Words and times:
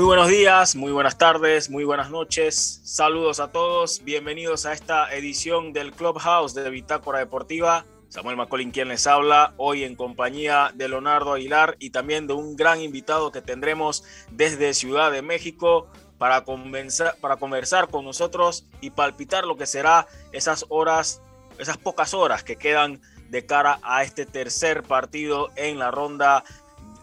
Muy 0.00 0.06
buenos 0.06 0.28
días, 0.28 0.76
muy 0.76 0.92
buenas 0.92 1.18
tardes, 1.18 1.68
muy 1.68 1.84
buenas 1.84 2.10
noches. 2.10 2.80
Saludos 2.84 3.38
a 3.38 3.52
todos. 3.52 4.02
Bienvenidos 4.02 4.64
a 4.64 4.72
esta 4.72 5.14
edición 5.14 5.74
del 5.74 5.92
Clubhouse 5.92 6.54
de 6.54 6.70
Bitácora 6.70 7.18
Deportiva. 7.18 7.84
Samuel 8.08 8.38
Macolín 8.38 8.70
quien 8.70 8.88
les 8.88 9.06
habla 9.06 9.52
hoy 9.58 9.84
en 9.84 9.96
compañía 9.96 10.72
de 10.74 10.88
Leonardo 10.88 11.34
Aguilar 11.34 11.76
y 11.78 11.90
también 11.90 12.26
de 12.26 12.32
un 12.32 12.56
gran 12.56 12.80
invitado 12.80 13.30
que 13.30 13.42
tendremos 13.42 14.02
desde 14.30 14.72
Ciudad 14.72 15.12
de 15.12 15.20
México 15.20 15.86
para 16.16 16.44
conversar, 16.44 17.16
para 17.20 17.36
conversar 17.36 17.88
con 17.88 18.06
nosotros 18.06 18.64
y 18.80 18.88
palpitar 18.88 19.44
lo 19.44 19.58
que 19.58 19.66
será 19.66 20.06
esas 20.32 20.64
horas, 20.70 21.20
esas 21.58 21.76
pocas 21.76 22.14
horas 22.14 22.42
que 22.42 22.56
quedan 22.56 23.02
de 23.28 23.44
cara 23.44 23.78
a 23.82 24.02
este 24.02 24.24
tercer 24.24 24.82
partido 24.82 25.50
en 25.56 25.78
la 25.78 25.90
ronda, 25.90 26.42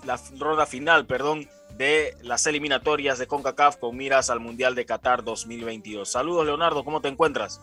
la 0.03 0.20
ronda 0.39 0.66
final, 0.66 1.05
perdón, 1.05 1.48
de 1.77 2.17
las 2.22 2.48
eliminatorias 2.48 3.20
de 3.20 3.27
CONCACAF 3.27 3.77
con 3.77 3.95
miras 3.95 4.30
al 4.30 4.40
Mundial 4.40 4.73
de 4.73 4.86
Qatar 4.86 5.23
2022. 5.23 6.09
Saludos 6.09 6.45
Leonardo, 6.45 6.84
¿cómo 6.84 7.02
te 7.02 7.08
encuentras? 7.08 7.62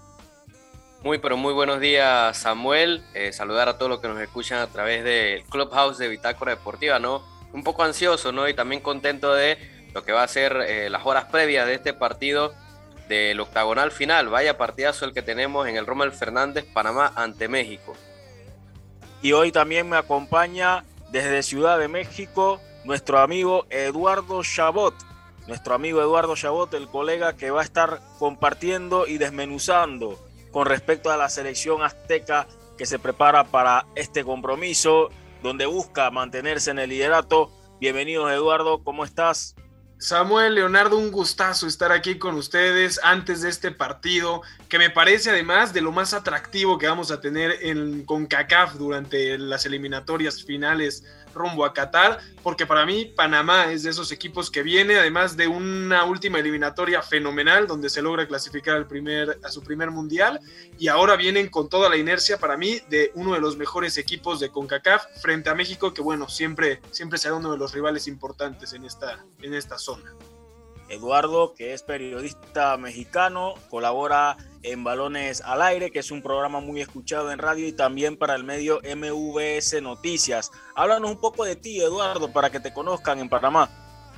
Muy, 1.03 1.19
pero 1.19 1.37
muy 1.37 1.53
buenos 1.53 1.81
días 1.81 2.39
Samuel. 2.39 3.03
Eh, 3.13 3.33
saludar 3.33 3.69
a 3.69 3.77
todos 3.77 3.91
los 3.91 4.01
que 4.01 4.09
nos 4.09 4.21
escuchan 4.21 4.61
a 4.61 4.69
través 4.69 5.05
del 5.05 5.43
Clubhouse 5.45 5.99
de 5.99 6.09
Bitácora 6.09 6.55
Deportiva, 6.55 6.99
¿no? 6.99 7.23
Un 7.53 7.65
poco 7.65 7.83
ansioso, 7.83 8.33
¿no? 8.33 8.49
Y 8.49 8.55
también 8.55 8.81
contento 8.81 9.35
de 9.35 9.59
lo 9.93 10.05
que 10.05 10.13
va 10.13 10.23
a 10.23 10.29
ser 10.29 10.57
eh, 10.67 10.89
las 10.89 11.05
horas 11.05 11.27
previas 11.27 11.67
de 11.67 11.75
este 11.75 11.93
partido 11.93 12.55
del 13.09 13.39
octagonal 13.41 13.91
final. 13.91 14.29
Vaya 14.29 14.57
partidazo 14.57 15.05
el 15.05 15.13
que 15.13 15.23
tenemos 15.23 15.69
en 15.69 15.77
el 15.77 15.87
Rommel 15.87 16.13
Fernández, 16.13 16.65
Panamá 16.73 17.13
ante 17.17 17.49
México. 17.49 17.95
Y 19.23 19.33
hoy 19.33 19.53
también 19.53 19.89
me 19.89 19.97
acompaña 19.97 20.85
desde 21.11 21.43
Ciudad 21.43 21.79
de 21.79 21.89
México 21.89 22.61
nuestro 22.85 23.19
amigo 23.19 23.67
Eduardo 23.71 24.43
Chabot. 24.43 24.95
Nuestro 25.47 25.75
amigo 25.75 26.01
Eduardo 26.01 26.37
Chabot, 26.37 26.73
el 26.75 26.89
colega 26.89 27.37
que 27.37 27.51
va 27.51 27.61
a 27.61 27.65
estar 27.65 28.01
compartiendo 28.19 29.07
y 29.07 29.19
desmenuzando 29.19 30.19
con 30.53 30.67
respecto 30.67 31.11
a 31.11 31.17
la 31.17 31.29
selección 31.29 31.83
azteca 31.83 32.47
que 32.79 32.87
se 32.87 32.99
prepara 32.99 33.45
para 33.45 33.87
este 33.95 34.25
compromiso, 34.25 35.11
donde 35.43 35.67
busca 35.67 36.11
mantenerse 36.11 36.71
en 36.71 36.79
el 36.79 36.91
liderato. 36.91 37.51
Bienvenidos 37.79 38.31
Eduardo, 38.33 38.83
¿cómo 38.83 39.05
estás? 39.05 39.55
Samuel, 39.99 40.57
Leonardo, 40.57 40.99
un 40.99 41.11
gustazo 41.11 41.67
estar 41.67 41.93
aquí 41.93 42.19
con 42.19 42.35
ustedes 42.35 43.01
antes 43.03 43.43
de 43.43 43.49
este 43.49 43.71
partido, 43.71 44.43
que 44.69 44.79
me 44.79 44.91
parece 44.91 45.31
además 45.31 45.73
de 45.73 45.81
lo 45.81 45.93
más 45.93 46.15
atractivo 46.15 46.79
que 46.79 46.87
vamos 46.87 47.11
a 47.11 47.21
tener 47.21 47.57
en, 47.63 48.05
con 48.05 48.27
CACAF 48.27 48.75
durante 48.75 49.39
las 49.39 49.67
eliminatorias 49.67 50.43
finales 50.45 51.05
rumbo 51.35 51.65
a 51.65 51.73
Qatar, 51.73 52.21
porque 52.43 52.67
para 52.67 52.87
mí 52.87 53.07
Panamá 53.07 53.73
es 53.73 53.83
de 53.83 53.91
esos 53.91 54.13
equipos 54.13 54.51
que 54.51 54.63
viene, 54.63 54.97
además 54.97 55.37
de 55.37 55.49
una 55.49 56.05
última 56.05 56.39
eliminatoria 56.39 57.03
fenomenal 57.03 57.67
donde 57.67 57.91
se 57.91 58.03
logra 58.03 58.27
clasificar 58.27 58.77
al 58.77 58.87
primer, 58.87 59.39
a 59.43 59.51
su 59.51 59.63
primer 59.63 59.91
mundial, 59.91 60.41
y 60.79 60.89
ahora 60.89 61.17
vienen 61.17 61.49
con 61.49 61.69
toda 61.69 61.89
la 61.89 61.97
inercia 61.97 62.39
para 62.39 62.57
mí 62.57 62.81
de 62.89 63.11
uno 63.15 63.35
de 63.35 63.41
los 63.41 63.57
mejores 63.57 63.99
equipos 63.99 64.41
de 64.41 64.51
CONCACAF 64.51 65.05
frente 65.21 65.51
a 65.51 65.55
México, 65.55 65.93
que 65.93 66.03
bueno, 66.03 66.29
siempre, 66.29 66.81
siempre 66.91 67.19
será 67.19 67.35
uno 67.35 67.53
de 67.53 67.59
los 67.59 67.73
rivales 67.73 68.07
importantes 68.07 68.73
en 68.73 68.85
esta, 68.85 69.25
en 69.43 69.55
esta 69.55 69.79
zona. 69.79 70.15
Eduardo, 70.95 71.55
que 71.55 71.75
es 71.75 71.83
periodista 71.83 72.77
mexicano, 72.77 73.55
colabora 73.69 74.37
en 74.63 74.83
Balones 74.83 75.43
al 75.43 75.63
Aire, 75.63 75.91
que 75.91 75.99
es 75.99 76.11
un 76.11 76.23
programa 76.23 76.61
muy 76.61 76.81
escuchado 76.81 77.31
en 77.31 77.39
radio 77.39 77.69
y 77.69 77.73
también 77.73 78.17
para 78.17 78.35
el 78.35 78.45
medio 78.45 78.81
MVS 78.83 79.83
Noticias. 79.83 80.51
Háblanos 80.75 81.11
un 81.11 81.21
poco 81.21 81.45
de 81.45 81.57
ti, 81.57 81.81
Eduardo, 81.81 82.33
para 82.33 82.51
que 82.51 82.61
te 82.61 82.73
conozcan 82.73 83.19
en 83.19 83.29
Panamá. 83.29 83.69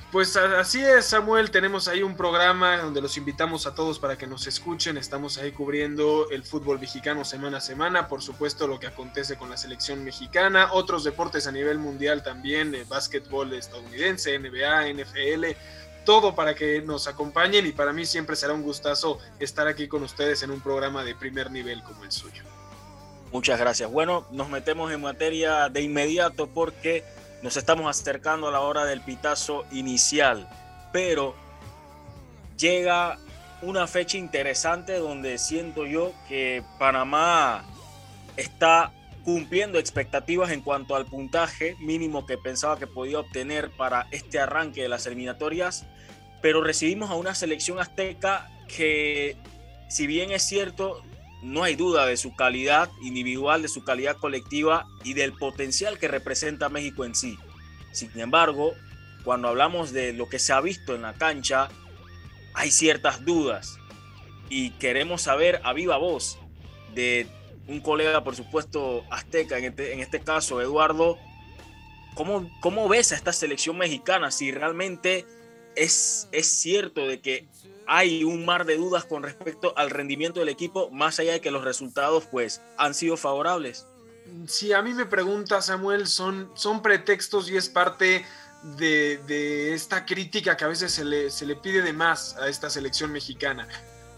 Pues 0.09 0.37
así 0.37 0.81
es, 0.81 1.07
Samuel. 1.07 1.51
Tenemos 1.51 1.89
ahí 1.89 2.01
un 2.01 2.15
programa 2.15 2.77
donde 2.77 3.01
los 3.01 3.17
invitamos 3.17 3.67
a 3.67 3.75
todos 3.75 3.99
para 3.99 4.17
que 4.17 4.25
nos 4.25 4.47
escuchen. 4.47 4.95
Estamos 4.95 5.37
ahí 5.37 5.51
cubriendo 5.51 6.29
el 6.29 6.45
fútbol 6.45 6.79
mexicano 6.79 7.25
semana 7.25 7.57
a 7.57 7.61
semana. 7.61 8.07
Por 8.07 8.21
supuesto, 8.21 8.67
lo 8.67 8.79
que 8.79 8.87
acontece 8.87 9.35
con 9.35 9.49
la 9.49 9.57
selección 9.57 10.05
mexicana. 10.05 10.69
Otros 10.71 11.03
deportes 11.03 11.45
a 11.45 11.51
nivel 11.51 11.77
mundial 11.77 12.23
también: 12.23 12.73
eh, 12.73 12.85
básquetbol 12.87 13.51
estadounidense, 13.53 14.39
NBA, 14.39 14.93
NFL 14.93 15.57
todo 16.07 16.33
para 16.33 16.55
que 16.55 16.81
nos 16.81 17.05
acompañen 17.09 17.65
y 17.67 17.73
para 17.73 17.91
mí 17.91 18.05
siempre 18.05 18.37
será 18.37 18.53
un 18.53 18.63
gustazo 18.63 19.19
estar 19.39 19.67
aquí 19.67 19.89
con 19.89 20.03
ustedes 20.03 20.41
en 20.41 20.51
un 20.51 20.61
programa 20.61 21.03
de 21.03 21.13
primer 21.13 21.51
nivel 21.51 21.83
como 21.83 22.05
el 22.05 22.13
suyo. 22.13 22.43
Muchas 23.33 23.59
gracias. 23.59 23.91
Bueno, 23.91 24.25
nos 24.31 24.47
metemos 24.47 24.89
en 24.93 25.01
materia 25.01 25.67
de 25.67 25.81
inmediato 25.81 26.47
porque 26.47 27.03
nos 27.43 27.57
estamos 27.57 27.89
acercando 27.89 28.47
a 28.47 28.51
la 28.51 28.61
hora 28.61 28.85
del 28.85 29.01
pitazo 29.01 29.65
inicial, 29.73 30.47
pero 30.93 31.35
llega 32.57 33.19
una 33.61 33.85
fecha 33.85 34.17
interesante 34.17 34.99
donde 34.99 35.37
siento 35.37 35.85
yo 35.85 36.13
que 36.29 36.63
Panamá 36.79 37.65
está 38.37 38.93
cumpliendo 39.25 39.77
expectativas 39.77 40.51
en 40.51 40.61
cuanto 40.61 40.95
al 40.95 41.05
puntaje 41.05 41.75
mínimo 41.81 42.25
que 42.25 42.37
pensaba 42.37 42.79
que 42.79 42.87
podía 42.87 43.19
obtener 43.19 43.71
para 43.71 44.07
este 44.11 44.39
arranque 44.39 44.83
de 44.83 44.87
las 44.87 45.05
eliminatorias 45.05 45.85
pero 46.41 46.61
recibimos 46.61 47.09
a 47.09 47.15
una 47.15 47.35
selección 47.35 47.79
azteca 47.79 48.49
que, 48.67 49.35
si 49.89 50.07
bien 50.07 50.31
es 50.31 50.43
cierto, 50.43 51.03
no 51.41 51.63
hay 51.63 51.75
duda 51.75 52.05
de 52.05 52.17
su 52.17 52.35
calidad 52.35 52.89
individual, 53.01 53.61
de 53.61 53.67
su 53.67 53.83
calidad 53.83 54.17
colectiva 54.17 54.87
y 55.03 55.13
del 55.13 55.33
potencial 55.33 55.99
que 55.99 56.07
representa 56.07 56.69
México 56.69 57.05
en 57.05 57.15
sí. 57.15 57.37
Sin 57.91 58.17
embargo, 58.19 58.73
cuando 59.23 59.47
hablamos 59.47 59.91
de 59.91 60.13
lo 60.13 60.29
que 60.29 60.39
se 60.39 60.53
ha 60.53 60.61
visto 60.61 60.95
en 60.95 61.03
la 61.03 61.13
cancha, 61.13 61.69
hay 62.53 62.71
ciertas 62.71 63.23
dudas 63.23 63.77
y 64.49 64.71
queremos 64.71 65.23
saber 65.23 65.61
a 65.63 65.73
viva 65.73 65.97
voz 65.97 66.37
de 66.95 67.27
un 67.67 67.81
colega, 67.81 68.23
por 68.23 68.35
supuesto, 68.35 69.03
azteca, 69.11 69.57
en 69.57 69.65
este, 69.65 69.93
en 69.93 69.99
este 69.99 70.21
caso, 70.21 70.61
Eduardo, 70.61 71.17
¿cómo, 72.15 72.49
¿cómo 72.61 72.87
ves 72.87 73.11
a 73.11 73.15
esta 73.15 73.33
selección 73.33 73.77
mexicana? 73.77 74.31
Si 74.31 74.51
realmente 74.51 75.25
es, 75.77 76.27
cierto 76.41 77.07
de 77.07 77.21
que 77.21 77.47
hay 77.85 78.23
un 78.23 78.45
mar 78.45 78.65
de 78.65 78.77
dudas 78.77 79.05
con 79.05 79.23
respecto 79.23 79.73
al 79.77 79.89
rendimiento 79.89 80.39
del 80.39 80.49
equipo, 80.49 80.89
más 80.91 81.19
allá 81.19 81.33
de 81.33 81.41
que 81.41 81.51
los 81.51 81.63
resultados 81.63 82.25
pues 82.31 82.61
han 82.77 82.93
sido 82.93 83.15
favorables. 83.17 83.87
Si 84.45 84.73
a 84.73 84.81
mí 84.81 84.93
me 84.93 85.05
pregunta 85.05 85.61
Samuel, 85.61 86.07
son, 86.07 86.51
son 86.55 86.81
pretextos 86.81 87.49
y 87.49 87.55
es 87.55 87.69
parte 87.69 88.25
de, 88.77 89.73
esta 89.73 90.05
crítica 90.05 90.57
que 90.57 90.65
a 90.65 90.67
veces 90.67 90.91
se 90.91 91.05
le, 91.05 91.29
se 91.29 91.45
le 91.45 91.55
pide 91.55 91.81
de 91.81 91.93
más 91.93 92.35
a 92.37 92.49
esta 92.49 92.69
selección 92.69 93.11
mexicana. 93.11 93.67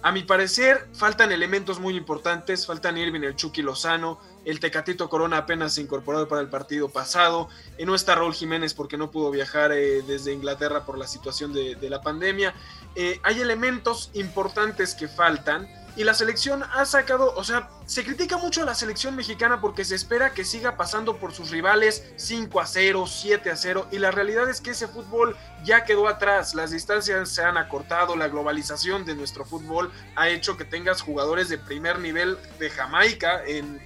A 0.02 0.14
mi 0.14 0.24
parecer, 0.24 0.88
faltan 0.94 1.34
elementos 1.34 1.78
muy 1.78 1.98
importantes, 1.98 2.66
faltan 2.66 2.98
Irving 2.98 3.22
el 3.24 3.36
Chucky 3.36 3.62
Lozano, 3.62 4.18
el 4.46 4.62
Tecatito 4.62 5.10
Corona 5.10 5.40
apenas 5.40 5.78
incorporado 5.78 6.26
para 6.30 6.42
el 6.42 6.48
partido 6.48 6.88
pasado. 6.88 7.50
Y 7.78 7.84
no 7.84 7.96
está 7.96 8.16
Raúl 8.16 8.34
Jiménez 8.34 8.74
porque 8.74 8.98
no 8.98 9.12
pudo 9.12 9.30
viajar 9.30 9.74
eh, 9.74 10.02
desde 10.02 10.32
Inglaterra 10.32 10.86
por 10.86 10.98
la 10.98 11.06
situación 11.06 11.52
de, 11.52 11.90
la 11.90 12.02
pandemia. 12.02 12.54
Eh, 12.96 13.20
hay 13.24 13.42
elementos 13.42 14.10
importantes 14.14 14.96
que 14.96 15.10
faltan 15.10 15.68
y 15.96 16.04
la 16.04 16.14
selección 16.14 16.64
ha 16.64 16.86
sacado, 16.86 17.34
o 17.36 17.44
sea, 17.44 17.70
se 17.86 18.04
critica 18.04 18.38
mucho 18.38 18.62
a 18.62 18.66
la 18.66 18.76
selección 18.76 19.16
mexicana 19.16 19.60
porque 19.60 19.84
se 19.84 19.96
espera 19.96 20.34
que 20.34 20.46
siga 20.46 20.78
pasando 20.78 21.18
por 21.18 21.34
sus 21.34 21.50
rivales 21.50 22.04
5 22.16 22.60
a 22.60 22.66
0, 22.66 23.06
7 23.08 23.52
a 23.52 23.56
0 23.56 23.88
y 23.92 24.00
la 24.00 24.12
realidad 24.12 24.50
es 24.50 24.62
que 24.62 24.72
ese 24.72 24.88
fútbol 24.88 25.36
ya 25.64 25.84
quedó 25.84 26.08
atrás, 26.08 26.54
las 26.56 26.72
distancias 26.72 27.30
se 27.30 27.44
han 27.44 27.58
acortado, 27.58 28.16
la 28.16 28.28
globalización 28.28 29.06
de 29.06 29.16
nuestro 29.16 29.46
fútbol 29.46 29.92
ha 30.16 30.30
hecho 30.30 30.58
que 30.58 30.66
tengas 30.66 31.02
jugadores 31.02 31.50
de 31.50 31.58
primer 31.58 32.00
nivel 32.00 32.38
de 32.60 32.70
Jamaica 32.70 33.42
en, 33.46 33.80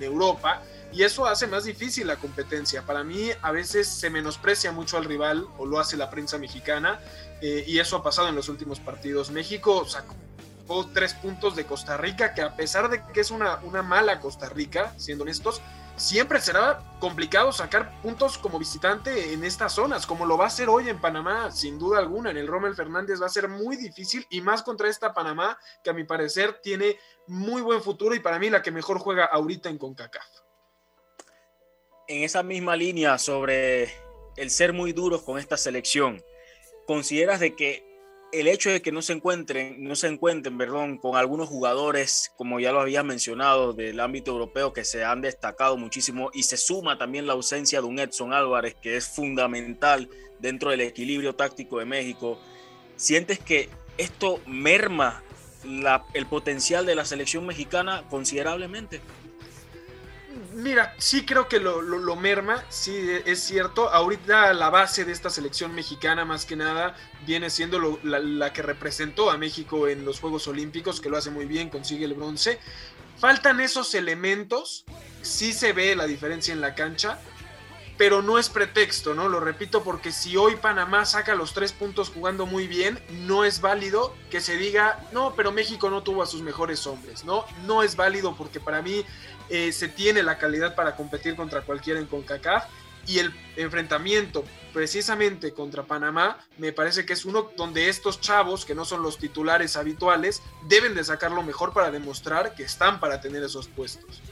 Europa 0.00 0.62
y 0.92 1.04
eso 1.04 1.26
hace 1.26 1.46
más 1.46 1.64
difícil 1.64 2.06
la 2.06 2.16
competencia. 2.16 2.82
Para 2.82 3.04
mí 3.04 3.30
a 3.40 3.52
veces 3.52 3.86
se 3.86 4.10
menosprecia 4.10 4.72
mucho 4.72 4.96
al 4.96 5.04
rival 5.04 5.46
o 5.58 5.64
lo 5.66 5.78
hace 5.78 5.96
la 5.96 6.10
prensa 6.10 6.38
mexicana 6.38 7.00
eh, 7.40 7.64
y 7.66 7.78
eso 7.78 7.96
ha 7.96 8.02
pasado 8.02 8.28
en 8.28 8.34
los 8.34 8.48
últimos 8.48 8.80
partidos. 8.80 9.30
México 9.30 9.84
sacó 9.86 10.14
tres 10.92 11.14
puntos 11.14 11.56
de 11.56 11.64
Costa 11.64 11.96
Rica, 11.96 12.34
que 12.34 12.42
a 12.42 12.56
pesar 12.56 12.88
de 12.88 13.02
que 13.12 13.20
es 13.20 13.30
una, 13.30 13.56
una 13.62 13.82
mala 13.82 14.20
Costa 14.20 14.48
Rica, 14.48 14.94
siendo 14.96 15.22
honestos, 15.22 15.60
siempre 15.96 16.40
será 16.40 16.82
complicado 16.98 17.52
sacar 17.52 18.00
puntos 18.00 18.38
como 18.38 18.58
visitante 18.58 19.32
en 19.32 19.44
estas 19.44 19.74
zonas, 19.74 20.06
como 20.06 20.26
lo 20.26 20.36
va 20.36 20.44
a 20.44 20.48
hacer 20.48 20.68
hoy 20.68 20.88
en 20.88 21.00
Panamá, 21.00 21.50
sin 21.50 21.78
duda 21.78 21.98
alguna. 21.98 22.30
En 22.30 22.36
el 22.36 22.46
Rommel 22.46 22.74
Fernández 22.74 23.20
va 23.20 23.26
a 23.26 23.30
ser 23.30 23.48
muy 23.48 23.76
difícil 23.76 24.26
y 24.30 24.40
más 24.40 24.62
contra 24.62 24.88
esta 24.88 25.12
Panamá, 25.12 25.58
que 25.84 25.90
a 25.90 25.92
mi 25.92 26.04
parecer 26.04 26.60
tiene 26.62 26.96
muy 27.26 27.62
buen 27.62 27.82
futuro 27.82 28.14
y 28.14 28.20
para 28.20 28.38
mí 28.38 28.50
la 28.50 28.62
que 28.62 28.70
mejor 28.70 28.98
juega 28.98 29.26
ahorita 29.26 29.68
en 29.68 29.78
CONCACAF. 29.78 30.26
En 32.08 32.24
esa 32.24 32.42
misma 32.42 32.76
línea 32.76 33.18
sobre 33.18 33.92
el 34.36 34.50
ser 34.50 34.72
muy 34.72 34.92
duros 34.92 35.22
con 35.22 35.38
esta 35.38 35.56
selección, 35.56 36.22
¿consideras 36.86 37.40
de 37.40 37.54
que 37.54 37.91
el 38.32 38.48
hecho 38.48 38.70
de 38.70 38.80
que 38.80 38.92
no 38.92 39.02
se 39.02 39.12
encuentren, 39.12 39.84
no 39.84 39.94
se 39.94 40.08
encuentren, 40.08 40.56
perdón, 40.56 40.96
con 40.96 41.16
algunos 41.16 41.50
jugadores, 41.50 42.32
como 42.36 42.58
ya 42.60 42.72
lo 42.72 42.80
había 42.80 43.02
mencionado, 43.02 43.74
del 43.74 44.00
ámbito 44.00 44.30
europeo 44.30 44.72
que 44.72 44.84
se 44.84 45.04
han 45.04 45.20
destacado 45.20 45.76
muchísimo 45.76 46.30
y 46.32 46.44
se 46.44 46.56
suma 46.56 46.96
también 46.96 47.26
la 47.26 47.34
ausencia 47.34 47.82
de 47.82 47.86
un 47.86 47.98
Edson 47.98 48.32
Álvarez 48.32 48.74
que 48.80 48.96
es 48.96 49.06
fundamental 49.06 50.08
dentro 50.38 50.70
del 50.70 50.80
equilibrio 50.80 51.34
táctico 51.34 51.78
de 51.78 51.84
México. 51.84 52.40
¿Sientes 52.96 53.38
que 53.38 53.68
esto 53.98 54.40
merma 54.46 55.22
el 56.14 56.26
potencial 56.26 56.86
de 56.86 56.94
la 56.94 57.04
selección 57.04 57.46
mexicana 57.46 58.04
considerablemente? 58.08 59.02
Mira, 60.54 60.94
sí 60.98 61.24
creo 61.24 61.48
que 61.48 61.60
lo, 61.60 62.16
merma, 62.16 62.64
sí 62.68 62.94
es 63.24 63.40
cierto. 63.42 63.88
Ahorita 63.88 64.52
la 64.52 64.70
base 64.70 65.04
de 65.04 65.12
esta 65.12 65.30
selección 65.30 65.74
mexicana, 65.74 66.24
más 66.24 66.44
que 66.44 66.56
nada, 66.56 66.94
viene 67.26 67.50
siendo 67.50 67.98
la, 68.02 68.52
que 68.52 68.62
representó 68.62 69.30
a 69.30 69.38
México 69.38 69.88
en 69.88 70.04
los 70.04 70.20
Juegos 70.20 70.46
Olímpicos, 70.48 71.00
que 71.00 71.08
lo 71.08 71.16
hace 71.16 71.30
muy 71.30 71.46
bien, 71.46 71.70
consigue 71.70 72.04
el 72.04 72.14
bronce. 72.14 72.58
Faltan 73.18 73.60
esos 73.60 73.94
elementos, 73.94 74.84
sí 75.22 75.52
se 75.52 75.72
ve 75.72 75.94
la 75.96 76.06
diferencia 76.06 76.52
en 76.52 76.60
la 76.60 76.74
cancha, 76.74 77.18
pero 77.96 78.22
no 78.22 78.38
es 78.38 78.48
pretexto, 78.48 79.14
¿no? 79.14 79.28
Lo 79.28 79.38
repito 79.38 79.84
porque 79.84 80.12
si 80.12 80.36
hoy 80.36 80.56
Panamá 80.56 81.04
saca 81.04 81.34
los 81.34 81.52
tres 81.52 81.72
puntos 81.72 82.08
jugando 82.08 82.46
muy 82.46 82.66
bien, 82.66 83.00
no 83.10 83.44
es 83.44 83.60
válido 83.60 84.14
que 84.30 84.40
se 84.40 84.56
diga, 84.56 84.98
no, 85.12 85.34
pero 85.36 85.52
México 85.52 85.90
no 85.90 86.02
tuvo 86.02 86.22
a 86.22 86.26
sus 86.26 86.42
mejores 86.42 86.86
hombres, 86.86 87.24
¿no? 87.24 87.44
No 87.66 87.82
es 87.82 87.94
válido 87.96 88.34
porque 88.34 88.60
para 88.60 88.82
mí 88.82 89.04
eh, 89.54 89.70
se 89.70 89.88
tiene 89.88 90.22
la 90.22 90.38
calidad 90.38 90.74
para 90.74 90.96
competir 90.96 91.36
contra 91.36 91.60
cualquiera 91.60 92.00
en 92.00 92.06
CONCACAF 92.06 92.64
y 93.06 93.18
el 93.18 93.30
enfrentamiento 93.56 94.44
precisamente 94.72 95.52
contra 95.52 95.82
Panamá 95.82 96.38
me 96.56 96.72
parece 96.72 97.04
que 97.04 97.12
es 97.12 97.26
uno 97.26 97.50
donde 97.54 97.90
estos 97.90 98.18
chavos, 98.18 98.64
que 98.64 98.74
no 98.74 98.86
son 98.86 99.02
los 99.02 99.18
titulares 99.18 99.76
habituales, 99.76 100.42
deben 100.66 100.94
de 100.94 101.04
sacar 101.04 101.32
lo 101.32 101.42
mejor 101.42 101.74
para 101.74 101.90
demostrar 101.90 102.54
que 102.54 102.62
están 102.62 102.98
para 102.98 103.20
tener 103.20 103.42
esos 103.42 103.68
puestos. 103.68 104.22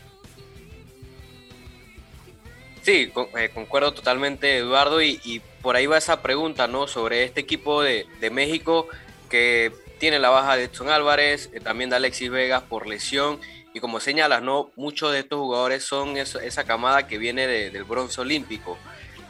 Sí, 2.81 3.13
eh, 3.37 3.51
concuerdo 3.53 3.93
totalmente, 3.93 4.57
Eduardo, 4.57 5.03
y, 5.03 5.43
por 5.61 5.77
ahí 5.77 5.85
va 5.85 5.99
esa 5.99 6.23
pregunta, 6.23 6.67
¿no? 6.67 6.89
Sobre 6.89 7.25
este 7.25 7.43
equipo 7.43 7.83
de, 7.83 8.07
México 8.33 8.89
que 9.29 9.71
tiene 9.99 10.19
la 10.19 10.31
baja 10.31 10.57
de 10.57 10.65
Edson 10.65 10.89
Álvarez, 10.89 11.51
eh, 11.53 11.61
también 11.61 11.91
de 11.91 11.97
Alexis 11.97 12.31
Vegas 12.31 12.63
por 12.63 12.87
lesión 12.87 13.39
y 13.73 13.81
como 13.81 14.01
señalas, 14.01 14.43
¿no? 14.43 14.71
muchos 14.77 15.13
de 15.13 15.21
estos 15.21 15.39
jugadores 15.39 15.85
son 15.85 16.17
esa 16.17 16.65
camada 16.65 17.07
que 17.07 17.19
viene 17.19 17.47
del 17.47 17.85
bronce 17.85 18.21
olímpico. 18.21 18.79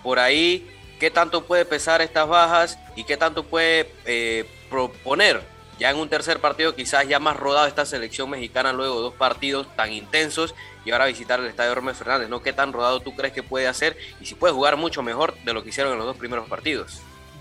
Por 0.02 0.18
ahí, 0.18 0.70
¿qué 0.98 1.10
tanto 1.10 1.44
puede 1.44 1.64
pesar 1.64 2.00
estas 2.00 2.28
bajas 2.28 2.78
y 2.96 3.04
qué 3.04 3.16
tanto 3.16 3.44
puede 3.44 3.92
eh, 4.06 4.48
proponer 4.70 5.42
ya 5.80 5.90
en 5.90 5.96
un 5.96 6.10
tercer 6.10 6.40
partido 6.40 6.74
quizás 6.74 7.08
ya 7.08 7.18
más 7.18 7.38
rodado 7.38 7.66
esta 7.66 7.86
selección 7.86 8.28
mexicana 8.28 8.70
luego 8.70 8.96
de 8.96 9.00
dos 9.00 9.14
partidos 9.14 9.66
tan 9.76 9.90
intensos 9.92 10.54
y 10.84 10.90
ahora 10.90 11.06
visitar 11.06 11.40
el 11.40 11.46
estadio 11.46 11.72
Hermes 11.72 11.96
Fernández, 11.96 12.28
¿no? 12.28 12.42
¿Qué 12.42 12.52
tan 12.52 12.74
rodado 12.74 13.00
tú 13.00 13.16
crees 13.16 13.32
que 13.32 13.42
puede 13.42 13.66
hacer 13.66 13.96
y 14.20 14.26
si 14.26 14.34
puede 14.34 14.52
jugar 14.52 14.76
mucho 14.76 15.02
mejor 15.02 15.34
de 15.42 15.54
lo 15.54 15.62
que 15.62 15.70
hicieron 15.70 15.92
en 15.92 15.98
los 15.98 16.06
dos 16.06 16.18
primeros 16.18 16.48
partidos? 16.50 17.00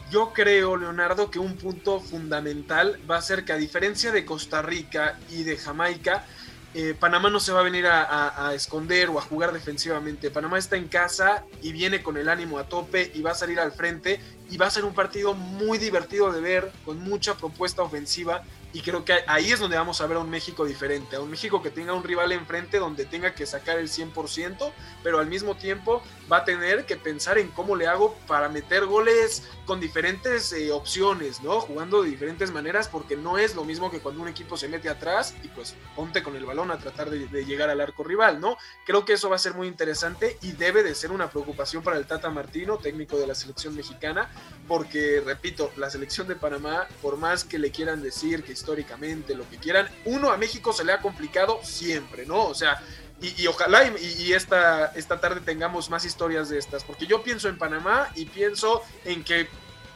Yo 0.10 0.32
creo, 0.34 0.78
Leonardo, 0.78 1.30
que 1.30 1.38
un 1.38 1.58
punto 1.58 2.00
fundamental 2.00 2.98
va 3.10 3.18
a 3.18 3.22
ser 3.22 3.44
que 3.44 3.52
a 3.52 3.58
diferencia 3.58 4.12
de 4.12 4.24
Costa 4.24 4.62
Rica 4.62 5.20
y 5.30 5.44
de 5.44 5.58
Jamaica, 5.58 6.26
eh, 6.74 6.96
Panamá 7.00 7.30
no 7.30 7.40
se 7.40 7.52
va 7.52 7.62
a 7.62 7.64
venir 7.64 7.88
a, 7.88 8.54
esconder 8.54 9.10
o 9.10 9.18
a 9.18 9.22
jugar 9.22 9.52
defensivamente. 9.54 10.30
Panamá 10.30 10.58
está 10.58 10.78
en 10.78 10.88
casa 10.88 11.44
y 11.62 11.72
viene 11.72 12.04
con 12.04 12.18
el 12.18 12.30
ánimo 12.30 12.60
a 12.60 12.66
tope 12.66 13.12
y 13.14 13.22
va 13.22 13.32
a 13.32 13.36
salir 13.36 13.60
al 13.60 13.72
frente 13.72 14.20
y 14.50 14.58
va 14.58 14.68
a 14.68 14.72
ser 14.72 14.86
un 14.86 14.94
partido 14.94 15.34
muy 15.34 15.78
divertido 15.78 16.32
de 16.32 16.42
ver, 16.42 16.72
con 16.86 17.00
mucha 17.00 17.36
propuesta 17.36 17.82
ofensiva 17.82 18.44
y 18.72 18.82
creo 18.82 19.04
que 19.04 19.24
ahí 19.28 19.52
es 19.52 19.60
donde 19.60 19.78
vamos 19.78 20.00
a 20.02 20.08
ver 20.08 20.18
a 20.18 20.20
un 20.20 20.30
México 20.30 20.66
diferente, 20.66 21.16
a 21.16 21.22
un 21.22 21.30
México 21.30 21.62
que 21.62 21.72
tenga 21.72 21.94
un 21.94 22.04
rival 22.04 22.32
enfrente 22.32 22.78
donde 22.78 23.06
tenga 23.06 23.34
que 23.34 23.46
sacar 23.46 23.80
el 23.80 23.90
100%, 23.90 24.72
pero 25.04 25.20
al 25.20 25.28
mismo 25.28 25.56
tiempo 25.56 26.04
va 26.32 26.38
a 26.38 26.46
tener 26.46 26.86
que 26.86 26.96
pensar 26.96 27.38
en 27.38 27.50
cómo 27.50 27.76
le 27.76 27.88
hago 27.88 28.16
para 28.28 28.50
meter 28.50 28.86
goles 28.86 29.48
con 29.66 29.80
diferentes 29.80 30.54
eh, 30.54 30.72
opciones, 30.72 31.42
¿no? 31.42 31.60
Jugando 31.62 32.04
de 32.04 32.10
diferentes 32.10 32.52
maneras, 32.52 32.88
porque 32.88 33.16
no 33.16 33.38
es 33.38 33.56
lo 33.56 33.64
mismo 33.64 33.90
que 33.90 34.00
cuando 34.00 34.22
un 34.22 34.28
equipo 34.28 34.58
se 34.58 34.68
mete 34.68 34.90
atrás 34.90 35.34
y 35.44 35.48
pues 35.48 35.76
ponte 35.96 36.22
con 36.22 36.36
el 36.36 36.46
balón 36.46 36.70
a 36.72 36.78
tratar 36.78 37.10
de, 37.10 37.28
de 37.28 37.46
llegar 37.46 37.70
al 37.70 37.82
arco 37.82 38.04
rival, 38.04 38.40
¿no? 38.40 38.58
Creo 38.86 39.06
que 39.06 39.14
eso 39.14 39.30
va 39.30 39.36
a 39.36 39.40
ser 39.40 39.56
muy 39.56 39.68
interesante 39.68 40.38
y 40.42 40.52
debe 40.52 40.84
de 40.84 40.94
ser 40.94 41.12
una 41.12 41.30
preocupación 41.30 41.82
para 41.82 41.98
el 41.98 42.06
Tata 42.06 42.30
Martino, 42.30 42.78
técnico 42.78 43.18
de 43.18 43.26
la 43.26 43.36
selección 43.36 43.76
mexicana, 43.76 44.30
porque, 44.68 45.22
repito, 45.26 45.72
la 45.78 45.90
selección 45.90 46.28
de 46.28 46.36
Panamá, 46.36 46.88
por 47.02 47.18
más 47.18 47.44
que 47.44 47.58
le 47.58 47.72
quieran 47.72 48.04
decir 48.04 48.44
que 48.44 48.59
históricamente, 48.60 49.34
lo 49.36 49.50
que 49.50 49.58
quieran, 49.58 49.90
uno 50.06 50.32
a 50.32 50.38
México 50.38 50.74
se 50.74 50.84
le 50.84 50.92
ha 50.92 51.00
complicado 51.00 51.60
siempre, 51.64 52.26
¿no? 52.26 52.46
O 52.46 52.54
sea, 52.54 52.82
y, 53.22 53.48
ojalá 53.48 53.84
y, 53.86 54.32
esta, 54.34 54.88
esta 54.96 55.20
tarde 55.20 55.42
tengamos 55.42 55.90
más 55.90 56.06
historias 56.06 56.50
de 56.50 56.58
estas, 56.58 56.84
porque 56.84 57.06
yo 57.06 57.22
pienso 57.22 57.50
en 57.50 57.58
Panamá 57.58 58.10
y 58.16 58.26
pienso 58.26 58.82
en 59.04 59.24
que 59.24 59.50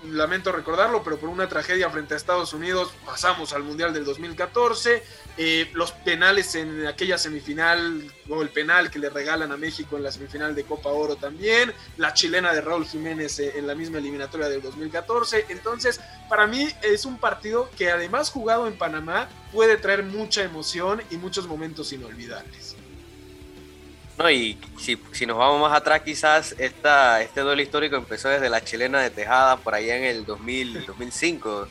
lamento 0.05 0.51
recordarlo, 0.51 1.03
pero 1.03 1.17
por 1.17 1.29
una 1.29 1.47
tragedia 1.47 1.89
frente 1.89 2.13
a 2.13 2.17
Estados 2.17 2.53
Unidos 2.53 2.91
pasamos 3.05 3.53
al 3.53 3.63
Mundial 3.63 3.93
del 3.93 4.05
2014. 4.05 5.03
Eh, 5.37 5.69
los 5.73 5.91
penales 5.91 6.55
en 6.55 6.85
aquella 6.85 7.17
semifinal, 7.17 8.11
o 8.29 8.41
el 8.41 8.49
penal 8.49 8.91
que 8.91 8.99
le 8.99 9.09
regalan 9.09 9.51
a 9.51 9.57
México 9.57 9.97
en 9.97 10.03
la 10.03 10.11
semifinal 10.11 10.53
de 10.55 10.63
Copa 10.63 10.89
Oro 10.89 11.15
también. 11.15 11.73
La 11.97 12.13
chilena 12.13 12.53
de 12.53 12.61
Raúl 12.61 12.85
Jiménez 12.85 13.39
eh, 13.39 13.53
en 13.55 13.67
la 13.67 13.75
misma 13.75 13.97
eliminatoria 13.97 14.49
del 14.49 14.61
2014. 14.61 15.45
Entonces, 15.49 15.99
para 16.29 16.47
mí 16.47 16.67
es 16.81 17.05
un 17.05 17.17
partido 17.17 17.69
que 17.77 17.91
además 17.91 18.29
jugado 18.29 18.67
en 18.67 18.77
Panamá 18.77 19.27
puede 19.51 19.77
traer 19.77 20.03
mucha 20.03 20.43
emoción 20.43 21.01
y 21.09 21.17
muchos 21.17 21.47
momentos 21.47 21.93
inolvidables. 21.93 22.75
No, 24.17 24.29
y 24.29 24.59
si, 24.77 24.97
si, 25.11 25.25
nos 25.25 25.37
vamos 25.37 25.59
más 25.59 25.75
atrás, 25.75 26.01
quizás 26.01 26.55
esta, 26.59 27.21
este 27.21 27.41
duelo 27.41 27.61
histórico 27.61 27.95
empezó 27.95 28.29
desde 28.29 28.49
la 28.49 28.63
chilena 28.63 29.01
de 29.01 29.09
Tejada 29.09 29.57
por 29.57 29.73
allá 29.73 29.97
en 29.97 30.03
el 30.03 30.25
2000, 30.25 30.85
2005. 30.85 31.67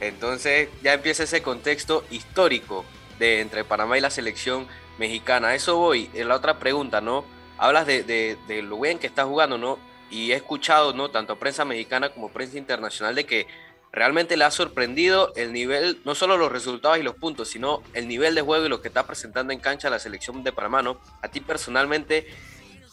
Entonces 0.00 0.68
ya 0.82 0.92
empieza 0.92 1.24
ese 1.24 1.42
contexto 1.42 2.04
histórico 2.10 2.84
de 3.18 3.40
entre 3.40 3.64
Panamá 3.64 3.98
y 3.98 4.00
la 4.00 4.10
selección 4.10 4.68
mexicana. 4.98 5.54
Eso 5.54 5.76
voy. 5.76 6.08
En 6.14 6.28
la 6.28 6.36
otra 6.36 6.58
pregunta, 6.60 7.00
¿no? 7.00 7.24
Hablas 7.58 7.86
de, 7.86 8.04
de, 8.04 8.38
de 8.46 8.62
lo 8.62 8.78
bien 8.80 8.98
que 8.98 9.08
está 9.08 9.24
jugando, 9.24 9.58
¿no? 9.58 9.78
Y 10.08 10.32
he 10.32 10.36
escuchado, 10.36 10.92
¿no? 10.92 11.10
Tanto 11.10 11.36
prensa 11.36 11.64
mexicana 11.64 12.10
como 12.10 12.30
prensa 12.30 12.58
internacional 12.58 13.14
de 13.16 13.26
que 13.26 13.46
realmente 13.92 14.36
le 14.36 14.44
ha 14.44 14.50
sorprendido 14.50 15.32
el 15.36 15.52
nivel, 15.52 16.00
no 16.04 16.14
solo 16.14 16.36
los 16.38 16.50
resultados 16.50 16.98
y 16.98 17.02
los 17.02 17.14
puntos, 17.14 17.48
sino 17.48 17.82
el 17.92 18.08
nivel 18.08 18.34
de 18.34 18.40
juego 18.40 18.66
y 18.66 18.68
lo 18.68 18.80
que 18.80 18.88
está 18.88 19.06
presentando 19.06 19.52
en 19.52 19.60
cancha 19.60 19.90
la 19.90 19.98
selección 19.98 20.42
de 20.42 20.52
Panamá, 20.52 20.82
¿no? 20.82 20.98
A 21.20 21.28
ti 21.28 21.40
personalmente 21.40 22.26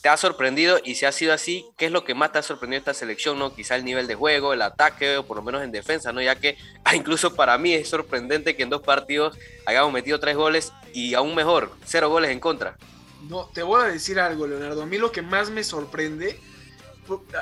te 0.01 0.09
ha 0.09 0.17
sorprendido 0.17 0.79
y 0.83 0.95
si 0.95 1.05
ha 1.05 1.11
sido 1.11 1.33
así, 1.33 1.65
¿qué 1.77 1.85
es 1.85 1.91
lo 1.91 2.03
que 2.03 2.13
más 2.15 2.31
te 2.31 2.39
ha 2.39 2.43
sorprendido 2.43 2.79
esta 2.79 2.93
selección, 2.93 3.39
no? 3.39 3.53
Quizá 3.53 3.75
el 3.75 3.85
nivel 3.85 4.07
de 4.07 4.15
juego, 4.15 4.53
el 4.53 4.61
ataque 4.61 5.17
o 5.17 5.25
por 5.25 5.37
lo 5.37 5.43
menos 5.43 5.63
en 5.63 5.71
defensa, 5.71 6.11
¿no? 6.11 6.21
Ya 6.21 6.35
que 6.35 6.57
ah, 6.83 6.95
incluso 6.95 7.33
para 7.33 7.57
mí 7.57 7.73
es 7.73 7.89
sorprendente 7.89 8.55
que 8.55 8.63
en 8.63 8.69
dos 8.69 8.81
partidos 8.81 9.37
hayamos 9.65 9.93
metido 9.93 10.19
tres 10.19 10.35
goles 10.35 10.73
y 10.93 11.13
aún 11.13 11.33
mejor, 11.33 11.71
cero 11.85 12.09
goles 12.09 12.31
en 12.31 12.39
contra. 12.39 12.77
No, 13.29 13.49
te 13.53 13.63
voy 13.63 13.83
a 13.83 13.87
decir 13.87 14.19
algo, 14.19 14.47
Leonardo. 14.47 14.81
A 14.81 14.85
mí 14.85 14.97
lo 14.97 15.11
que 15.11 15.21
más 15.21 15.49
me 15.49 15.63
sorprende 15.63 16.39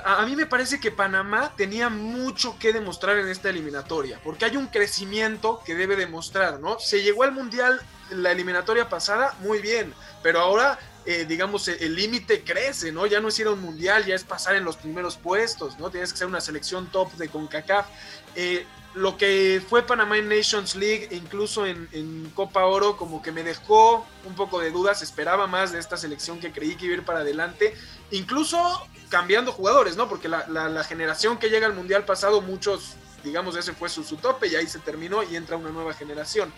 a 0.04 0.26
mí 0.26 0.36
me 0.36 0.46
parece 0.46 0.80
que 0.80 0.92
Panamá 0.92 1.54
tenía 1.56 1.90
mucho 1.90 2.58
que 2.60 2.74
demostrar 2.74 3.18
en 3.18 3.28
esta 3.28 3.50
eliminatoria, 3.50 4.20
porque 4.24 4.46
hay 4.46 4.58
un 4.58 4.68
crecimiento 4.68 5.62
que 5.66 5.76
debe 5.76 5.96
demostrar, 5.96 6.60
¿no? 6.60 6.80
Se 6.80 7.02
llegó 7.02 7.24
al 7.24 7.32
Mundial 7.32 7.82
la 8.12 8.32
eliminatoria 8.32 8.90
pasada, 8.90 9.36
muy 9.40 9.60
bien, 9.60 9.94
pero 10.24 10.40
ahora, 10.40 10.80
eh, 11.06 11.26
digamos, 11.28 11.68
el 11.68 11.96
límite 11.96 12.44
crece, 12.44 12.92
¿no? 12.92 13.06
Ya 13.06 13.20
no 13.20 13.28
es 13.28 13.40
ir 13.40 13.48
a 13.48 13.52
un 13.52 13.62
Mundial, 13.62 14.06
ya 14.06 14.16
es 14.16 14.24
pasar 14.24 14.56
en 14.56 14.64
los 14.64 14.78
primeros 14.78 15.18
puestos, 15.18 15.78
¿no? 15.80 15.90
Tienes 15.90 16.12
que 16.12 16.20
ser 16.20 16.28
una 16.28 16.42
selección 16.42 16.88
top 16.88 17.12
de 17.14 17.30
CONCACAF. 17.30 17.88
Eh, 18.36 18.66
lo 18.98 19.16
que 19.16 19.62
fue 19.68 19.84
Panamá 19.84 20.18
en 20.18 20.28
Nations 20.28 20.76
League, 20.76 21.10
incluso 21.12 21.66
en, 21.66 22.32
Copa 22.34 22.66
Oro, 22.66 22.98
como 22.98 23.22
que 23.22 23.32
me 23.32 23.44
dejó 23.44 24.06
un 24.26 24.36
poco 24.36 24.60
de 24.60 24.72
dudas, 24.72 25.02
esperaba 25.02 25.48
más 25.48 25.72
de 25.72 25.80
esta 25.80 25.98
selección 25.98 26.40
que 26.40 26.52
creí 26.52 26.76
que 26.76 26.86
iba 26.86 26.96
a 26.96 26.98
ir 26.98 27.06
para 27.06 27.20
adelante, 27.20 27.76
incluso 28.12 28.58
cambiando 29.10 29.52
jugadores, 29.52 29.96
¿no? 29.96 30.10
Porque 30.10 30.28
la, 30.28 30.84
generación 30.84 31.38
que 31.38 31.50
llega 31.50 31.68
al 31.68 31.76
Mundial 31.76 32.06
pasado, 32.06 32.42
muchos, 32.42 32.96
digamos, 33.24 33.56
ese 33.56 33.74
fue 33.74 33.88
su, 33.90 34.04
tope 34.18 34.48
y 34.48 34.56
ahí 34.56 34.68
se 34.68 34.80
terminó 34.80 35.22
y 35.24 35.36
entra 35.36 35.58
una 35.58 35.70
nueva 35.70 35.94
generación. 35.94 36.52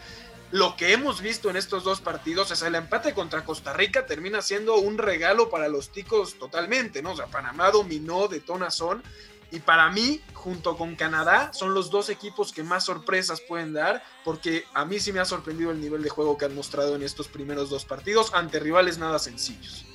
Lo 0.51 0.75
que 0.77 0.93
hemos 0.93 1.21
visto 1.21 1.49
en 1.49 1.57
estos 1.57 1.83
dos 1.83 2.01
partidos, 2.01 2.51
es 2.51 2.61
el 2.61 2.73
empate 2.73 3.13
contra 3.13 3.43
Costa 3.43 3.73
Rica 3.73 4.05
termina 4.05 4.41
siendo 4.41 4.75
un 4.77 4.97
regalo 4.97 5.49
para 5.49 5.67
los 5.67 5.91
ticos 5.91 6.39
totalmente, 6.39 7.01
¿no? 7.01 7.11
O 7.11 7.15
sea, 7.15 7.27
Panamá 7.27 7.69
dominó 7.69 8.27
de 8.27 8.39
tonazón 8.39 9.03
y 9.51 9.59
para 9.59 9.89
mí, 9.89 10.21
junto 10.33 10.77
con 10.77 10.95
Canadá, 10.95 11.51
son 11.53 11.73
los 11.73 11.89
dos 11.89 12.09
equipos 12.09 12.53
que 12.53 12.63
más 12.63 12.85
sorpresas 12.85 13.41
pueden 13.41 13.73
dar, 13.73 14.03
porque 14.23 14.63
a 14.73 14.85
mí 14.85 14.99
sí 14.99 15.11
me 15.11 15.19
ha 15.19 15.25
sorprendido 15.25 15.71
el 15.71 15.81
nivel 15.81 16.03
de 16.03 16.09
juego 16.09 16.37
que 16.37 16.45
han 16.45 16.55
mostrado 16.55 16.95
en 16.95 17.03
estos 17.03 17.27
primeros 17.27 17.69
dos 17.69 17.85
partidos 17.85 18.33
ante 18.33 18.59
rivales 18.59 18.97
nada 18.97 19.17
sencillos. 19.17 19.85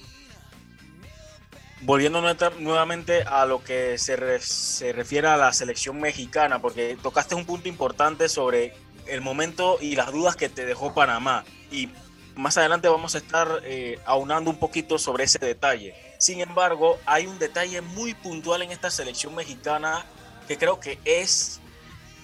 volviendo 1.82 2.22
nuevamente 2.60 3.22
a 3.24 3.44
lo 3.44 3.62
que 3.62 3.98
se, 3.98 4.16
refiere 4.16 5.28
a 5.28 5.36
la 5.36 5.52
selección 5.52 6.00
mexicana, 6.00 6.60
porque 6.60 6.96
tocaste 7.00 7.34
un 7.34 7.44
punto 7.44 7.68
importante 7.68 8.28
sobre 8.28 8.74
el 9.06 9.20
momento 9.20 9.78
y 9.80 9.94
las 9.94 10.10
dudas 10.10 10.34
que 10.34 10.48
te 10.48 10.64
dejó 10.64 10.94
Panamá. 10.94 11.44
Y 11.70 11.90
más 12.34 12.56
adelante 12.56 12.88
vamos 12.88 13.14
a 13.14 13.18
estar 13.18 13.60
eh, 13.64 14.00
aunando 14.06 14.50
un 14.50 14.58
poquito 14.58 14.98
sobre 14.98 15.24
ese 15.24 15.38
detalle. 15.38 15.94
Sin 16.18 16.40
embargo, 16.40 16.98
hay 17.06 17.26
un 17.26 17.38
detalle 17.38 17.80
muy 17.80 18.14
puntual 18.14 18.62
en 18.62 18.70
esta 18.70 18.90
selección 18.90 19.34
mexicana 19.34 20.04
que 20.46 20.58
creo 20.58 20.80
que 20.80 20.98
es, 21.04 21.60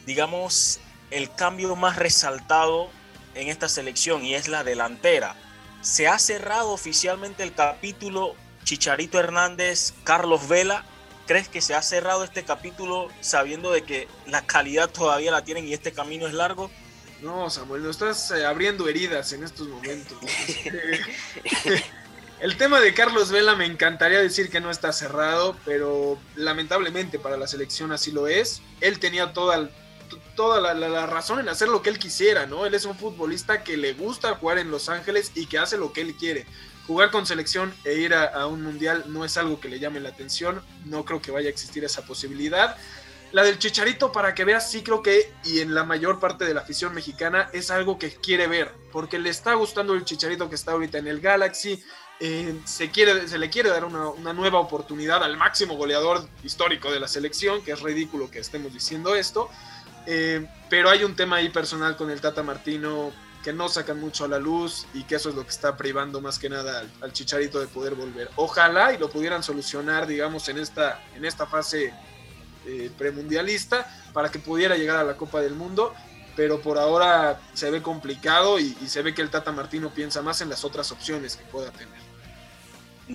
digamos, 0.07 0.81
el 1.11 1.33
cambio 1.35 1.75
más 1.77 1.97
resaltado 1.97 2.89
en 3.35 3.49
esta 3.49 3.69
selección 3.69 4.25
y 4.25 4.35
es 4.35 4.49
la 4.49 4.65
delantera. 4.65 5.37
Se 5.83 6.09
ha 6.09 6.19
cerrado 6.19 6.71
oficialmente 6.71 7.43
el 7.43 7.55
capítulo 7.55 8.35
Chicharito 8.65 9.19
Hernández, 9.19 9.95
Carlos 10.05 10.49
Vela. 10.49 10.85
¿Crees 11.27 11.49
que 11.49 11.61
se 11.61 11.75
ha 11.75 11.83
cerrado 11.83 12.25
este 12.25 12.45
capítulo 12.45 13.09
sabiendo 13.21 13.71
de 13.71 13.83
que 13.83 14.09
la 14.27 14.43
calidad 14.47 14.91
todavía 14.91 15.31
la 15.31 15.45
tienen 15.45 15.67
y 15.67 15.73
este 15.73 15.93
camino 15.93 16.27
es 16.27 16.35
largo? 16.35 16.71
No, 17.23 17.51
Samuel, 17.51 17.83
no 17.83 17.91
estás 17.91 18.31
eh, 18.31 18.45
abriendo 18.45 18.89
heridas 18.89 19.33
en 19.33 19.45
estos 19.45 19.69
momentos. 19.69 20.19
El 22.41 22.57
tema 22.57 22.81
de 22.81 22.95
Carlos 22.95 23.31
Vela 23.31 23.55
me 23.55 23.67
encantaría 23.67 24.19
decir 24.19 24.49
que 24.49 24.63
no 24.63 24.71
está 24.71 24.95
cerrado, 24.95 25.55
pero 25.67 26.19
lamentablemente 26.37 27.19
para 27.19 27.37
la 27.37 27.47
selección 27.47 27.93
así 27.93 28.13
lo 28.13 28.29
es. 28.29 28.63
Él 28.81 28.99
tenía 28.99 29.35
toda, 29.35 29.69
toda 30.37 30.73
la, 30.73 31.07
razón 31.07 31.41
en 31.41 31.51
hacer 31.51 31.69
lo 31.69 31.83
que 31.83 31.91
él 31.91 31.99
quisiera, 31.99 32.47
¿no? 32.47 32.65
Él 32.65 32.73
es 32.73 32.87
un 32.87 32.97
futbolista 32.97 33.63
que 33.63 33.77
le 33.77 33.93
gusta 33.93 34.37
jugar 34.37 34.57
en 34.57 34.71
Los 34.71 34.89
Ángeles 34.89 35.33
y 35.35 35.47
que 35.47 35.59
hace 35.59 35.77
lo 35.77 35.93
que 35.93 36.01
él 36.01 36.15
quiere. 36.15 36.47
Jugar 36.87 37.11
con 37.11 37.27
selección 37.27 37.75
e 37.85 37.97
ir 37.97 38.15
a, 38.15 38.25
a 38.25 38.47
un 38.47 38.63
mundial 38.63 39.05
no 39.09 39.27
es 39.27 39.37
algo 39.37 39.61
que 39.61 39.69
le 39.69 39.79
llame 39.79 40.01
la 40.01 40.09
atención, 40.09 40.63
no 40.87 41.05
creo 41.05 41.21
que 41.21 41.33
vaya 41.33 41.49
a 41.49 41.51
existir 41.51 41.85
esa 41.85 42.07
posibilidad. 42.07 42.75
La 43.33 43.45
del 43.45 43.59
Chicharito, 43.59 44.13
para 44.13 44.35
que 44.35 44.47
veas, 44.47 44.71
sí 44.71 44.83
creo 44.83 45.03
que, 45.03 45.31
y 45.45 45.61
en 45.61 45.75
la 45.75 45.85
mayor 45.85 46.19
parte 46.19 46.47
de 46.47 46.55
la 46.55 46.63
afición 46.63 46.95
mexicana, 46.95 47.51
es 47.53 47.71
algo 47.71 47.99
que 47.99 48.11
quiere 48.11 48.47
ver, 48.47 48.73
porque 48.93 49.19
le 49.19 49.29
está 49.29 49.55
gustando 49.55 49.93
el 49.93 50.07
Chicharito 50.07 50.49
que 50.49 50.57
está 50.57 50.73
ahorita 50.73 50.99
en 50.99 51.07
el 51.07 51.21
Galaxy, 51.21 51.85
eh, 52.21 52.61
se, 52.65 52.87
le 53.39 53.51
quiere 53.51 53.71
dar 53.71 53.85
una, 53.85 54.33
nueva 54.35 54.61
oportunidad 54.61 55.25
al 55.25 55.39
máximo 55.39 55.77
goleador 55.77 56.29
histórico 56.45 56.93
de 56.93 57.01
la 57.01 57.09
selección, 57.09 57.63
que 57.63 57.73
es 57.73 57.81
ridículo 57.81 58.31
que 58.31 58.39
estemos 58.41 58.73
diciendo 58.73 59.15
esto, 59.15 59.49
eh, 60.07 60.47
pero 60.69 60.91
hay 60.91 61.03
un 61.05 61.17
tema 61.17 61.37
ahí 61.37 61.49
personal 61.49 61.97
con 61.97 62.11
el 62.11 62.21
Tata 62.21 62.43
Martino 62.43 63.11
que 63.43 63.53
no 63.53 63.69
sacan 63.69 63.99
mucho 63.99 64.25
a 64.25 64.29
la 64.29 64.39
luz 64.39 64.87
y 64.93 65.05
que 65.05 65.15
eso 65.15 65.31
es 65.31 65.35
lo 65.35 65.45
que 65.45 65.51
está 65.51 65.77
privando 65.77 66.21
más 66.21 66.39
que 66.39 66.51
nada 66.51 66.85
al, 67.01 67.13
Chicharito 67.13 67.59
de 67.59 67.67
poder 67.67 67.95
volver. 67.95 68.31
Ojalá 68.37 68.93
y 68.93 68.99
lo 68.99 69.09
pudieran 69.09 69.43
solucionar, 69.43 70.07
digamos, 70.07 70.49
en 70.49 70.59
esta, 70.59 71.03
en 71.17 71.25
esta 71.25 71.47
fase 71.47 71.95
eh, 72.67 72.91
premundialista 72.99 73.91
para 74.13 74.31
que 74.31 74.39
pudiera 74.39 74.77
llegar 74.77 74.99
a 74.99 75.05
la 75.05 75.17
Copa 75.17 75.41
del 75.41 75.55
Mundo, 75.55 75.95
pero 76.37 76.61
por 76.61 76.79
ahora 76.79 77.41
se 77.55 77.71
ve 77.71 77.81
complicado 77.83 78.59
y, 78.59 78.75
se 78.87 79.03
ve 79.03 79.15
que 79.15 79.23
el 79.23 79.31
Tata 79.31 79.53
Martino 79.53 79.91
piensa 79.91 80.21
más 80.23 80.41
en 80.41 80.51
las 80.51 80.65
otras 80.65 80.93
opciones 80.93 81.37
que 81.37 81.45
pueda 81.45 81.71
tener. 81.71 82.00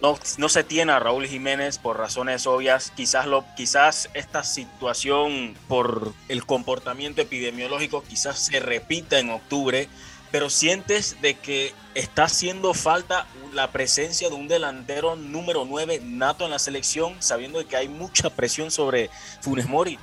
No, 0.01 0.19
no, 0.37 0.49
se 0.49 0.63
tiene 0.63 0.91
a 0.91 0.99
Raúl 0.99 1.25
Jiménez 1.25 1.77
por 1.77 1.97
razones 1.97 2.45
obvias. 2.47 2.91
Quizás, 2.95 3.25
lo, 3.27 3.45
quizás 3.55 4.09
esta 4.13 4.43
situación 4.43 5.55
por 5.67 6.13
el 6.27 6.45
comportamiento 6.45 7.21
epidemiológico 7.21 8.03
quizás 8.03 8.39
se 8.39 8.59
repita 8.59 9.19
en 9.19 9.29
octubre 9.29 9.89
pero 10.35 10.49
sientes 10.49 11.21
de 11.21 11.35
que 11.35 11.73
está 11.93 12.25
haciendo 12.25 12.73
falta 12.73 13.25
la 13.53 13.71
presencia 13.71 14.27
de 14.27 14.35
un 14.35 14.49
delantero 14.49 15.15
número 15.15 15.63
9 15.63 16.01
nato 16.03 16.43
en 16.43 16.51
la 16.51 16.59
selección, 16.59 17.15
sabiendo 17.19 17.59
de 17.59 17.65
que 17.65 17.77
hay 17.77 17.87
mucha 17.87 18.29
presión 18.29 18.69
sobre 18.69 19.09
Funes 19.39 19.69
Mori. 19.69 19.97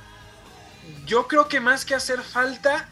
Yo 1.05 1.27
creo 1.27 1.47
que 1.47 1.59
más 1.59 1.85
que 1.85 1.93
hacer 1.93 2.19
falta 2.21 2.89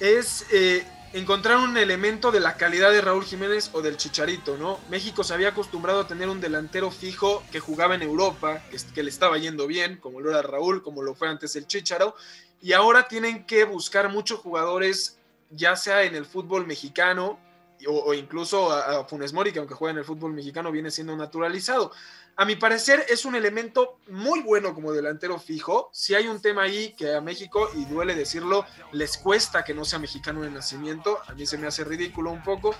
es 0.00 0.44
eh, 0.50 0.84
encontrar 1.18 1.56
un 1.56 1.78
elemento 1.78 2.30
de 2.30 2.40
la 2.40 2.58
calidad 2.58 2.90
de 2.90 3.00
Raúl 3.00 3.24
Jiménez 3.24 3.70
o 3.72 3.80
del 3.80 3.96
Chicharito, 3.96 4.58
¿no? 4.58 4.78
México 4.90 5.24
se 5.24 5.32
había 5.32 5.48
acostumbrado 5.48 6.00
a 6.00 6.06
tener 6.06 6.28
un 6.28 6.42
delantero 6.42 6.90
fijo 6.90 7.42
que 7.50 7.58
jugaba 7.58 7.94
en 7.94 8.02
Europa, 8.02 8.62
que, 8.94 9.02
le 9.02 9.08
estaba 9.08 9.38
yendo 9.38 9.66
bien, 9.66 9.96
como 9.96 10.20
lo 10.20 10.28
era 10.28 10.42
Raúl, 10.42 10.82
como 10.82 11.02
lo 11.02 11.14
fue 11.14 11.28
antes 11.28 11.56
el 11.56 11.66
Chicharo, 11.66 12.14
y 12.60 12.74
ahora 12.74 13.08
tienen 13.08 13.46
que 13.46 13.64
buscar 13.64 14.10
muchos 14.10 14.40
jugadores 14.40 15.18
ya 15.50 15.74
sea 15.76 16.02
en 16.02 16.14
el 16.14 16.26
fútbol 16.26 16.66
mexicano 16.66 17.38
o, 17.86 18.12
incluso 18.12 18.70
a, 18.70 19.06
Funes 19.06 19.32
Mori, 19.32 19.52
que 19.52 19.58
aunque 19.58 19.74
juega 19.74 19.92
en 19.92 19.98
el 19.98 20.04
fútbol 20.04 20.34
mexicano 20.34 20.70
viene 20.70 20.90
siendo 20.90 21.16
naturalizado. 21.16 21.92
A 22.38 22.44
mi 22.44 22.54
parecer 22.54 23.06
es 23.08 23.24
un 23.24 23.34
elemento 23.34 23.98
muy 24.08 24.40
bueno 24.40 24.74
como 24.74 24.92
delantero 24.92 25.38
fijo. 25.38 25.88
Si 25.94 26.14
hay 26.14 26.28
un 26.28 26.42
tema 26.42 26.64
ahí 26.64 26.92
que 26.92 27.14
a 27.14 27.22
México, 27.22 27.70
y 27.74 27.86
duele 27.86 28.14
decirlo, 28.14 28.66
les 28.92 29.16
cuesta 29.16 29.64
que 29.64 29.72
no 29.72 29.86
sea 29.86 29.98
mexicano 29.98 30.42
de 30.42 30.50
nacimiento, 30.50 31.18
a 31.26 31.32
mí 31.32 31.46
se 31.46 31.56
me 31.56 31.66
hace 31.66 31.82
ridículo 31.82 32.30
un 32.30 32.42
poco. 32.42 32.74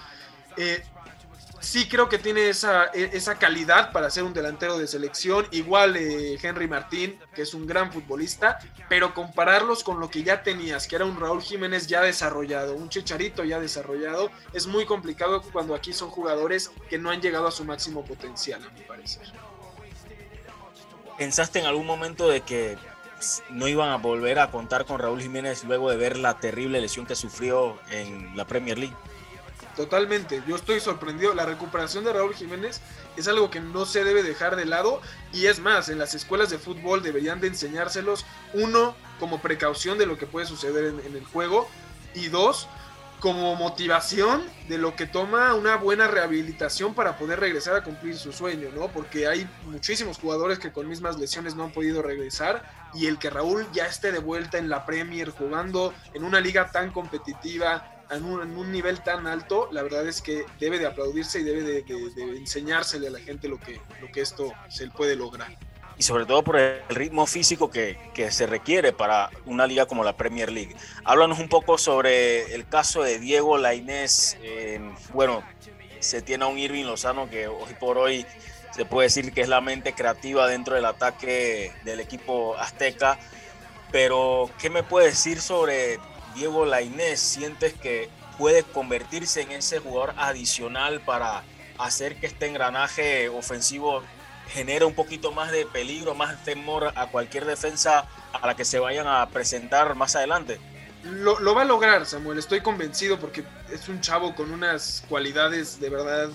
Eh, 0.58 0.82
sí 1.60 1.88
creo 1.88 2.08
que 2.08 2.18
tiene 2.18 2.48
esa, 2.48 2.86
e, 2.94 3.10
esa, 3.12 3.38
calidad 3.38 3.92
para 3.92 4.10
ser 4.10 4.24
un 4.24 4.32
delantero 4.32 4.78
de 4.78 4.86
selección. 4.86 5.46
Igual 5.50 5.96
eh, 5.96 6.38
Henry 6.42 6.68
Martín, 6.68 7.18
que 7.34 7.42
es 7.42 7.54
un 7.54 7.66
gran 7.66 7.92
futbolista, 7.92 8.58
pero 8.88 9.14
compararlos 9.14 9.82
con 9.84 10.00
lo 10.00 10.10
que 10.10 10.22
ya 10.22 10.42
tenías, 10.42 10.86
que 10.86 10.96
era 10.96 11.04
un 11.04 11.18
Raúl 11.18 11.42
Jiménez 11.42 11.86
ya 11.86 12.02
desarrollado, 12.02 12.74
un 12.74 12.88
Chicharito 12.88 13.44
ya 13.44 13.60
desarrollado, 13.60 14.30
es 14.52 14.66
muy 14.66 14.86
complicado 14.86 15.42
cuando 15.52 15.74
aquí 15.74 15.92
son 15.92 16.10
jugadores 16.10 16.70
que 16.88 16.98
no 16.98 17.10
han 17.10 17.20
llegado 17.20 17.46
a 17.46 17.50
su 17.50 17.64
máximo 17.64 18.04
potencial, 18.04 18.62
a 18.64 18.70
mi 18.70 18.82
parecer. 18.82 19.26
¿Pensaste 21.18 21.58
en 21.58 21.66
algún 21.66 21.86
momento 21.86 22.28
de 22.28 22.42
que 22.42 22.76
no 23.48 23.66
iban 23.68 23.88
a 23.90 23.96
volver 23.96 24.38
a 24.38 24.50
contar 24.50 24.84
con 24.84 24.98
Raúl 24.98 25.22
Jiménez 25.22 25.64
luego 25.64 25.90
de 25.90 25.96
ver 25.96 26.18
la 26.18 26.38
terrible 26.38 26.80
lesión 26.80 27.06
que 27.06 27.14
sufrió 27.14 27.78
en 27.90 28.36
la 28.36 28.46
Premier 28.46 28.78
League? 28.78 28.94
Totalmente, 29.76 30.42
yo 30.48 30.56
estoy 30.56 30.80
sorprendido. 30.80 31.34
La 31.34 31.44
recuperación 31.44 32.02
de 32.04 32.12
Raúl 32.14 32.34
Jiménez 32.34 32.80
es 33.16 33.28
algo 33.28 33.50
que 33.50 33.60
no 33.60 33.84
se 33.84 34.04
debe 34.04 34.22
dejar 34.22 34.56
de 34.56 34.64
lado 34.64 35.02
y 35.34 35.46
es 35.46 35.60
más, 35.60 35.90
en 35.90 35.98
las 35.98 36.14
escuelas 36.14 36.48
de 36.48 36.58
fútbol 36.58 37.02
deberían 37.02 37.40
de 37.40 37.48
enseñárselos, 37.48 38.24
uno, 38.54 38.96
como 39.20 39.42
precaución 39.42 39.98
de 39.98 40.06
lo 40.06 40.16
que 40.16 40.26
puede 40.26 40.46
suceder 40.46 40.94
en, 41.04 41.14
el 41.14 41.24
juego 41.26 41.68
y 42.14 42.28
dos, 42.28 42.68
como 43.20 43.54
motivación 43.54 44.42
de 44.68 44.78
lo 44.78 44.96
que 44.96 45.06
toma 45.06 45.54
una 45.54 45.76
buena 45.76 46.06
rehabilitación 46.06 46.94
para 46.94 47.18
poder 47.18 47.40
regresar 47.40 47.76
a 47.76 47.84
cumplir 47.84 48.16
su 48.16 48.32
sueño, 48.32 48.68
¿no? 48.74 48.88
Porque 48.88 49.26
hay 49.26 49.48
muchísimos 49.66 50.18
jugadores 50.18 50.58
que 50.58 50.72
con 50.72 50.88
mismas 50.88 51.18
lesiones 51.18 51.54
no 51.54 51.64
han 51.64 51.72
podido 51.72 52.00
regresar 52.00 52.62
y 52.94 53.06
el 53.06 53.18
que 53.18 53.28
Raúl 53.28 53.66
ya 53.72 53.86
esté 53.86 54.10
de 54.12 54.20
vuelta 54.20 54.56
en 54.58 54.70
la 54.70 54.86
Premier 54.86 55.30
jugando 55.30 55.92
en 56.14 56.24
una 56.24 56.40
liga 56.40 56.70
tan 56.70 56.90
competitiva, 56.92 57.95
en 58.10 58.24
un, 58.24 58.72
nivel 58.72 59.02
tan 59.02 59.26
alto, 59.26 59.68
la 59.72 59.82
verdad 59.82 60.06
es 60.06 60.20
que 60.20 60.44
debe 60.60 60.78
de 60.78 60.86
aplaudirse 60.86 61.40
y 61.40 61.44
debe 61.44 61.62
de, 61.62 61.84
enseñársele 62.36 63.08
a 63.08 63.10
la 63.10 63.20
gente 63.20 63.48
lo 63.48 63.58
que, 63.58 63.80
esto 64.20 64.52
se 64.68 64.88
puede 64.88 65.16
lograr. 65.16 65.56
Y 65.98 66.02
sobre 66.02 66.26
todo 66.26 66.42
por 66.44 66.56
el 66.56 66.82
ritmo 66.90 67.26
físico 67.26 67.70
que, 67.70 67.96
se 68.30 68.46
requiere 68.46 68.92
para 68.92 69.30
una 69.44 69.66
liga 69.66 69.86
como 69.86 70.04
la 70.04 70.16
Premier 70.16 70.52
League. 70.52 70.76
Háblanos 71.04 71.38
un 71.38 71.48
poco 71.48 71.78
sobre 71.78 72.54
el 72.54 72.68
caso 72.68 73.02
de 73.02 73.18
Diego 73.18 73.58
Lainez. 73.58 74.36
bueno, 75.12 75.42
se 76.00 76.22
tiene 76.22 76.44
a 76.44 76.48
un 76.48 76.58
Irving 76.58 76.84
Lozano 76.84 77.28
que 77.28 77.48
hoy 77.48 77.74
por 77.80 77.98
hoy 77.98 78.26
se 78.70 78.84
puede 78.84 79.06
decir 79.06 79.32
que 79.32 79.40
es 79.40 79.48
la 79.48 79.62
mente 79.62 79.94
creativa 79.94 80.46
dentro 80.46 80.74
del 80.74 80.84
ataque 80.84 81.72
del 81.84 82.00
equipo 82.00 82.56
azteca. 82.56 83.18
Pero, 83.90 84.50
¿qué 84.58 84.68
me 84.68 84.82
puede 84.82 85.06
decir 85.06 85.40
sobre 85.40 85.98
Diego 86.36 86.66
Lainez 86.66 87.18
sientes 87.18 87.72
que 87.74 88.10
puede 88.38 88.62
convertirse 88.62 89.40
en 89.40 89.52
ese 89.52 89.78
jugador 89.78 90.14
adicional 90.18 91.00
para 91.00 91.42
hacer 91.78 92.20
que 92.20 92.26
este 92.26 92.46
engranaje 92.46 93.28
ofensivo 93.30 94.02
genere 94.48 94.84
un 94.84 94.94
poquito 94.94 95.32
más 95.32 95.50
de 95.50 95.66
peligro, 95.66 96.14
más 96.14 96.44
temor 96.44 96.92
a 96.94 97.06
cualquier 97.06 97.46
defensa 97.46 98.06
a 98.32 98.46
la 98.46 98.54
que 98.54 98.64
se 98.64 98.78
vayan 98.78 99.06
a 99.06 99.26
presentar 99.30 99.94
más 99.94 100.14
adelante? 100.14 100.60
Lo 101.02 101.54
va 101.54 101.62
a 101.62 101.64
lograr, 101.64 102.04
Samuel, 102.04 102.38
estoy 102.38 102.60
convencido 102.60 103.18
porque 103.18 103.44
es 103.72 103.88
un 103.88 104.00
chavo 104.00 104.34
con 104.34 104.50
unas 104.50 105.04
cualidades 105.08 105.80
de 105.80 105.88
verdad 105.88 106.30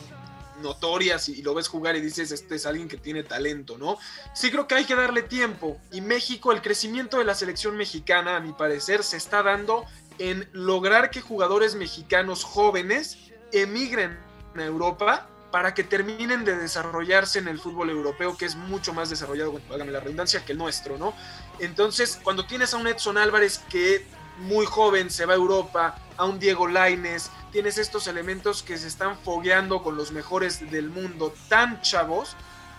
notorias 0.62 1.30
y, 1.30 1.42
lo 1.42 1.54
ves 1.54 1.68
jugar 1.68 1.96
y 1.96 2.02
dices, 2.02 2.32
este 2.32 2.56
es 2.56 2.66
alguien 2.66 2.88
que 2.88 2.98
tiene 2.98 3.24
talento, 3.24 3.78
¿no? 3.78 3.98
Sí 4.34 4.52
creo 4.52 4.68
que 4.68 4.76
hay 4.76 4.86
que 4.86 4.96
darle 4.96 5.24
tiempo. 5.24 5.80
Y 5.92 6.02
México, 6.02 6.52
el 6.52 6.62
crecimiento 6.62 7.18
de 7.18 7.26
la 7.26 7.36
selección 7.36 7.76
mexicana, 7.78 8.38
a 8.38 8.40
mi 8.40 8.54
parecer, 8.54 9.04
se 9.04 9.18
está 9.18 9.44
dando 9.44 9.86
en 10.20 10.48
lograr 10.54 11.10
que 11.10 11.22
jugadores 11.22 11.76
mexicanos 11.76 12.44
jóvenes 12.44 13.18
emigren 13.52 14.18
a 14.56 14.64
Europa 14.64 15.28
para 15.52 15.74
que 15.74 15.84
terminen 15.84 16.46
de 16.46 16.56
desarrollarse 16.56 17.40
en 17.40 17.48
el 17.48 17.60
fútbol 17.60 17.90
europeo, 17.90 18.38
que 18.38 18.46
es 18.46 18.56
mucho 18.56 18.94
más 18.94 19.10
desarrollado, 19.10 19.60
hágame 19.70 19.92
la 19.92 20.00
redundancia, 20.00 20.46
que 20.46 20.54
el 20.54 20.58
nuestro, 20.58 20.98
¿no? 20.98 21.14
Entonces, 21.60 22.20
cuando 22.24 22.46
tienes 22.46 22.74
a 22.74 22.78
un 22.78 22.88
Edson 22.88 23.18
Álvarez 23.18 23.60
que 23.70 24.06
muy 24.42 24.66
joven 24.66 25.10
se 25.10 25.26
va 25.26 25.34
a 25.34 25.38
Europa, 25.38 25.96
a 26.18 26.26
un 26.26 26.40
Diego 26.40 26.68
Laines, 26.68 27.32
tienes 27.52 27.78
estos 27.78 28.08
elementos 28.08 28.64
que 28.64 28.78
se 28.78 28.88
están 28.88 29.18
fogueando 29.18 29.84
con 29.84 29.96
los 29.96 30.12
mejores 30.12 30.72
del 30.72 30.90
mundo, 30.90 31.34
tan 31.48 31.82
chavos, 31.82 32.36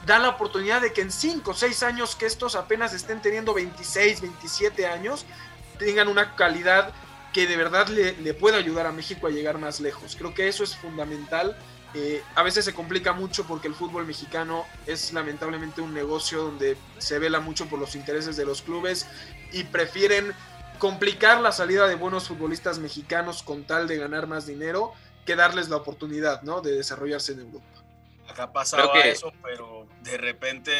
da 0.06 0.18
la 0.18 0.30
oportunidad 0.30 0.80
de 0.80 0.92
que 0.92 1.00
en 1.00 1.12
5 1.12 1.50
o 1.50 1.54
6 1.54 1.82
años 1.82 2.16
que 2.16 2.26
estos 2.26 2.56
apenas 2.56 2.92
estén 2.92 3.20
teniendo 3.20 3.54
26, 3.54 4.20
27 4.20 4.86
años, 4.86 5.24
tengan 5.78 6.08
una 6.08 6.34
calidad 6.34 6.92
que 7.32 7.46
de 7.46 7.56
verdad 7.56 7.88
le, 7.88 8.12
le 8.18 8.34
pueda 8.34 8.58
ayudar 8.58 8.86
a 8.86 8.92
México 8.92 9.26
a 9.26 9.30
llegar 9.30 9.58
más 9.58 9.80
lejos. 9.80 10.16
Creo 10.16 10.34
que 10.34 10.48
eso 10.48 10.64
es 10.64 10.76
fundamental. 10.76 11.56
Eh, 11.94 12.22
a 12.34 12.42
veces 12.42 12.64
se 12.64 12.72
complica 12.72 13.12
mucho 13.12 13.44
porque 13.44 13.68
el 13.68 13.74
fútbol 13.74 14.06
mexicano 14.06 14.64
es 14.86 15.12
lamentablemente 15.12 15.82
un 15.82 15.92
negocio 15.92 16.42
donde 16.44 16.76
se 16.98 17.18
vela 17.18 17.40
mucho 17.40 17.66
por 17.66 17.78
los 17.78 17.94
intereses 17.94 18.36
de 18.36 18.46
los 18.46 18.62
clubes 18.62 19.06
y 19.52 19.64
prefieren 19.64 20.32
complicar 20.82 21.40
la 21.40 21.52
salida 21.52 21.86
de 21.86 21.94
buenos 21.94 22.26
futbolistas 22.26 22.80
mexicanos 22.80 23.44
con 23.44 23.62
tal 23.62 23.86
de 23.86 23.98
ganar 23.98 24.26
más 24.26 24.48
dinero 24.48 24.92
que 25.24 25.36
darles 25.36 25.68
la 25.68 25.76
oportunidad 25.76 26.42
¿no? 26.42 26.60
de 26.60 26.72
desarrollarse 26.72 27.34
en 27.34 27.38
Europa. 27.38 27.84
Acá 28.28 28.52
pasaba 28.52 28.92
eso, 29.02 29.32
pero 29.44 29.86
de 30.02 30.16
repente 30.16 30.72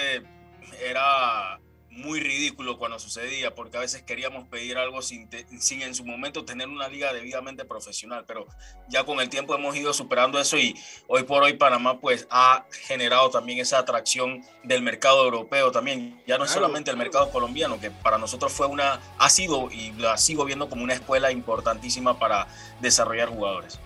era 0.84 1.60
muy 1.92 2.20
ridículo 2.20 2.78
cuando 2.78 2.98
sucedía, 2.98 3.54
porque 3.54 3.76
a 3.76 3.80
veces 3.80 4.02
queríamos 4.02 4.48
pedir 4.48 4.78
algo 4.78 5.02
sin, 5.02 5.28
sin, 5.60 5.82
en 5.82 5.94
su 5.94 6.04
momento 6.04 6.44
tener 6.44 6.68
una 6.68 6.88
liga 6.88 7.12
debidamente 7.12 7.64
profesional, 7.66 8.24
pero 8.26 8.46
ya 8.88 9.04
con 9.04 9.20
el 9.20 9.28
tiempo 9.28 9.54
hemos 9.54 9.76
ido 9.76 9.92
superando 9.92 10.40
eso 10.40 10.56
y 10.56 10.74
hoy 11.06 11.24
por 11.24 11.42
hoy 11.42 11.52
Panamá 11.54 12.00
pues 12.00 12.26
ha 12.30 12.64
generado 12.86 13.30
también 13.30 13.58
esa 13.58 13.78
atracción 13.78 14.42
del 14.64 14.82
mercado 14.82 15.22
europeo 15.24 15.70
también, 15.70 16.20
ya 16.26 16.38
no 16.38 16.44
es 16.44 16.50
solamente 16.50 16.90
el 16.90 16.96
mercado 16.96 17.30
colombiano, 17.30 17.78
que 17.78 17.90
para 17.90 18.16
nosotros 18.16 18.52
fue 18.52 18.66
una, 18.66 19.00
ha 19.18 19.28
sido 19.28 19.70
y 19.70 19.92
la 19.92 20.16
sigo 20.16 20.46
viendo 20.46 20.70
como 20.70 20.84
una 20.84 20.94
escuela 20.94 21.30
importantísima 21.30 22.18
para 22.18 22.48
desarrollar 22.80 23.28
jugadores. 23.28 23.78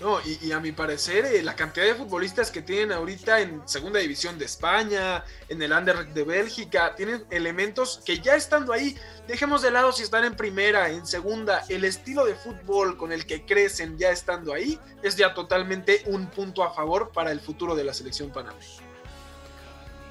No, 0.00 0.18
y, 0.24 0.50
a 0.52 0.60
mi 0.60 0.72
parecer, 0.72 1.26
eh, 1.26 1.42
la 1.42 1.54
cantidad 1.54 1.84
de 1.84 1.94
futbolistas 1.94 2.50
que 2.50 2.62
tienen 2.62 2.90
ahorita 2.90 3.40
en 3.40 3.60
Segunda 3.68 4.00
División 4.00 4.38
de 4.38 4.46
España, 4.46 5.22
en 5.50 5.60
el 5.60 5.72
Under 5.72 6.06
de 6.06 6.24
Bélgica, 6.24 6.94
tienen 6.96 7.26
elementos 7.30 8.00
que 8.02 8.18
ya 8.18 8.34
estando 8.34 8.72
ahí, 8.72 8.96
dejemos 9.28 9.60
de 9.60 9.70
lado 9.70 9.92
si 9.92 10.02
están 10.02 10.24
en 10.24 10.34
primera, 10.34 10.88
en 10.88 11.06
segunda, 11.06 11.64
el 11.68 11.84
estilo 11.84 12.24
de 12.24 12.34
fútbol 12.34 12.96
con 12.96 13.12
el 13.12 13.26
que 13.26 13.44
crecen 13.44 13.98
ya 13.98 14.10
estando 14.10 14.54
ahí, 14.54 14.80
es 15.02 15.16
ya 15.16 15.34
totalmente 15.34 16.02
un 16.06 16.28
punto 16.28 16.64
a 16.64 16.72
favor 16.72 17.10
para 17.12 17.30
el 17.30 17.40
futuro 17.40 17.74
de 17.74 17.84
la 17.84 17.92
selección 17.92 18.30
panameña. 18.30 18.66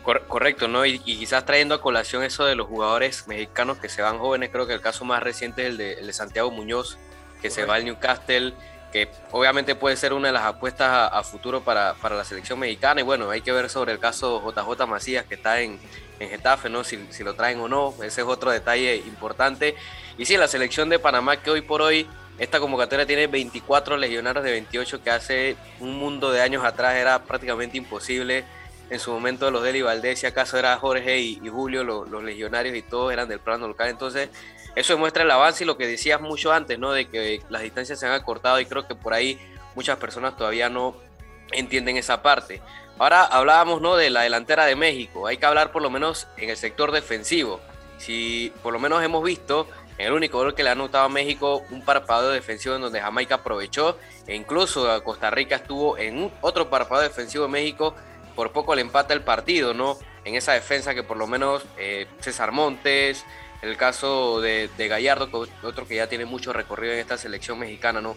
Correcto, 0.03 0.67
¿no? 0.67 0.85
Y, 0.85 0.99
quizás 0.99 1.45
trayendo 1.45 1.73
a 1.73 1.81
colación 1.81 2.23
eso 2.23 2.45
de 2.45 2.55
los 2.55 2.67
jugadores 2.67 3.27
mexicanos 3.27 3.79
que 3.79 3.89
se 3.89 4.03
van 4.03 4.19
jóvenes, 4.19 4.49
creo 4.51 4.67
que 4.67 4.73
el 4.73 4.81
caso 4.81 5.03
más 5.03 5.21
reciente 5.23 5.63
es 5.63 5.69
el 5.69 5.77
de, 5.77 6.13
Santiago 6.13 6.51
Muñoz, 6.51 6.99
que 7.41 7.49
se 7.49 7.65
va 7.65 7.75
al 7.75 7.85
Newcastle 7.85 8.53
que 8.91 9.09
obviamente 9.31 9.75
puede 9.75 9.95
ser 9.95 10.13
una 10.13 10.27
de 10.27 10.33
las 10.33 10.43
apuestas 10.43 11.09
a, 11.11 11.23
futuro 11.23 11.61
para, 11.61 11.95
la 12.01 12.23
selección 12.23 12.59
mexicana. 12.59 13.01
Y 13.01 13.03
bueno, 13.03 13.29
hay 13.29 13.41
que 13.41 13.51
ver 13.51 13.69
sobre 13.69 13.91
el 13.91 13.99
caso 13.99 14.41
JJ 14.41 14.87
Macías, 14.87 15.25
que 15.25 15.35
está 15.35 15.61
en, 15.61 15.79
en 16.19 16.29
Getafe, 16.29 16.69
¿no? 16.69 16.83
Si, 16.83 16.97
lo 17.23 17.35
traen 17.35 17.59
o 17.59 17.67
no, 17.67 17.93
ese 18.03 18.21
es 18.21 18.27
otro 18.27 18.51
detalle 18.51 18.95
importante. 18.97 19.75
Y 20.17 20.25
sí, 20.25 20.37
la 20.37 20.47
selección 20.47 20.89
de 20.89 20.99
Panamá, 20.99 21.37
que 21.37 21.51
hoy 21.51 21.61
por 21.61 21.81
hoy, 21.81 22.07
esta 22.37 22.59
convocatoria 22.59 23.05
tiene 23.05 23.27
24 23.27 23.97
legionarios 23.97 24.43
de 24.43 24.51
28, 24.51 25.03
que 25.03 25.09
hace 25.09 25.57
un 25.79 25.97
mundo 25.97 26.31
de 26.31 26.41
años 26.41 26.63
atrás 26.63 26.95
era 26.95 27.23
prácticamente 27.23 27.77
imposible. 27.77 28.45
En 28.89 28.99
su 28.99 29.11
momento 29.11 29.51
los 29.51 29.61
Deli 29.61 29.83
Valdés, 29.83 30.19
si 30.19 30.25
acaso 30.25 30.57
era 30.57 30.75
Jorge 30.77 31.19
y, 31.19 31.47
Julio, 31.47 31.83
los 31.83 32.23
legionarios 32.23 32.75
y 32.75 32.81
todos 32.81 33.13
eran 33.13 33.29
del 33.29 33.39
plano 33.39 33.67
local. 33.67 33.89
Entonces, 33.89 34.29
eso 34.79 34.93
demuestra 34.93 35.23
el 35.23 35.31
avance 35.31 35.63
y 35.63 35.67
lo 35.67 35.77
que 35.77 35.85
decías 35.85 36.21
mucho 36.21 36.53
antes, 36.53 36.79
¿no? 36.79 36.91
De 36.93 37.05
que 37.09 37.41
las 37.49 37.61
distancias 37.61 37.99
se 37.99 38.05
han 38.05 38.13
acortado 38.13 38.59
y 38.59 38.65
creo 38.65 38.87
que 38.87 38.95
por 38.95 39.13
ahí 39.13 39.37
muchas 39.75 39.97
personas 39.97 40.37
todavía 40.37 40.69
no 40.69 40.95
entienden 41.51 41.97
esa 41.97 42.21
parte. 42.21 42.61
Ahora 42.97 43.23
hablábamos, 43.23 43.81
¿no? 43.81 43.97
De 43.97 44.09
la 44.09 44.21
delantera 44.21 44.65
de 44.65 44.77
México. 44.77 45.27
Hay 45.27 45.37
que 45.37 45.45
hablar 45.45 45.73
por 45.73 45.81
lo 45.81 45.89
menos 45.89 46.27
en 46.37 46.49
el 46.49 46.55
sector 46.55 46.91
defensivo. 46.91 47.59
Si 47.97 48.53
por 48.63 48.71
lo 48.71 48.79
menos 48.79 49.03
hemos 49.03 49.21
visto 49.21 49.67
en 49.97 50.07
el 50.07 50.13
único 50.13 50.37
gol 50.37 50.55
que 50.55 50.63
le 50.63 50.69
ha 50.69 50.71
anotado 50.71 51.05
a 51.05 51.09
México 51.09 51.63
un 51.71 51.83
parpadeo 51.83 52.29
defensivo 52.29 52.75
en 52.75 52.81
donde 52.81 53.01
Jamaica 53.01 53.35
aprovechó 53.35 53.97
e 54.27 54.35
incluso 54.35 55.03
Costa 55.03 55.29
Rica 55.29 55.57
estuvo 55.57 55.97
en 55.97 56.31
otro 56.39 56.69
parpadeo 56.69 57.03
defensivo 57.03 57.45
de 57.45 57.51
México 57.51 57.95
por 58.33 58.53
poco 58.53 58.73
le 58.73 58.81
empata 58.81 59.13
el 59.13 59.21
partido, 59.21 59.73
¿no? 59.73 59.97
En 60.23 60.35
esa 60.35 60.53
defensa 60.53 60.95
que 60.95 61.03
por 61.03 61.17
lo 61.17 61.27
menos 61.27 61.65
eh, 61.77 62.07
César 62.21 62.53
Montes, 62.53 63.25
el 63.61 63.77
caso 63.77 64.41
de, 64.41 64.69
Gallardo, 64.77 65.47
otro 65.63 65.87
que 65.87 65.95
ya 65.95 66.07
tiene 66.07 66.25
mucho 66.25 66.53
recorrido 66.53 66.93
en 66.93 66.99
esta 66.99 67.17
selección 67.17 67.59
mexicana, 67.59 68.01
¿no? 68.01 68.15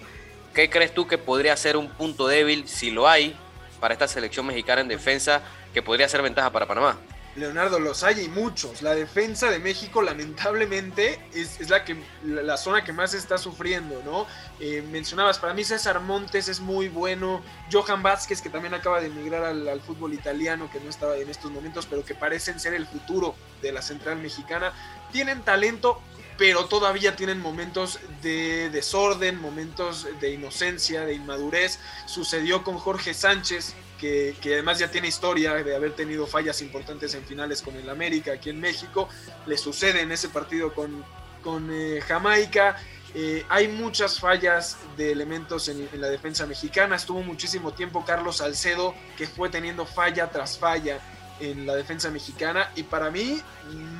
¿Qué 0.55 0.70
crees 0.70 0.94
tú 0.94 1.07
que 1.07 1.18
podría 1.18 1.57
ser 1.57 1.76
un 1.76 1.88
punto 1.88 2.26
débil, 2.26 2.68
si 2.68 2.90
lo 2.90 3.09
hay, 3.09 3.37
para 3.81 3.94
esta 3.94 4.07
selección 4.07 4.46
mexicana 4.46 4.83
en 4.83 4.88
defensa, 4.88 5.42
que 5.72 5.83
podría 5.83 6.09
ser 6.09 6.22
ventaja 6.22 6.50
para 6.50 6.66
Panamá? 6.66 6.98
Leonardo, 7.35 7.79
los 7.79 8.03
hay 8.03 8.21
y 8.21 8.29
muchos. 8.29 8.83
La 8.83 8.95
defensa 8.95 9.51
de 9.51 9.59
México, 9.59 10.03
lamentablemente, 10.03 11.18
es, 11.35 11.71
la, 11.71 11.85
que, 11.85 11.97
la, 12.25 12.57
zona 12.57 12.85
que 12.85 12.92
más 12.92 13.14
está 13.14 13.38
sufriendo, 13.38 14.03
¿no? 14.05 14.27
Eh, 14.61 14.85
mencionabas, 14.90 15.38
para 15.38 15.55
mí 15.55 15.64
César 15.64 16.01
Montes 16.01 16.49
es 16.49 16.61
muy 16.61 16.88
bueno. 16.88 17.42
Johan 17.73 18.03
Vázquez, 18.03 18.42
que 18.42 18.51
también 18.51 18.75
acaba 18.75 19.01
de 19.01 19.07
emigrar 19.07 19.45
al, 19.45 19.66
al, 19.66 19.81
fútbol 19.81 20.12
italiano, 20.12 20.68
que 20.71 20.81
no 20.81 20.90
estaba 20.90 21.16
en 21.16 21.31
estos 21.31 21.51
momentos, 21.51 21.87
pero 21.87 22.05
que 22.05 22.14
parecen 22.14 22.61
ser 22.61 22.75
el 22.75 22.87
futuro 22.87 23.35
de 23.62 23.73
la 23.73 23.81
central 23.81 24.18
mexicana. 24.18 24.73
Tienen 25.11 25.42
talento, 25.42 26.03
pero 26.37 26.66
todavía 26.66 27.16
tienen 27.16 27.40
momentos 27.40 27.99
de 28.21 28.68
desorden, 28.71 29.40
momentos 29.40 30.07
de 30.21 30.33
inocencia, 30.33 31.05
de 31.07 31.14
inmadurez. 31.14 31.79
Sucedió 32.07 32.62
con 32.62 32.79
Jorge 32.79 33.14
Sánchez, 33.14 33.75
que, 34.03 34.55
además 34.55 34.81
ya 34.81 34.91
tiene 34.91 35.07
historia 35.07 35.55
de 35.55 35.77
haber 35.77 35.93
tenido 35.93 36.27
fallas 36.27 36.61
importantes 36.61 37.15
en 37.15 37.25
finales 37.25 37.62
con 37.62 37.77
el 37.77 37.88
América 37.88 38.33
aquí 38.33 38.51
en 38.51 38.61
México. 38.61 39.09
Le 39.47 39.57
sucede 39.57 40.01
en 40.01 40.11
ese 40.11 40.29
partido 40.29 40.75
con, 40.75 41.05
con 41.43 41.71
eh, 41.73 42.01
Jamaica. 42.01 42.77
Eh, 43.15 43.45
hay 43.49 43.69
muchas 43.69 44.19
fallas 44.19 44.79
de 44.97 45.12
elementos 45.12 45.69
en, 45.69 45.88
la 46.01 46.09
defensa 46.09 46.47
mexicana. 46.47 46.97
Estuvo 46.97 47.23
muchísimo 47.23 47.73
tiempo 47.73 48.05
Carlos 48.05 48.38
Salcedo, 48.38 48.95
que 49.17 49.29
fue 49.29 49.51
teniendo 49.51 49.87
falla 49.87 50.31
tras 50.31 50.59
falla 50.59 50.99
en 51.38 51.65
la 51.65 51.77
defensa 51.77 52.11
mexicana. 52.11 52.73
Y 52.75 52.83
para 52.83 53.09
mí, 53.11 53.41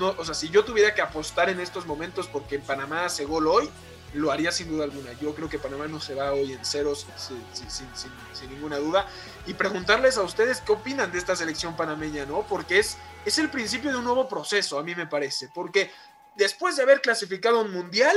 no, 0.01 0.17
o 0.19 0.25
sea, 0.25 0.35
si 0.35 0.49
yo 0.49 0.65
tuviera 0.65 0.95
que 0.95 1.03
apostar 1.03 1.49
en 1.49 1.61
estos 1.61 1.87
momentos 1.87 2.27
porque 2.27 2.57
en 2.57 2.63
Panamá 2.63 3.05
hace 3.05 3.25
gol 3.25 3.47
hoy, 3.47 3.71
lo 4.15 4.31
haría 4.31 4.53
sin 4.53 4.69
duda 4.69 4.85
alguna. 4.85 5.13
Yo 5.21 5.35
creo 5.35 5.49
que 5.49 5.59
Panamá 5.59 5.87
no 5.87 6.01
se 6.01 6.15
va 6.15 6.33
hoy 6.33 6.53
en 6.53 6.65
ceros 6.65 7.07
sin, 7.17 8.51
ninguna 8.51 8.77
duda. 8.77 9.07
Y 9.47 9.55
preguntarles 9.55 10.17
a 10.19 10.23
ustedes 10.23 10.61
qué 10.61 10.73
opinan 10.73 11.11
de 11.13 11.19
esta 11.19 11.35
selección 11.37 11.77
panameña, 11.77 12.27
¿no? 12.27 12.47
Porque 12.49 12.79
es, 12.79 12.99
es 13.25 13.39
el 13.39 13.49
principio 13.49 13.91
de 13.91 13.99
un 13.99 14.05
nuevo 14.05 14.29
proceso, 14.29 14.79
a 14.79 14.83
mí 14.83 14.95
me 14.95 15.07
parece. 15.07 15.49
Porque 15.55 15.91
después 16.37 16.77
de 16.77 16.83
haber 16.83 17.01
clasificado 17.01 17.61
un 17.61 17.73
mundial, 17.73 18.17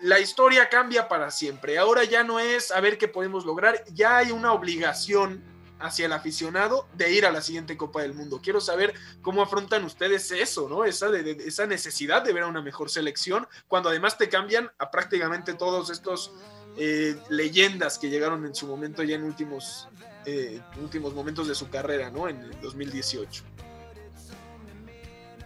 la 0.00 0.20
historia 0.20 0.68
cambia 0.68 1.08
para 1.08 1.30
siempre. 1.30 1.78
Ahora 1.78 2.04
ya 2.04 2.24
no 2.24 2.38
es 2.38 2.70
a 2.70 2.80
ver 2.80 2.98
qué 2.98 3.08
podemos 3.08 3.44
lograr, 3.44 3.84
ya 3.92 4.18
hay 4.18 4.32
una 4.32 4.52
obligación 4.52 5.55
hacia 5.78 6.06
el 6.06 6.12
aficionado 6.12 6.86
de 6.94 7.12
ir 7.12 7.26
a 7.26 7.32
la 7.32 7.42
siguiente 7.42 7.76
Copa 7.76 8.02
del 8.02 8.14
Mundo. 8.14 8.40
Quiero 8.42 8.60
saber 8.60 8.94
cómo 9.22 9.42
afrontan 9.42 9.84
ustedes 9.84 10.30
eso, 10.30 10.68
¿no? 10.68 10.84
Esa, 10.84 11.08
esa 11.16 11.66
necesidad 11.66 12.22
de 12.22 12.32
ver 12.32 12.44
a 12.44 12.46
una 12.46 12.62
mejor 12.62 12.90
selección, 12.90 13.46
cuando 13.68 13.88
además 13.88 14.18
te 14.18 14.28
cambian 14.28 14.70
a 14.78 14.90
prácticamente 14.90 15.54
todos 15.54 15.90
estos 15.90 16.32
eh, 16.78 17.16
leyendas 17.30 17.98
que 17.98 18.10
llegaron 18.10 18.44
en 18.44 18.54
su 18.54 18.66
momento 18.66 19.02
ya 19.02 19.16
en 19.16 19.24
últimos, 19.24 19.88
eh, 20.26 20.60
últimos 20.80 21.14
momentos 21.14 21.48
de 21.48 21.54
su 21.54 21.70
carrera, 21.70 22.10
¿no? 22.10 22.28
En 22.28 22.40
el 22.42 22.60
2018. 22.60 23.44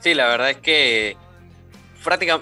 Sí, 0.01 0.15
la 0.15 0.29
verdad 0.29 0.51
es 0.51 0.57
que 0.59 1.17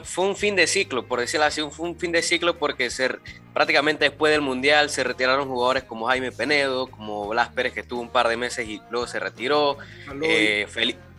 fue 0.05 0.25
un 0.25 0.37
fin 0.37 0.55
de 0.55 0.67
ciclo, 0.67 1.07
por 1.07 1.21
decirlo 1.21 1.47
así, 1.47 1.61
fue 1.71 1.89
un 1.89 1.99
fin 1.99 2.13
de 2.13 2.23
ciclo 2.23 2.59
porque 2.59 2.91
ser, 2.91 3.21
prácticamente 3.59 4.05
después 4.05 4.31
del 4.31 4.41
Mundial 4.41 4.89
se 4.89 5.03
retiraron 5.03 5.49
jugadores 5.49 5.83
como 5.83 6.07
Jaime 6.07 6.31
Penedo, 6.31 6.87
como 6.87 7.27
Blas 7.27 7.49
Pérez 7.49 7.73
que 7.73 7.81
estuvo 7.81 8.01
un 8.01 8.09
par 8.09 8.29
de 8.29 8.37
meses 8.37 8.69
y 8.69 8.81
luego 8.89 9.09
se 9.09 9.19
retiró, 9.19 9.79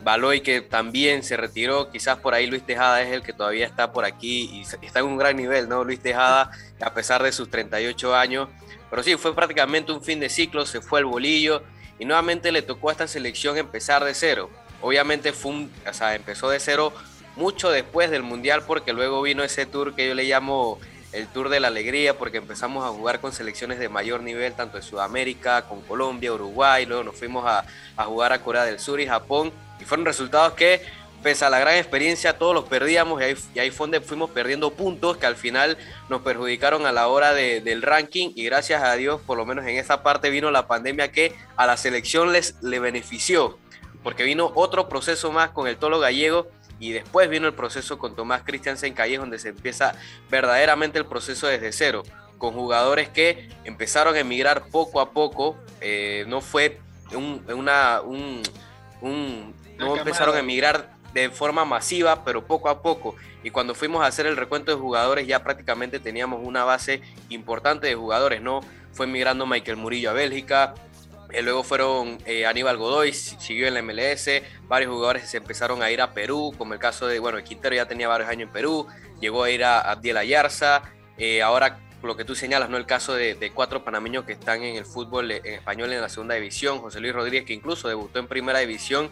Baloy, 0.02 0.38
eh, 0.38 0.42
que 0.42 0.62
también 0.62 1.22
se 1.22 1.36
retiró, 1.36 1.92
quizás 1.92 2.20
por 2.20 2.34
ahí 2.34 2.48
Luis 2.48 2.66
Tejada 2.66 3.02
es 3.02 3.12
el 3.12 3.24
que 3.24 3.34
todavía 3.34 3.66
está 3.66 3.92
por 3.92 4.06
aquí 4.06 4.50
y 4.54 4.62
está 4.62 5.00
en 5.00 5.08
un 5.08 5.18
gran 5.18 5.36
nivel, 5.36 5.68
¿no? 5.68 5.84
Luis 5.84 6.00
Tejada, 6.00 6.50
a 6.80 6.94
pesar 6.94 7.22
de 7.24 7.34
sus 7.34 7.50
38 7.50 8.16
años, 8.16 8.48
pero 8.90 9.04
sí, 9.04 9.18
fue 9.18 9.36
prácticamente 9.36 9.92
un 9.92 10.02
fin 10.02 10.22
de 10.22 10.30
ciclo, 10.30 10.66
se 10.66 10.80
fue 10.80 11.00
el 11.02 11.08
bolillo 11.08 11.62
y 12.00 12.06
nuevamente 12.06 12.54
le 12.54 12.62
tocó 12.62 12.88
a 12.88 12.94
esta 12.94 13.10
selección 13.10 13.58
empezar 13.58 14.06
de 14.06 14.14
cero. 14.14 14.50
Obviamente 14.80 15.34
fue 15.34 15.52
un, 15.52 15.72
o 15.86 15.94
sea, 15.94 16.16
empezó 16.16 16.50
de 16.50 16.62
cero 16.62 16.94
mucho 17.36 17.70
después 17.70 18.10
del 18.10 18.24
Mundial, 18.24 18.64
porque 18.66 18.94
luego 18.94 19.22
vino 19.22 19.44
ese 19.44 19.66
tour 19.66 19.94
que 19.94 20.08
yo 20.08 20.14
le 20.14 20.24
llamo 20.24 20.80
el 21.12 21.28
Tour 21.28 21.50
de 21.50 21.60
la 21.60 21.70
Alegría, 21.70 22.18
porque 22.18 22.38
empezamos 22.38 22.86
a 22.86 22.90
jugar 22.90 23.20
con 23.20 23.32
selecciones 23.32 23.80
de 23.80 23.90
mayor 23.90 24.22
nivel, 24.22 24.54
tanto 24.54 24.78
en 24.78 24.84
Sudamérica, 24.84 25.64
con 25.64 25.82
Colombia, 25.82 26.34
Uruguay, 26.34 26.86
luego 26.86 27.04
nos 27.04 27.16
fuimos 27.16 27.46
a, 27.46 27.66
jugar 28.06 28.34
a 28.34 28.42
Corea 28.42 28.64
del 28.64 28.80
Sur 28.80 29.00
y 29.00 29.08
Japón, 29.08 29.52
y 29.80 29.86
fueron 29.86 30.06
resultados 30.06 30.54
que, 30.54 30.82
pese 31.24 31.44
a 31.46 31.50
la 31.50 31.60
gran 31.60 31.76
experiencia, 31.76 32.38
todos 32.38 32.54
los 32.54 32.66
perdíamos, 32.66 33.22
y 33.22 33.26
ahí, 33.26 33.36
y 33.56 33.60
ahí 33.60 33.72
fuimos 33.72 34.30
perdiendo 34.30 34.72
puntos 34.72 35.18
que 35.18 35.26
al 35.26 35.36
final 35.36 35.78
nos 36.10 36.22
perjudicaron 36.22 36.86
a 36.86 36.92
la 36.92 37.08
hora 37.08 37.34
del 37.34 37.82
ranking, 37.82 38.32
y 38.36 38.44
gracias 38.46 38.84
a 38.84 38.94
Dios, 38.94 39.20
por 39.26 39.38
lo 39.38 39.46
menos 39.46 39.66
en 39.66 39.78
esa 39.78 40.04
parte 40.04 40.30
vino 40.30 40.52
la 40.52 40.68
pandemia 40.68 41.12
que 41.12 41.36
a 41.58 41.66
la 41.66 41.76
selección 41.78 42.32
les 42.32 42.56
le 42.62 42.80
benefició 42.80 43.58
porque 44.04 44.24
vino 44.24 44.52
otro 44.56 44.88
proceso 44.88 45.32
más 45.32 45.50
con 45.50 45.68
el 45.68 45.78
Tolo 45.78 46.00
Gallego 46.00 46.48
y 46.80 46.92
después 46.92 47.30
vino 47.30 47.48
el 47.48 47.54
proceso 47.54 47.98
con 47.98 48.16
Tomás 48.16 48.44
Christiansen 48.44 48.94
Calles, 48.94 49.20
donde 49.20 49.40
se 49.40 49.50
empieza 49.50 49.96
verdaderamente 50.30 50.98
el 50.98 51.06
proceso 51.06 51.48
desde 51.48 51.72
cero, 51.72 52.04
con 52.38 52.54
jugadores 52.54 53.10
que 53.10 53.50
empezaron 53.66 54.16
a 54.16 54.20
emigrar 54.20 54.68
poco 54.72 55.02
a 55.02 55.12
poco, 55.12 55.58
eh, 55.82 56.24
no 56.28 56.42
fue 56.42 56.80
un, 57.14 57.44
una, 57.54 58.02
un, 58.02 58.42
no 59.78 59.98
empezaron 59.98 60.36
a 60.36 60.40
emigrar 60.40 60.90
de 61.14 61.30
forma 61.30 61.66
masiva, 61.66 62.24
pero 62.24 62.46
poco 62.46 62.70
a 62.70 62.82
poco. 62.82 63.16
Y 63.44 63.52
cuando 63.52 63.76
fuimos 63.76 64.04
a 64.04 64.08
hacer 64.08 64.26
el 64.26 64.38
recuento 64.38 64.72
de 64.72 64.78
jugadores, 64.78 65.28
ya 65.28 65.44
prácticamente 65.44 66.00
teníamos 66.00 66.42
una 66.44 66.64
base 66.64 67.02
importante 67.30 67.88
de 67.88 67.96
jugadores, 67.96 68.42
¿no? 68.42 68.62
Fue 68.94 69.06
emigrando 69.06 69.46
Michael 69.46 69.78
Murillo 69.78 70.10
a 70.10 70.14
Bélgica, 70.14 70.76
eh, 71.32 71.42
luego 71.42 71.64
fueron 71.64 72.18
eh, 72.26 72.46
Aníbal 72.46 72.78
Godoy, 72.78 73.14
siguió 73.14 73.68
en 73.68 73.76
la 73.76 73.82
MLS, 73.82 74.30
varios 74.64 74.92
jugadores 74.92 75.30
se 75.30 75.38
empezaron 75.38 75.84
a 75.84 75.92
ir 75.92 76.02
a 76.02 76.14
Perú, 76.14 76.54
como 76.58 76.74
el 76.74 76.80
caso 76.80 77.08
de, 77.08 77.20
bueno, 77.20 77.44
Quintero 77.44 77.76
ya 77.76 77.88
tenía 77.88 78.08
varios 78.08 78.30
años 78.30 78.48
en 78.48 78.54
Perú, 78.54 78.88
llegó 79.22 79.44
a 79.44 79.50
ir 79.50 79.64
a 79.64 79.80
Abdiel 79.80 80.18
Ayarza, 80.18 80.82
eh, 81.18 81.42
ahora 81.42 81.80
lo 82.02 82.16
que 82.16 82.26
tú 82.26 82.34
señalas, 82.34 82.70
¿no? 82.70 82.78
El 82.78 82.86
caso 82.86 83.14
de, 83.14 83.52
cuatro 83.54 83.84
panameños 83.84 84.24
que 84.24 84.32
están 84.32 84.64
en 84.64 84.76
el 84.76 84.86
fútbol 84.86 85.32
en 85.32 85.46
español 85.46 85.92
en 85.92 86.02
la 86.02 86.10
segunda 86.10 86.36
división, 86.36 86.80
José 86.80 87.00
Luis 87.00 87.14
Rodríguez 87.14 87.46
que 87.46 87.54
incluso 87.54 87.88
debutó 87.88 88.20
en 88.20 88.28
primera 88.28 88.60
división. 88.60 89.10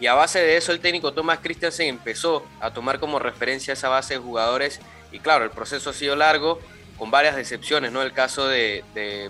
Y 0.00 0.06
a 0.06 0.14
base 0.14 0.40
de 0.40 0.56
eso 0.56 0.72
el 0.72 0.80
técnico 0.80 1.12
Thomas 1.12 1.40
Christensen 1.40 1.88
empezó 1.88 2.44
a 2.60 2.72
tomar 2.72 2.98
como 2.98 3.18
referencia 3.18 3.74
esa 3.74 3.88
base 3.88 4.14
de 4.14 4.20
jugadores. 4.20 4.80
Y 5.12 5.20
claro, 5.20 5.44
el 5.44 5.50
proceso 5.50 5.90
ha 5.90 5.92
sido 5.92 6.16
largo, 6.16 6.58
con 7.02 7.10
varias 7.10 7.34
decepciones, 7.34 7.90
¿no? 7.90 8.00
El 8.00 8.12
caso 8.12 8.46
de, 8.46 8.84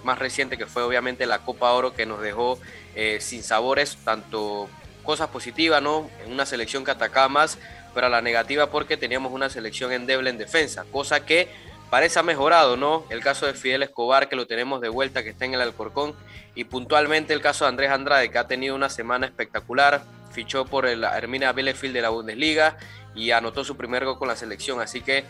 más 0.05 0.19
reciente 0.19 0.59
que 0.59 0.67
fue 0.67 0.83
obviamente 0.83 1.25
la 1.25 1.39
Copa 1.39 1.73
Oro 1.73 1.95
que 1.95 2.05
nos 2.05 2.21
dejó 2.21 2.59
eh, 2.95 3.17
sin 3.23 3.43
sabores, 3.43 3.97
tanto 4.05 4.69
cosas 5.03 5.29
positivas, 5.31 5.81
¿no? 5.81 6.11
En 6.23 6.33
una 6.33 6.45
selección 6.45 6.85
que 6.85 6.91
atacaba 6.91 7.31
más, 7.31 7.57
pero 7.95 8.09
a 8.09 8.11
la 8.11 8.21
negativa 8.21 8.71
porque 8.71 8.99
teníamos 8.99 9.33
una 9.33 9.49
selección 9.49 9.91
endeble 9.91 10.29
en 10.29 10.37
defensa, 10.37 10.85
cosa 10.93 11.25
que 11.25 11.49
parece 11.89 12.19
ha 12.19 12.23
mejorado, 12.23 12.77
¿no? 12.77 13.07
El 13.09 13.23
caso 13.23 13.47
de 13.47 13.55
Fidel 13.55 13.85
Escobar, 13.85 14.29
que 14.29 14.37
lo 14.37 14.47
tenemos 14.47 14.83
de 14.83 14.91
vuelta, 14.91 15.23
que 15.23 15.31
está 15.31 15.47
en 15.47 15.55
el 15.55 15.63
Alcorcón, 15.63 16.15
y 16.55 16.65
puntualmente 16.65 17.33
el 17.33 17.41
caso 17.41 17.65
de 17.65 17.71
Andrés 17.71 17.91
Andrade, 17.91 18.31
que 18.31 18.37
ha 18.37 18.47
tenido 18.47 18.75
una 18.75 18.91
semana 18.91 19.25
espectacular, 19.25 20.03
fichó 20.31 20.67
por 20.67 20.85
el 20.85 21.05
Hermina 21.05 21.55
Bielefeld 21.55 21.95
de 21.95 22.03
la 22.03 22.11
Bundesliga 22.11 22.77
y 23.15 23.31
anotó 23.31 23.65
su 23.65 23.79
primer 23.79 24.05
gol 24.05 24.19
con 24.19 24.29
la 24.29 24.37
selección, 24.37 24.83
así 24.83 25.01
que 25.01 25.25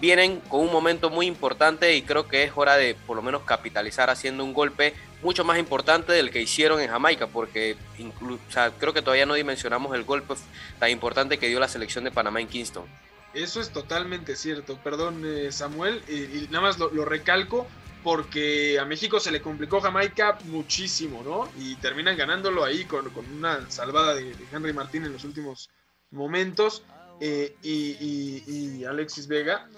vienen 0.00 0.40
con 0.40 0.60
un 0.60 0.72
momento 0.72 1.10
muy 1.10 1.26
importante 1.26 1.94
y 1.94 2.02
creo 2.02 2.28
que 2.28 2.44
es 2.44 2.52
hora 2.54 2.76
de 2.76 2.94
por 2.94 3.16
lo 3.16 3.22
menos 3.22 3.42
capitalizar 3.42 4.10
haciendo 4.10 4.44
un 4.44 4.52
golpe 4.52 4.94
mucho 5.22 5.44
más 5.44 5.58
importante 5.58 6.12
del 6.12 6.30
que 6.30 6.40
hicieron 6.40 6.80
en 6.80 6.88
Jamaica, 6.88 7.26
porque 7.26 7.76
creo 8.78 8.92
que 8.92 9.02
todavía 9.02 9.26
no 9.26 9.34
dimensionamos 9.34 9.94
el 9.94 10.04
golpe 10.04 10.34
tan 10.78 10.90
importante 10.90 11.38
que 11.38 11.48
dio 11.48 11.58
la 11.58 11.68
selección 11.68 12.04
de 12.04 12.10
Panamá 12.10 12.40
en 12.40 12.48
Kingston. 12.48 12.84
Eso 13.34 13.60
es 13.60 13.70
totalmente 13.70 14.34
cierto, 14.36 14.78
perdón 14.82 15.22
eh, 15.26 15.52
Samuel, 15.52 16.02
y, 16.08 16.46
nada 16.50 16.62
más 16.62 16.78
lo, 16.78 17.04
recalco 17.04 17.66
porque 18.02 18.78
a 18.78 18.84
México 18.84 19.18
se 19.20 19.30
le 19.30 19.42
complicó 19.42 19.80
Jamaica 19.80 20.38
muchísimo, 20.44 21.22
¿no? 21.22 21.48
Y 21.60 21.74
terminan 21.76 22.16
ganándolo 22.16 22.64
ahí 22.64 22.84
con, 22.84 23.10
una 23.36 23.68
salvada 23.68 24.14
de, 24.14 24.34
Henry 24.52 24.72
Martín 24.72 25.04
en 25.04 25.12
los 25.12 25.24
últimos 25.24 25.68
momentos. 26.10 26.82
Eh, 27.20 27.56
y, 27.62 28.84
Alexis 28.84 29.26
Vega. 29.26 29.68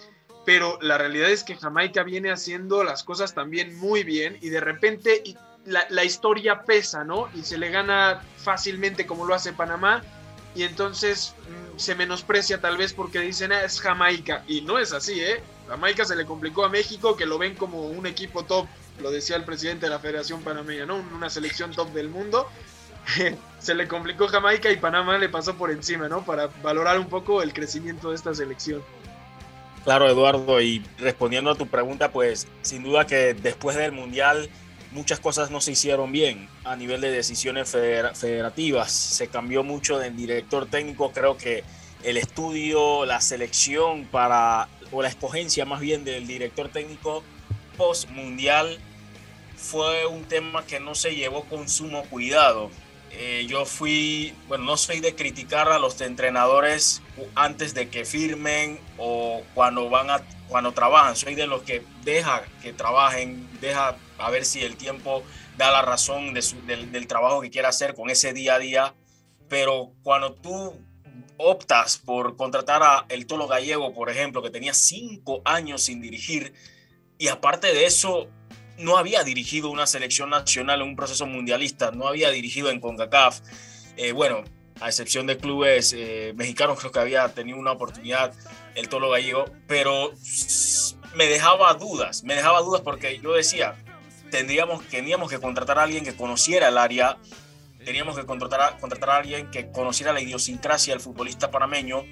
Pero 0.44 0.78
la 0.80 0.96
realidad 0.96 1.30
es 1.30 1.44
que 1.44 1.56
Jamaica 1.56 2.02
viene 2.02 2.30
haciendo 2.30 2.82
las 2.82 3.04
cosas 3.04 3.34
también 3.34 3.76
muy 3.76 4.02
bien 4.02 4.38
y 4.40 4.48
de 4.48 4.60
repente 4.60 5.22
la, 5.66 6.04
historia 6.04 6.62
pesa, 6.62 7.04
¿no? 7.04 7.28
Y 7.34 7.42
se 7.42 7.58
le 7.58 7.70
gana 7.70 8.22
fácilmente 8.38 9.06
como 9.06 9.26
lo 9.26 9.34
hace 9.34 9.52
Panamá 9.52 10.02
y 10.54 10.62
entonces 10.62 11.34
mm, 11.42 11.78
se 11.78 11.94
menosprecia 11.94 12.62
tal 12.62 12.78
vez 12.78 12.94
porque 12.94 13.20
dicen 13.20 13.52
ah, 13.52 13.62
es 13.62 13.78
Jamaica 13.78 14.42
y 14.48 14.62
no 14.62 14.78
es 14.78 14.92
así, 14.92 15.20
¿eh? 15.20 15.42
Jamaica 15.68 16.06
se 16.06 16.16
le 16.16 16.24
complicó 16.24 16.64
a 16.64 16.70
México 16.70 17.14
que 17.14 17.26
lo 17.26 17.36
ven 17.36 17.54
como 17.54 17.86
un 17.86 18.06
equipo 18.06 18.46
top, 18.46 18.66
lo 19.02 19.10
decía 19.10 19.36
el 19.36 19.44
presidente 19.44 19.84
de 19.84 19.90
la 19.90 19.98
Federación 19.98 20.42
Panameña, 20.42 20.86
¿no? 20.86 20.96
Una 20.96 21.28
selección 21.28 21.72
top 21.72 21.92
del 21.92 22.08
mundo 22.08 22.48
se 23.58 23.74
le 23.74 23.88
complicó 23.88 24.28
Jamaica 24.28 24.70
y 24.70 24.76
Panamá 24.76 25.18
le 25.18 25.28
pasó 25.28 25.56
por 25.56 25.70
encima, 25.70 26.08
¿no? 26.08 26.24
Para 26.24 26.48
valorar 26.62 26.98
un 26.98 27.08
poco 27.08 27.42
el 27.42 27.52
crecimiento 27.52 28.10
de 28.10 28.16
esta 28.16 28.34
selección. 28.34 28.82
Claro, 29.84 30.08
Eduardo, 30.08 30.60
y 30.60 30.84
respondiendo 30.98 31.50
a 31.50 31.54
tu 31.54 31.66
pregunta, 31.66 32.10
pues 32.10 32.46
sin 32.62 32.82
duda 32.82 33.06
que 33.06 33.34
después 33.34 33.76
del 33.76 33.92
Mundial 33.92 34.50
muchas 34.92 35.20
cosas 35.20 35.50
no 35.50 35.60
se 35.60 35.72
hicieron 35.72 36.12
bien 36.12 36.48
a 36.64 36.76
nivel 36.76 37.00
de 37.00 37.10
decisiones 37.10 37.70
federativas. 37.70 38.92
Se 38.92 39.28
cambió 39.28 39.62
mucho 39.62 39.98
del 39.98 40.16
director 40.16 40.66
técnico. 40.66 41.12
Creo 41.12 41.36
que 41.36 41.64
el 42.02 42.16
estudio, 42.16 43.06
la 43.06 43.20
selección 43.20 44.04
para, 44.06 44.68
o 44.92 45.02
la 45.02 45.08
escogencia 45.08 45.64
más 45.64 45.80
bien 45.80 46.04
del 46.04 46.26
director 46.26 46.68
técnico 46.68 47.22
post 47.76 48.10
mundial 48.10 48.78
fue 49.56 50.06
un 50.06 50.24
tema 50.24 50.64
que 50.64 50.80
no 50.80 50.94
se 50.94 51.14
llevó 51.14 51.44
con 51.44 51.68
sumo 51.68 52.04
cuidado. 52.04 52.70
Eh, 53.10 53.46
yo 53.48 53.64
fui, 53.64 54.34
bueno, 54.48 54.64
no 54.64 54.76
soy 54.76 55.00
de 55.00 55.14
criticar 55.14 55.68
a 55.70 55.78
los 55.78 56.00
entrenadores 56.00 57.02
antes 57.34 57.74
de 57.74 57.88
que 57.88 58.04
firmen 58.04 58.78
o 58.98 59.42
cuando 59.54 59.88
van 59.88 60.10
a, 60.10 60.22
cuando 60.48 60.72
trabajan. 60.72 61.16
Soy 61.16 61.34
de 61.34 61.46
los 61.46 61.62
que 61.62 61.82
deja 62.04 62.44
que 62.62 62.72
trabajen, 62.72 63.48
deja 63.60 63.96
a 64.18 64.30
ver 64.30 64.44
si 64.44 64.62
el 64.62 64.76
tiempo 64.76 65.22
da 65.56 65.70
la 65.70 65.82
razón 65.82 66.34
del, 66.34 66.92
del, 66.92 67.06
trabajo 67.06 67.40
que 67.40 67.50
quiera 67.50 67.70
hacer 67.70 67.94
con 67.94 68.10
ese 68.10 68.32
día 68.32 68.54
a 68.54 68.58
día. 68.58 68.94
Pero 69.48 69.92
cuando 70.02 70.34
tú 70.34 70.74
optas 71.38 71.98
por 71.98 72.36
contratar 72.36 72.82
a 72.82 73.06
el 73.08 73.26
Tolo 73.26 73.46
Gallego, 73.48 73.94
por 73.94 74.10
ejemplo, 74.10 74.42
que 74.42 74.50
tenía 74.50 74.74
cinco 74.74 75.40
años 75.44 75.82
sin 75.82 76.00
dirigir, 76.00 76.52
y 77.16 77.28
aparte 77.28 77.68
de 77.68 77.86
eso, 77.86 78.28
no 78.78 78.96
había 78.96 79.24
dirigido 79.24 79.70
una 79.70 79.86
selección 79.86 80.30
nacional 80.30 80.80
en 80.80 80.88
un 80.88 80.96
proceso 80.96 81.26
mundialista, 81.26 81.90
no 81.90 82.06
había 82.06 82.30
dirigido 82.30 82.70
en 82.70 82.80
CONCACAF. 82.80 83.40
Eh, 83.96 84.12
bueno, 84.12 84.44
a 84.80 84.88
excepción 84.88 85.26
de 85.26 85.36
clubes 85.36 85.92
eh, 85.96 86.32
mexicanos, 86.36 86.78
creo 86.78 86.92
que 86.92 87.00
había 87.00 87.28
tenido 87.34 87.58
una 87.58 87.72
oportunidad 87.72 88.32
el 88.74 88.88
Tolo 88.88 89.10
Gallego, 89.10 89.46
pero 89.66 90.12
me 91.14 91.26
dejaba 91.26 91.74
dudas, 91.74 92.22
me 92.22 92.34
dejaba 92.34 92.60
dudas 92.60 92.82
porque 92.82 93.18
yo 93.18 93.32
decía, 93.32 93.74
tendríamos, 94.30 94.86
teníamos 94.86 95.30
que 95.30 95.40
contratar 95.40 95.78
a 95.78 95.82
alguien 95.82 96.04
que 96.04 96.14
conociera 96.14 96.68
el 96.68 96.78
área, 96.78 97.18
teníamos 97.84 98.16
que 98.16 98.24
contratar 98.24 98.78
contratar 98.78 99.10
a 99.10 99.16
alguien 99.16 99.50
que 99.50 99.70
conociera 99.70 100.12
la 100.12 100.20
idiosincrasia 100.20 100.94
del 100.94 101.00
futbolista 101.00 101.50
panameño 101.50 102.04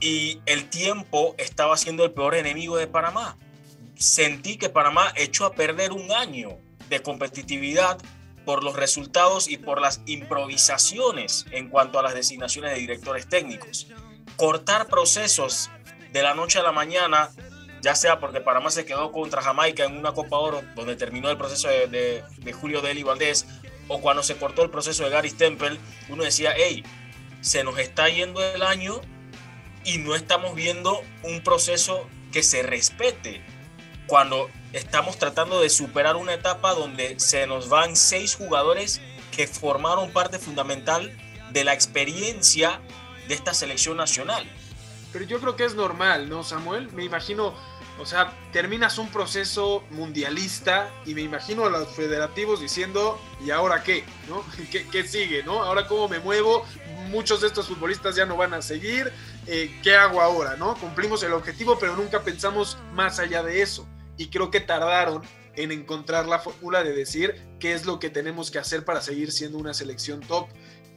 y 0.00 0.40
el 0.46 0.68
tiempo 0.68 1.34
estaba 1.38 1.76
siendo 1.76 2.04
el 2.04 2.10
peor 2.10 2.34
enemigo 2.34 2.76
de 2.76 2.86
Panamá 2.86 3.38
sentí 3.96 4.56
que 4.56 4.68
Panamá 4.68 5.12
echó 5.16 5.46
a 5.46 5.54
perder 5.54 5.92
un 5.92 6.12
año 6.12 6.58
de 6.88 7.00
competitividad 7.00 7.98
por 8.44 8.62
los 8.62 8.76
resultados 8.76 9.48
y 9.48 9.56
por 9.56 9.80
las 9.80 10.02
improvisaciones 10.06 11.46
en 11.50 11.68
cuanto 11.68 11.98
a 11.98 12.02
las 12.02 12.14
designaciones 12.14 12.72
de 12.72 12.80
directores 12.80 13.28
técnicos. 13.28 13.88
Cortar 14.36 14.86
procesos 14.88 15.70
de 16.12 16.22
la 16.22 16.34
noche 16.34 16.58
a 16.58 16.62
la 16.62 16.72
mañana, 16.72 17.30
ya 17.80 17.94
sea 17.94 18.20
porque 18.20 18.40
Panamá 18.40 18.70
se 18.70 18.84
quedó 18.84 19.12
contra 19.12 19.42
Jamaica 19.42 19.84
en 19.84 19.96
una 19.96 20.12
Copa 20.12 20.38
Oro 20.38 20.62
donde 20.74 20.96
terminó 20.96 21.30
el 21.30 21.38
proceso 21.38 21.68
de, 21.68 22.22
Julio 22.60 22.82
Deli 22.82 23.02
Valdés, 23.02 23.46
o 23.88 24.00
cuando 24.00 24.22
se 24.22 24.36
cortó 24.36 24.62
el 24.62 24.70
proceso 24.70 25.04
de 25.04 25.10
Gary 25.10 25.30
Stempel, 25.30 25.78
uno 26.08 26.24
decía, 26.24 26.54
hey, 26.56 26.82
se 27.40 27.64
nos 27.64 27.78
está 27.78 28.08
yendo 28.08 28.42
el 28.42 28.62
año 28.62 29.00
y 29.84 29.98
no 29.98 30.14
estamos 30.14 30.54
viendo 30.54 31.02
un 31.22 31.42
proceso 31.42 32.08
que 32.32 32.42
se 32.42 32.62
respete 32.62 33.42
cuando 34.06 34.50
estamos 34.72 35.18
tratando 35.18 35.60
de 35.60 35.70
superar 35.70 36.16
una 36.16 36.34
etapa 36.34 36.74
donde 36.74 37.18
se 37.18 37.46
nos 37.46 37.68
van 37.68 37.96
seis 37.96 38.34
jugadores 38.34 39.00
que 39.34 39.46
formaron 39.46 40.10
parte 40.12 40.38
fundamental 40.38 41.16
de 41.52 41.64
la 41.64 41.72
experiencia 41.72 42.80
de 43.28 43.34
esta 43.34 43.54
selección 43.54 43.96
nacional. 43.96 44.44
Pero 45.12 45.24
yo 45.24 45.40
creo 45.40 45.56
que 45.56 45.64
es 45.64 45.74
normal, 45.74 46.28
¿no, 46.28 46.42
Samuel? 46.42 46.90
Me 46.92 47.04
imagino, 47.04 47.54
o 48.00 48.06
sea, 48.06 48.32
terminas 48.52 48.98
un 48.98 49.08
proceso 49.10 49.84
mundialista 49.90 50.90
y 51.06 51.14
me 51.14 51.22
imagino 51.22 51.64
a 51.64 51.70
los 51.70 51.88
federativos 51.90 52.60
diciendo, 52.60 53.20
¿y 53.46 53.52
ahora 53.52 53.84
qué? 53.84 54.04
¿No? 54.28 54.44
¿Qué, 54.90 55.06
sigue? 55.06 55.44
¿No? 55.44 55.62
Ahora 55.62 55.86
cómo 55.86 56.08
me 56.08 56.18
muevo, 56.18 56.66
muchos 57.10 57.40
de 57.40 57.46
estos 57.46 57.68
futbolistas 57.68 58.16
ya 58.16 58.26
no 58.26 58.36
van 58.36 58.54
a 58.54 58.62
seguir, 58.62 59.12
eh, 59.46 59.78
¿qué 59.84 59.94
hago 59.94 60.20
ahora? 60.20 60.56
¿No? 60.56 60.74
Cumplimos 60.74 61.22
el 61.22 61.32
objetivo, 61.32 61.78
pero 61.78 61.94
nunca 61.94 62.22
pensamos 62.22 62.76
más 62.92 63.20
allá 63.20 63.44
de 63.44 63.62
eso 63.62 63.86
y 64.16 64.28
creo 64.28 64.50
que 64.50 64.60
tardaron 64.60 65.22
en 65.56 65.72
encontrar 65.72 66.26
la 66.26 66.38
fórmula 66.38 66.82
de 66.82 66.92
decir 66.92 67.40
qué 67.60 67.72
es 67.72 67.86
lo 67.86 67.98
que 67.98 68.10
tenemos 68.10 68.50
que 68.50 68.58
hacer 68.58 68.84
para 68.84 69.00
seguir 69.00 69.32
siendo 69.32 69.58
una 69.58 69.74
selección 69.74 70.20
top. 70.20 70.48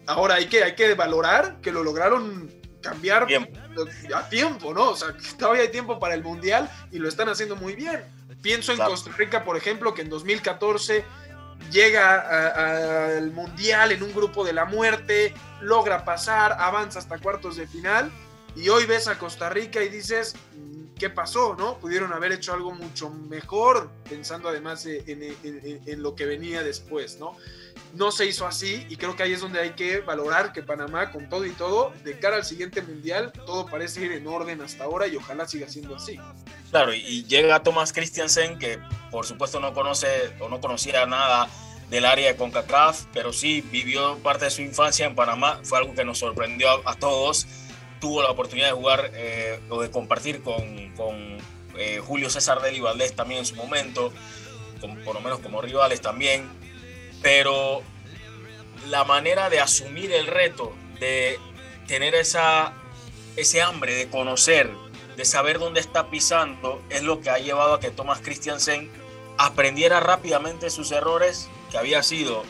Ahora 0.08 0.36
hay 0.36 0.48
que, 0.48 0.64
hay 0.64 0.76
que 0.76 0.94
valorar 0.94 1.60
que 1.62 1.72
lo 1.72 1.84
lograron 1.84 2.52
cambiar 2.82 3.28
a 4.16 4.30
tiempo, 4.30 4.74
¿no? 4.74 4.92
O 4.92 4.96
sea, 4.96 5.14
todavía 5.38 5.64
hay 5.64 5.70
tiempo 5.70 6.00
para 6.00 6.14
el 6.14 6.24
Mundial 6.24 6.70
y 6.92 7.00
lo 7.00 7.10
están 7.10 7.30
haciendo 7.30 7.56
muy 7.56 7.76
bien. 7.76 8.04
Pienso 8.42 8.72
en 8.72 8.78
Costa 8.78 9.12
Rica, 9.18 9.44
por 9.44 9.58
ejemplo, 9.58 9.94
que 9.94 10.04
en 10.04 10.10
2014 10.10 11.04
llega 11.72 13.18
al 13.18 13.32
Mundial 13.32 13.92
en 13.92 14.04
un 14.04 14.14
grupo 14.14 14.46
de 14.46 14.54
la 14.54 14.66
muerte, 14.66 15.34
logra 15.62 16.06
pasar, 16.06 16.56
avanza 16.60 17.00
hasta 17.00 17.18
cuartos 17.18 17.58
de 17.58 17.68
final 17.68 18.12
y 18.58 18.70
hoy 18.70 18.86
ves 18.88 19.08
a 19.08 19.20
Costa 19.20 19.50
Rica 19.50 19.84
y 19.84 19.90
dices, 19.90 20.36
¿qué 20.98 21.12
pasó? 21.12 21.56
¿No? 21.56 21.78
Pudieron 21.78 22.12
haber 22.12 22.32
hecho 22.32 22.54
algo 22.54 22.72
mucho 22.72 23.12
mejor, 23.12 23.92
pensando 24.10 24.50
además 24.50 24.86
en, 24.88 26.02
lo 26.02 26.16
que 26.16 26.26
venía 26.26 26.64
después, 26.64 27.20
¿no? 27.20 27.38
No 27.94 28.12
se 28.12 28.26
hizo 28.26 28.48
así 28.48 28.88
y 28.90 28.98
creo 28.98 29.16
que 29.16 29.22
ahí 29.22 29.34
es 29.34 29.42
donde 29.42 29.60
hay 29.60 29.72
que 29.72 30.00
valorar 30.00 30.54
que 30.54 30.64
Panamá, 30.64 31.12
con 31.12 31.30
todo 31.30 31.46
y 31.46 31.52
todo, 31.52 31.94
de 32.04 32.18
cara 32.18 32.38
al 32.38 32.46
siguiente 32.46 32.82
mundial, 32.82 33.32
todo 33.46 33.68
parece 33.68 34.02
ir 34.02 34.12
en 34.14 34.26
orden 34.26 34.60
hasta 34.62 34.86
ahora 34.86 35.06
y 35.06 35.16
ojalá 35.16 35.48
siga 35.48 35.70
siendo 35.70 35.96
así. 35.96 36.20
Claro, 36.72 36.94
y 36.94 37.26
llega 37.26 37.62
Tomás 37.62 37.94
Christiansen, 37.94 38.58
que 38.58 38.80
por 39.12 39.28
supuesto 39.28 39.60
no 39.60 39.74
conoce 39.76 40.08
o 40.40 40.50
no 40.50 40.60
conocía 40.60 41.06
nada 41.06 41.48
del 41.92 42.06
área 42.06 42.32
de 42.32 42.36
CONCACAF, 42.36 43.06
pero 43.14 43.32
sí 43.32 43.62
vivió 43.62 44.18
parte 44.18 44.46
de 44.46 44.52
su 44.52 44.64
infancia 44.64 45.06
en 45.06 45.16
Panamá, 45.16 45.60
fue 45.64 45.78
algo 45.78 45.94
que 45.94 46.04
nos 46.04 46.18
sorprendió 46.18 46.68
a 46.88 46.96
todos 46.96 47.48
tuvo 48.00 48.22
la 48.22 48.32
oportunidad 48.32 48.68
de 48.68 48.74
jugar 48.74 49.12
eh, 49.14 49.60
o 49.70 49.82
de 49.82 49.92
compartir 49.92 50.42
con, 50.42 50.94
con 50.96 51.38
eh, 51.78 52.02
Julio 52.06 52.30
César 52.30 52.62
Deli 52.62 52.80
Valdés 52.80 53.16
también 53.16 53.40
en 53.40 53.46
su 53.46 53.56
momento, 53.56 54.12
por 55.06 55.16
lo 55.16 55.22
menos 55.22 55.40
como 55.40 55.62
rivales 55.62 56.02
también, 56.02 56.50
pero 57.22 57.82
la 58.90 59.04
manera 59.04 59.50
de 59.50 59.60
asumir 59.60 60.12
el 60.12 60.28
reto, 60.28 60.74
de 61.00 61.40
tener 61.88 62.16
esa, 62.16 62.74
ese 63.36 63.62
hambre 63.62 63.96
de 63.96 64.10
conocer, 64.10 64.72
de 65.16 65.26
saber 65.26 65.60
dónde 65.60 65.80
está 65.80 66.10
pisando, 66.10 66.82
es 66.90 67.04
lo 67.04 67.22
que 67.22 67.30
ha 67.30 67.38
llevado 67.38 67.76
a 67.76 67.80
que 67.80 67.92
Thomas 67.92 68.20
Christiansen 68.22 68.92
aprendiera 69.38 70.00
rápidamente 70.00 70.70
sus 70.70 70.92
errores, 70.92 71.50
que 71.72 71.78
había 71.78 72.02
sido 72.04 72.44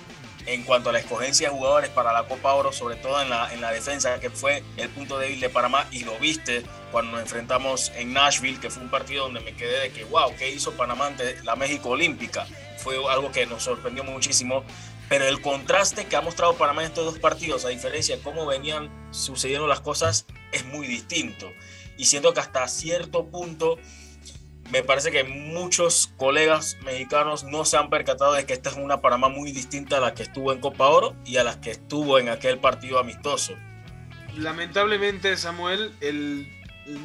en 0.47 0.63
cuanto 0.63 0.89
a 0.89 0.93
la 0.93 0.99
escogencia 0.99 1.49
de 1.49 1.55
jugadores 1.55 1.89
para 1.89 2.13
la 2.13 2.23
Copa 2.23 2.53
Oro, 2.53 2.71
sobre 2.71 2.95
todo 2.95 3.21
en 3.21 3.29
la, 3.29 3.53
en 3.53 3.61
la 3.61 3.71
defensa, 3.71 4.19
que 4.19 4.29
fue 4.29 4.63
el 4.77 4.89
punto 4.89 5.19
débil 5.19 5.39
de 5.41 5.49
Panamá, 5.49 5.87
y 5.91 6.03
lo 6.03 6.17
viste 6.19 6.63
cuando 6.91 7.11
nos 7.11 7.21
enfrentamos 7.21 7.91
en 7.95 8.13
Nashville, 8.13 8.59
que 8.59 8.69
fue 8.69 8.83
un 8.83 8.89
partido 8.89 9.25
donde 9.25 9.41
me 9.41 9.53
quedé 9.53 9.81
de 9.81 9.91
que, 9.91 10.05
wow, 10.05 10.33
¿qué 10.37 10.49
hizo 10.49 10.71
Panamá 10.71 11.07
ante 11.07 11.43
la 11.43 11.55
México 11.57 11.89
Olímpica? 11.89 12.47
Fue 12.77 12.95
algo 13.09 13.31
que 13.31 13.45
nos 13.45 13.63
sorprendió 13.63 14.03
muchísimo. 14.03 14.63
Pero 15.09 15.25
el 15.25 15.41
contraste 15.41 16.05
que 16.05 16.15
ha 16.17 16.21
mostrado 16.21 16.55
Panamá 16.55 16.81
en 16.81 16.89
estos 16.89 17.05
dos 17.05 17.19
partidos, 17.19 17.63
a 17.63 17.69
diferencia 17.69 18.17
de 18.17 18.21
cómo 18.21 18.45
venían 18.45 18.89
sucediendo 19.11 19.67
las 19.67 19.79
cosas, 19.79 20.25
es 20.51 20.65
muy 20.65 20.87
distinto. 20.87 21.49
Y 21.97 22.05
siento 22.05 22.33
que 22.33 22.41
hasta 22.41 22.67
cierto 22.67 23.25
punto 23.25 23.77
me 24.71 24.83
parece 24.83 25.11
que 25.11 25.23
muchos 25.23 26.11
colegas 26.17 26.77
mexicanos 26.83 27.43
no 27.43 27.63
se 27.63 27.77
han 27.77 27.89
percatado 27.89 28.33
de 28.33 28.45
que 28.45 28.53
esta 28.53 28.69
es 28.69 28.75
una 28.75 29.01
Panamá 29.01 29.29
muy 29.29 29.51
distinta 29.51 29.97
a 29.97 29.99
la 29.99 30.13
que 30.13 30.23
estuvo 30.23 30.51
en 30.51 30.59
Copa 30.59 30.87
Oro 30.87 31.15
y 31.25 31.37
a 31.37 31.43
la 31.43 31.59
que 31.61 31.71
estuvo 31.71 32.19
en 32.19 32.29
aquel 32.29 32.59
partido 32.59 32.99
amistoso. 32.99 33.53
Lamentablemente, 34.37 35.35
Samuel, 35.37 35.95
el, 36.01 36.47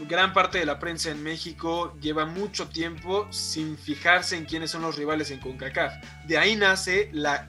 gran 0.08 0.32
parte 0.32 0.58
de 0.58 0.66
la 0.66 0.78
prensa 0.78 1.10
en 1.10 1.22
México 1.22 1.96
lleva 2.00 2.26
mucho 2.26 2.68
tiempo 2.68 3.26
sin 3.30 3.78
fijarse 3.78 4.36
en 4.36 4.44
quiénes 4.44 4.70
son 4.70 4.82
los 4.82 4.96
rivales 4.96 5.30
en 5.30 5.38
CONCACAF. 5.38 5.94
De 6.26 6.38
ahí 6.38 6.56
nace 6.56 7.10
la, 7.12 7.46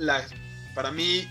para 0.76 0.92
mí, 0.92 1.28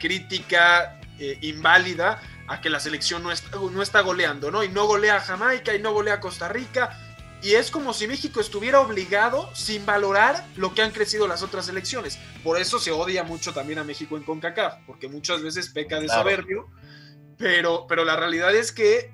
crítica 0.00 0.98
eh, 1.18 1.38
inválida 1.42 2.20
a 2.48 2.60
que 2.60 2.70
la 2.70 2.80
selección 2.80 3.22
no 3.22 3.30
está, 3.30 3.56
no 3.56 3.82
está 3.82 4.00
goleando, 4.00 4.50
¿no? 4.50 4.64
Y 4.64 4.68
no 4.68 4.86
golea 4.86 5.16
a 5.16 5.20
Jamaica 5.20 5.74
y 5.74 5.80
no 5.80 5.92
golea 5.92 6.14
a 6.14 6.20
Costa 6.20 6.48
Rica 6.48 7.01
y 7.42 7.54
es 7.54 7.70
como 7.70 7.92
si 7.92 8.06
México 8.06 8.40
estuviera 8.40 8.80
obligado 8.80 9.50
sin 9.54 9.84
valorar 9.84 10.46
lo 10.56 10.74
que 10.74 10.82
han 10.82 10.92
crecido 10.92 11.26
las 11.26 11.42
otras 11.42 11.68
elecciones. 11.68 12.18
Por 12.44 12.60
eso 12.60 12.78
se 12.78 12.92
odia 12.92 13.24
mucho 13.24 13.52
también 13.52 13.80
a 13.80 13.84
México 13.84 14.16
en 14.16 14.22
CONCACAF, 14.22 14.76
porque 14.86 15.08
muchas 15.08 15.42
veces 15.42 15.70
peca 15.70 15.98
de 15.98 16.08
soberbio, 16.08 16.68
pero, 17.36 17.86
pero 17.88 18.04
la 18.04 18.16
realidad 18.16 18.54
es 18.54 18.70
que 18.70 19.10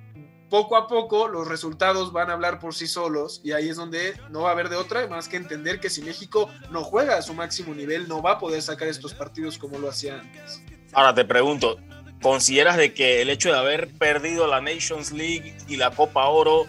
poco 0.50 0.76
a 0.76 0.86
poco 0.88 1.28
los 1.28 1.48
resultados 1.48 2.12
van 2.12 2.30
a 2.30 2.34
hablar 2.34 2.58
por 2.58 2.74
sí 2.74 2.86
solos 2.86 3.40
y 3.44 3.52
ahí 3.52 3.68
es 3.68 3.76
donde 3.76 4.14
no 4.30 4.42
va 4.42 4.50
a 4.50 4.52
haber 4.52 4.68
de 4.68 4.76
otra 4.76 5.06
más 5.06 5.28
que 5.28 5.36
entender 5.36 5.80
que 5.80 5.90
si 5.90 6.02
México 6.02 6.50
no 6.70 6.84
juega 6.84 7.18
a 7.18 7.22
su 7.22 7.34
máximo 7.34 7.74
nivel 7.74 8.08
no 8.08 8.22
va 8.22 8.32
a 8.32 8.38
poder 8.38 8.62
sacar 8.62 8.88
estos 8.88 9.14
partidos 9.14 9.58
como 9.58 9.78
lo 9.78 9.88
hacía 9.90 10.18
antes. 10.18 10.62
Ahora 10.92 11.14
te 11.14 11.24
pregunto, 11.24 11.78
¿consideras 12.22 12.76
de 12.76 12.94
que 12.94 13.20
el 13.20 13.30
hecho 13.30 13.52
de 13.52 13.58
haber 13.58 13.92
perdido 13.98 14.46
la 14.46 14.60
Nations 14.60 15.12
League 15.12 15.56
y 15.68 15.76
la 15.76 15.90
Copa 15.90 16.26
Oro 16.26 16.66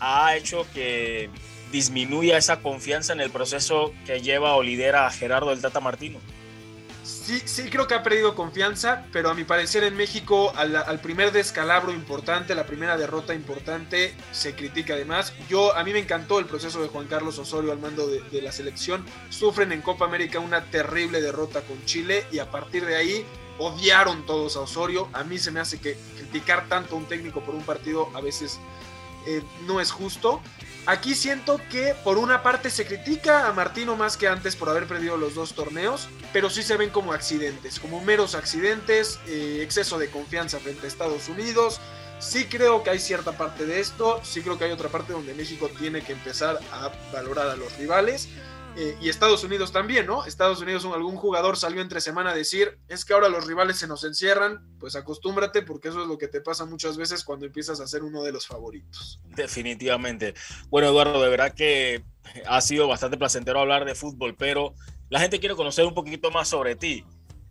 ha 0.00 0.36
hecho 0.36 0.66
que 0.72 1.30
disminuya 1.72 2.38
esa 2.38 2.60
confianza 2.60 3.12
en 3.12 3.20
el 3.20 3.30
proceso 3.30 3.92
que 4.04 4.20
lleva 4.20 4.54
o 4.54 4.62
lidera 4.62 5.06
a 5.06 5.10
Gerardo 5.10 5.50
del 5.50 5.60
Tata 5.60 5.80
Martino? 5.80 6.18
Sí, 7.02 7.40
sí 7.44 7.70
creo 7.70 7.86
que 7.86 7.94
ha 7.94 8.02
perdido 8.02 8.34
confianza, 8.34 9.04
pero 9.12 9.30
a 9.30 9.34
mi 9.34 9.44
parecer 9.44 9.84
en 9.84 9.96
México 9.96 10.52
al, 10.56 11.00
primer 11.00 11.32
descalabro 11.32 11.92
importante, 11.92 12.54
la 12.54 12.66
primera 12.66 12.96
derrota 12.96 13.34
importante, 13.34 14.14
se 14.32 14.54
critica 14.54 14.94
además. 14.94 15.32
Yo, 15.48 15.76
a 15.76 15.84
mí 15.84 15.92
me 15.92 16.00
encantó 16.00 16.38
el 16.38 16.46
proceso 16.46 16.82
de 16.82 16.88
Juan 16.88 17.06
Carlos 17.06 17.38
Osorio 17.38 17.72
al 17.72 17.78
mando 17.78 18.06
de, 18.06 18.20
de 18.22 18.42
la 18.42 18.52
selección. 18.52 19.04
Sufren 19.28 19.72
en 19.72 19.82
Copa 19.82 20.04
América 20.04 20.38
una 20.38 20.64
terrible 20.64 21.20
derrota 21.20 21.62
con 21.62 21.84
Chile 21.84 22.24
y 22.32 22.38
a 22.38 22.50
partir 22.50 22.84
de 22.86 22.96
ahí 22.96 23.26
odiaron 23.58 24.26
todos 24.26 24.56
a 24.56 24.60
Osorio. 24.60 25.08
A 25.12 25.24
mí 25.24 25.38
se 25.38 25.50
me 25.50 25.60
hace 25.60 25.80
que 25.80 25.96
criticar 26.16 26.68
tanto 26.68 26.94
a 26.94 26.98
un 26.98 27.06
técnico 27.06 27.40
por 27.40 27.54
un 27.54 27.62
partido 27.62 28.08
a 28.14 28.20
veces 28.20 28.58
eh, 29.26 29.42
no 29.66 29.80
es 29.80 29.90
justo. 29.90 30.40
Aquí 30.86 31.16
siento 31.16 31.60
que 31.68 31.96
por 32.04 32.16
una 32.16 32.44
parte 32.44 32.70
se 32.70 32.86
critica 32.86 33.48
a 33.48 33.52
Martino 33.52 33.96
más 33.96 34.16
que 34.16 34.28
antes 34.28 34.54
por 34.54 34.68
haber 34.68 34.86
perdido 34.86 35.16
los 35.16 35.34
dos 35.34 35.54
torneos, 35.54 36.08
pero 36.32 36.48
sí 36.48 36.62
se 36.62 36.76
ven 36.76 36.90
como 36.90 37.12
accidentes, 37.12 37.80
como 37.80 38.00
meros 38.00 38.36
accidentes, 38.36 39.18
eh, 39.26 39.60
exceso 39.62 39.98
de 39.98 40.08
confianza 40.10 40.60
frente 40.60 40.86
a 40.86 40.88
Estados 40.88 41.28
Unidos. 41.28 41.80
Sí 42.20 42.46
creo 42.46 42.84
que 42.84 42.90
hay 42.90 43.00
cierta 43.00 43.32
parte 43.32 43.66
de 43.66 43.80
esto, 43.80 44.20
sí 44.22 44.42
creo 44.42 44.58
que 44.58 44.64
hay 44.64 44.70
otra 44.70 44.88
parte 44.88 45.12
donde 45.12 45.34
México 45.34 45.68
tiene 45.76 46.02
que 46.02 46.12
empezar 46.12 46.60
a 46.72 46.92
valorar 47.12 47.48
a 47.48 47.56
los 47.56 47.76
rivales. 47.78 48.28
Eh, 48.78 48.94
y 49.00 49.08
Estados 49.08 49.42
Unidos 49.42 49.72
también, 49.72 50.06
¿no? 50.06 50.26
Estados 50.26 50.60
Unidos, 50.60 50.84
algún 50.84 51.16
jugador 51.16 51.56
salió 51.56 51.80
entre 51.80 52.02
semana 52.02 52.32
a 52.32 52.34
decir, 52.34 52.78
es 52.88 53.06
que 53.06 53.14
ahora 53.14 53.30
los 53.30 53.46
rivales 53.46 53.78
se 53.78 53.86
nos 53.86 54.04
encierran, 54.04 54.76
pues 54.78 54.96
acostúmbrate 54.96 55.62
porque 55.62 55.88
eso 55.88 56.02
es 56.02 56.08
lo 56.08 56.18
que 56.18 56.28
te 56.28 56.42
pasa 56.42 56.66
muchas 56.66 56.98
veces 56.98 57.24
cuando 57.24 57.46
empiezas 57.46 57.80
a 57.80 57.86
ser 57.86 58.02
uno 58.02 58.22
de 58.22 58.32
los 58.32 58.46
favoritos. 58.46 59.18
Definitivamente. 59.24 60.34
Bueno, 60.68 60.88
Eduardo, 60.88 61.22
de 61.22 61.30
verdad 61.30 61.54
que 61.54 62.04
ha 62.46 62.60
sido 62.60 62.86
bastante 62.86 63.16
placentero 63.16 63.60
hablar 63.60 63.86
de 63.86 63.94
fútbol, 63.94 64.36
pero 64.36 64.74
la 65.08 65.20
gente 65.20 65.40
quiere 65.40 65.54
conocer 65.54 65.86
un 65.86 65.94
poquito 65.94 66.30
más 66.30 66.48
sobre 66.48 66.76
ti. 66.76 67.02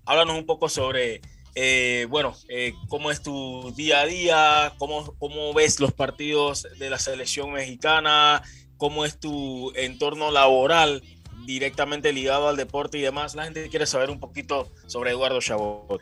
Háblanos 0.06 0.38
un 0.38 0.46
poco 0.46 0.70
sobre, 0.70 1.22
eh, 1.56 2.06
bueno, 2.08 2.36
eh, 2.50 2.76
cómo 2.88 3.10
es 3.10 3.24
tu 3.24 3.74
día 3.76 4.02
a 4.02 4.06
día, 4.06 4.74
cómo, 4.78 5.16
cómo 5.18 5.56
ves 5.56 5.80
los 5.80 5.92
partidos 5.92 6.68
de 6.78 6.92
la 6.92 7.00
selección 7.00 7.52
mexicana, 7.52 8.44
cómo 8.78 9.06
es 9.06 9.20
tu 9.20 9.72
entorno 9.76 10.30
laboral 10.30 11.02
directamente 11.45 12.12
ligado 12.12 12.47
al 12.47 12.58
deporte 12.58 12.97
y 12.97 13.01
demás, 13.01 13.36
la 13.36 13.43
gente 13.43 13.69
quiere 13.69 13.86
saber 13.86 14.10
un 14.10 14.19
poquito 14.19 14.71
sobre 14.88 15.12
Eduardo 15.12 15.39
Chabot. 15.39 16.01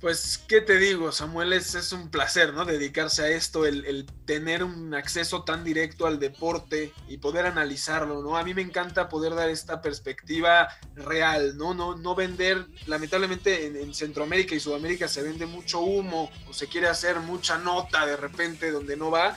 Pues, 0.00 0.38
¿qué 0.46 0.60
te 0.60 0.76
digo, 0.76 1.10
Samuel? 1.10 1.54
Es, 1.54 1.74
es 1.74 1.90
un 1.90 2.10
placer, 2.10 2.52
¿no? 2.52 2.66
Dedicarse 2.66 3.22
a 3.22 3.28
esto, 3.28 3.64
el, 3.64 4.06
tener 4.26 4.62
un 4.62 4.94
acceso 4.94 5.42
tan 5.42 5.64
directo 5.64 6.06
al 6.06 6.20
deporte 6.20 6.92
y 7.08 7.16
poder 7.16 7.46
analizarlo, 7.46 8.22
¿no? 8.22 8.36
A 8.36 8.44
mí 8.44 8.52
me 8.52 8.60
encanta 8.60 9.08
poder 9.08 9.34
dar 9.34 9.48
esta 9.48 9.80
perspectiva 9.80 10.68
real, 10.94 11.56
¿no? 11.56 11.72
No, 11.72 11.96
no 11.96 12.14
vender, 12.14 12.66
lamentablemente 12.86 13.66
en, 13.66 13.94
Centroamérica 13.94 14.54
y 14.54 14.60
Sudamérica 14.60 15.08
se 15.08 15.22
vende 15.22 15.46
mucho 15.46 15.80
humo 15.80 16.30
o 16.48 16.52
se 16.52 16.68
quiere 16.68 16.88
hacer 16.88 17.18
mucha 17.20 17.56
nota 17.58 18.04
de 18.04 18.16
repente 18.16 18.70
donde 18.70 18.96
no 18.96 19.10
va. 19.10 19.36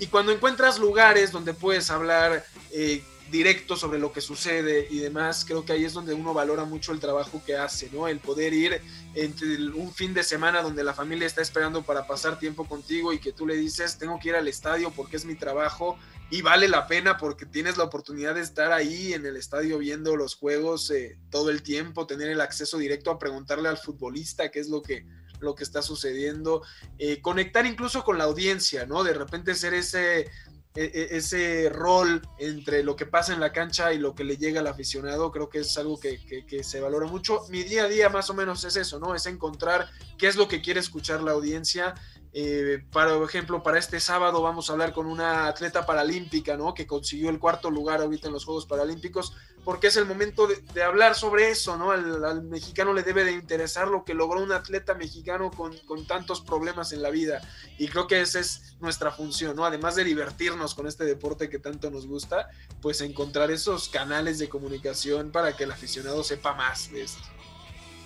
Y 0.00 0.08
cuando 0.08 0.32
encuentras 0.32 0.80
lugares 0.80 1.30
donde 1.30 1.54
puedes 1.54 1.88
hablar 1.90 2.44
eh, 2.72 3.04
directo 3.30 3.76
sobre 3.76 3.98
lo 3.98 4.12
que 4.12 4.20
sucede 4.20 4.88
y 4.90 4.98
demás, 4.98 5.44
creo 5.44 5.64
que 5.64 5.72
ahí 5.72 5.84
es 5.84 5.92
donde 5.92 6.14
uno 6.14 6.34
valora 6.34 6.64
mucho 6.64 6.92
el 6.92 7.00
trabajo 7.00 7.42
que 7.44 7.56
hace, 7.56 7.88
¿no? 7.92 8.08
El 8.08 8.18
poder 8.18 8.52
ir 8.52 8.80
entre 9.14 9.56
un 9.72 9.92
fin 9.92 10.14
de 10.14 10.22
semana 10.22 10.62
donde 10.62 10.82
la 10.82 10.94
familia 10.94 11.26
está 11.26 11.40
esperando 11.40 11.82
para 11.82 12.06
pasar 12.06 12.38
tiempo 12.38 12.66
contigo 12.66 13.12
y 13.12 13.20
que 13.20 13.32
tú 13.32 13.46
le 13.46 13.56
dices, 13.56 13.98
tengo 13.98 14.18
que 14.18 14.30
ir 14.30 14.34
al 14.34 14.48
estadio 14.48 14.90
porque 14.90 15.16
es 15.16 15.24
mi 15.24 15.36
trabajo 15.36 15.96
y 16.30 16.42
vale 16.42 16.68
la 16.68 16.86
pena 16.86 17.18
porque 17.18 17.46
tienes 17.46 17.76
la 17.76 17.84
oportunidad 17.84 18.34
de 18.34 18.40
estar 18.40 18.72
ahí 18.72 19.12
en 19.12 19.26
el 19.26 19.36
estadio 19.36 19.78
viendo 19.78 20.16
los 20.16 20.36
juegos 20.36 20.90
eh, 20.90 21.18
todo 21.30 21.50
el 21.50 21.62
tiempo, 21.62 22.06
tener 22.06 22.28
el 22.28 22.40
acceso 22.40 22.78
directo 22.78 23.10
a 23.10 23.18
preguntarle 23.18 23.68
al 23.68 23.78
futbolista 23.78 24.50
qué 24.50 24.60
es 24.60 24.68
lo 24.68 24.82
que 24.82 25.06
lo 25.40 25.54
que 25.54 25.64
está 25.64 25.80
sucediendo, 25.80 26.62
eh, 26.98 27.20
conectar 27.22 27.64
incluso 27.64 28.04
con 28.04 28.18
la 28.18 28.24
audiencia, 28.24 28.84
¿no? 28.84 29.02
De 29.02 29.14
repente 29.14 29.54
ser 29.54 29.74
ese 29.74 30.30
ese 30.74 31.68
rol 31.68 32.22
entre 32.38 32.84
lo 32.84 32.94
que 32.94 33.04
pasa 33.04 33.34
en 33.34 33.40
la 33.40 33.52
cancha 33.52 33.92
y 33.92 33.98
lo 33.98 34.14
que 34.14 34.22
le 34.22 34.36
llega 34.36 34.60
al 34.60 34.68
aficionado, 34.68 35.32
creo 35.32 35.48
que 35.48 35.58
es 35.58 35.76
algo 35.78 35.98
que, 35.98 36.62
se 36.62 36.80
valora 36.80 37.06
mucho. 37.06 37.40
Mi 37.48 37.64
día 37.64 37.84
a 37.84 37.88
día 37.88 38.08
más 38.08 38.30
o 38.30 38.34
menos 38.34 38.64
es 38.64 38.76
eso, 38.76 39.00
¿no? 39.00 39.14
Es 39.14 39.26
encontrar 39.26 39.88
qué 40.16 40.28
es 40.28 40.36
lo 40.36 40.46
que 40.46 40.62
quiere 40.62 40.80
escuchar 40.80 41.22
la 41.22 41.32
audiencia 41.32 41.94
Eh, 42.32 42.84
para 42.92 43.16
ejemplo, 43.24 43.60
para 43.62 43.78
este 43.78 43.98
sábado 43.98 44.40
vamos 44.40 44.70
a 44.70 44.72
hablar 44.72 44.92
con 44.92 45.06
una 45.06 45.48
atleta 45.48 45.84
paralímpica, 45.84 46.56
¿no? 46.56 46.74
Que 46.74 46.86
consiguió 46.86 47.28
el 47.28 47.40
cuarto 47.40 47.70
lugar 47.70 48.00
ahorita 48.00 48.28
en 48.28 48.34
los 48.34 48.44
Juegos 48.44 48.66
Paralímpicos, 48.66 49.34
porque 49.64 49.88
es 49.88 49.96
el 49.96 50.06
momento 50.06 50.46
de, 50.46 50.82
hablar 50.82 51.16
sobre 51.16 51.50
eso, 51.50 51.76
¿no? 51.76 51.90
Al, 51.90 52.42
mexicano 52.42 52.92
le 52.92 53.02
debe 53.02 53.24
de 53.24 53.32
interesar 53.32 53.88
lo 53.88 54.04
que 54.04 54.14
logró 54.14 54.40
un 54.40 54.52
atleta 54.52 54.94
mexicano 54.94 55.50
con, 55.50 55.74
tantos 56.06 56.40
problemas 56.40 56.92
en 56.92 57.02
la 57.02 57.10
vida. 57.10 57.40
Y 57.78 57.88
creo 57.88 58.06
que 58.06 58.20
esa 58.20 58.38
es 58.38 58.76
nuestra 58.80 59.10
función, 59.10 59.56
¿no? 59.56 59.64
Además 59.64 59.96
de 59.96 60.04
divertirnos 60.04 60.74
con 60.76 60.86
este 60.86 61.04
deporte 61.04 61.50
que 61.50 61.58
tanto 61.58 61.90
nos 61.90 62.06
gusta, 62.06 62.48
pues 62.80 63.00
encontrar 63.00 63.50
esos 63.50 63.88
canales 63.88 64.38
de 64.38 64.48
comunicación 64.48 65.32
para 65.32 65.56
que 65.56 65.64
el 65.64 65.72
aficionado 65.72 66.22
sepa 66.22 66.54
más 66.54 66.92
de 66.92 67.02
esto. 67.02 67.22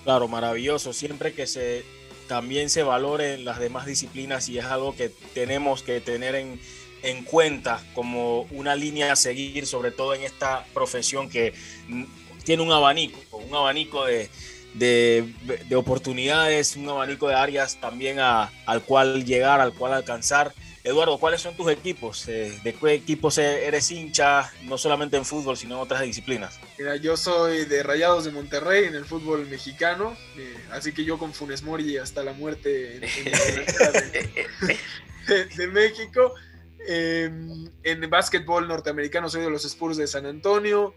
Claro, 0.02 0.28
maravilloso. 0.28 0.92
Siempre 0.92 1.34
que 1.34 1.46
se 1.46 1.84
también 2.28 2.70
se 2.70 2.82
valore 2.82 3.38
las 3.38 3.58
demás 3.58 3.86
disciplinas 3.86 4.48
y 4.48 4.58
es 4.58 4.64
algo 4.64 4.96
que 4.96 5.10
tenemos 5.34 5.82
que 5.82 6.00
tener 6.00 6.34
en, 6.34 6.60
en 7.02 7.24
cuenta 7.24 7.82
como 7.94 8.42
una 8.50 8.74
línea 8.74 9.12
a 9.12 9.16
seguir, 9.16 9.66
sobre 9.66 9.90
todo 9.90 10.14
en 10.14 10.22
esta 10.22 10.64
profesión 10.72 11.28
que 11.28 11.52
tiene 12.44 12.62
un 12.62 12.72
abanico, 12.72 13.18
un 13.38 13.54
abanico 13.54 14.04
de, 14.04 14.28
de, 14.74 15.32
de 15.68 15.76
oportunidades, 15.76 16.76
un 16.76 16.88
abanico 16.88 17.28
de 17.28 17.34
áreas 17.34 17.80
también 17.80 18.18
a, 18.20 18.52
al 18.66 18.82
cual 18.82 19.24
llegar, 19.24 19.60
al 19.60 19.72
cual 19.74 19.92
alcanzar. 19.92 20.54
Eduardo, 20.84 21.16
¿cuáles 21.16 21.40
son 21.40 21.56
tus 21.56 21.70
equipos? 21.70 22.28
Eh, 22.28 22.60
¿De 22.62 22.74
qué 22.74 22.92
equipos 22.92 23.38
eres 23.38 23.90
hincha, 23.90 24.52
no 24.64 24.76
solamente 24.76 25.16
en 25.16 25.24
fútbol, 25.24 25.56
sino 25.56 25.76
en 25.76 25.80
otras 25.80 26.02
disciplinas? 26.02 26.60
Mira, 26.78 26.96
yo 26.96 27.16
soy 27.16 27.64
de 27.64 27.82
Rayados 27.82 28.26
de 28.26 28.32
Monterrey 28.32 28.84
en 28.84 28.94
el 28.94 29.06
fútbol 29.06 29.46
mexicano, 29.46 30.14
eh, 30.36 30.54
así 30.70 30.92
que 30.92 31.02
yo 31.02 31.18
con 31.18 31.32
Funes 31.32 31.62
Mori 31.62 31.96
hasta 31.96 32.22
la 32.22 32.34
muerte 32.34 32.96
en, 32.96 33.00
de, 35.56 35.66
México. 35.68 36.34
Em, 36.86 37.66
en 37.82 38.10
básquetbol 38.10 38.68
norteamericano 38.68 39.30
soy 39.30 39.40
de 39.40 39.48
los 39.48 39.64
Spurs 39.64 39.96
de 39.96 40.06
San 40.06 40.26
Antonio. 40.26 40.94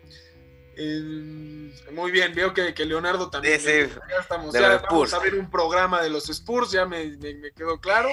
Em, 0.75 1.71
muy 1.93 2.11
bien, 2.11 2.35
veo 2.35 2.53
que, 2.53 2.73
Leonardo 2.85 3.29
también. 3.29 3.57
ya 3.57 4.19
estamos, 4.19 4.53
ya 4.53 4.79
vamos 4.79 5.13
a 5.13 5.19
ver 5.19 5.35
un 5.35 5.49
programa 5.49 6.01
de 6.01 6.09
los 6.09 6.27
Spurs, 6.27 6.71
ya 6.71 6.85
me, 6.85 7.15
me 7.15 7.53
quedó 7.55 7.79
claro. 7.79 8.09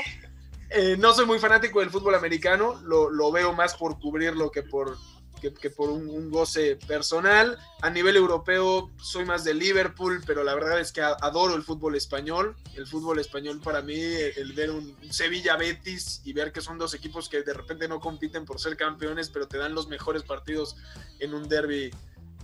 Eh, 0.77 0.97
no 0.99 1.15
soy 1.15 1.25
muy 1.25 1.39
fanático 1.39 1.79
del 1.79 1.91
fútbol 1.91 2.17
americano, 2.17 2.83
lo, 2.83 3.31
veo 3.31 3.53
más 3.53 3.77
por 3.77 4.01
cubrirlo 4.01 4.51
que 4.51 4.65
por, 4.65 4.99
que, 5.41 5.71
por 5.71 5.89
un, 5.89 6.33
goce 6.33 6.75
personal. 6.75 7.57
A 7.81 7.91
nivel 7.91 8.17
europeo 8.17 8.91
soy 9.01 9.25
más 9.25 9.45
de 9.45 9.55
Liverpool, 9.55 10.21
pero 10.27 10.43
la 10.43 10.53
verdad 10.53 10.81
es 10.81 10.91
que 10.91 11.01
adoro 11.01 11.55
el 11.55 11.63
fútbol 11.63 11.95
español. 11.95 12.57
El 12.75 12.89
fútbol 12.89 13.21
español 13.21 13.61
para 13.63 13.83
mí, 13.83 13.95
el 13.95 14.53
ver 14.53 14.73
un 14.73 14.97
Sevilla 15.11 15.57
Betis 15.57 16.21
y 16.25 16.33
ver 16.33 16.51
que 16.51 16.61
son 16.61 16.77
dos 16.77 16.93
equipos 16.93 17.29
que 17.29 17.43
de 17.43 17.55
repente 17.55 17.87
no 17.87 18.01
compiten 18.01 18.45
por 18.45 18.59
ser 18.59 18.77
campeones, 18.77 19.31
pero 19.31 19.47
te 19.47 19.59
dan 19.59 19.77
los 19.77 19.87
mejores 19.87 20.25
partidos 20.25 20.75
en 21.21 21.35
un 21.35 21.49
derby, 21.49 21.93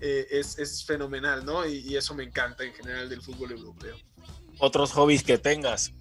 eh, 0.01 0.27
es, 0.31 0.85
fenomenal, 0.85 1.45
¿no? 1.45 1.67
y 1.67 1.97
eso 1.97 2.15
me 2.15 2.23
encanta 2.23 2.63
en 2.63 2.75
general 2.75 3.09
del 3.09 3.23
fútbol 3.23 3.51
europeo. 3.51 3.97
Otros 4.61 4.93
hobbies 4.93 5.25
que 5.25 5.39
tengas, 5.39 5.93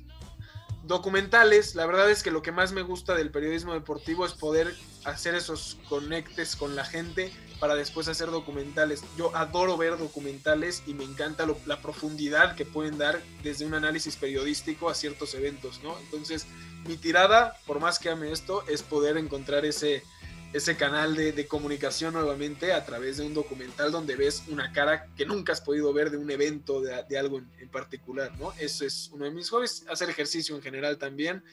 documentales, 0.89 1.75
la 1.75 1.86
verdad 1.86 2.10
es 2.10 2.23
que 2.23 2.32
lo 2.32 2.41
que 2.41 2.52
más 2.52 2.71
me 2.71 2.82
gusta 2.82 3.13
del 3.13 3.30
periodismo 3.30 3.73
deportivo 3.75 4.25
es 4.25 4.34
poder 4.34 4.75
hacer 5.06 5.36
esos 5.36 5.78
conectes 5.88 6.56
con 6.56 6.75
la 6.75 6.84
gente 6.84 7.32
para 7.60 7.75
después 7.75 8.08
hacer 8.08 8.32
documentales. 8.32 9.04
Yo 9.15 9.34
adoro 9.36 9.78
ver 9.78 9.99
documentales 9.99 10.82
y 10.88 10.95
me 10.95 11.04
encanta 11.04 11.45
la 11.67 11.80
profundidad 11.82 12.56
que 12.56 12.65
pueden 12.65 12.97
dar 12.97 13.21
desde 13.43 13.67
un 13.67 13.75
análisis 13.75 14.15
periodístico 14.15 14.89
a 14.89 14.95
ciertos 14.95 15.36
eventos, 15.36 15.80
¿no? 15.84 15.95
Entonces, 15.99 16.47
mi 16.88 16.97
tirada, 16.97 17.56
por 17.67 17.80
más 17.80 17.99
que 17.99 18.10
ame 18.10 18.32
esto, 18.32 18.63
es 18.67 18.82
poder 18.82 19.17
encontrar 19.17 19.65
ese, 19.65 20.04
ese 20.52 20.76
canal 20.76 21.16
de, 21.16 21.48
comunicación 21.48 22.14
nuevamente 22.14 22.74
a 22.74 22.86
través 22.86 23.18
de 23.18 23.26
un 23.26 23.34
documental 23.34 23.92
donde 23.92 24.16
ves 24.16 24.44
una 24.48 24.72
cara 24.72 25.06
que 25.16 25.26
nunca 25.26 25.54
has 25.54 25.62
podido 25.62 25.94
ver 25.94 26.10
de 26.10 26.18
un 26.18 26.32
evento, 26.32 26.82
de, 26.82 27.18
algo 27.18 27.38
en, 27.38 27.70
particular, 27.70 28.36
¿no? 28.40 28.52
Eso 28.54 28.86
es 28.86 29.10
uno 29.14 29.26
de 29.26 29.32
mis 29.32 29.50
hobbies, 29.50 29.86
hacer 29.90 30.10
ejercicio 30.10 30.56
en 30.56 30.62
general 30.62 30.98
también 30.98 31.44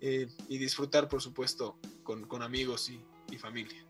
eh, 0.00 0.28
y 0.48 0.58
disfrutar, 0.58 1.08
por 1.08 1.20
supuesto, 1.20 1.78
con, 2.02 2.42
amigos 2.42 2.88
y, 2.88 3.00
y, 3.30 3.36
familia. 3.36 3.84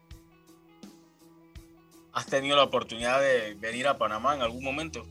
¿Has 2.13 2.27
tenido 2.27 2.57
la 2.57 2.65
oportunidad 2.65 3.21
de 3.21 3.55
venir 3.55 3.87
a 3.87 3.99
Panamá 3.99 4.35
en 4.35 4.43
algún 4.43 4.65
momento? 4.65 5.07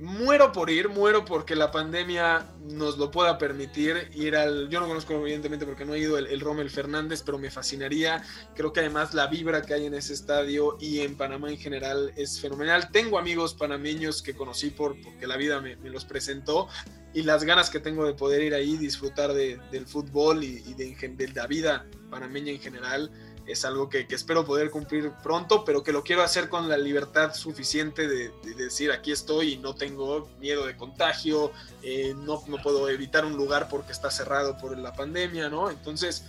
Muero 0.00 0.50
por 0.50 0.70
ir, 0.70 0.88
muero 0.88 1.24
porque 1.24 1.54
la 1.54 1.70
pandemia 1.70 2.46
nos 2.70 2.96
lo 2.96 3.10
pueda 3.10 3.36
permitir 3.36 4.10
ir 4.14 4.34
al, 4.34 4.70
yo 4.70 4.80
no 4.80 4.88
conozco 4.88 5.14
evidentemente 5.14 5.66
porque 5.66 5.84
no 5.84 5.94
he 5.94 5.98
ido 5.98 6.16
el, 6.16 6.40
Rommel 6.40 6.70
Fernández, 6.70 7.22
pero 7.22 7.38
me 7.38 7.50
fascinaría, 7.50 8.22
creo 8.54 8.72
que 8.72 8.80
además 8.80 9.12
la 9.12 9.26
vibra 9.26 9.60
que 9.62 9.74
hay 9.74 9.86
en 9.86 9.94
ese 9.94 10.14
estadio 10.14 10.78
y 10.80 11.00
en 11.00 11.16
Panamá 11.16 11.50
en 11.50 11.58
general 11.58 12.12
es 12.16 12.40
fenomenal. 12.40 12.90
Tengo 12.90 13.18
amigos 13.18 13.54
panameños 13.54 14.22
que 14.22 14.34
conocí 14.34 14.70
por, 14.70 14.98
porque 15.02 15.26
la 15.26 15.36
vida 15.36 15.60
me, 15.60 15.76
los 15.90 16.06
presentó 16.06 16.68
y 17.12 17.22
las 17.22 17.44
ganas 17.44 17.68
que 17.68 17.80
tengo 17.80 18.06
de 18.06 18.14
poder 18.14 18.42
ir 18.42 18.54
ahí, 18.54 18.78
disfrutar 18.78 19.34
del 19.34 19.86
fútbol 19.86 20.42
y, 20.44 20.60
de, 20.74 20.96
de 20.96 21.28
la 21.28 21.46
vida 21.46 21.86
panameña 22.10 22.52
en 22.52 22.60
general 22.60 23.10
es 23.50 23.64
algo 23.64 23.88
que, 23.88 24.06
espero 24.10 24.44
poder 24.44 24.70
cumplir 24.70 25.12
pronto, 25.22 25.64
pero 25.64 25.82
que 25.82 25.92
lo 25.92 26.02
quiero 26.02 26.22
hacer 26.22 26.48
con 26.48 26.68
la 26.68 26.76
libertad 26.76 27.34
suficiente 27.34 28.08
de, 28.08 28.32
decir 28.56 28.92
aquí 28.92 29.12
estoy 29.12 29.54
y 29.54 29.58
no 29.58 29.74
tengo 29.74 30.28
miedo 30.38 30.66
de 30.66 30.76
contagio, 30.76 31.52
eh, 31.82 32.14
no, 32.16 32.42
no 32.46 32.56
puedo 32.62 32.88
evitar 32.88 33.24
un 33.24 33.36
lugar 33.36 33.68
porque 33.68 33.92
está 33.92 34.10
cerrado 34.10 34.56
por 34.58 34.76
la 34.78 34.92
pandemia, 34.92 35.48
¿no? 35.48 35.70
Entonces, 35.70 36.24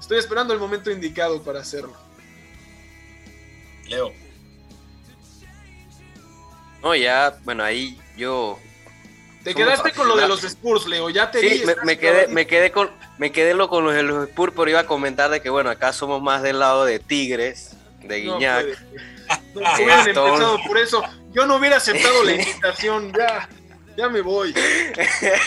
estoy 0.00 0.18
esperando 0.18 0.52
el 0.52 0.60
momento 0.60 0.90
indicado 0.90 1.42
para 1.42 1.60
hacerlo. 1.60 1.96
Leo. 3.88 4.12
No, 6.82 6.94
ya, 6.94 7.38
bueno, 7.44 7.64
ahí 7.64 7.98
yo 8.16 8.58
te 9.46 9.54
quedaste 9.54 9.92
con 9.92 10.08
lo 10.08 10.16
de 10.16 10.26
los 10.26 10.42
Spurs, 10.42 10.88
Leo, 10.88 11.08
ya 11.08 11.30
te 11.30 11.38
sí, 11.38 11.62
Me, 11.84 11.96
quedé, 11.96 12.26
me 12.26 12.48
quedé 12.48 12.72
con 12.72 12.90
me 13.16 13.30
quedé 13.30 13.54
lo 13.54 13.68
con 13.68 13.84
los 13.84 13.94
de 13.94 14.02
los 14.02 14.28
Spurs, 14.28 14.52
pero 14.56 14.68
iba 14.68 14.80
a 14.80 14.86
comentar 14.86 15.30
de 15.30 15.40
que 15.40 15.50
bueno, 15.50 15.70
acá 15.70 15.92
somos 15.92 16.20
más 16.20 16.42
del 16.42 16.58
lado 16.58 16.84
de 16.84 16.98
Tigres, 16.98 17.76
de 18.00 18.22
Guiñac. 18.22 18.66
No, 19.54 19.60
hubieran 19.76 20.00
empezado 20.00 20.58
por 20.66 20.78
eso. 20.78 21.00
Yo 21.30 21.46
no 21.46 21.56
hubiera 21.56 21.76
aceptado 21.76 22.24
la 22.24 22.32
invitación, 22.34 23.12
ya, 23.16 23.48
ya 23.96 24.08
me 24.08 24.20
voy. 24.20 24.52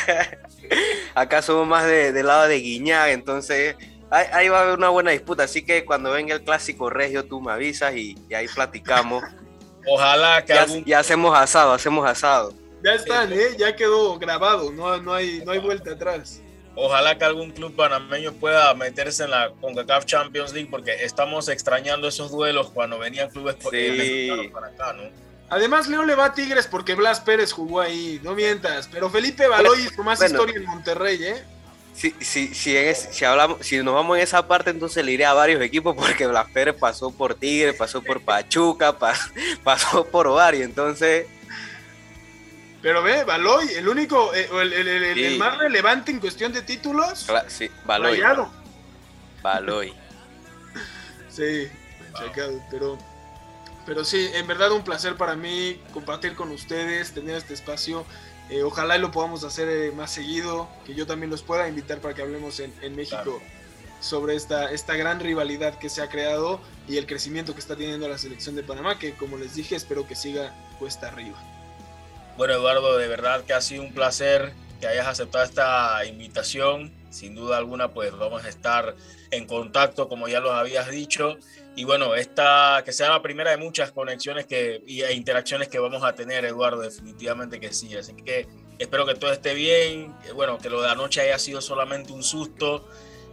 acá 1.14 1.42
somos 1.42 1.68
más 1.68 1.86
de, 1.86 2.14
del 2.14 2.28
lado 2.28 2.48
de 2.48 2.56
Guiñac, 2.56 3.10
entonces 3.10 3.76
ahí, 4.12 4.48
va 4.48 4.60
a 4.60 4.62
haber 4.62 4.78
una 4.78 4.88
buena 4.88 5.12
disputa, 5.12 5.44
así 5.44 5.66
que 5.66 5.84
cuando 5.84 6.12
venga 6.12 6.34
el 6.36 6.42
clásico 6.42 6.90
regio 6.90 7.26
tú 7.26 7.42
me 7.42 7.52
avisas 7.52 7.94
y, 7.98 8.16
ahí 8.34 8.48
platicamos. 8.48 9.26
Ojalá 9.86 10.46
que 10.46 10.54
ya, 10.54 10.66
ya 10.86 11.00
hacemos 11.00 11.38
asado, 11.38 11.74
hacemos 11.74 12.08
asado. 12.08 12.54
Ya 12.84 12.94
están, 12.94 13.34
¿eh? 13.34 13.56
Ya 13.58 13.76
quedó 13.76 14.18
grabado, 14.18 14.72
no, 14.72 14.98
no, 15.02 15.14
hay, 15.14 15.42
no 15.46 15.52
hay 15.52 15.60
vuelta 15.60 15.92
atrás. 15.92 16.42
Ojalá 16.76 17.18
que 17.18 17.26
algún 17.26 17.52
club 17.52 17.76
panameño 17.76 18.34
pueda 18.34 18.74
meterse 18.74 19.26
en 19.26 19.32
la 19.32 19.52
CONCACAF 19.60 20.06
Champions 20.06 20.54
League 20.54 20.70
porque 20.72 21.04
estamos 21.04 21.50
extrañando 21.50 22.08
esos 22.08 22.32
duelos 22.32 22.70
cuando 22.70 22.98
venían 22.98 23.30
clubes 23.30 23.58
sí. 23.70 24.50
para 24.54 24.68
acá, 24.68 24.94
¿no? 24.94 25.04
Además, 25.50 25.88
Leo 25.88 26.06
le 26.06 26.16
va 26.16 26.26
a 26.26 26.34
Tigres 26.34 26.68
porque 26.68 26.94
Blas 26.94 27.20
Pérez 27.20 27.52
jugó 27.52 27.82
ahí, 27.82 28.22
no 28.24 28.34
mientas. 28.34 28.88
Pero 28.92 29.10
Felipe 29.10 29.48
Baloy 29.48 29.82
hizo 29.82 30.04
más 30.04 30.24
historia 30.24 30.56
en 30.56 30.66
Monterrey, 30.66 31.24
¿eh? 31.24 31.44
Si, 31.96 32.12
si, 32.22 32.54
si, 32.54 33.26
hablamos, 33.26 33.66
si 33.66 33.84
nos 33.84 33.94
vamos 33.94 34.16
en 34.18 34.24
esa 34.24 34.48
parte, 34.48 34.70
entonces 34.70 35.04
le 35.04 35.12
iré 35.12 35.26
a 35.26 35.34
varios 35.34 35.62
equipos 35.62 35.96
porque 35.98 36.28
Blas 36.28 36.48
Pérez 36.54 36.76
pasó 36.80 37.12
por 37.12 37.36
Tigres, 37.36 37.76
pasó 37.76 38.02
por 38.02 38.22
Pachuca, 38.22 38.96
pasó 39.64 40.06
por 40.06 40.30
varios. 40.30 40.64
Entonces, 40.64 41.26
pero 42.82 43.04
ve, 43.04 43.24
Baloy, 43.26 43.68
el 43.74 43.88
único, 43.88 44.34
eh, 44.34 44.50
el, 44.52 45.38
más 45.38 45.58
relevante 45.58 46.12
en 46.12 46.20
cuestión 46.20 46.54
de 46.54 46.62
títulos. 46.62 47.28
sí, 47.48 47.70
Baloy. 47.86 48.22
Baloy. 49.42 49.94
sí, 51.30 51.68
checado, 52.18 52.62
pero, 52.72 52.98
pero 53.86 54.06
sí, 54.06 54.30
en 54.34 54.48
verdad 54.48 54.72
un 54.72 54.84
placer 54.84 55.16
para 55.16 55.36
mí 55.36 55.82
compartir 55.94 56.36
con 56.36 56.52
ustedes, 56.52 57.14
tener 57.14 57.36
este 57.36 57.54
espacio. 57.54 58.06
Eh, 58.50 58.64
ojalá 58.64 58.98
y 58.98 59.00
lo 59.00 59.12
podamos 59.12 59.44
hacer 59.44 59.70
eh, 59.70 59.92
más 59.92 60.12
seguido, 60.12 60.68
que 60.86 60.96
yo 60.96 61.06
también 61.06 61.30
los 61.30 61.44
pueda 61.44 61.68
invitar 61.68 62.00
para 62.00 62.16
que 62.16 62.24
hablemos 62.24 62.60
en, 62.60 62.96
México 62.96 63.40
sobre 64.00 64.36
esta, 64.36 64.72
esta 64.72 64.96
gran 64.96 65.20
rivalidad 65.20 65.78
que 65.78 65.90
se 65.90 66.02
ha 66.02 66.10
creado 66.10 66.60
y 66.88 66.98
el 66.98 67.06
crecimiento 67.06 67.54
que 67.54 67.60
está 67.60 67.76
teniendo 67.76 68.08
la 68.08 68.18
selección 68.18 68.56
de 68.56 68.64
Panamá, 68.64 68.98
que 68.98 69.14
como 69.14 69.38
les 69.38 69.54
dije, 69.54 69.76
espero 69.76 70.08
que 70.08 70.16
siga 70.16 70.56
cuesta 70.80 71.10
arriba. 71.10 71.38
Bueno, 72.40 72.54
Eduardo, 72.54 72.98
de 72.98 73.10
verdad 73.10 73.44
que 73.44 73.52
ha 73.52 73.60
sido 73.60 73.84
un 73.84 73.94
placer 73.94 74.54
que 74.80 74.88
hayas 74.88 75.08
aceptado 75.08 75.44
esta 75.44 76.06
invitación. 76.06 76.90
Sin 77.10 77.36
duda 77.36 77.58
alguna, 77.58 77.90
pues 77.90 78.16
vamos 78.18 78.46
a 78.46 78.48
estar 78.48 78.96
en 79.32 79.46
contacto, 79.46 80.08
como 80.08 80.30
ya 80.30 80.40
los 80.40 80.54
habías 80.54 80.90
dicho. 80.90 81.38
Y 81.76 81.84
bueno, 81.84 82.16
esta 82.16 82.82
que 82.86 82.94
sea 82.94 83.10
la 83.10 83.22
primera 83.22 83.52
de 83.52 83.58
muchas 83.58 83.92
conexiones 83.92 84.46
que, 84.46 84.82
e 84.88 85.14
interacciones 85.14 85.68
que 85.68 85.80
vamos 85.80 86.02
a 86.06 86.16
tener, 86.16 86.46
Eduardo, 86.46 86.80
definitivamente 86.80 87.60
que 87.60 87.74
sí. 87.74 87.94
Así 87.98 88.14
que 88.14 88.48
Espero 88.80 89.06
que 89.06 89.16
todo 89.16 89.34
esté 89.34 89.54
bien. 89.54 90.16
Bueno, 90.34 90.60
que 90.60 90.70
lo 90.70 90.82
de 90.82 90.88
anoche 90.88 91.20
haya 91.20 91.38
sido 91.38 91.60
solamente 91.60 92.14
un 92.14 92.24
susto. 92.24 92.88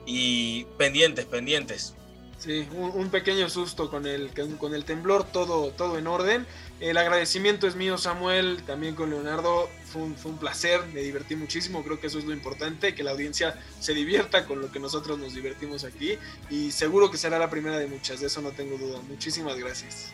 Y 0.04 0.64
pendientes, 0.78 1.26
pendientes. 1.26 1.94
Sí, 2.38 2.68
un, 2.72 3.09
pequeño 3.11 3.48
susto 3.48 3.88
con 3.88 4.07
el, 4.07 4.30
con 4.59 4.74
el 4.74 4.84
temblor, 4.84 5.24
todo, 5.24 5.70
todo 5.70 5.96
en 5.96 6.09
orden. 6.09 6.46
El 6.78 6.98
agradecimiento 6.98 7.66
es 7.66 7.74
mío, 7.74 7.96
Samuel, 7.96 8.62
también 8.66 8.94
con 8.94 9.08
Leonardo. 9.08 9.70
Fue 9.86 10.02
un, 10.02 10.14
fue 10.14 10.32
un, 10.32 10.38
placer, 10.38 10.82
me 10.92 11.00
divertí 11.00 11.34
muchísimo. 11.34 11.82
Creo 11.82 11.98
que 11.98 12.08
eso 12.08 12.18
es 12.18 12.24
lo 12.24 12.34
importante, 12.34 12.94
que 12.94 13.02
la 13.02 13.12
audiencia 13.12 13.58
se 13.80 13.94
divierta 13.94 14.44
con 14.44 14.60
lo 14.60 14.70
que 14.70 14.78
nosotros 14.78 15.18
nos 15.18 15.34
divertimos 15.34 15.84
aquí. 15.84 16.18
Y 16.50 16.72
seguro 16.72 17.10
que 17.10 17.16
será 17.16 17.38
la 17.38 17.48
primera 17.48 17.78
de 17.78 17.86
muchas, 17.86 18.20
de 18.20 18.26
eso 18.26 18.42
no 18.42 18.50
tengo 18.50 18.76
duda. 18.76 19.00
Muchísimas 19.08 19.56
gracias. 19.56 20.12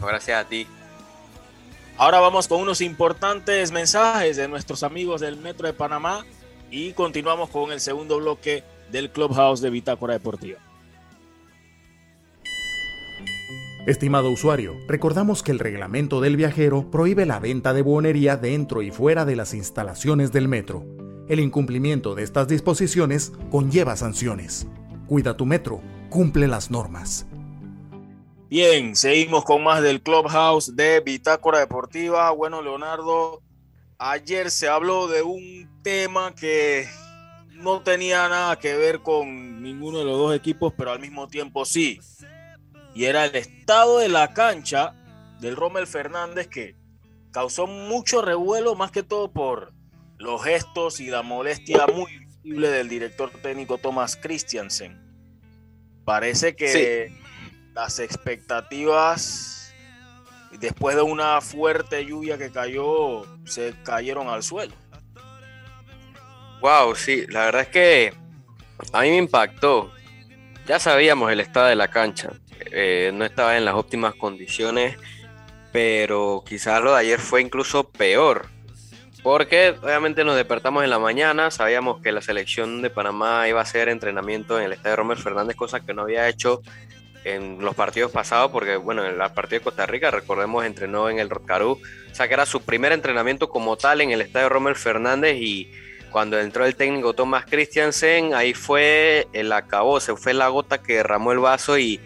Gracias 0.00 0.44
a 0.44 0.48
ti. 0.48 0.66
Ahora 1.96 2.20
vamos 2.20 2.46
con 2.46 2.60
unos 2.60 2.80
importantes 2.80 3.72
mensajes 3.72 4.36
de 4.36 4.46
nuestros 4.46 4.84
amigos 4.84 5.20
del 5.20 5.36
Metro 5.36 5.66
de 5.66 5.72
Panamá 5.72 6.24
y 6.70 6.92
continuamos 6.92 7.50
con 7.50 7.72
el 7.72 7.80
segundo 7.80 8.18
bloque 8.18 8.62
del 8.90 9.10
Clubhouse 9.10 9.60
de 9.60 9.70
Bitácora 9.70 10.14
Deportiva. 10.14 10.69
Estimado 13.86 14.30
usuario, 14.30 14.76
recordamos 14.86 15.42
que 15.42 15.52
el 15.52 15.58
reglamento 15.58 16.20
del 16.20 16.36
viajero 16.36 16.90
prohíbe 16.90 17.24
la 17.24 17.38
venta 17.38 17.72
de 17.72 17.80
buonería 17.80 18.36
dentro 18.36 18.82
y 18.82 18.90
fuera 18.90 19.24
de 19.24 19.36
las 19.36 19.54
instalaciones 19.54 20.32
del 20.32 20.48
metro. 20.48 20.84
El 21.30 21.40
incumplimiento 21.40 22.14
de 22.14 22.22
estas 22.22 22.46
disposiciones 22.46 23.32
conlleva 23.50 23.96
sanciones. 23.96 24.66
Cuida 25.06 25.34
tu 25.34 25.46
metro, 25.46 25.80
cumple 26.10 26.46
las 26.46 26.70
normas. 26.70 27.26
Bien, 28.50 28.94
seguimos 28.96 29.46
con 29.46 29.64
más 29.64 29.80
del 29.82 30.02
Clubhouse 30.02 30.76
de 30.76 31.00
Bitácora 31.00 31.60
Deportiva. 31.60 32.30
Bueno, 32.32 32.60
Leonardo, 32.60 33.40
ayer 33.96 34.50
se 34.50 34.68
habló 34.68 35.08
de 35.08 35.22
un 35.22 35.80
tema 35.82 36.34
que 36.34 36.86
no 37.54 37.80
tenía 37.80 38.28
nada 38.28 38.58
que 38.58 38.76
ver 38.76 39.00
con 39.00 39.62
ninguno 39.62 40.00
de 40.00 40.04
los 40.04 40.18
dos 40.18 40.36
equipos, 40.36 40.74
pero 40.76 40.90
al 40.90 41.00
mismo 41.00 41.28
tiempo 41.28 41.64
sí 41.64 41.98
y 42.94 43.04
era 43.04 43.24
el 43.24 43.36
estado 43.36 43.98
de 43.98 44.08
la 44.08 44.32
cancha 44.34 44.94
del 45.40 45.56
Rommel 45.56 45.86
Fernández 45.86 46.48
que 46.48 46.76
causó 47.32 47.66
mucho 47.66 48.22
revuelo, 48.22 48.74
más 48.74 48.90
que 48.90 49.02
todo 49.02 49.32
por 49.32 49.72
los 50.18 50.42
gestos 50.42 51.00
y 51.00 51.06
la 51.06 51.22
molestia 51.22 51.86
muy 51.86 52.18
visible 52.18 52.68
del 52.68 52.88
director 52.88 53.30
técnico 53.42 53.78
Thomas 53.78 54.16
Christiansen. 54.16 55.00
Parece 56.04 56.56
que 56.56 57.12
las 57.74 57.98
expectativas 58.00 59.72
después 60.58 60.96
de 60.96 61.02
una 61.02 61.40
fuerte 61.40 62.04
lluvia 62.04 62.36
que 62.36 62.50
cayó 62.50 63.24
se 63.44 63.74
cayeron 63.84 64.28
al 64.28 64.42
suelo. 64.42 64.74
Wow, 66.60 66.94
sí, 66.94 67.26
la 67.28 67.46
verdad 67.46 67.62
es 67.62 67.68
que 67.68 68.12
a 68.92 69.02
mí 69.02 69.10
me 69.10 69.16
impactó. 69.16 69.90
Ya 70.66 70.78
sabíamos 70.78 71.32
el 71.32 71.40
estado 71.40 71.68
de 71.68 71.76
la 71.76 71.88
cancha. 71.88 72.30
Eh, 72.72 73.10
no 73.14 73.24
estaba 73.24 73.56
en 73.56 73.64
las 73.64 73.74
óptimas 73.74 74.14
condiciones, 74.14 74.96
pero 75.72 76.42
quizás 76.46 76.82
lo 76.82 76.92
de 76.92 77.00
ayer 77.00 77.20
fue 77.20 77.40
incluso 77.42 77.88
peor. 77.88 78.46
Porque 79.22 79.74
obviamente 79.82 80.24
nos 80.24 80.36
despertamos 80.36 80.82
en 80.82 80.90
la 80.90 80.98
mañana, 80.98 81.50
sabíamos 81.50 82.00
que 82.00 82.10
la 82.10 82.22
selección 82.22 82.80
de 82.80 82.88
Panamá 82.88 83.46
iba 83.48 83.60
a 83.60 83.64
hacer 83.64 83.90
entrenamiento 83.90 84.58
en 84.58 84.64
el 84.64 84.72
estadio 84.72 84.96
Romer 84.96 85.18
Fernández, 85.18 85.56
cosa 85.56 85.80
que 85.80 85.92
no 85.92 86.02
había 86.02 86.26
hecho 86.28 86.62
en 87.24 87.62
los 87.62 87.74
partidos 87.74 88.10
pasados, 88.12 88.50
porque 88.50 88.76
bueno, 88.76 89.04
en 89.04 89.20
el 89.20 89.30
partido 89.32 89.58
de 89.58 89.64
Costa 89.64 89.84
Rica, 89.84 90.10
recordemos, 90.10 90.64
entrenó 90.64 91.10
en 91.10 91.18
el 91.18 91.28
Rotcarú, 91.28 91.72
o 91.72 92.14
sea 92.14 92.28
que 92.28 92.34
era 92.34 92.46
su 92.46 92.62
primer 92.62 92.92
entrenamiento 92.92 93.50
como 93.50 93.76
tal 93.76 94.00
en 94.00 94.10
el 94.10 94.22
estadio 94.22 94.48
Romer 94.48 94.76
Fernández 94.76 95.36
y 95.38 95.70
cuando 96.10 96.40
entró 96.40 96.64
el 96.64 96.74
técnico 96.74 97.12
Thomas 97.12 97.44
Christiansen, 97.44 98.34
ahí 98.34 98.54
fue 98.54 99.28
el 99.34 99.52
acabó, 99.52 100.00
se 100.00 100.16
fue 100.16 100.32
la 100.32 100.48
gota 100.48 100.82
que 100.82 100.94
derramó 100.94 101.32
el 101.32 101.38
vaso 101.40 101.78
y, 101.78 102.00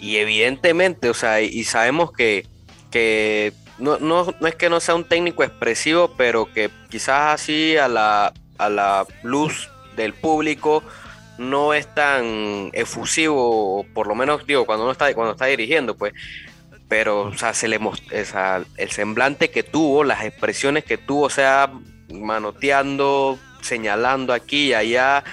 y 0.00 0.16
evidentemente, 0.16 1.10
o 1.10 1.14
sea, 1.14 1.40
y 1.42 1.62
sabemos 1.64 2.12
que, 2.12 2.46
que 2.90 3.52
no, 3.78 3.98
no, 3.98 4.34
no, 4.40 4.46
es 4.46 4.54
que 4.54 4.70
no 4.70 4.80
sea 4.80 4.94
un 4.94 5.04
técnico 5.04 5.44
expresivo, 5.44 6.14
pero 6.16 6.52
que 6.52 6.70
quizás 6.88 7.34
así 7.40 7.76
a 7.76 7.88
la, 7.88 8.32
a 8.58 8.68
la 8.68 9.06
luz 9.22 9.70
del 9.96 10.14
público 10.14 10.82
no 11.38 11.74
es 11.74 11.92
tan 11.94 12.70
efusivo, 12.72 13.86
por 13.94 14.06
lo 14.06 14.14
menos 14.14 14.46
digo, 14.46 14.66
cuando 14.66 14.84
no 14.84 14.92
está, 14.92 15.12
cuando 15.14 15.32
está 15.32 15.46
dirigiendo, 15.46 15.96
pues. 15.96 16.12
Pero, 16.88 17.22
o 17.22 17.38
sea, 17.38 17.54
se 17.54 17.68
le 17.68 17.78
el 18.76 18.90
semblante 18.90 19.50
que 19.50 19.62
tuvo, 19.62 20.02
las 20.02 20.24
expresiones 20.24 20.84
que 20.84 20.98
tuvo, 20.98 21.26
o 21.26 21.30
sea, 21.30 21.72
manoteando, 22.12 23.38
señalando 23.62 24.32
aquí 24.32 24.68
y 24.68 24.74
allá, 24.74 25.24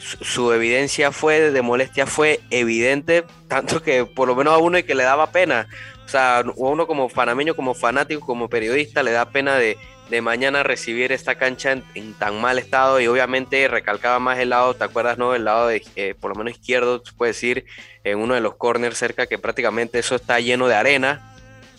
su, 0.00 0.52
evidencia 0.52 1.12
fue 1.12 1.50
de 1.50 1.62
molestia 1.62 2.06
fue 2.06 2.40
evidente, 2.50 3.24
tanto 3.48 3.82
que 3.82 4.06
por 4.06 4.28
lo 4.28 4.34
menos 4.34 4.54
a 4.54 4.58
uno 4.58 4.82
que 4.82 4.94
le 4.94 5.04
daba 5.04 5.30
pena, 5.30 5.68
o 6.06 6.08
sea, 6.08 6.38
a 6.38 6.44
uno 6.56 6.86
como 6.86 7.08
panameño, 7.08 7.54
como 7.54 7.74
fanático, 7.74 8.24
como 8.24 8.48
periodista, 8.48 9.02
le 9.02 9.12
da 9.12 9.30
pena 9.30 9.56
de, 9.56 9.76
mañana 10.22 10.64
recibir 10.64 11.12
esta 11.12 11.36
cancha 11.36 11.70
en, 11.94 12.14
tan 12.14 12.40
mal 12.40 12.58
estado 12.58 13.00
y 13.00 13.06
obviamente 13.06 13.68
recalcaba 13.68 14.18
más 14.18 14.40
el 14.40 14.50
lado, 14.50 14.74
¿te 14.74 14.82
acuerdas, 14.82 15.18
no? 15.18 15.36
El 15.36 15.44
lado 15.44 15.68
de, 15.68 15.84
eh, 15.94 16.16
por 16.18 16.30
lo 16.30 16.34
menos 16.34 16.54
izquierdo, 16.58 17.00
se 17.04 17.12
puede 17.12 17.30
decir, 17.30 17.64
en 18.02 18.18
uno 18.18 18.34
de 18.34 18.40
los 18.40 18.56
corners 18.56 18.98
cerca 18.98 19.26
que 19.26 19.38
prácticamente 19.38 20.00
eso 20.00 20.16
está 20.16 20.40
lleno 20.40 20.66
de 20.66 20.74
arena, 20.74 21.32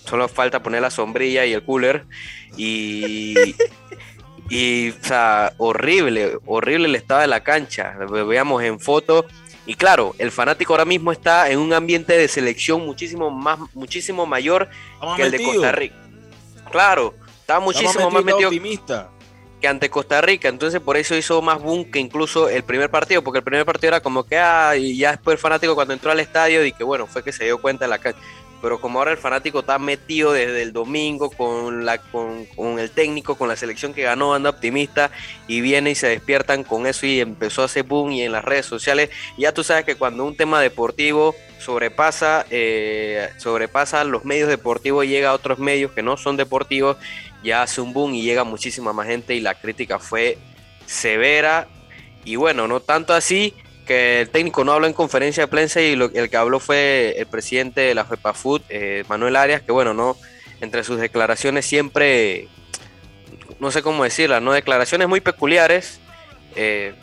solo 0.06 0.30
falta 0.30 0.64
poner 0.64 0.82
la 0.82 0.92
sombrilla 0.92 1.46
y 1.46 1.54
el 1.54 1.64
cooler 1.64 2.06
y... 2.56 3.56
Y, 4.52 4.90
o 4.90 5.04
sea, 5.04 5.54
horrible, 5.58 6.38
horrible 6.46 6.90
el 6.90 6.96
estado 6.96 7.22
de 7.22 7.28
la 7.28 7.42
cancha. 7.42 7.96
Lo 7.98 8.28
veamos 8.28 8.62
en 8.64 8.82
foto. 8.82 9.26
Y 9.66 9.76
claro, 9.76 10.14
el 10.18 10.30
fanático 10.30 10.74
ahora 10.74 10.84
mismo 10.84 11.14
está 11.14 11.50
en 11.50 11.60
un 11.60 11.72
ambiente 11.72 12.18
de 12.18 12.28
selección 12.28 12.86
muchísimo 12.86 13.32
más, 13.32 13.60
muchísimo 13.74 14.26
mayor 14.26 14.70
que 15.16 15.22
el 15.22 15.32
de 15.32 15.42
Costa 15.42 15.72
Rica. 15.72 15.96
Claro, 16.70 17.14
está 17.40 17.62
muchísimo 17.62 18.12
más 18.12 18.26
metido 18.26 18.50
que 19.62 19.68
ante 19.70 19.90
Costa 19.90 20.20
Rica. 20.20 20.50
Entonces 20.50 20.82
por 20.82 20.98
eso 20.98 21.16
hizo 21.16 21.42
más 21.42 21.62
boom 21.62 21.90
que 21.90 22.00
incluso 22.00 22.50
el 22.50 22.64
primer 22.64 22.90
partido, 22.90 23.24
porque 23.24 23.38
el 23.38 23.46
primer 23.46 23.66
partido 23.66 23.90
era 23.90 24.02
como 24.02 24.26
que, 24.26 24.38
ah, 24.38 24.76
y 24.76 24.98
ya 24.98 25.12
después 25.12 25.36
el 25.36 25.40
fanático 25.40 25.76
cuando 25.76 25.94
entró 25.94 26.12
al 26.12 26.20
estadio 26.20 26.66
y 26.66 26.74
que 26.74 26.84
bueno, 26.84 27.08
fue 27.08 27.24
que 27.24 27.32
se 27.32 27.46
dio 27.46 27.62
cuenta 27.62 27.86
de 27.86 27.90
la 27.90 28.00
cancha 28.00 28.20
pero 28.62 28.80
como 28.80 29.00
ahora 29.00 29.12
el 29.12 29.18
fanático 29.18 29.62
está 29.62 29.80
metido 29.80 30.34
desde 30.34 30.62
el 30.62 30.74
domingo 30.74 31.30
con, 31.32 31.86
la, 31.86 31.98
con, 31.98 32.48
el 32.80 32.92
técnico, 32.92 33.36
con 33.36 33.48
la 33.48 33.56
selección 33.56 33.94
que 33.94 34.04
ganó, 34.04 34.34
anda 34.34 34.50
optimista 34.50 35.12
y 35.48 35.62
viene 35.62 35.92
y 35.92 35.96
se 35.96 36.08
despiertan 36.08 36.64
con 36.64 36.86
eso 36.86 37.06
y 37.06 37.20
empezó 37.20 37.64
a 37.64 37.66
hacer 37.66 37.84
boom 37.84 38.12
y 38.12 38.24
en 38.24 38.32
las 38.32 38.46
redes 38.46 38.66
sociales. 38.66 39.10
ya 39.38 39.54
tú 39.54 39.64
sabes 39.64 39.86
que 39.86 39.96
cuando 39.96 40.26
un 40.26 40.36
tema 40.36 40.62
deportivo 40.62 41.36
sobrepasa, 41.60 42.46
eh, 42.50 43.30
sobrepasa 43.38 44.04
los 44.04 44.26
medios 44.26 44.50
deportivos, 44.50 45.06
llega 45.06 45.30
a 45.30 45.34
otros 45.34 45.60
medios 45.60 45.92
que 45.92 46.04
no 46.04 46.18
son 46.18 46.38
deportivos, 46.38 46.98
ya 47.44 47.64
hace 47.64 47.82
un 47.82 47.94
boom 47.94 48.14
y 48.14 48.22
llega 48.22 48.44
muchísima 48.44 48.94
más 48.94 49.08
gente 49.08 49.36
y 49.36 49.42
la 49.42 49.56
crítica 49.56 50.00
fue 50.00 50.38
severa. 50.86 51.68
Y 52.24 52.36
bueno, 52.36 52.68
no 52.68 52.80
tanto 52.80 53.14
así 53.14 53.56
el 53.88 54.30
técnico 54.30 54.64
no 54.64 54.74
habló 54.74 54.88
en 54.88 54.94
conferencia 54.94 55.44
de 55.44 55.48
prensa 55.48 55.82
y 55.82 55.94
el 55.94 56.30
que 56.30 56.38
habló 56.38 56.60
fue 56.60 57.16
el 57.18 57.26
presidente 57.26 57.82
de 57.82 57.96
la 57.96 58.06
FEPAFUT, 58.06 58.64
eh, 58.70 59.04
Manuel 59.08 59.36
Arias, 59.36 59.62
que 59.62 59.72
bueno, 59.72 59.94
no, 59.94 60.18
entre 60.62 60.84
sus 60.84 61.00
declaraciones 61.00 61.66
siempre, 61.66 62.48
no 63.60 63.72
sé 63.72 63.82
cómo 63.82 64.04
decirlas, 64.04 64.42
¿no? 64.42 64.54
Declaraciones 64.54 65.08
muy 65.08 65.22
peculiares. 65.22 66.00
Eh, 66.56 66.94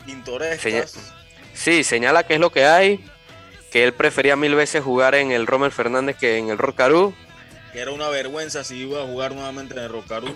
sí, 1.53 1.83
señala 1.83 2.23
que 2.23 2.35
es 2.35 2.39
lo 2.39 2.51
que 2.51 2.65
hay, 2.65 3.03
que 3.71 3.83
él 3.83 3.93
prefería 3.93 4.35
mil 4.35 4.55
veces 4.55 4.83
jugar 4.83 5.15
en 5.15 5.31
el 5.31 5.47
Rommel 5.47 5.71
Fernández 5.71 6.17
que 6.17 6.37
en 6.37 6.49
el 6.49 6.57
Rocarú. 6.57 7.13
Que 7.73 7.81
era 7.81 7.91
una 7.91 8.09
vergüenza 8.09 8.63
si 8.63 8.77
iba 8.77 9.01
a 9.01 9.05
jugar 9.05 9.33
nuevamente 9.33 9.75
en 9.75 9.81
el 9.81 9.89
Rocarú. 9.89 10.35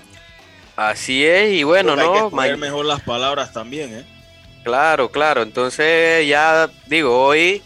Así 0.76 1.24
es, 1.26 1.54
y 1.54 1.64
bueno, 1.64 1.96
¿no? 1.96 2.32
Hay 2.40 2.58
mejor 2.58 2.86
las 2.86 3.02
palabras 3.02 3.54
también, 3.54 3.94
¿eh? 3.94 4.06
Claro, 4.64 5.10
claro. 5.10 5.42
Entonces 5.42 6.28
ya 6.28 6.70
digo, 6.88 7.26
hoy 7.26 7.62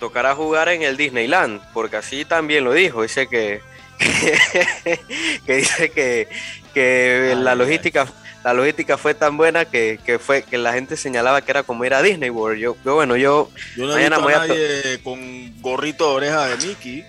tocará 0.00 0.34
jugar 0.34 0.68
en 0.68 0.82
el 0.82 0.96
Disneyland, 0.96 1.60
porque 1.72 1.96
así 1.96 2.24
también 2.24 2.64
lo 2.64 2.72
dijo. 2.72 3.02
Dice 3.02 3.26
que, 3.28 3.60
que, 5.46 5.56
dice 5.56 5.90
que, 5.90 6.28
que 6.74 7.34
la 7.36 7.54
logística 7.54 8.06
la 8.44 8.54
logística 8.54 8.98
fue 8.98 9.14
tan 9.14 9.36
buena 9.36 9.64
que, 9.66 9.98
fue 10.20 10.42
que 10.42 10.58
la 10.58 10.72
gente 10.72 10.96
señalaba 10.96 11.42
que 11.42 11.50
era 11.50 11.62
como 11.62 11.84
ir 11.84 11.94
a 11.94 12.02
Disney 12.02 12.30
World. 12.30 12.58
Yo, 12.58 12.76
bueno, 12.82 13.16
yo, 13.16 13.48
yo 13.76 13.86
no 13.86 13.96
he 13.96 14.00
visto 14.00 14.28
a 14.28 14.46
nadie 14.46 15.00
con 15.02 15.60
gorrito 15.60 16.08
de 16.10 16.16
oreja 16.16 16.48
de 16.48 16.66
Mickey. 16.66 17.04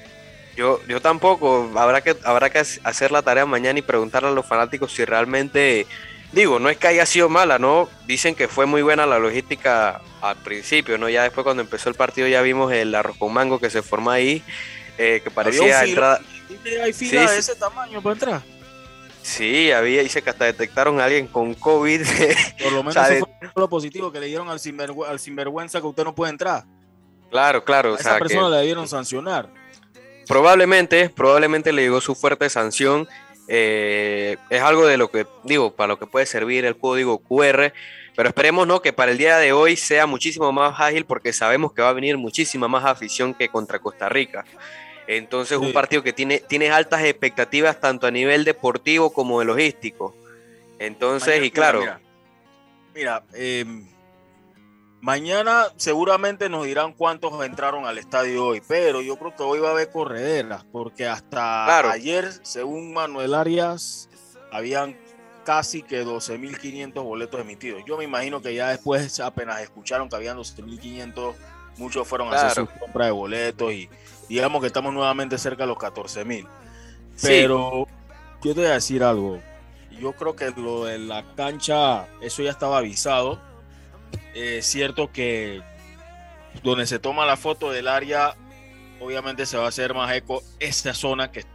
Yo, 0.55 0.79
yo 0.87 1.01
tampoco. 1.01 1.71
Habrá 1.75 2.01
que, 2.01 2.15
habrá 2.23 2.51
que 2.51 2.59
hacer 2.59 3.11
la 3.11 3.23
tarea 3.23 3.47
mañana 3.47 3.79
y 3.79 3.81
preguntarle 3.81 4.29
a 4.29 4.33
los 4.33 4.45
fanáticos 4.45 4.93
si 4.93 5.03
realmente 5.05 5.87
Digo, 6.33 6.59
no 6.59 6.69
es 6.69 6.77
que 6.77 6.87
haya 6.87 7.05
sido 7.05 7.29
mala, 7.29 7.59
¿no? 7.59 7.87
Dicen 8.07 8.33
que 8.33 8.47
fue 8.47 8.65
muy 8.65 8.81
buena 8.81 9.05
la 9.05 9.19
logística 9.19 10.01
al 10.19 10.35
principio, 10.37 10.97
¿no? 10.97 11.07
Ya 11.07 11.23
después 11.23 11.43
cuando 11.43 11.61
empezó 11.61 11.89
el 11.89 11.95
partido 11.95 12.27
ya 12.27 12.41
vimos 12.41 12.73
el 12.73 12.93
arroz 12.95 13.17
con 13.17 13.31
mango 13.31 13.59
que 13.59 13.69
se 13.69 13.83
forma 13.83 14.13
ahí, 14.13 14.43
eh, 14.97 15.21
que 15.23 15.29
parecía 15.29 15.83
entrada... 15.83 16.19
¿Hay 16.83 16.93
fila 16.93 17.29
de 17.29 17.37
ese 17.37 17.55
tamaño 17.55 18.01
para 18.01 18.13
entrar? 18.13 18.41
Sí, 19.21 19.71
había, 19.71 20.01
dice 20.01 20.21
que 20.21 20.29
hasta 20.31 20.45
detectaron 20.45 20.99
a 20.99 21.05
alguien 21.05 21.27
con 21.27 21.53
COVID. 21.53 22.01
Por 22.63 22.71
lo 22.73 22.83
menos 22.83 23.09
eso 23.09 23.25
fue 23.53 23.61
lo 23.61 23.69
positivo 23.69 24.11
que 24.11 24.19
le 24.19 24.27
dieron 24.27 24.49
al, 24.49 24.59
al 25.07 25.19
sinvergüenza 25.19 25.79
que 25.79 25.87
usted 25.87 26.03
no 26.03 26.13
puede 26.15 26.31
entrar. 26.31 26.65
Claro, 27.31 27.63
claro. 27.63 27.95
A 27.95 27.99
esa 27.99 28.19
persona 28.19 28.49
le 28.49 28.57
debieron 28.57 28.87
sancionar. 28.87 29.49
Probablemente, 30.27 31.09
probablemente 31.09 31.71
le 31.71 31.83
llegó 31.83 32.01
su 32.01 32.15
fuerte 32.15 32.49
sanción. 32.49 33.07
Eh, 33.47 34.37
es 34.49 34.61
algo 34.61 34.85
de 34.85 34.97
lo 34.97 35.11
que, 35.11 35.25
digo, 35.43 35.75
para 35.75 35.89
lo 35.89 35.99
que 35.99 36.07
puede 36.07 36.25
servir 36.25 36.65
el 36.65 36.77
código 36.77 37.19
QR. 37.19 37.73
Pero 38.15 38.29
esperemos 38.29 38.67
¿no? 38.67 38.81
que 38.81 38.93
para 38.93 39.11
el 39.11 39.17
día 39.17 39.37
de 39.37 39.53
hoy 39.53 39.75
sea 39.75 40.05
muchísimo 40.05 40.51
más 40.51 40.79
ágil 40.79 41.05
porque 41.05 41.33
sabemos 41.33 41.73
que 41.73 41.81
va 41.81 41.89
a 41.89 41.93
venir 41.93 42.17
muchísima 42.17 42.67
más 42.67 42.85
afición 42.85 43.33
que 43.33 43.49
contra 43.49 43.79
Costa 43.79 44.07
Rica. 44.07 44.45
Entonces, 45.07 45.57
un 45.57 45.73
partido 45.73 46.03
que 46.03 46.13
tiene, 46.13 46.39
tiene 46.39 46.69
altas 46.69 47.03
expectativas 47.03 47.79
tanto 47.79 48.07
a 48.07 48.11
nivel 48.11 48.45
deportivo 48.45 49.11
como 49.11 49.39
de 49.39 49.45
logístico. 49.45 50.15
Entonces, 50.79 51.43
y 51.43 51.51
claro. 51.51 51.83
Mira, 52.93 53.23
em, 53.33 53.87
mañana 55.03 55.67
seguramente 55.75 56.47
nos 56.47 56.65
dirán 56.65 56.93
cuántos 56.93 57.43
entraron 57.45 57.85
al 57.85 57.97
estadio 57.97 58.45
hoy, 58.45 58.61
pero 58.65 59.01
yo 59.01 59.17
creo 59.17 59.35
que 59.35 59.43
hoy 59.43 59.59
va 59.59 59.67
a 59.67 59.71
haber 59.71 59.91
correderas, 59.91 60.63
porque 60.71 61.05
hasta 61.05 61.91
ayer, 61.91 62.31
según 62.41 62.93
Manuel 62.93 63.33
Arias, 63.33 64.09
habían 64.49 64.97
casi 65.43 65.83
que 65.83 66.05
12.500 66.05 67.03
boletos 67.03 67.41
emitidos. 67.41 67.83
Yo 67.85 67.97
me 67.97 68.05
imagino 68.05 68.41
que 68.41 68.55
ya 68.55 68.69
después 68.69 69.19
apenas 69.19 69.61
escucharon 69.61 70.07
que 70.07 70.15
habían 70.15 70.37
12.500, 70.37 71.33
muchos 71.77 72.07
fueron 72.07 72.33
a 72.33 72.37
hacer 72.37 72.65
su 72.65 72.79
compra 72.79 73.07
de 73.07 73.11
boletos 73.11 73.73
y 73.73 73.89
digamos 74.29 74.61
que 74.61 74.67
estamos 74.67 74.93
nuevamente 74.93 75.37
cerca 75.37 75.63
de 75.63 75.67
los 75.67 75.77
14.000. 75.77 76.47
Pero 77.21 77.87
yo 78.41 78.53
te 78.53 78.61
voy 78.61 78.69
a 78.69 78.75
decir 78.75 79.03
algo. 79.03 79.37
Yo 79.99 80.13
creo 80.13 80.33
que 80.33 80.49
lo 80.51 80.85
de 80.85 80.97
la 80.97 81.25
cancha, 81.35 82.07
eso 82.21 82.41
ya 82.41 82.51
estaba 82.51 82.77
avisado. 82.77 83.51
Es 84.33 84.65
cierto 84.65 85.11
que 85.11 85.61
donde 86.63 86.85
se 86.85 86.99
toma 86.99 87.25
la 87.25 87.37
foto 87.37 87.71
del 87.71 87.87
área, 87.87 88.35
obviamente 88.99 89.45
se 89.45 89.57
va 89.57 89.65
a 89.65 89.69
hacer 89.69 89.93
más 89.93 90.13
eco 90.15 90.41
esta 90.59 90.93
zona 90.93 91.31
que 91.31 91.45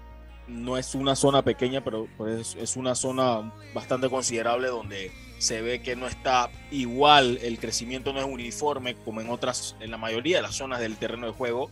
no 0.48 0.78
es 0.78 0.94
una 0.94 1.14
zona 1.14 1.42
pequeña, 1.42 1.84
pero 1.84 2.09
pues 2.16 2.56
es 2.59 2.76
una 2.76 2.94
zona 2.94 3.52
bastante 3.74 4.09
considerable 4.09 4.68
donde 4.68 5.12
se 5.38 5.61
ve 5.61 5.80
que 5.82 5.94
no 5.94 6.06
está 6.06 6.50
igual, 6.70 7.38
el 7.42 7.59
crecimiento 7.59 8.12
no 8.12 8.20
es 8.20 8.26
uniforme 8.26 8.96
como 8.96 9.20
en 9.20 9.30
otras, 9.30 9.76
en 9.80 9.90
la 9.90 9.98
mayoría 9.98 10.36
de 10.36 10.42
las 10.42 10.56
zonas 10.56 10.80
del 10.80 10.96
terreno 10.96 11.26
de 11.26 11.32
juego, 11.32 11.70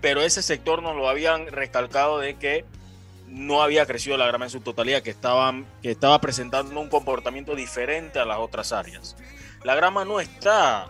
pero 0.00 0.22
ese 0.22 0.42
sector 0.42 0.82
nos 0.82 0.96
lo 0.96 1.08
habían 1.08 1.48
recalcado 1.48 2.18
de 2.18 2.36
que 2.36 2.64
no 3.28 3.62
había 3.62 3.86
crecido 3.86 4.16
la 4.16 4.26
grama 4.26 4.46
en 4.46 4.50
su 4.50 4.60
totalidad, 4.60 5.02
que, 5.02 5.10
estaban, 5.10 5.66
que 5.82 5.90
estaba 5.90 6.20
presentando 6.20 6.78
un 6.80 6.88
comportamiento 6.88 7.54
diferente 7.54 8.18
a 8.18 8.24
las 8.24 8.38
otras 8.38 8.72
áreas. 8.72 9.16
La 9.62 9.74
grama 9.74 10.04
no 10.04 10.20
está, 10.20 10.88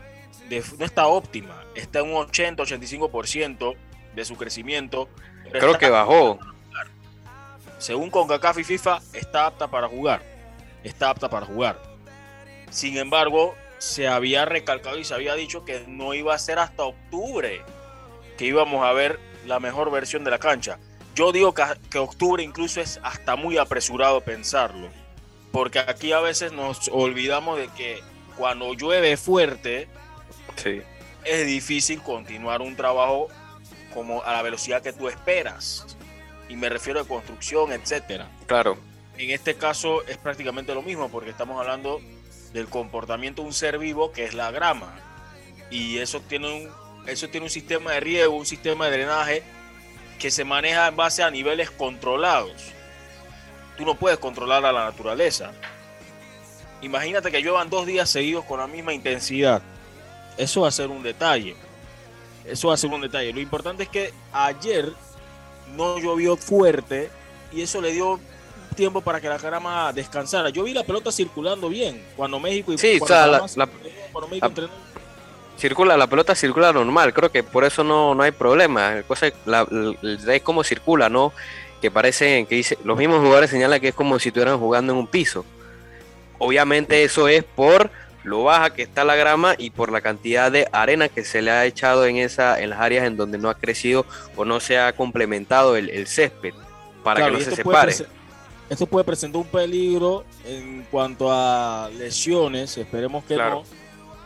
no 0.78 0.84
está 0.84 1.06
óptima, 1.06 1.64
está 1.74 2.00
en 2.00 2.12
un 2.12 2.26
80-85% 2.26 3.76
de 4.14 4.24
su 4.24 4.36
crecimiento. 4.36 5.08
Creo 5.52 5.78
que 5.78 5.88
bajó 5.88 6.38
según 7.84 8.08
CONCACAF 8.08 8.58
y 8.60 8.64
FIFA, 8.64 9.00
está 9.12 9.44
apta 9.44 9.68
para 9.68 9.88
jugar. 9.88 10.22
Está 10.82 11.10
apta 11.10 11.28
para 11.28 11.44
jugar. 11.44 11.78
Sin 12.70 12.96
embargo, 12.96 13.54
se 13.76 14.08
había 14.08 14.46
recalcado 14.46 14.98
y 14.98 15.04
se 15.04 15.12
había 15.12 15.34
dicho 15.34 15.66
que 15.66 15.84
no 15.86 16.14
iba 16.14 16.34
a 16.34 16.38
ser 16.38 16.58
hasta 16.58 16.84
octubre 16.84 17.62
que 18.38 18.46
íbamos 18.46 18.84
a 18.86 18.92
ver 18.92 19.20
la 19.44 19.60
mejor 19.60 19.90
versión 19.90 20.24
de 20.24 20.30
la 20.30 20.38
cancha. 20.38 20.78
Yo 21.14 21.30
digo 21.30 21.54
que, 21.54 21.98
octubre 21.98 22.42
incluso 22.42 22.80
es 22.80 22.98
hasta 23.02 23.36
muy 23.36 23.56
apresurado 23.56 24.20
pensarlo, 24.20 24.88
porque 25.52 25.78
aquí 25.78 26.12
a 26.12 26.20
veces 26.20 26.52
nos 26.52 26.88
olvidamos 26.92 27.58
de 27.58 27.68
que 27.68 28.00
cuando 28.36 28.74
llueve 28.74 29.16
fuerte, 29.16 29.88
es 31.24 31.46
difícil 31.46 32.02
continuar 32.02 32.62
un 32.62 32.74
trabajo 32.74 33.28
como 33.92 34.22
a 34.24 34.32
la 34.32 34.42
velocidad 34.42 34.82
que 34.82 34.92
tú 34.92 35.08
esperas 35.08 35.96
y 36.48 36.56
me 36.56 36.68
refiero 36.68 37.00
a 37.00 37.04
construcción, 37.04 37.72
etcétera. 37.72 38.28
Claro. 38.46 38.76
En 39.16 39.30
este 39.30 39.54
caso 39.54 40.04
es 40.08 40.18
prácticamente 40.18 40.74
lo 40.74 40.82
mismo 40.82 41.08
porque 41.08 41.30
estamos 41.30 41.60
hablando 41.60 42.00
del 42.52 42.66
comportamiento 42.66 43.42
de 43.42 43.48
un 43.48 43.54
ser 43.54 43.78
vivo 43.78 44.10
que 44.10 44.24
es 44.24 44.34
la 44.34 44.50
grama 44.50 44.96
y 45.70 45.98
eso 45.98 46.20
tiene 46.20 46.52
un 46.52 46.84
eso 47.06 47.28
tiene 47.28 47.44
un 47.44 47.50
sistema 47.50 47.92
de 47.92 48.00
riego, 48.00 48.34
un 48.34 48.46
sistema 48.46 48.86
de 48.86 48.92
drenaje 48.92 49.42
que 50.18 50.30
se 50.30 50.44
maneja 50.44 50.88
en 50.88 50.96
base 50.96 51.22
a 51.22 51.30
niveles 51.30 51.70
controlados. 51.70 52.72
Tú 53.76 53.84
no 53.84 53.94
puedes 53.94 54.18
controlar 54.18 54.64
a 54.64 54.72
la 54.72 54.84
naturaleza. 54.84 55.52
Imagínate 56.82 57.30
que 57.30 57.42
lluevan 57.42 57.70
dos 57.70 57.86
días 57.86 58.08
seguidos 58.10 58.44
con 58.44 58.60
la 58.60 58.66
misma 58.66 58.92
intensidad. 58.92 59.62
Eso 60.36 60.62
va 60.62 60.68
a 60.68 60.72
ser 60.72 60.88
un 60.88 61.02
detalle. 61.02 61.56
Eso 62.44 62.68
va 62.68 62.74
a 62.74 62.76
ser 62.76 62.90
un 62.90 63.00
detalle. 63.00 63.32
Lo 63.32 63.40
importante 63.40 63.84
es 63.84 63.88
que 63.88 64.12
ayer 64.32 64.92
no 65.76 65.98
llovió 65.98 66.36
fuerte 66.36 67.10
y 67.52 67.62
eso 67.62 67.80
le 67.80 67.92
dio 67.92 68.20
tiempo 68.74 69.00
para 69.00 69.20
que 69.20 69.28
la 69.28 69.38
grama 69.38 69.92
descansara. 69.92 70.50
Yo 70.50 70.64
vi 70.64 70.74
la 70.74 70.84
pelota 70.84 71.10
circulando 71.10 71.68
bien 71.68 72.04
cuando 72.16 72.38
México 72.38 72.72
y 72.72 72.78
sí, 72.78 72.98
la, 73.08 73.68
circula 75.56 75.96
la 75.96 76.06
pelota 76.06 76.34
circula 76.34 76.72
normal. 76.72 77.12
Creo 77.12 77.30
que 77.30 77.42
por 77.42 77.64
eso 77.64 77.84
no, 77.84 78.14
no 78.14 78.22
hay 78.22 78.32
problema. 78.32 79.02
Cosa 79.06 79.30
la, 79.46 79.66
es 80.02 80.42
como 80.42 80.64
circula, 80.64 81.08
¿no? 81.08 81.32
Que 81.80 81.90
parece 81.90 82.46
que 82.46 82.56
dice 82.56 82.78
los 82.84 82.98
mismos 82.98 83.20
jugadores 83.20 83.50
señalan 83.50 83.80
que 83.80 83.88
es 83.88 83.94
como 83.94 84.18
si 84.18 84.28
estuvieran 84.28 84.58
jugando 84.58 84.92
en 84.92 84.98
un 84.98 85.06
piso. 85.06 85.44
Obviamente 86.38 87.04
eso 87.04 87.28
es 87.28 87.44
por 87.44 87.90
lo 88.24 88.44
baja 88.44 88.70
que 88.70 88.82
está 88.82 89.04
la 89.04 89.16
grama 89.16 89.54
y 89.58 89.70
por 89.70 89.92
la 89.92 90.00
cantidad 90.00 90.50
de 90.50 90.66
arena 90.72 91.08
que 91.08 91.24
se 91.24 91.42
le 91.42 91.50
ha 91.50 91.66
echado 91.66 92.06
en, 92.06 92.16
esa, 92.16 92.60
en 92.60 92.70
las 92.70 92.80
áreas 92.80 93.06
en 93.06 93.16
donde 93.16 93.36
no 93.36 93.50
ha 93.50 93.54
crecido 93.54 94.06
o 94.34 94.46
no 94.46 94.60
se 94.60 94.78
ha 94.78 94.94
complementado 94.94 95.76
el, 95.76 96.06
césped 96.06 96.54
para 97.02 97.26
que 97.26 97.32
no 97.32 97.40
se 97.40 97.54
separe. 97.54 97.94
esto 98.70 98.86
puede 98.86 99.04
presentar 99.04 99.42
un 99.42 99.46
peligro 99.46 100.24
en 100.46 100.86
cuanto 100.90 101.30
a 101.30 101.90
lesiones, 101.98 102.78
esperemos 102.78 103.24
que 103.24 103.36
no. 103.36 103.64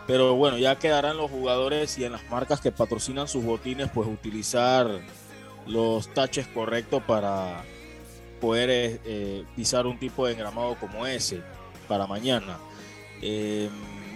Pero 0.09 0.35
bueno, 0.37 0.57
ya 0.57 0.79
quedarán 0.79 1.19
los 1.19 1.31
jugadores 1.31 1.99
y 1.99 2.05
en 2.07 2.13
las 2.13 2.25
marcas 2.31 2.63
que 2.63 2.73
patrocinan 2.73 3.29
sus 3.29 3.45
botines, 3.45 3.91
pues 3.93 4.09
utilizar 4.09 4.89
los 5.67 6.09
taches 6.15 6.47
correctos 6.47 7.03
para 7.03 7.63
poder 8.41 8.71
eh, 8.71 9.01
eh, 9.05 9.45
pisar 9.55 9.87
un 9.87 9.99
tipo 9.99 10.27
de 10.27 10.33
engramado 10.33 10.77
como 10.81 11.07
ese 11.07 11.43
para 11.87 12.07
mañana. 12.07 12.57
Em, 13.21 13.69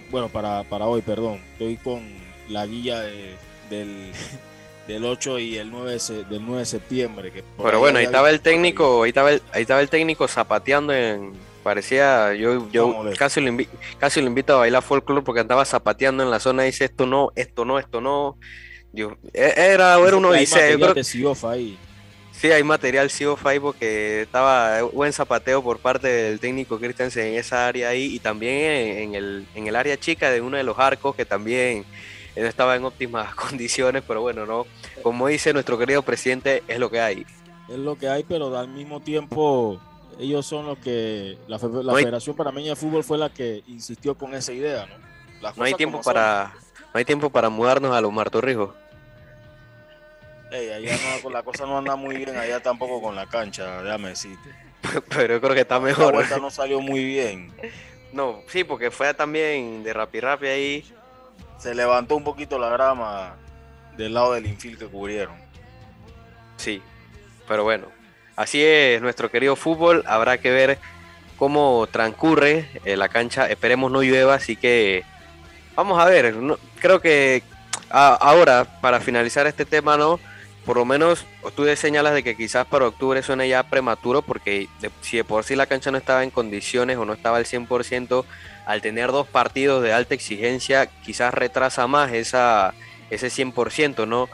bueno, 0.09 0.29
para, 0.29 0.63
para 0.63 0.87
hoy, 0.87 1.03
perdón. 1.03 1.39
Estoy 1.51 1.77
con 1.77 2.01
la 2.49 2.65
guía 2.65 2.99
del, 3.69 4.11
del 4.87 5.05
8 5.05 5.37
y 5.37 5.57
el 5.57 5.69
9 5.69 5.99
del 6.27 6.43
9 6.43 6.59
de 6.59 6.65
septiembre. 6.65 7.31
Que 7.31 7.43
Pero 7.61 7.77
bueno, 7.77 7.99
ahí 7.99 8.05
estaba 8.05 8.31
el 8.31 8.41
técnico, 8.41 9.03
ahí 9.03 9.09
estaba 9.09 9.31
el, 9.31 9.43
ahí 9.51 9.61
estaba 9.61 9.81
el 9.81 9.89
técnico 9.89 10.27
zapateando 10.27 10.91
en 10.91 11.33
parecía 11.63 12.33
yo 12.33 12.69
yo 12.69 13.03
casi 13.17 13.41
lo, 13.41 13.57
casi 13.97 14.21
lo 14.21 14.27
invito 14.27 14.53
a 14.53 14.57
bailar 14.57 14.83
folclore 14.83 15.23
porque 15.23 15.41
andaba 15.41 15.65
zapateando 15.65 16.23
en 16.23 16.29
la 16.29 16.39
zona 16.39 16.63
y 16.63 16.67
dice 16.67 16.85
esto 16.85 17.05
no, 17.05 17.31
esto 17.35 17.65
no, 17.65 17.79
esto 17.79 18.01
no. 18.01 18.37
Yo, 18.91 19.17
e, 19.33 19.53
era, 19.55 19.97
era 19.97 20.17
uno 20.17 20.31
dice, 20.31 20.77
ahí. 21.47 21.77
Sí, 22.31 22.51
hay 22.51 22.63
material 22.63 23.09
sí 23.09 23.25
ahí 23.45 23.59
porque 23.59 24.23
estaba 24.23 24.81
buen 24.83 25.13
zapateo 25.13 25.63
por 25.63 25.79
parte 25.79 26.07
del 26.07 26.39
técnico 26.39 26.77
Christensen 26.77 27.27
en 27.27 27.35
esa 27.35 27.67
área 27.67 27.89
ahí 27.89 28.13
y 28.13 28.19
también 28.19 28.97
en, 28.97 29.15
el, 29.15 29.47
en 29.55 29.67
el 29.67 29.75
área 29.75 29.97
chica 29.97 30.29
de 30.29 30.41
uno 30.41 30.57
de 30.57 30.63
los 30.63 30.77
arcos 30.77 31.15
que 31.15 31.25
también 31.25 31.85
no 32.35 32.45
estaba 32.45 32.75
en 32.75 32.83
óptimas 32.83 33.33
condiciones, 33.35 34.03
pero 34.07 34.21
bueno, 34.21 34.45
no, 34.45 34.65
como 35.01 35.27
dice 35.27 35.53
nuestro 35.53 35.77
querido 35.77 36.01
presidente, 36.01 36.63
es 36.67 36.79
lo 36.79 36.89
que 36.91 36.99
hay. 36.99 37.25
Es 37.69 37.77
lo 37.77 37.97
que 37.97 38.09
hay, 38.09 38.23
pero 38.23 38.55
al 38.57 38.67
mismo 38.67 38.99
tiempo 38.99 39.79
ellos 40.19 40.45
son 40.45 40.65
los 40.65 40.77
que 40.79 41.37
la, 41.47 41.59
Federación 41.59 42.35
Panameña 42.35 42.71
de 42.71 42.75
Fútbol 42.75 43.03
fue 43.03 43.17
la 43.17 43.29
que 43.29 43.63
insistió 43.67 44.15
con 44.15 44.33
esa 44.33 44.53
idea, 44.53 44.85
¿no? 44.85 45.53
no 45.55 45.63
hay 45.63 45.73
tiempo 45.73 46.01
para 46.01 46.53
no 46.93 46.97
hay 46.97 47.05
tiempo 47.05 47.29
para 47.29 47.49
mudarnos 47.49 47.93
a 47.93 47.99
los 47.99 48.13
Martorrijos 48.13 48.71
allá 50.53 50.97
no, 51.23 51.29
la 51.29 51.43
cosa 51.43 51.65
no 51.65 51.77
anda 51.77 51.95
muy 51.95 52.17
bien, 52.17 52.35
allá 52.37 52.59
tampoco 52.59 53.01
con 53.01 53.15
la 53.15 53.25
cancha, 53.25 53.81
déjame 53.83 54.09
decirte. 54.09 54.49
Pero 55.09 55.35
yo 55.35 55.41
creo 55.41 55.53
que 55.53 55.61
está 55.61 55.79
mejor. 55.79 56.07
La 56.07 56.11
vuelta 56.11 56.37
no 56.37 56.51
salió 56.51 56.81
muy 56.81 57.03
bien. 57.03 57.53
No, 58.11 58.41
sí, 58.47 58.63
porque 58.63 58.91
fue 58.91 59.13
también 59.13 59.83
de 59.83 59.93
rapi 59.93 60.19
rapi 60.19 60.47
ahí. 60.47 60.93
Se 61.57 61.73
levantó 61.73 62.15
un 62.15 62.23
poquito 62.23 62.59
la 62.59 62.69
grama 62.69 63.37
del 63.97 64.13
lado 64.13 64.33
del 64.33 64.45
infil 64.45 64.77
que 64.77 64.87
cubrieron. 64.87 65.35
Sí, 66.57 66.81
pero 67.47 67.63
bueno, 67.63 67.87
así 68.35 68.63
es 68.63 69.01
nuestro 69.01 69.29
querido 69.29 69.55
fútbol. 69.55 70.03
Habrá 70.07 70.37
que 70.37 70.51
ver 70.51 70.79
cómo 71.37 71.87
transcurre 71.91 72.69
eh, 72.85 72.97
la 72.97 73.09
cancha. 73.09 73.47
Esperemos 73.47 73.91
no 73.91 74.01
llueva, 74.01 74.35
así 74.35 74.55
que 74.55 75.03
vamos 75.75 75.99
a 75.99 76.05
ver. 76.05 76.35
creo 76.79 76.99
que 76.99 77.43
ahora, 77.89 78.65
para 78.81 78.99
finalizar 78.99 79.47
este 79.47 79.65
tema, 79.65 79.97
¿no? 79.97 80.19
por 80.65 80.77
lo 80.77 80.85
menos 80.85 81.25
tú 81.55 81.65
señalas 81.75 82.13
de 82.13 82.23
que 82.23 82.35
quizás 82.35 82.65
para 82.65 82.87
octubre 82.87 83.21
suene 83.21 83.49
ya 83.49 83.63
prematuro 83.63 84.21
porque 84.21 84.69
si 85.01 85.17
de 85.17 85.23
por 85.23 85.43
sí 85.43 85.55
la 85.55 85.65
cancha 85.65 85.91
no 85.91 85.97
estaba 85.97 86.23
en 86.23 86.29
condiciones 86.29 86.97
o 86.97 87.05
no 87.05 87.13
estaba 87.13 87.37
al 87.37 87.45
100%, 87.45 88.25
al 88.65 88.81
tener 88.81 89.11
dos 89.11 89.27
partidos 89.27 89.83
de 89.83 89.91
alta 89.91 90.13
exigencia 90.13 90.85
quizás 91.03 91.33
retrasa 91.33 91.85
más 91.87 92.13
esa, 92.13 92.73
ese 93.09 93.27
100%, 93.27 94.07
¿no? 94.07 94.29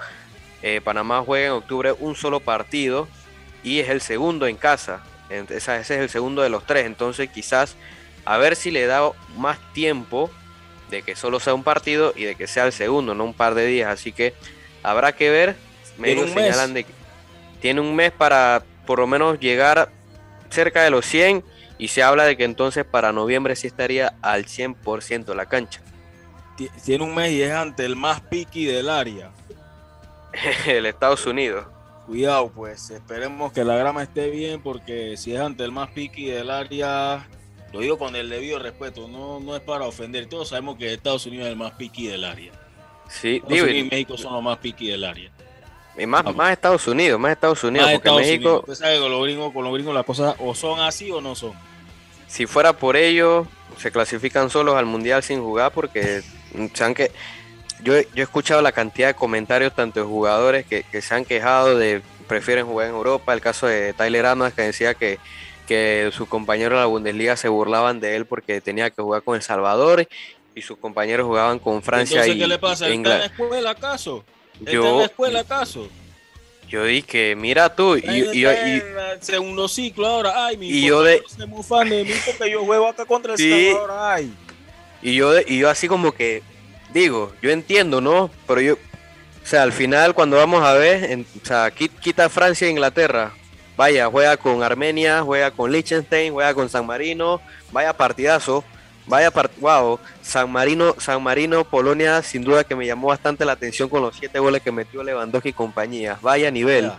Eh, 0.62 0.82
Panamá 0.84 1.24
juega 1.26 1.47
en 1.47 1.54
octubre 1.54 1.93
un 2.00 2.16
solo 2.16 2.41
partido 2.41 3.08
y 3.64 3.80
es 3.80 3.89
el 3.89 4.01
segundo 4.01 4.47
en 4.47 4.55
casa, 4.55 5.01
ese 5.30 5.78
es 5.80 5.89
el 5.89 6.10
segundo 6.10 6.41
de 6.41 6.49
los 6.49 6.66
tres, 6.66 6.86
entonces 6.86 7.30
quizás 7.30 7.76
a 8.26 8.38
ver 8.38 8.55
si 8.55 8.72
le 8.72 8.86
da 8.86 9.12
más 9.38 9.57
tiempo 9.74 10.30
de 10.89 11.03
que 11.03 11.16
solo 11.16 11.39
sea 11.39 11.53
un 11.53 11.64
partido 11.64 12.14
y 12.16 12.24
de 12.24 12.36
que 12.36 12.47
sea 12.47 12.66
el 12.66 12.74
segundo, 12.74 13.14
no 13.14 13.24
un 13.24 13.34
par 13.34 13.55
de 13.55 13.66
días, 13.66 13.89
así 13.89 14.12
que 14.12 14.34
habrá 14.84 15.14
que 15.14 15.30
ver 15.30 15.55
medios 15.97 16.32
señalan 16.32 16.74
de 16.74 16.84
que 16.86 16.93
tiene 17.62 17.82
un 17.82 17.95
mes 17.95 18.12
para 18.12 18.64
por 18.86 18.99
lo 18.99 19.07
menos 19.07 19.39
llegar 19.39 19.91
cerca 20.49 20.84
de 20.84 20.89
los 20.89 21.05
100 21.05 21.43
y 21.78 21.89
se 21.89 22.03
habla 22.03 22.26
de 22.26 22.38
que 22.38 22.43
entonces 22.43 22.86
para 22.86 23.12
noviembre 23.12 23.55
sí 23.55 23.68
estaría 23.68 24.14
al 24.22 24.45
100% 24.45 25.34
la 25.36 25.45
cancha. 25.45 25.82
Tiene 26.84 27.03
un 27.03 27.16
mes 27.16 27.32
y 27.32 27.41
es 27.41 27.53
ante 27.53 27.86
el 27.86 27.95
más 27.95 28.20
piqui 28.22 28.66
del 28.66 28.89
área. 28.89 29.32
el 30.66 30.86
Estados 30.86 31.26
Unidos. 31.26 31.66
Cuidado, 32.10 32.51
pues 32.55 32.89
esperemos 32.89 33.53
que 33.53 33.64
la 33.64 33.76
grama 33.76 34.01
esté 34.01 34.32
bien 34.32 34.64
porque 34.64 35.16
si 35.16 35.36
es 35.36 35.39
ante 35.39 35.64
el 35.64 35.72
más 35.72 35.91
piqui 35.91 36.26
del 36.26 36.49
área, 36.49 37.28
lo 37.72 37.82
digo 37.82 37.99
con 37.99 38.16
el 38.16 38.30
debido 38.30 38.57
respeto, 38.57 39.07
no, 39.07 39.39
no 39.39 39.55
es 39.55 39.62
para 39.62 39.86
ofender. 39.86 40.26
Todos 40.26 40.49
sabemos 40.49 40.80
que 40.80 40.91
Estados 40.91 41.28
Unidos 41.28 41.45
es 41.45 41.51
el 41.51 41.60
más 41.60 41.74
piqui 41.74 42.07
del 42.07 42.24
área. 42.24 42.51
Sí, 43.07 43.43
y 43.47 43.84
México 43.84 44.18
son 44.18 44.34
los 44.34 44.41
más 44.41 44.57
piqui 44.57 44.88
del 44.88 45.03
área. 45.03 45.30
Y 45.95 46.07
más, 46.07 46.24
más 46.36 46.51
Estados 46.51 46.88
Unidos, 46.88 47.20
más 47.20 47.34
Estados 47.34 47.64
Unidos, 47.64 47.88
porque 47.93 48.10
México. 48.10 48.62
Usted 48.62 48.74
sabe 48.74 48.95
que 48.95 49.01
con 49.01 49.12
los 49.12 49.24
gringos, 49.24 49.53
con 49.53 49.64
los 49.64 49.74
gringos 49.76 49.93
las 49.93 50.05
cosas 50.05 50.36
o 50.39 50.55
son 50.55 50.80
así 50.80 51.12
o 51.12 51.22
no 51.22 51.36
son. 51.36 51.53
Si 52.26 52.47
fuera 52.47 52.74
por 52.74 52.97
ello, 52.97 53.45
se 53.78 53.91
clasifican 53.91 54.49
solos 54.49 54.74
al 54.74 54.88
mundial 54.88 55.22
sin 55.22 55.41
jugar, 55.41 55.72
porque 55.72 56.24
saben 56.74 56.95
que 56.95 57.12
yo, 57.84 57.94
yo 58.00 58.08
he 58.16 58.22
escuchado 58.22 58.62
la 58.62 58.72
cantidad 58.72 59.08
de 59.10 59.14
comentarios 59.14 59.74
tanto 59.74 60.00
de 60.00 60.06
jugadores 60.06 60.66
que, 60.66 60.84
se 61.02 61.16
han 61.16 61.26
quejado 61.26 61.78
de 61.78 62.02
prefieren 62.28 62.66
jugar 62.66 62.88
en 62.88 62.96
Europa. 62.96 63.34
El 63.34 63.42
caso 63.42 63.68
de 63.68 63.94
Tyler 63.94 64.26
Adams 64.26 64.54
que 64.54 64.62
decía 64.64 64.94
que, 64.94 65.18
que 65.68 66.10
sus 66.14 66.28
compañeros 66.28 66.78
de 66.78 66.82
la 66.82 66.86
Bundesliga 66.86 67.38
se 67.38 67.48
burlaban 67.48 68.00
de 68.00 68.16
él 68.16 68.26
porque 68.26 68.62
tenía 68.62 68.90
que 68.90 69.02
jugar 69.02 69.24
con 69.24 69.36
El 69.36 69.42
Salvador 69.42 70.08
y 70.56 70.62
sus 70.62 70.78
compañeros 70.78 71.26
jugaban 71.26 71.60
con 71.60 71.82
Francia 71.82 72.28
y 72.28 72.38
¿qué 72.38 72.48
le 72.48 72.60
pasa? 72.60 72.88
¿Está 72.88 72.94
en 72.94 73.04
la 73.04 73.26
escuela 73.26 73.70
acaso? 73.72 74.24
¿Está 74.60 74.72
yo, 74.72 74.88
en 74.88 74.98
la 74.98 75.06
escuela 75.06 75.40
acaso? 75.40 75.88
Yo 76.68 76.84
dije, 76.84 77.36
mira 77.36 77.76
tú, 77.76 77.96
y, 77.96 78.02
y, 78.06 78.46
y, 78.46 78.82
segundo 79.22 79.68
ciclo 79.68 80.06
ahora, 80.06 80.46
ay, 80.46 80.56
mi 80.56 80.70
y 80.70 80.86
yo 80.86 81.02
de, 81.02 81.24
muy 81.48 81.64
fan 81.64 81.90
de 81.90 82.04
mí 82.04 82.12
porque 82.24 82.52
yo 82.52 82.64
juego 82.64 82.88
acá 82.88 83.06
contra 83.06 83.34
el 83.34 83.40
sí, 83.40 83.72
Salvador, 83.72 83.98
ay. 84.00 84.32
Y 85.02 85.16
yo, 85.16 85.34
y 85.40 85.58
yo 85.58 85.70
así 85.70 85.88
como 85.88 86.12
que, 86.12 86.44
digo, 86.94 87.34
yo 87.42 87.52
entiendo, 87.52 88.02
¿no? 88.02 88.30
Pero 88.48 88.62
yo, 88.62 88.74
o 88.74 89.48
sea, 89.48 89.64
al 89.64 89.72
final 89.72 90.14
cuando 90.14 90.38
vamos 90.38 90.64
a 90.64 90.74
ver, 90.74 91.26
o 91.42 91.46
sea, 91.46 91.72
quita 91.72 92.30
Francia 92.30 92.68
e 92.68 92.72
Inglaterra, 92.72 93.32
vaya, 93.78 94.08
juega 94.08 94.38
con 94.38 94.62
Armenia, 94.62 95.22
juega 95.24 95.52
con 95.52 95.72
Liechtenstein, 95.72 96.34
juega 96.34 96.54
con 96.54 96.70
San 96.70 96.86
Marino, 96.86 97.42
vaya 97.72 97.94
partidazo, 97.94 98.64
vaya 99.06 99.32
partidazo, 99.32 99.62
wow, 99.62 100.00
San 100.22 100.52
Marino, 100.52 100.96
San 101.00 101.24
Marino, 101.24 101.64
Polonia, 101.64 102.22
sin 102.22 102.44
duda 102.44 102.64
que 102.64 102.76
me 102.76 102.86
llamó 102.86 103.08
bastante 103.08 103.46
la 103.46 103.54
atención 103.54 103.90
con 103.90 104.02
los 104.02 104.16
siete 104.16 104.40
goles 104.40 104.62
que 104.62 104.72
metió 104.72 105.04
Lewandowski 105.04 105.50
y 105.50 105.54
compañía, 105.54 106.18
vaya 106.22 106.52
nivel. 106.52 106.92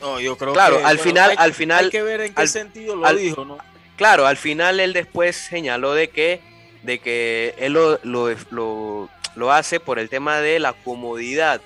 No, 0.00 0.18
yo 0.20 0.36
creo 0.36 0.52
claro, 0.52 0.84
al 0.84 0.98
final, 0.98 1.32
al 1.38 1.54
final, 1.54 1.84
hay 1.84 1.90
que 1.90 2.02
ver 2.02 2.20
en 2.22 2.34
qué 2.34 2.46
sentido 2.46 2.96
lo 2.96 3.14
dijo, 3.14 3.44
¿no? 3.44 3.58
Claro, 3.96 4.26
al 4.26 4.36
final 4.36 4.80
él 4.80 4.92
después 4.92 5.36
señaló 5.36 5.94
de 5.94 6.10
que 6.10 6.40
de 6.82 6.98
que 6.98 7.54
él 7.58 7.72
lo, 7.72 9.52
hace 9.52 9.80
por 9.80 9.98
el 9.98 10.08
tema 10.08 10.40
de 10.40 10.58
la 10.58 10.72
comodidad, 10.72 11.60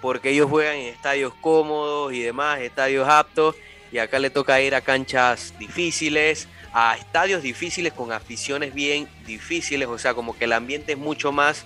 porque 0.00 0.30
ellos 0.30 0.48
juegan 0.48 0.76
en 0.76 0.86
estadios 0.86 1.32
cómodos 1.40 2.12
y 2.12 2.20
demás, 2.20 2.60
estadios 2.60 3.08
aptos, 3.08 3.56
y 3.90 3.98
acá 3.98 4.18
le 4.18 4.30
toca 4.30 4.60
ir 4.60 4.74
a 4.74 4.80
canchas 4.80 5.54
difíciles, 5.58 6.48
a 6.72 6.96
estadios 6.96 7.42
difíciles 7.42 7.92
con 7.92 8.12
aficiones 8.12 8.74
bien 8.74 9.08
difíciles, 9.26 9.88
o 9.88 9.98
sea, 9.98 10.14
como 10.14 10.36
que 10.36 10.44
el 10.44 10.52
ambiente 10.52 10.92
es 10.92 10.98
mucho 10.98 11.32
más, 11.32 11.64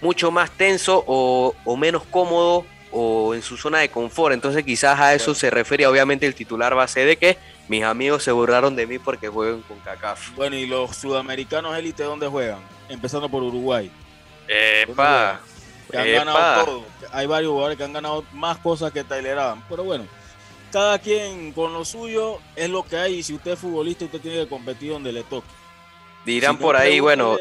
mucho 0.00 0.30
más 0.30 0.50
tenso 0.50 1.04
o, 1.06 1.54
o 1.64 1.76
menos 1.76 2.02
cómodo 2.04 2.66
o 2.90 3.34
en 3.34 3.42
su 3.42 3.56
zona 3.56 3.78
de 3.78 3.88
confort. 3.88 4.32
Entonces 4.32 4.64
quizás 4.64 4.98
a 4.98 5.14
eso 5.14 5.34
se 5.34 5.50
refiere 5.50 5.86
obviamente 5.86 6.26
el 6.26 6.34
titular 6.34 6.74
base 6.74 7.04
de 7.04 7.16
que 7.16 7.36
mis 7.68 7.82
amigos 7.82 8.22
se 8.22 8.32
burlaron 8.32 8.76
de 8.76 8.86
mí 8.86 8.98
porque 8.98 9.28
juegan 9.28 9.62
con 9.62 9.78
CACAF. 9.80 10.34
Bueno, 10.36 10.56
¿y 10.56 10.66
los 10.66 10.96
sudamericanos 10.96 11.76
élite 11.76 12.04
dónde 12.04 12.28
juegan? 12.28 12.60
Empezando 12.88 13.28
por 13.28 13.42
Uruguay. 13.42 13.90
Epa. 14.48 15.40
Que 15.90 15.98
han 15.98 16.12
ganado 16.12 16.64
todo. 16.64 16.84
Hay 17.12 17.26
varios 17.26 17.50
jugadores 17.50 17.76
que 17.76 17.84
han 17.84 17.92
ganado 17.92 18.24
más 18.32 18.58
cosas 18.58 18.92
que 18.92 19.04
Tyler 19.04 19.38
Adams. 19.38 19.64
Pero 19.68 19.84
bueno, 19.84 20.06
cada 20.72 20.98
quien 20.98 21.52
con 21.52 21.72
lo 21.72 21.84
suyo 21.84 22.38
es 22.54 22.68
lo 22.70 22.82
que 22.84 22.96
hay. 22.96 23.14
Y 23.16 23.22
si 23.22 23.34
usted 23.34 23.52
es 23.52 23.58
futbolista, 23.58 24.04
usted 24.04 24.20
tiene 24.20 24.44
que 24.44 24.48
competir 24.48 24.92
donde 24.92 25.12
le 25.12 25.22
toque. 25.22 25.48
Dirán 26.24 26.58
por 26.58 26.76
ahí, 26.76 26.98
bueno, 26.98 27.36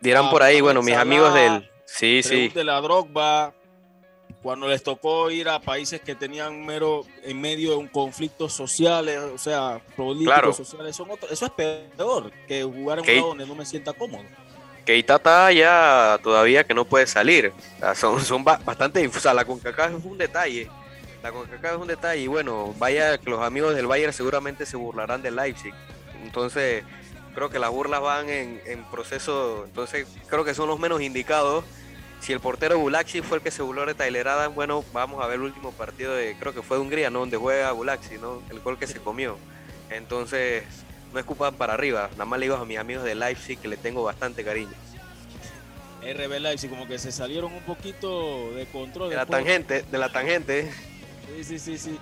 dirán 0.00 0.30
por 0.30 0.42
ahí, 0.42 0.60
bueno, 0.60 0.82
mis 0.82 0.96
amigos 0.96 1.34
del... 1.34 1.70
Sí, 1.84 2.22
sí. 2.22 2.50
la 2.54 2.80
Drogba, 2.80 3.52
cuando 4.42 4.68
les 4.68 4.82
tocó 4.82 5.30
ir 5.30 5.48
a 5.48 5.60
países 5.60 6.00
que 6.00 6.14
tenían 6.14 6.64
mero 6.64 7.04
en 7.22 7.40
medio 7.40 7.70
de 7.70 7.76
un 7.76 7.88
conflicto 7.88 8.48
social, 8.48 9.08
o 9.34 9.38
sea, 9.38 9.80
políticos, 9.96 10.56
sociales, 10.56 10.98
eso 11.30 11.46
es 11.46 11.52
peor 11.52 12.32
que 12.46 12.62
jugar 12.62 12.98
en 12.98 13.04
un 13.04 13.16
lado 13.16 13.28
donde 13.28 13.46
no 13.46 13.54
me 13.54 13.66
sienta 13.66 13.92
cómodo. 13.92 14.24
Que 14.84 14.96
Itata 14.96 15.52
ya 15.52 16.18
todavía 16.22 16.64
que 16.64 16.74
no 16.74 16.84
puede 16.84 17.06
salir, 17.06 17.52
son, 17.94 18.20
son 18.24 18.44
bastante, 18.44 19.06
o 19.06 19.12
sea, 19.12 19.34
la 19.34 19.44
CONCACAF 19.44 19.98
es 19.98 20.04
un 20.04 20.18
detalle, 20.18 20.68
la 21.22 21.32
CONCACAF 21.32 21.72
es 21.74 21.80
un 21.80 21.88
detalle 21.88 22.22
y 22.22 22.26
bueno, 22.26 22.74
vaya 22.78 23.18
que 23.18 23.30
los 23.30 23.40
amigos 23.40 23.74
del 23.74 23.86
Bayern 23.86 24.12
seguramente 24.12 24.66
se 24.66 24.76
burlarán 24.76 25.22
del 25.22 25.36
Leipzig, 25.36 25.74
entonces 26.22 26.84
creo 27.34 27.50
que 27.50 27.58
las 27.58 27.70
burlas 27.70 28.00
van 28.00 28.28
en, 28.28 28.60
en 28.66 28.84
proceso, 28.90 29.64
entonces 29.66 30.06
creo 30.26 30.44
que 30.44 30.54
son 30.54 30.68
los 30.68 30.78
menos 30.78 31.00
indicados 31.02 31.64
si 32.20 32.32
el 32.32 32.40
portero 32.40 32.78
Bulaxi 32.78 33.22
fue 33.22 33.38
el 33.38 33.42
que 33.42 33.50
se 33.50 33.62
burló 33.62 33.86
de 33.86 33.94
Tyler 33.94 34.28
Adams, 34.28 34.54
bueno, 34.54 34.84
vamos 34.92 35.22
a 35.22 35.26
ver 35.26 35.36
el 35.36 35.42
último 35.42 35.72
partido 35.72 36.14
de, 36.14 36.36
creo 36.38 36.54
que 36.54 36.62
fue 36.62 36.76
de 36.76 36.82
Hungría, 36.82 37.10
¿no? 37.10 37.20
Donde 37.20 37.36
juega 37.36 37.72
Bulaxi, 37.72 38.18
¿no? 38.18 38.42
El 38.50 38.60
gol 38.60 38.78
que 38.78 38.86
se 38.86 39.00
comió. 39.00 39.38
Entonces, 39.90 40.64
no 41.12 41.18
escupan 41.18 41.54
para 41.54 41.74
arriba. 41.74 42.08
Nada 42.12 42.26
más 42.26 42.38
le 42.38 42.46
digo 42.46 42.56
a 42.56 42.64
mis 42.64 42.78
amigos 42.78 43.04
de 43.04 43.14
Leipzig 43.14 43.58
que 43.58 43.68
le 43.68 43.76
tengo 43.76 44.02
bastante 44.02 44.44
cariño. 44.44 44.72
RB 46.02 46.40
Leipzig, 46.40 46.70
como 46.70 46.86
que 46.86 46.98
se 46.98 47.12
salieron 47.12 47.52
un 47.52 47.62
poquito 47.62 48.52
de 48.54 48.66
control. 48.66 49.10
De 49.10 49.16
la 49.16 49.26
tangente, 49.26 49.82
de 49.82 49.98
la 49.98 50.10
tangente. 50.10 50.70
Sí, 51.36 51.44
sí, 51.44 51.58
sí, 51.58 51.78
sí. 51.78 51.98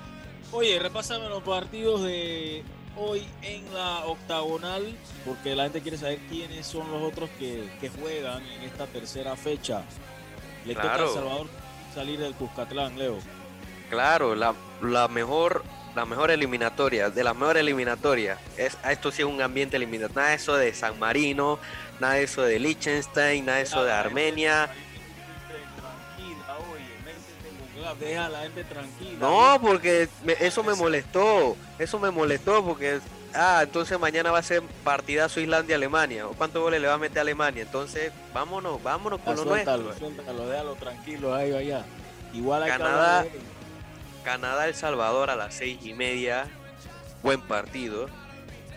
Oye, 0.52 0.78
repásame 0.78 1.28
los 1.28 1.42
partidos 1.42 2.02
de 2.02 2.62
hoy 2.98 3.26
en 3.42 3.72
la 3.72 4.04
octagonal, 4.06 4.94
porque 5.24 5.54
la 5.54 5.64
gente 5.64 5.80
quiere 5.80 5.96
saber 5.96 6.18
quiénes 6.28 6.66
son 6.66 6.90
los 6.90 7.02
otros 7.02 7.30
que, 7.38 7.68
que 7.80 7.88
juegan 7.88 8.42
en 8.46 8.62
esta 8.62 8.86
tercera 8.86 9.36
fecha. 9.36 9.82
Le 10.64 10.74
toca 10.74 10.94
a 10.94 11.08
Salvador 11.08 11.46
salir 11.94 12.18
del 12.18 12.34
Cuscatlán, 12.34 12.98
Leo. 12.98 13.18
Claro, 13.90 14.34
la, 14.34 14.54
la 14.82 15.08
mejor 15.08 15.64
la 15.94 16.04
mejor 16.04 16.30
eliminatoria, 16.30 17.10
de 17.10 17.24
las 17.24 17.34
mejores 17.34 17.60
eliminatorias. 17.60 18.38
Es, 18.56 18.78
esto 18.88 19.10
sí 19.10 19.22
es 19.22 19.28
un 19.28 19.42
ambiente 19.42 19.76
eliminatorio. 19.76 20.20
Nada 20.20 20.30
de 20.30 20.36
eso 20.36 20.56
de 20.56 20.72
San 20.72 20.96
Marino, 20.98 21.58
nada 21.98 22.14
de 22.14 22.22
eso 22.22 22.42
de 22.42 22.60
Liechtenstein, 22.60 23.44
nada 23.44 23.58
de 23.58 23.64
eso 23.64 23.82
de 23.82 23.90
Armenia. 23.90 24.70
Deja 27.94 28.26
a 28.26 28.28
la 28.28 28.42
gente 28.42 28.64
tranquila. 28.64 29.18
No, 29.18 29.58
porque 29.60 30.08
eso 30.40 30.62
me 30.62 30.74
molestó. 30.74 31.56
Eso 31.78 31.98
me 31.98 32.10
molestó 32.10 32.64
porque 32.64 33.00
ah, 33.34 33.60
entonces 33.62 33.98
mañana 33.98 34.30
va 34.30 34.38
a 34.38 34.42
ser 34.42 34.62
partidazo 34.84 35.40
Islandia-Alemania. 35.40 36.26
¿Cuántos 36.36 36.62
goles 36.62 36.80
le 36.80 36.88
va 36.88 36.94
a 36.94 36.98
meter 36.98 37.18
a 37.18 37.22
Alemania? 37.22 37.62
Entonces, 37.62 38.12
vámonos, 38.32 38.82
vámonos 38.82 39.20
con 39.20 39.36
lo 39.36 39.44
nuestro. 39.44 39.94
Suéltalo, 39.94 40.48
déjalo 40.48 40.74
tranquilo 40.74 41.34
ahí 41.34 41.52
allá. 41.52 41.84
Igual 42.32 42.64
hay 42.64 42.70
Canadá, 42.70 43.26
Canadá, 44.24 44.68
El 44.68 44.74
Salvador 44.74 45.30
a 45.30 45.36
las 45.36 45.54
seis 45.54 45.78
y 45.82 45.94
media. 45.94 46.46
Buen 47.22 47.40
partido. 47.40 48.08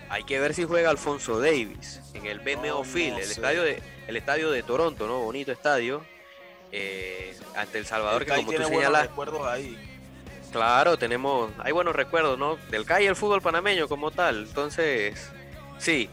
Hay 0.10 0.24
que 0.24 0.40
ver 0.40 0.54
si 0.54 0.64
juega 0.64 0.90
Alfonso 0.90 1.40
Davis 1.40 2.02
en 2.14 2.26
el 2.26 2.40
BMO 2.40 2.84
Field, 2.84 3.20
el 3.20 3.32
estadio 3.32 3.64
de 3.64 3.82
el 4.08 4.18
estadio 4.18 4.52
de 4.52 4.62
Toronto, 4.64 5.08
¿no? 5.08 5.20
Bonito 5.20 5.52
estadio. 5.52 6.04
Eh, 6.72 7.36
ante 7.56 7.80
El 7.80 7.86
Salvador, 7.86 8.26
que 8.26 8.34
como 8.34 8.52
tú 8.52 8.64
señalas. 8.64 9.10
ahí. 9.48 9.78
Claro, 10.52 10.98
tenemos, 10.98 11.52
hay 11.60 11.72
buenos 11.72 11.96
recuerdos, 11.96 12.38
¿no? 12.38 12.58
Del 12.70 12.86
CAI 12.86 13.08
el 13.08 13.16
fútbol 13.16 13.42
panameño 13.42 13.88
como 13.88 14.12
tal. 14.12 14.44
Entonces, 14.48 15.30
sí, 15.80 16.10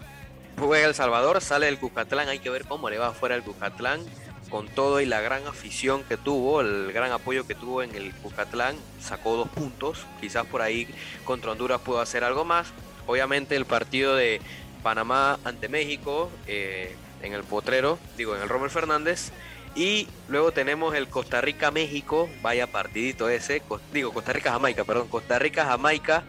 juega 0.58 0.86
El 0.86 0.94
Salvador, 0.94 1.40
sale 1.40 1.68
el 1.68 1.78
Cuscatlán, 1.78 2.28
hay 2.28 2.38
que 2.38 2.50
ver 2.50 2.64
cómo 2.64 2.88
le 2.88 2.98
va 2.98 3.12
fuera 3.12 3.34
el 3.34 3.42
Cuscatlán. 3.42 4.00
con 4.48 4.66
todo 4.66 5.00
y 5.00 5.04
la 5.04 5.20
gran 5.20 5.46
afición 5.46 6.04
que 6.04 6.16
tuvo, 6.16 6.62
el 6.62 6.90
gran 6.92 7.12
apoyo 7.12 7.46
que 7.46 7.54
tuvo 7.54 7.82
en 7.82 7.94
el 7.94 8.14
Cuscatlán, 8.14 8.76
sacó 8.98 9.36
dos 9.36 9.48
puntos. 9.48 10.06
Quizás 10.20 10.46
por 10.46 10.62
ahí 10.62 10.88
contra 11.24 11.52
Honduras 11.52 11.80
pudo 11.82 12.00
hacer 12.00 12.24
algo 12.24 12.46
más. 12.46 12.68
Obviamente 13.06 13.56
el 13.56 13.66
partido 13.66 14.16
de 14.16 14.40
Panamá 14.82 15.38
ante 15.44 15.68
México 15.68 16.30
eh, 16.46 16.96
en 17.22 17.34
el 17.34 17.42
Potrero, 17.42 17.98
digo, 18.16 18.36
en 18.36 18.42
el 18.42 18.48
Romer 18.48 18.70
Fernández. 18.70 19.32
Y 19.78 20.08
luego 20.28 20.50
tenemos 20.50 20.96
el 20.96 21.08
Costa 21.08 21.40
Rica-México, 21.40 22.28
vaya 22.42 22.66
partidito 22.66 23.28
ese, 23.28 23.62
digo, 23.92 24.12
Costa 24.12 24.32
Rica-Jamaica, 24.32 24.82
perdón, 24.82 25.06
Costa 25.06 25.38
Rica-Jamaica. 25.38 26.24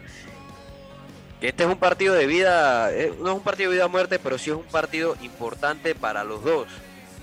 Este 1.40 1.64
es 1.64 1.68
un 1.68 1.78
partido 1.78 2.14
de 2.14 2.28
vida, 2.28 2.92
eh, 2.92 3.12
no 3.18 3.30
es 3.30 3.34
un 3.34 3.42
partido 3.42 3.70
de 3.72 3.78
vida 3.78 3.88
muerte, 3.88 4.20
pero 4.20 4.38
sí 4.38 4.50
es 4.50 4.56
un 4.56 4.62
partido 4.62 5.16
importante 5.20 5.96
para 5.96 6.22
los 6.22 6.44
dos 6.44 6.68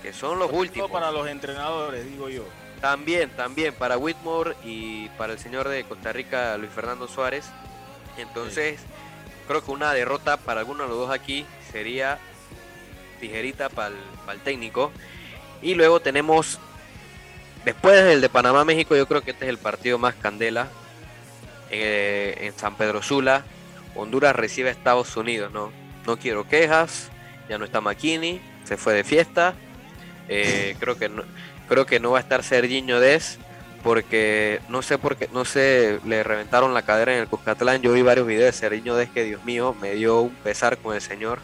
que 0.02 0.12
son 0.12 0.38
los 0.38 0.52
últimos. 0.52 0.92
Para 0.92 1.12
los 1.12 1.30
entrenadores, 1.30 2.06
digo 2.06 2.28
yo. 2.28 2.44
También, 2.82 3.30
también, 3.30 3.74
para 3.74 3.98
Whitmore 3.98 4.56
y 4.66 5.08
para 5.18 5.32
el 5.32 5.40
señor 5.40 5.70
de 5.70 5.86
Costa 5.86 6.12
Rica, 6.12 6.58
Luis 6.58 6.72
Fernando 6.72 7.08
Suárez. 7.08 7.46
Entonces, 8.18 8.82
creo 9.48 9.64
que 9.64 9.72
una 9.72 9.94
derrota 9.94 10.36
para 10.36 10.60
alguno 10.60 10.84
de 10.84 10.90
los 10.90 10.98
dos 10.98 11.10
aquí 11.10 11.46
sería 11.72 12.20
tijerita 13.22 13.70
para 13.70 13.96
el, 14.34 14.40
técnico. 14.42 14.92
Y 15.62 15.76
luego 15.76 16.00
tenemos, 16.00 16.60
después 17.66 18.04
del 18.06 18.22
de 18.22 18.30
Panamá-México, 18.30 18.96
yo 18.96 19.08
creo 19.08 19.22
que 19.22 19.32
este 19.32 19.46
es 19.46 19.50
el 19.50 19.58
partido 19.58 19.98
más 19.98 20.16
candela. 20.16 20.70
Eh, 21.70 22.38
en 22.42 22.58
San 22.58 22.76
Pedro 22.76 23.02
Sula, 23.02 23.44
Honduras 23.96 24.36
recibe 24.36 24.70
a 24.70 24.72
Estados 24.72 25.18
Unidos, 25.18 25.52
¿no? 25.52 25.72
No 26.06 26.18
quiero 26.18 26.48
quejas, 26.48 27.10
ya 27.50 27.58
no 27.58 27.66
está 27.66 27.82
McKinney, 27.82 28.42
se 28.64 28.78
fue 28.78 28.94
de 28.94 29.04
fiesta. 29.04 29.54
Eh, 30.30 30.76
creo 30.80 30.98
que 30.98 31.10
no, 31.10 31.24
creo 31.68 31.86
que 31.86 32.00
no 32.00 32.12
va 32.12 32.20
a 32.20 32.22
estar 32.22 32.44
Sergiño 32.44 33.00
Des 33.00 33.40
porque 33.84 34.60
no 34.70 34.82
sé 34.82 34.98
por 34.98 35.16
qué, 35.16 35.30
no 35.32 35.46
sé, 35.46 36.00
le 36.06 36.24
reventaron 36.24 36.74
la 36.74 36.82
cadera 36.82 37.14
en 37.14 37.22
el 37.22 37.28
Cuscatlán. 37.28 37.82
Yo 37.82 37.94
vi 37.94 38.02
varios 38.02 38.28
videos 38.28 38.54
de 38.54 38.60
Sergiño 38.60 38.96
Des 38.96 39.10
que 39.10 39.24
Dios 39.24 39.44
mío, 39.46 39.76
me 39.80 39.94
dio 39.94 40.22
un 40.22 40.36
pesar 40.36 40.78
con 40.78 40.96
el 40.96 41.02
señor. 41.02 41.40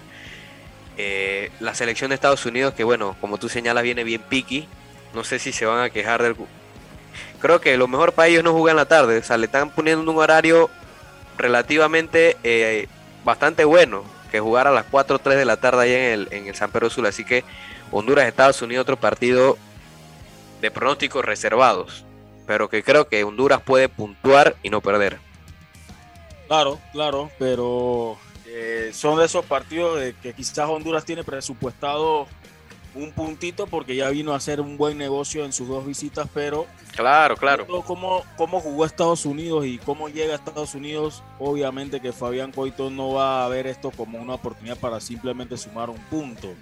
Eh, 0.98 1.52
la 1.60 1.74
selección 1.74 2.10
de 2.10 2.16
Estados 2.16 2.46
Unidos, 2.46 2.74
que 2.74 2.84
bueno, 2.84 3.16
como 3.20 3.38
tú 3.38 3.50
señalas, 3.50 3.84
viene 3.84 4.04
bien 4.04 4.22
piqui. 4.22 4.68
No 5.14 5.24
sé 5.24 5.40
si 5.40 5.52
se 5.52 5.66
van 5.66 5.84
a 5.84 5.90
quejar 5.90 6.22
del. 6.22 6.36
Creo 7.40 7.60
que 7.62 7.78
lo 7.78 7.88
mejor 7.88 8.14
para 8.14 8.28
ellos 8.28 8.44
no 8.44 8.54
jugar 8.54 8.74
en 8.74 8.78
la 8.78 8.86
tarde. 8.86 9.18
O 9.18 9.24
sea, 9.24 9.38
le 9.38 9.46
están 9.46 9.70
poniendo 9.72 10.10
un 10.10 10.18
horario 10.18 10.70
relativamente 11.38 12.38
eh, 12.44 12.88
bastante 13.24 13.66
bueno 13.66 14.04
que 14.32 14.40
jugar 14.40 14.68
a 14.68 14.72
las 14.72 14.86
4 14.86 15.16
o 15.16 15.20
3 15.20 15.38
de 15.38 15.46
la 15.46 15.58
tarde 15.58 15.84
ahí 15.84 15.94
en 15.94 16.12
el, 16.12 16.28
en 16.32 16.48
el 16.48 16.56
San 16.56 16.72
Pedro 16.72 16.90
Sur. 16.90 17.06
Así 17.06 17.24
que 17.24 17.44
Honduras, 17.92 18.28
Estados 18.28 18.62
Unidos, 18.62 18.84
otro 18.84 18.98
partido 18.98 19.58
de 20.62 20.72
pronósticos 20.72 21.26
reservados, 21.26 22.06
pero 22.48 22.70
que 22.70 22.84
creo 22.84 23.08
que 23.08 23.24
Honduras 23.24 23.62
puede 23.62 23.90
puntuar 23.90 24.56
y 24.64 24.70
no 24.70 24.82
perder. 24.82 25.20
Claro, 26.48 26.80
claro, 26.92 27.30
pero 27.38 28.18
eh, 28.56 28.92
son 28.94 29.18
de 29.18 29.26
esos 29.26 29.44
partidos 29.46 30.00
de 30.00 30.14
que 30.14 30.34
quizás 30.34 30.70
Honduras 30.70 31.06
tiene 31.06 31.24
presupuestado 31.24 32.28
un 32.94 33.12
puntito 33.12 33.66
porque 33.66 33.96
ya 33.96 34.10
vino 34.10 34.34
a 34.34 34.36
hacer 34.36 34.62
un 34.62 34.78
buen 34.78 34.96
negocio 34.96 35.44
en 35.44 35.52
sus 35.52 35.68
dos 35.68 35.84
visitas, 35.88 36.30
pero 36.32 36.68
claro, 36.96 37.36
claro. 37.36 37.66
Cómo, 37.66 38.24
cómo 38.38 38.60
jugó 38.60 38.86
Estados 38.86 39.26
Unidos 39.26 39.66
y 39.66 39.80
cómo 39.80 40.08
llega 40.08 40.34
a 40.34 40.36
Estados 40.36 40.76
Unidos, 40.76 41.24
obviamente 41.40 42.00
que 42.00 42.12
Fabián 42.12 42.52
Coito 42.52 42.92
no 42.92 43.14
va 43.14 43.44
a 43.44 43.50
ver 43.50 43.66
esto 43.66 43.90
como 43.90 44.20
una 44.20 44.36
oportunidad 44.36 44.78
para 44.78 45.00
simplemente 45.00 45.58
sumar 45.58 45.90
un 45.90 45.98
punto 46.12 46.54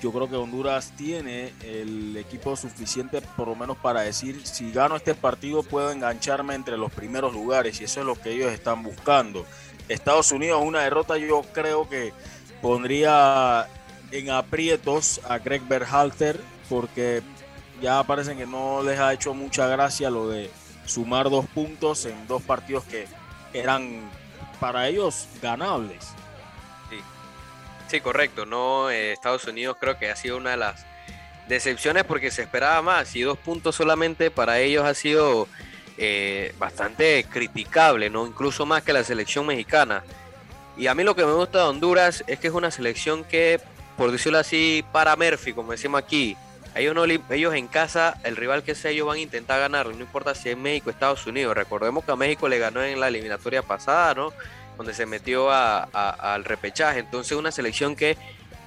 yo 0.00 0.12
creo 0.12 0.28
que 0.28 0.36
Honduras 0.36 0.92
tiene 0.96 1.52
el 1.62 2.16
equipo 2.16 2.56
suficiente 2.56 3.20
por 3.36 3.48
lo 3.48 3.54
menos 3.54 3.76
para 3.76 4.00
decir 4.00 4.40
si 4.46 4.72
gano 4.72 4.96
este 4.96 5.14
partido 5.14 5.62
puedo 5.62 5.90
engancharme 5.90 6.54
entre 6.54 6.76
los 6.78 6.90
primeros 6.90 7.34
lugares 7.34 7.80
y 7.80 7.84
eso 7.84 8.00
es 8.00 8.06
lo 8.06 8.14
que 8.14 8.32
ellos 8.32 8.50
están 8.52 8.82
buscando. 8.82 9.44
Estados 9.90 10.30
Unidos 10.32 10.62
una 10.64 10.80
derrota 10.80 11.18
yo 11.18 11.42
creo 11.52 11.88
que 11.88 12.12
pondría 12.62 13.66
en 14.12 14.30
aprietos 14.30 15.20
a 15.28 15.38
Greg 15.38 15.62
Berhalter 15.62 16.40
porque 16.68 17.22
ya 17.82 18.02
parecen 18.04 18.38
que 18.38 18.46
no 18.46 18.82
les 18.82 18.98
ha 18.98 19.12
hecho 19.12 19.34
mucha 19.34 19.66
gracia 19.66 20.10
lo 20.10 20.28
de 20.28 20.50
sumar 20.86 21.28
dos 21.28 21.46
puntos 21.46 22.06
en 22.06 22.26
dos 22.26 22.42
partidos 22.42 22.84
que 22.84 23.06
eran 23.52 24.08
para 24.60 24.88
ellos 24.88 25.26
ganables. 25.42 26.14
Sí, 27.88 28.00
correcto. 28.00 28.46
No, 28.46 28.88
eh, 28.88 29.12
Estados 29.12 29.44
Unidos 29.46 29.76
creo 29.80 29.98
que 29.98 30.10
ha 30.12 30.14
sido 30.14 30.36
una 30.36 30.50
de 30.50 30.58
las 30.58 30.86
decepciones 31.48 32.04
porque 32.04 32.30
se 32.30 32.42
esperaba 32.42 32.80
más 32.82 33.16
y 33.16 33.22
dos 33.22 33.36
puntos 33.36 33.74
solamente 33.74 34.30
para 34.30 34.60
ellos 34.60 34.84
ha 34.84 34.94
sido 34.94 35.48
eh, 36.02 36.54
bastante 36.58 37.26
criticable, 37.30 38.08
no, 38.08 38.26
incluso 38.26 38.64
más 38.64 38.82
que 38.82 38.94
la 38.94 39.04
selección 39.04 39.46
mexicana. 39.46 40.02
Y 40.78 40.86
a 40.86 40.94
mí 40.94 41.04
lo 41.04 41.14
que 41.14 41.26
me 41.26 41.32
gusta 41.32 41.58
de 41.58 41.64
Honduras 41.64 42.24
es 42.26 42.38
que 42.38 42.46
es 42.46 42.54
una 42.54 42.70
selección 42.70 43.22
que, 43.22 43.60
por 43.98 44.10
decirlo 44.10 44.38
así, 44.38 44.82
para 44.92 45.14
Murphy, 45.14 45.52
como 45.52 45.72
decimos 45.72 46.02
aquí. 46.02 46.36
Ellos, 46.74 47.54
en 47.54 47.66
casa, 47.66 48.18
el 48.24 48.36
rival 48.36 48.62
que 48.62 48.74
sea, 48.74 48.92
ellos 48.92 49.06
van 49.06 49.18
a 49.18 49.20
intentar 49.20 49.60
ganar, 49.60 49.88
no 49.88 50.00
importa 50.00 50.34
si 50.34 50.48
es 50.48 50.56
México 50.56 50.88
o 50.88 50.90
Estados 50.90 51.26
Unidos. 51.26 51.54
Recordemos 51.54 52.02
que 52.02 52.12
a 52.12 52.16
México 52.16 52.48
le 52.48 52.58
ganó 52.58 52.82
en 52.82 52.98
la 52.98 53.08
eliminatoria 53.08 53.62
pasada, 53.62 54.14
¿no? 54.14 54.32
donde 54.80 54.94
se 54.94 55.04
metió 55.04 55.50
al 55.50 56.44
repechaje. 56.44 57.00
Entonces 57.00 57.36
una 57.36 57.52
selección 57.52 57.94
que 57.94 58.16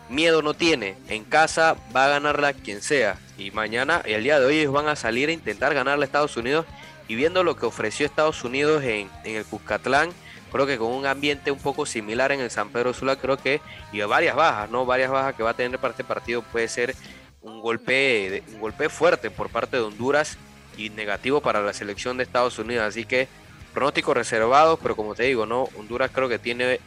miedo 0.09 0.43
no 0.43 0.53
tiene. 0.53 0.95
En 1.07 1.23
casa 1.23 1.75
va 1.95 2.05
a 2.05 2.09
ganarla 2.09 2.53
quien 2.53 2.84
sea. 2.84 3.17
Y 3.39 3.49
mañana, 3.49 4.03
y 4.05 4.11
el 4.13 4.23
día 4.23 4.39
de 4.39 4.45
hoy, 4.45 4.59
ellos 4.59 4.73
van 4.73 4.88
a 4.88 4.95
salir 4.95 5.29
a 5.29 5.31
intentar 5.31 5.73
ganarle 5.73 6.03
a 6.03 6.05
Estados 6.05 6.38
Unidos. 6.38 6.67
Y 7.07 7.15
viendo 7.15 7.43
lo 7.43 7.55
que 7.55 7.65
ofreció 7.65 8.05
Estados 8.05 8.43
Unidos 8.43 8.83
en, 8.83 9.09
el 9.23 9.45
Cuscatlán, 9.45 10.09
creo 10.51 10.65
que 10.65 10.77
con 10.77 10.91
un 10.91 11.05
ambiente 11.05 11.51
un 11.51 11.59
poco 11.59 11.85
similar 11.85 12.31
en 12.31 12.39
el 12.39 12.49
San 12.49 12.69
Pedro 12.69 12.93
Sula, 12.93 13.15
creo 13.15 13.37
que, 13.37 13.61
y 13.91 14.01
varias 14.01 14.35
bajas, 14.35 14.69
¿no? 14.69 14.85
Varias 14.85 15.11
bajas 15.11 15.35
que 15.35 15.43
va 15.43 15.51
a 15.51 15.55
tener 15.55 15.79
para 15.79 15.91
este 15.91 16.03
partido 16.03 16.41
puede 16.41 16.67
ser 16.67 16.95
un 17.41 17.61
golpe, 17.61 18.43
un 18.53 18.59
golpe 18.59 18.89
fuerte 18.89 19.29
por 19.29 19.49
parte 19.49 19.77
de 19.77 19.83
Honduras 19.83 20.37
y 20.77 20.89
negativo 20.89 21.41
para 21.41 21.61
la 21.61 21.73
selección 21.73 22.17
de 22.17 22.23
Estados 22.23 22.57
Unidos. 22.57 22.85
Así 22.85 23.05
que 23.05 23.27
pronósticos 23.73 24.15
reservados, 24.15 24.79
pero 24.81 24.95
como 24.95 25.15
te 25.15 25.23
digo, 25.23 25.45
no, 25.45 25.63
Honduras 25.77 26.11
creo 26.13 26.29
que 26.29 26.39
tiene 26.39 26.79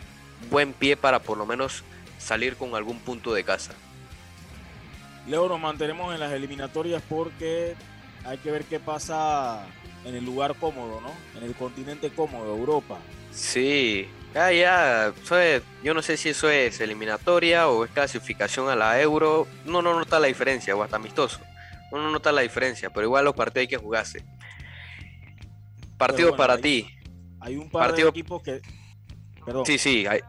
buen 0.51 0.73
pie 0.73 0.97
para 0.97 1.19
por 1.19 1.37
lo 1.37 1.47
menos 1.47 1.85
salir 2.19 2.57
con 2.57 2.75
algún 2.75 2.99
punto 3.01 3.35
de 3.35 3.45
casa. 3.45 3.73
Leo, 5.27 5.49
nos 5.49 5.61
mantenemos 5.61 6.15
en 6.15 6.21
las 6.21 6.33
eliminatorias 6.33 7.03
porque 7.09 7.75
hay 8.25 8.39
que 8.39 8.51
ver 8.51 8.65
qué 8.65 8.79
pasa 8.79 9.67
en 10.07 10.15
el 10.15 10.25
lugar 10.25 10.55
cómodo, 10.55 11.01
¿no? 11.01 11.13
En 11.37 11.45
el 11.45 11.55
continente 11.55 12.11
cómodo, 12.11 12.57
Europa. 12.57 12.99
Sí, 13.33 14.09
ya, 14.33 14.53
ya, 14.53 15.13
yo 15.83 15.95
no 15.95 16.01
sé 16.01 16.17
si 16.17 16.29
eso 16.29 16.49
es 16.49 16.81
eliminatoria 16.81 17.69
o 17.69 17.85
es 17.85 17.91
clasificación 17.91 18.69
a 18.69 18.77
la 18.77 19.01
Euro. 19.01 19.49
No, 19.65 19.83
no 19.83 19.99
nota 19.99 20.21
la 20.21 20.29
diferencia, 20.29 20.77
o 20.77 20.83
hasta 20.83 20.97
amistoso. 20.97 21.41
No, 21.91 21.99
no 21.99 22.11
nota 22.11 22.31
la 22.31 22.43
diferencia, 22.43 22.91
pero 22.91 23.07
igual 23.07 23.25
los 23.25 23.35
partidos 23.35 23.63
hay 23.63 23.69
que 23.69 23.77
jugarse. 23.77 24.25
Partido 25.99 26.37
para 26.37 26.57
ti. 26.59 26.89
Hay 27.41 27.57
un 27.57 27.69
par 27.69 27.95
de 27.95 28.03
equipos 28.03 28.43
que. 28.43 28.63
Sí, 29.65 29.79
sí, 29.79 30.07
hay. 30.07 30.21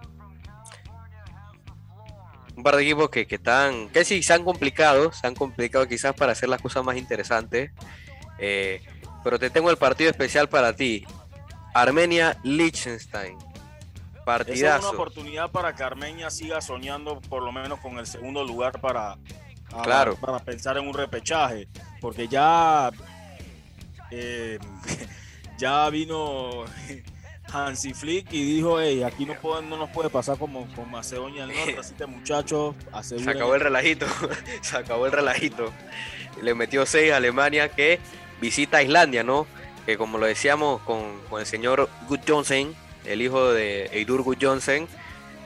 Un 2.56 2.64
par 2.64 2.78
de 2.78 2.84
equipos 2.84 3.10
que, 3.10 3.28
están. 3.30 3.90
que 3.90 4.04
sí, 4.04 4.24
se 4.24 4.34
han 4.34 4.44
complicado. 4.44 5.12
Se 5.12 5.28
han 5.28 5.36
complicado 5.36 5.88
quizás 5.88 6.16
para 6.16 6.32
hacer 6.32 6.50
las 6.50 6.62
cosas 6.62 6.84
más 6.84 6.98
interesantes. 6.98 7.72
Eh, 8.40 8.82
pero 9.28 9.40
te 9.40 9.50
tengo 9.50 9.70
el 9.70 9.76
partido 9.76 10.10
especial 10.10 10.48
para 10.48 10.74
ti. 10.74 11.06
Armenia-Liechtenstein. 11.74 13.38
Partidazo. 14.24 14.78
es 14.78 14.84
una 14.86 14.94
oportunidad 14.94 15.52
para 15.52 15.76
que 15.76 15.84
Armenia 15.84 16.30
siga 16.30 16.62
soñando 16.62 17.20
por 17.20 17.44
lo 17.44 17.52
menos 17.52 17.78
con 17.82 18.00
el 18.00 18.08
segundo 18.08 18.46
lugar 18.46 18.80
para, 18.80 19.18
claro. 19.84 20.16
para 20.16 20.40
pensar 20.40 20.78
en 20.78 20.88
un 20.88 20.94
repechaje. 20.94 21.68
Porque 22.00 22.30
ya 22.30 22.90
eh, 24.12 24.60
ya 25.58 25.90
vino 25.90 26.64
Hansi 27.52 27.94
Flick 27.94 28.32
y 28.32 28.46
dijo, 28.46 28.80
hey, 28.80 29.04
aquí 29.04 29.26
no, 29.26 29.36
no 29.62 29.76
nos 29.76 29.90
puede 29.90 30.10
pasar 30.10 30.38
como 30.38 30.74
con 30.74 30.90
Macedonia 30.90 31.46
del 31.46 31.54
Norte, 31.54 31.80
así 31.80 31.96
que 31.96 32.06
muchachos, 32.06 32.76
Se 33.02 33.30
acabó 33.30 33.56
el 33.56 33.60
relajito, 33.60 34.06
se 34.62 34.78
acabó 34.78 35.06
el 35.06 35.12
relajito. 35.12 35.74
Le 36.42 36.56
metió 36.56 36.86
6 36.86 37.12
a 37.12 37.18
Alemania 37.18 37.68
que 37.68 38.00
visita 38.42 38.82
Islandia, 38.82 39.24
¿no? 39.24 39.48
Que 39.86 39.98
como 39.98 40.18
lo 40.18 40.26
decíamos 40.26 40.82
con, 40.82 41.22
el 41.40 41.46
señor 41.46 41.90
Good 42.08 42.22
Johnson, 42.28 42.76
el 43.06 43.22
hijo 43.22 43.52
de 43.52 43.86
Eidur 43.94 44.22
Good 44.22 44.38
Johnson, 44.42 44.88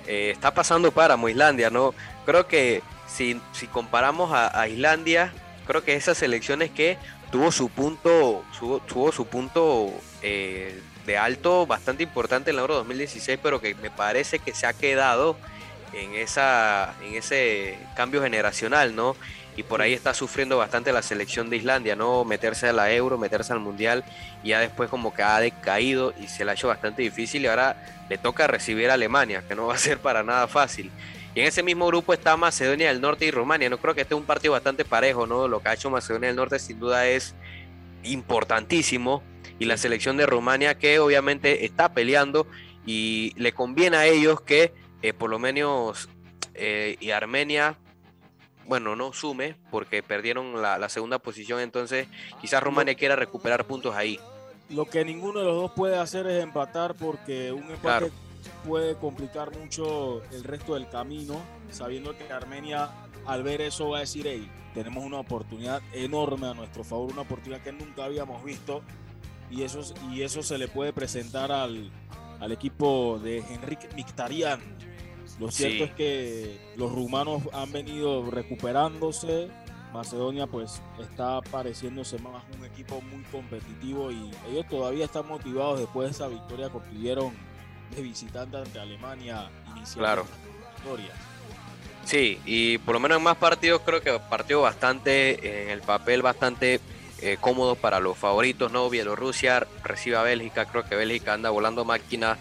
eh, 0.08 0.32
está 0.32 0.54
pasando 0.54 0.92
para 0.92 1.16
Islandia, 1.30 1.70
¿no? 1.70 1.94
Creo 2.26 2.48
que 2.48 2.82
si, 3.08 3.40
si 3.52 3.68
comparamos 3.68 4.32
a, 4.34 4.60
a 4.60 4.68
Islandia, 4.68 5.34
creo 5.68 5.84
que 5.84 5.96
esas 5.96 6.18
selecciones 6.18 6.72
que 6.72 6.98
tuvo 7.32 7.52
su 7.52 7.70
punto, 7.70 8.44
tuvo, 8.88 9.12
su 9.12 9.26
punto 9.26 9.92
eh, 10.22 10.80
de 11.06 11.18
alto 11.18 11.66
bastante 11.66 12.04
importante 12.04 12.52
en 12.52 12.58
el 12.58 12.62
Euro 12.62 12.76
2016, 12.76 13.40
pero 13.42 13.62
que 13.62 13.74
me 13.76 13.90
parece 13.90 14.40
que 14.40 14.54
se 14.54 14.68
ha 14.68 14.74
quedado 14.74 15.38
en 15.94 16.14
esa 16.14 16.94
en 17.04 17.16
ese 17.16 17.78
cambio 17.96 18.22
generacional, 18.22 18.96
¿no? 18.96 19.16
Y 19.58 19.64
por 19.64 19.82
ahí 19.82 19.94
está 19.94 20.14
sufriendo 20.14 20.58
bastante 20.58 20.94
la 20.94 21.02
selección 21.02 21.50
de 21.50 21.58
Islandia, 21.58 21.96
¿no? 21.96 22.24
Meterse 22.24 22.70
a 22.70 22.74
la 22.74 22.92
Euro, 22.92 23.18
meterse 23.18 23.54
al 23.54 23.60
Mundial, 23.60 24.04
y 24.44 24.50
ya 24.50 24.60
después 24.60 24.90
como 24.90 25.14
que 25.14 25.24
ha 25.24 25.40
decaído 25.40 26.14
y 26.22 26.28
se 26.28 26.46
la 26.46 26.52
ha 26.52 26.56
hecho 26.56 26.68
bastante 26.68 27.02
difícil 27.02 27.44
y 27.44 27.48
ahora 27.48 27.84
le 28.10 28.18
toca 28.18 28.48
recibir 28.48 28.90
a 28.90 28.94
Alemania, 28.94 29.44
que 29.48 29.56
no 29.56 29.68
va 29.68 29.76
a 29.76 29.78
ser 29.78 30.00
para 30.00 30.24
nada 30.24 30.48
fácil. 30.48 30.92
Y 31.34 31.40
en 31.40 31.48
ese 31.48 31.64
mismo 31.64 31.88
grupo 31.88 32.14
está 32.14 32.36
Macedonia 32.36 32.88
del 32.88 33.00
Norte 33.00 33.26
y 33.26 33.32
Rumania. 33.32 33.70
No 33.70 33.78
creo 33.78 33.96
que 33.96 34.02
este 34.02 34.14
es 34.14 34.20
un 34.20 34.26
partido 34.26 34.52
bastante 34.54 34.84
parejo, 34.84 35.28
¿no? 35.28 35.48
Lo 35.48 35.62
que 35.62 35.70
ha 35.70 35.74
hecho 35.74 35.90
Macedonia 35.90 36.28
del 36.28 36.36
Norte 36.36 36.60
sin 36.60 36.80
duda 36.80 37.08
es 37.08 37.36
importantísimo. 38.04 39.24
Y 39.58 39.66
la 39.66 39.78
selección 39.78 40.18
de 40.18 40.26
Rumania 40.26 40.78
que 40.78 41.00
obviamente 41.00 41.66
está 41.66 41.94
peleando 41.94 42.48
y 42.86 43.34
le 43.38 43.54
conviene 43.54 43.96
a 43.96 44.08
ellos 44.08 44.42
que 44.42 44.74
eh, 45.04 45.14
por 45.14 45.30
lo 45.30 45.40
menos 45.40 46.10
eh, 46.54 46.98
y 47.00 47.12
Armenia 47.12 47.78
bueno, 48.72 48.96
no 48.96 49.12
sume 49.12 49.58
porque 49.70 50.02
perdieron 50.02 50.62
la, 50.62 50.88
segunda 50.88 51.20
posición, 51.20 51.60
entonces 51.60 52.08
quizás 52.40 52.64
Rumania 52.64 52.96
quiera 52.96 53.18
recuperar 53.18 53.66
puntos 53.66 53.94
ahí. 53.94 54.18
Lo 54.70 54.86
que 54.86 55.04
ninguno 55.04 55.40
de 55.40 55.46
los 55.46 55.56
dos 55.56 55.72
puede 55.72 55.98
hacer 55.98 56.26
es 56.28 56.42
empatar 56.42 56.96
porque 56.96 57.52
un 57.52 57.70
empate 57.70 58.14
puede 58.66 58.96
complicar 58.96 59.54
mucho 59.58 60.24
el 60.32 60.46
resto 60.46 60.76
del 60.76 60.88
camino, 60.88 61.42
sabiendo 61.70 62.18
que 62.18 62.32
Armenia 62.32 62.90
al 63.26 63.44
ver 63.44 63.60
eso 63.60 63.90
va 63.90 63.98
a 63.98 64.00
decir, 64.00 64.26
hey, 64.26 64.50
tenemos 64.74 65.04
una 65.04 65.20
oportunidad 65.20 65.82
enorme 65.92 66.48
a 66.48 66.54
nuestro 66.54 66.86
favor, 66.86 67.12
una 67.12 67.24
oportunidad 67.24 67.62
que 67.62 67.74
nunca 67.74 68.06
habíamos 68.06 68.42
visto 68.42 68.84
y 69.50 69.64
eso, 69.64 69.82
y 70.14 70.22
eso 70.22 70.44
se 70.44 70.58
le 70.58 70.70
puede 70.70 70.94
presentar 70.94 71.52
al, 71.52 71.92
al 72.40 72.54
equipo 72.54 73.20
de 73.22 73.40
Enrique 73.40 73.90
Mictarian, 73.98 74.62
lo 75.42 75.50
cierto 75.50 75.86
es 75.86 75.92
que 75.94 76.60
los 76.76 76.92
rumanos 76.92 77.42
han 77.52 77.72
venido 77.72 78.30
recuperándose. 78.30 79.50
Macedonia 79.92 80.46
pues 80.46 80.82
está 81.02 81.42
pareciéndose 81.42 82.20
más 82.20 82.44
un 82.58 82.64
equipo 82.64 83.02
muy 83.02 83.24
competitivo 83.24 84.12
y 84.12 84.32
ellos 84.50 84.68
todavía 84.70 85.06
están 85.06 85.28
motivados 85.28 85.80
después 85.80 86.08
de 86.08 86.12
esa 86.12 86.28
victoria 86.28 86.70
que 86.70 86.78
obtuvieron 86.78 87.34
de 87.96 88.02
visitante 88.04 88.56
ante 88.56 88.80
Alemania 88.80 89.50
inicialmente. 89.76 89.96
Claro. 89.96 90.26
Sí, 92.06 92.40
y 92.46 92.78
por 92.78 92.94
lo 92.94 93.00
menos 93.00 93.18
en 93.18 93.24
más 93.24 93.38
partidos 93.38 93.82
creo 93.84 94.00
que 94.00 94.18
partido 94.30 94.62
bastante, 94.62 95.64
en 95.64 95.70
el 95.72 95.82
papel 95.82 96.22
bastante 96.22 96.80
eh, 97.20 97.38
cómodo 97.42 97.76
para 97.76 98.00
los 98.00 98.16
favoritos, 98.16 98.72
¿no? 98.72 98.90
Bielorrusia 98.92 99.66
recibe 99.84 100.18
a 100.18 100.22
Bélgica, 100.22 100.66
creo 100.66 100.88
que 100.88 100.96
Bélgica 100.96 101.34
anda 101.34 101.50
volando 101.50 101.84
máquina 101.84 102.38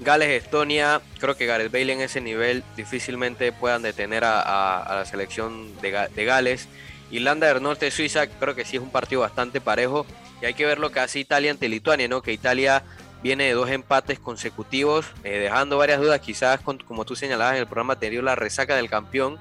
Gales, 0.00 0.44
Estonia, 0.44 1.00
creo 1.18 1.36
que 1.36 1.46
Gareth 1.46 1.72
Bale 1.72 1.92
en 1.92 2.00
ese 2.00 2.20
nivel 2.20 2.62
difícilmente 2.76 3.50
puedan 3.52 3.82
detener 3.82 4.24
a, 4.24 4.84
la 4.88 5.04
selección 5.06 5.74
de, 5.80 6.24
Gales. 6.24 6.68
Irlanda 7.10 7.46
del 7.46 7.62
Norte, 7.62 7.90
Suiza, 7.90 8.26
creo 8.26 8.54
que 8.54 8.64
sí 8.64 8.76
es 8.76 8.82
un 8.82 8.90
partido 8.90 9.22
bastante 9.22 9.60
parejo. 9.60 10.06
Y 10.42 10.46
hay 10.46 10.54
que 10.54 10.66
ver 10.66 10.78
lo 10.78 10.90
que 10.90 11.00
hace 11.00 11.18
Italia 11.18 11.50
ante 11.50 11.68
Lituania, 11.68 12.08
¿no? 12.08 12.20
Que 12.20 12.32
Italia 12.32 12.82
viene 13.22 13.44
de 13.44 13.52
dos 13.52 13.70
empates 13.70 14.18
consecutivos, 14.18 15.06
eh, 15.24 15.38
dejando 15.38 15.78
varias 15.78 16.00
dudas, 16.00 16.20
quizás 16.20 16.60
como 16.60 17.04
tú 17.06 17.16
señalabas 17.16 17.54
en 17.54 17.60
el 17.60 17.66
programa 17.66 17.94
anterior, 17.94 18.22
la 18.22 18.34
resaca 18.34 18.76
del 18.76 18.90
campeón, 18.90 19.38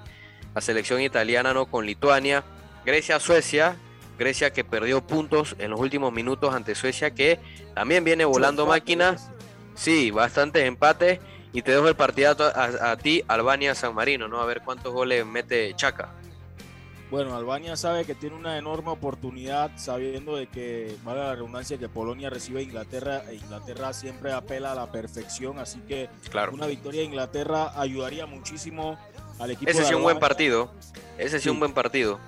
la 0.53 0.61
selección 0.61 1.01
italiana, 1.01 1.53
¿no? 1.53 1.65
Con 1.65 1.85
Lituania. 1.85 2.45
Grecia, 2.85 3.19
Suecia, 3.19 3.75
Grecia 4.17 4.53
que 4.53 4.63
perdió 4.63 5.05
puntos 5.05 5.55
en 5.59 5.71
los 5.71 5.79
últimos 5.79 6.13
minutos 6.13 6.53
ante 6.53 6.75
Suecia, 6.75 7.11
que 7.11 7.39
también 7.73 8.03
viene 8.03 8.23
volando 8.23 8.65
máquinas 8.65 9.29
Sí, 9.75 10.11
bastantes 10.11 10.63
empates. 10.63 11.19
Y 11.53 11.61
te 11.61 11.71
dejo 11.71 11.87
el 11.87 11.95
partido 11.95 12.35
a, 12.53 12.97
ti, 12.97 13.23
Albania-San 13.27 13.95
Marino, 13.95 14.27
¿no? 14.27 14.41
A 14.41 14.45
ver 14.45 14.61
cuántos 14.61 14.91
goles 14.91 15.25
mete 15.25 15.73
Chaca. 15.75 16.09
Bueno, 17.09 17.33
Albania 17.33 17.77
sabe 17.77 18.03
que 18.03 18.13
tiene 18.13 18.35
una 18.35 18.57
enorme 18.57 18.89
oportunidad, 18.89 19.71
sabiendo 19.77 20.35
de 20.35 20.47
que, 20.47 20.97
vale 21.03 21.21
la 21.21 21.35
redundancia, 21.35 21.77
que 21.77 21.87
Polonia 21.87 22.29
recibe 22.29 22.59
a 22.59 22.63
Inglaterra 22.63 23.23
e 23.29 23.35
Inglaterra 23.35 23.93
siempre 23.93 24.33
apela 24.33 24.73
a 24.73 24.75
la 24.75 24.91
perfección, 24.91 25.59
así 25.59 25.79
que 25.87 26.09
claro. 26.29 26.51
una 26.51 26.65
victoria 26.65 27.01
de 27.01 27.05
Inglaterra 27.05 27.71
ayudaría 27.79 28.25
muchísimo 28.25 28.97
al 29.39 29.51
equipo. 29.51 29.71
Ese 29.71 29.83
sí 29.83 29.91
es 29.91 29.95
un 29.95 30.03
buen 30.03 30.19
partido, 30.19 30.71
ese 31.17 31.39
sí 31.39 31.47
es 31.47 31.51
un 31.53 31.59
buen 31.59 31.73
partido. 31.73 32.19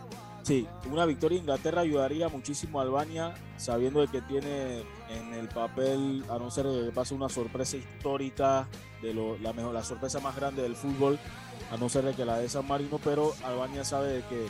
Sí, 0.48 0.66
una 0.89 1.06
victoria 1.06 1.36
de 1.36 1.41
Inglaterra 1.41 1.82
ayudaría 1.82 2.30
muchísimo 2.30 2.80
a 2.80 2.84
Albania, 2.84 3.34
sabiendo 3.58 4.10
que 4.10 4.22
tiene 4.22 4.80
en 5.10 5.34
el 5.34 5.50
papel, 5.50 6.24
a 6.30 6.38
no 6.38 6.50
ser 6.50 6.66
que 6.68 6.89
pase 6.95 7.14
una 7.14 7.28
sorpresa 7.28 7.76
histórica, 7.76 8.66
de 9.02 9.14
lo, 9.14 9.38
la, 9.39 9.52
mejor, 9.52 9.74
la 9.74 9.84
sorpresa 9.84 10.22
más 10.22 10.38
grande 10.38 10.62
del 10.62 10.78
fútbol, 10.78 11.20
a 11.70 11.76
no 11.76 11.89
ser 11.89 12.06
de 12.06 12.14
que 12.14 12.24
la 12.24 12.39
de 12.39 12.48
San 12.48 12.66
Marino, 12.66 12.98
pero 13.04 13.34
Albania 13.43 13.84
sabe 13.84 14.08
de 14.08 14.24
que 14.24 14.48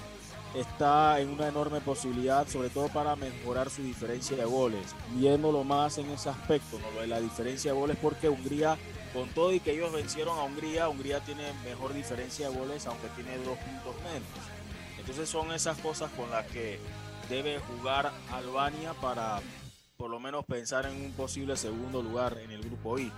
está 0.60 1.20
en 1.20 1.30
una 1.30 1.48
enorme 1.48 1.82
posibilidad, 1.82 2.48
sobre 2.48 2.70
todo 2.70 2.90
para 2.90 3.16
mejorar 3.16 3.72
su 3.72 3.82
diferencia 3.82 4.38
de 4.38 4.46
goles, 4.46 4.96
viéndolo 5.16 5.64
más 5.64 5.98
en 5.98 6.12
ese 6.12 6.30
aspecto, 6.30 6.78
¿no? 6.78 7.02
de 7.02 7.08
la 7.08 7.20
diferencia 7.20 7.74
de 7.74 7.80
goles, 7.80 7.98
porque 8.00 8.30
Hungría, 8.30 8.78
con 9.16 9.28
todo 9.30 9.52
y 9.52 9.60
que 9.60 9.72
ellos 9.72 9.92
vencieron 9.92 10.38
a 10.38 10.44
Hungría, 10.44 10.90
Hungría 10.90 11.22
tiene 11.22 11.54
mejor 11.66 11.92
diferencia 11.96 12.52
de 12.52 12.56
goles, 12.56 12.86
aunque 12.86 13.08
tiene 13.16 13.36
dos 13.40 13.58
puntos 13.58 13.96
menos. 14.04 14.57
Entonces 15.08 15.30
son 15.30 15.54
esas 15.54 15.78
cosas 15.78 16.12
con 16.18 16.30
las 16.30 16.46
que 16.48 16.80
debe 17.30 17.60
jugar 17.60 18.12
Albania 18.30 18.92
para 19.02 19.40
por 19.96 20.10
lo 20.10 20.20
menos 20.20 20.44
pensar 20.46 20.86
en 20.86 21.02
un 21.02 21.14
posible 21.14 21.56
segundo 21.56 22.02
lugar 22.02 22.38
en 22.44 22.52
el 22.52 22.62
grupo 22.62 23.00
I. 23.00 23.10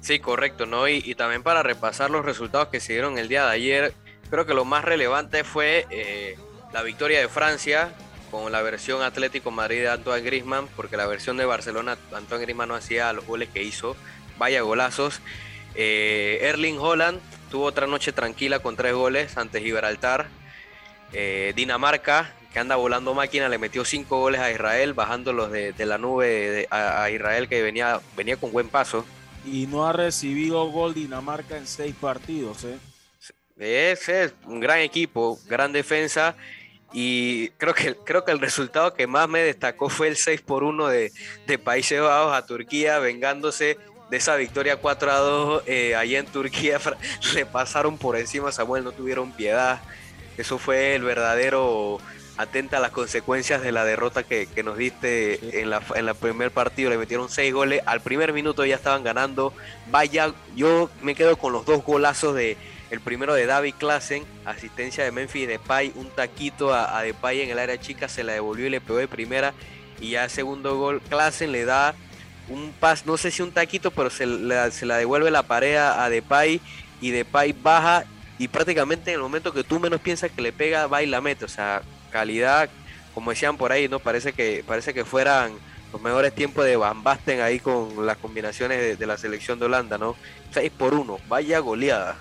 Sí, 0.00 0.20
correcto, 0.20 0.66
¿no? 0.66 0.86
Y, 0.86 1.16
también 1.16 1.42
para 1.42 1.64
repasar 1.64 2.10
los 2.10 2.24
resultados 2.24 2.68
que 2.68 2.78
se 2.78 2.92
dieron 2.92 3.18
el 3.18 3.26
día 3.26 3.44
de 3.44 3.50
ayer, 3.50 3.94
creo 4.30 4.46
que 4.46 4.54
lo 4.54 4.64
más 4.64 4.84
relevante 4.84 5.42
fue 5.42 5.84
eh, 5.90 6.38
la 6.72 6.82
victoria 6.82 7.18
de 7.18 7.28
Francia 7.28 7.92
con 8.30 8.52
la 8.52 8.62
versión 8.62 9.02
Atlético 9.02 9.50
Madrid 9.50 9.80
de 9.80 9.88
Antoine 9.88 10.24
Griezmann, 10.24 10.68
porque 10.76 10.96
la 10.96 11.08
versión 11.08 11.36
de 11.36 11.44
Barcelona, 11.44 11.98
Antoine 12.12 12.44
Griezmann 12.44 12.68
no 12.68 12.76
hacía 12.76 13.12
los 13.12 13.26
goles 13.26 13.48
que 13.48 13.64
hizo, 13.64 13.96
vaya 14.38 14.62
golazos. 14.62 15.20
Eh, 15.74 16.38
Erling 16.42 16.78
Holland 16.78 17.20
tuvo 17.50 17.64
otra 17.64 17.88
noche 17.88 18.12
tranquila 18.12 18.60
con 18.60 18.76
tres 18.76 18.94
goles 18.94 19.36
ante 19.36 19.60
Gibraltar, 19.60 20.28
eh, 21.14 21.52
Dinamarca, 21.56 22.34
que 22.52 22.58
anda 22.58 22.76
volando 22.76 23.14
máquina, 23.14 23.48
le 23.48 23.58
metió 23.58 23.84
cinco 23.84 24.20
goles 24.20 24.40
a 24.40 24.50
Israel, 24.50 24.92
bajándolos 24.92 25.50
de, 25.50 25.72
de 25.72 25.86
la 25.86 25.96
nube 25.96 26.66
a, 26.70 27.08
Israel 27.10 27.48
que 27.48 27.62
venía, 27.62 28.00
venía 28.16 28.36
con 28.36 28.52
buen 28.52 28.68
paso. 28.68 29.04
Y 29.46 29.66
no 29.66 29.86
ha 29.86 29.92
recibido 29.92 30.64
gol 30.70 30.94
Dinamarca 30.94 31.56
en 31.56 31.66
seis 31.66 31.94
partidos. 32.00 32.64
¿eh? 32.64 32.78
Ese 33.56 34.24
es 34.24 34.34
un 34.46 34.60
gran 34.60 34.80
equipo, 34.80 35.38
gran 35.46 35.72
defensa. 35.72 36.36
Y 36.92 37.48
creo 37.58 37.74
que, 37.74 37.96
creo 37.96 38.24
que 38.24 38.30
el 38.30 38.40
resultado 38.40 38.94
que 38.94 39.06
más 39.06 39.28
me 39.28 39.40
destacó 39.40 39.88
fue 39.88 40.06
el 40.06 40.16
6 40.16 40.42
por 40.42 40.62
1 40.62 40.86
de, 40.86 41.10
Países 41.62 42.00
Bajos 42.00 42.32
a 42.32 42.46
Turquía, 42.46 43.00
vengándose 43.00 43.78
de 44.10 44.16
esa 44.16 44.36
victoria 44.36 44.76
4 44.76 45.10
a 45.10 45.16
2 45.16 45.62
eh, 45.66 45.96
allá 45.96 46.20
en 46.20 46.26
Turquía. 46.26 46.78
Le 47.34 47.46
pasaron 47.46 47.98
por 47.98 48.16
encima 48.16 48.50
a 48.50 48.52
Samuel, 48.52 48.84
no 48.84 48.92
tuvieron 48.92 49.32
piedad. 49.32 49.82
Eso 50.36 50.58
fue 50.58 50.94
el 50.94 51.02
verdadero 51.02 51.98
atenta 52.36 52.78
a 52.78 52.80
las 52.80 52.90
consecuencias 52.90 53.62
de 53.62 53.72
la 53.72 53.84
derrota 53.84 54.24
que, 54.24 54.48
nos 54.64 54.76
diste 54.76 55.60
en 55.60 55.70
la, 55.70 55.82
en 55.94 56.06
la 56.06 56.14
primer 56.14 56.50
partido. 56.50 56.90
Le 56.90 56.98
metieron 56.98 57.28
seis 57.28 57.52
goles. 57.52 57.82
Al 57.86 58.00
primer 58.00 58.32
minuto 58.32 58.64
ya 58.64 58.76
estaban 58.76 59.04
ganando. 59.04 59.52
Vaya, 59.90 60.32
yo 60.56 60.90
me 61.02 61.14
quedo 61.14 61.36
con 61.36 61.52
los 61.52 61.64
dos 61.64 61.84
golazos 61.84 62.34
de 62.34 62.56
el 62.90 63.00
primero 63.00 63.34
de 63.34 63.46
David 63.46 63.74
Klassen, 63.78 64.24
asistencia 64.44 65.04
de 65.04 65.10
Memphis 65.10 65.48
Depay, 65.48 65.92
un 65.96 66.10
taquito 66.10 66.72
a, 66.72 66.96
a 66.96 67.02
Depay 67.02 67.40
en 67.40 67.50
el 67.50 67.58
área 67.58 67.80
chica, 67.80 68.08
se 68.08 68.22
la 68.22 68.34
devolvió 68.34 68.66
y 68.66 68.70
le 68.70 68.80
pegó 68.80 68.98
de 68.98 69.08
primera. 69.08 69.52
Y 70.00 70.10
ya 70.10 70.28
segundo 70.28 70.76
gol, 70.76 71.00
Klassen 71.08 71.50
le 71.50 71.64
da 71.64 71.94
un 72.48 72.72
pas, 72.78 73.06
no 73.06 73.16
sé 73.16 73.30
si 73.30 73.42
un 73.42 73.52
taquito, 73.52 73.90
pero 73.90 74.10
se 74.10 74.26
la, 74.26 74.70
se 74.70 74.86
la 74.86 74.96
devuelve 74.96 75.30
la 75.30 75.42
pared 75.44 75.76
a 75.76 76.08
Depay 76.08 76.60
y 77.00 77.10
Depay 77.10 77.52
baja 77.52 78.04
y 78.38 78.48
prácticamente 78.48 79.10
en 79.10 79.16
el 79.16 79.22
momento 79.22 79.52
que 79.52 79.64
tú 79.64 79.78
menos 79.78 80.00
piensas 80.00 80.30
que 80.30 80.42
le 80.42 80.52
pega, 80.52 80.86
va 80.86 81.02
y 81.02 81.06
la 81.06 81.20
mete. 81.20 81.44
O 81.44 81.48
sea, 81.48 81.82
calidad, 82.10 82.68
como 83.14 83.30
decían 83.30 83.56
por 83.56 83.72
ahí, 83.72 83.88
¿no? 83.88 84.00
Parece 84.00 84.32
que, 84.32 84.64
parece 84.66 84.92
que 84.92 85.04
fueran 85.04 85.52
los 85.92 86.02
mejores 86.02 86.34
tiempos 86.34 86.64
de 86.64 86.76
Van 86.76 87.04
Basten 87.04 87.40
ahí 87.40 87.60
con 87.60 88.04
las 88.04 88.16
combinaciones 88.16 88.98
de, 88.98 89.06
la 89.06 89.16
selección 89.16 89.60
de 89.60 89.66
Holanda, 89.66 89.96
¿no? 89.96 90.16
6 90.52 90.72
por 90.76 90.94
1, 90.94 91.18
vaya 91.28 91.60
goleada. 91.60 92.16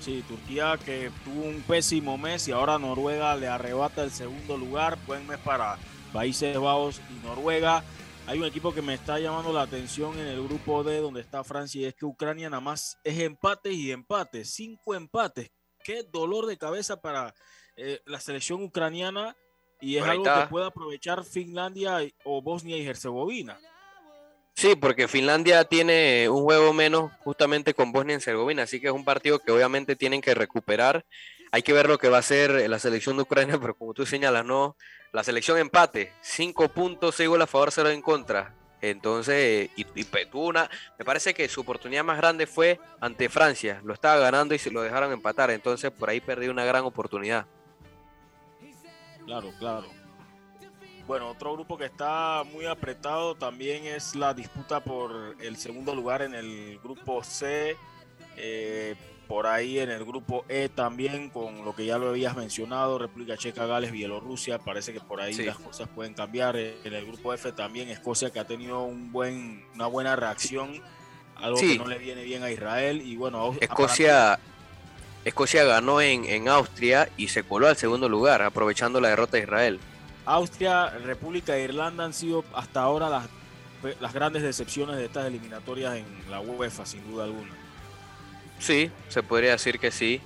Sí, 0.00 0.24
Turquía 0.26 0.76
que 0.84 1.10
tuvo 1.24 1.44
un 1.44 1.62
pésimo 1.62 2.18
mes 2.18 2.46
y 2.48 2.52
ahora 2.52 2.78
Noruega 2.78 3.34
le 3.36 3.48
arrebata 3.48 4.02
el 4.02 4.10
segundo 4.10 4.56
lugar. 4.56 4.98
Buen 5.06 5.26
mes 5.26 5.38
para 5.38 5.78
Países 6.12 6.58
Bajos 6.58 7.00
y 7.10 7.26
Noruega. 7.26 7.84
Hay 8.28 8.40
un 8.40 8.44
equipo 8.44 8.74
que 8.74 8.82
me 8.82 8.94
está 8.94 9.20
llamando 9.20 9.52
la 9.52 9.62
atención 9.62 10.18
en 10.18 10.26
el 10.26 10.42
grupo 10.42 10.82
D 10.82 10.98
donde 10.98 11.20
está 11.20 11.44
Francia 11.44 11.80
y 11.80 11.84
es 11.84 11.94
que 11.94 12.04
Ucrania 12.04 12.50
nada 12.50 12.60
más 12.60 12.98
es 13.04 13.20
empates 13.20 13.72
y 13.72 13.92
empates, 13.92 14.52
cinco 14.52 14.96
empates. 14.96 15.50
Qué 15.84 16.02
dolor 16.02 16.46
de 16.46 16.58
cabeza 16.58 17.00
para 17.00 17.32
eh, 17.76 18.00
la 18.04 18.18
selección 18.18 18.64
ucraniana 18.64 19.36
y 19.80 19.96
es 19.96 20.02
algo 20.02 20.24
que 20.24 20.48
puede 20.50 20.66
aprovechar 20.66 21.24
Finlandia 21.24 21.98
o 22.24 22.42
Bosnia 22.42 22.76
y 22.76 22.84
Herzegovina. 22.84 23.60
Sí, 24.56 24.74
porque 24.74 25.06
Finlandia 25.06 25.62
tiene 25.64 26.28
un 26.28 26.42
juego 26.42 26.72
menos 26.72 27.12
justamente 27.22 27.74
con 27.74 27.92
Bosnia 27.92 28.14
y 28.14 28.16
Herzegovina, 28.16 28.64
así 28.64 28.80
que 28.80 28.88
es 28.88 28.92
un 28.92 29.04
partido 29.04 29.38
que 29.38 29.52
obviamente 29.52 29.94
tienen 29.94 30.20
que 30.20 30.34
recuperar. 30.34 31.04
Hay 31.52 31.62
que 31.62 31.72
ver 31.72 31.88
lo 31.88 31.98
que 31.98 32.08
va 32.08 32.18
a 32.18 32.20
hacer 32.20 32.68
la 32.68 32.78
selección 32.78 33.16
de 33.16 33.22
Ucrania, 33.22 33.58
pero 33.60 33.74
como 33.74 33.94
tú 33.94 34.06
señalas, 34.06 34.44
no, 34.44 34.76
la 35.12 35.24
selección 35.24 35.58
empate, 35.58 36.12
5 36.20 36.68
puntos, 36.68 37.14
6 37.14 37.28
goles 37.28 37.44
a 37.44 37.46
favor, 37.46 37.70
0 37.70 37.90
en 37.90 38.02
contra. 38.02 38.54
Entonces, 38.82 39.70
y, 39.74 39.82
y 39.82 40.06
una, 40.34 40.70
me 40.98 41.04
parece 41.04 41.32
que 41.32 41.48
su 41.48 41.62
oportunidad 41.62 42.04
más 42.04 42.18
grande 42.18 42.46
fue 42.46 42.78
ante 43.00 43.28
Francia, 43.28 43.80
lo 43.84 43.94
estaba 43.94 44.20
ganando 44.20 44.54
y 44.54 44.58
se 44.58 44.70
lo 44.70 44.82
dejaron 44.82 45.12
empatar, 45.12 45.50
entonces 45.50 45.90
por 45.90 46.10
ahí 46.10 46.20
perdió 46.20 46.50
una 46.50 46.64
gran 46.64 46.84
oportunidad. 46.84 47.46
Claro, 49.24 49.52
claro. 49.58 49.88
Bueno, 51.06 51.30
otro 51.30 51.52
grupo 51.52 51.78
que 51.78 51.86
está 51.86 52.42
muy 52.44 52.66
apretado 52.66 53.34
también 53.36 53.86
es 53.86 54.14
la 54.14 54.34
disputa 54.34 54.80
por 54.80 55.36
el 55.40 55.56
segundo 55.56 55.94
lugar 55.94 56.22
en 56.22 56.34
el 56.34 56.78
grupo 56.82 57.22
C. 57.22 57.76
Eh, 58.36 58.96
por 59.26 59.46
ahí 59.46 59.78
en 59.78 59.90
el 59.90 60.04
grupo 60.04 60.44
E 60.48 60.68
también, 60.68 61.30
con 61.30 61.64
lo 61.64 61.74
que 61.74 61.84
ya 61.84 61.98
lo 61.98 62.10
habías 62.10 62.36
mencionado, 62.36 62.98
República 62.98 63.36
Checa, 63.36 63.66
Gales, 63.66 63.90
Bielorrusia, 63.90 64.58
parece 64.58 64.92
que 64.92 65.00
por 65.00 65.20
ahí 65.20 65.34
las 65.34 65.58
cosas 65.58 65.88
pueden 65.88 66.14
cambiar. 66.14 66.56
En 66.56 66.92
el 66.92 67.06
grupo 67.06 67.34
F 67.34 67.52
también 67.52 67.88
Escocia 67.88 68.30
que 68.30 68.38
ha 68.38 68.46
tenido 68.46 68.82
un 68.82 69.10
buen, 69.12 69.64
una 69.74 69.86
buena 69.86 70.14
reacción, 70.16 70.80
algo 71.36 71.58
que 71.58 71.78
no 71.78 71.86
le 71.86 71.98
viene 71.98 72.22
bien 72.22 72.42
a 72.42 72.50
Israel. 72.50 73.02
Y 73.04 73.16
bueno, 73.16 73.54
Escocia, 73.60 74.38
Escocia 75.24 75.64
ganó 75.64 76.00
en, 76.00 76.24
en 76.24 76.48
Austria 76.48 77.08
y 77.16 77.28
se 77.28 77.42
coló 77.42 77.66
al 77.66 77.76
segundo 77.76 78.08
lugar, 78.08 78.42
aprovechando 78.42 79.00
la 79.00 79.08
derrota 79.08 79.36
de 79.36 79.42
Israel. 79.42 79.80
Austria, 80.24 80.90
República 80.90 81.54
de 81.54 81.64
Irlanda 81.64 82.04
han 82.04 82.12
sido 82.12 82.44
hasta 82.54 82.80
ahora 82.82 83.08
las, 83.08 83.26
las 84.00 84.12
grandes 84.12 84.42
decepciones 84.42 84.96
de 84.96 85.06
estas 85.06 85.26
eliminatorias 85.26 85.96
en 85.96 86.30
la 86.30 86.40
UEFA, 86.40 86.86
sin 86.86 87.08
duda 87.10 87.24
alguna. 87.24 87.65
Sí, 88.58 88.90
se 89.08 89.22
podría 89.22 89.52
decir 89.52 89.78
que 89.78 89.90
sí. 89.90 90.20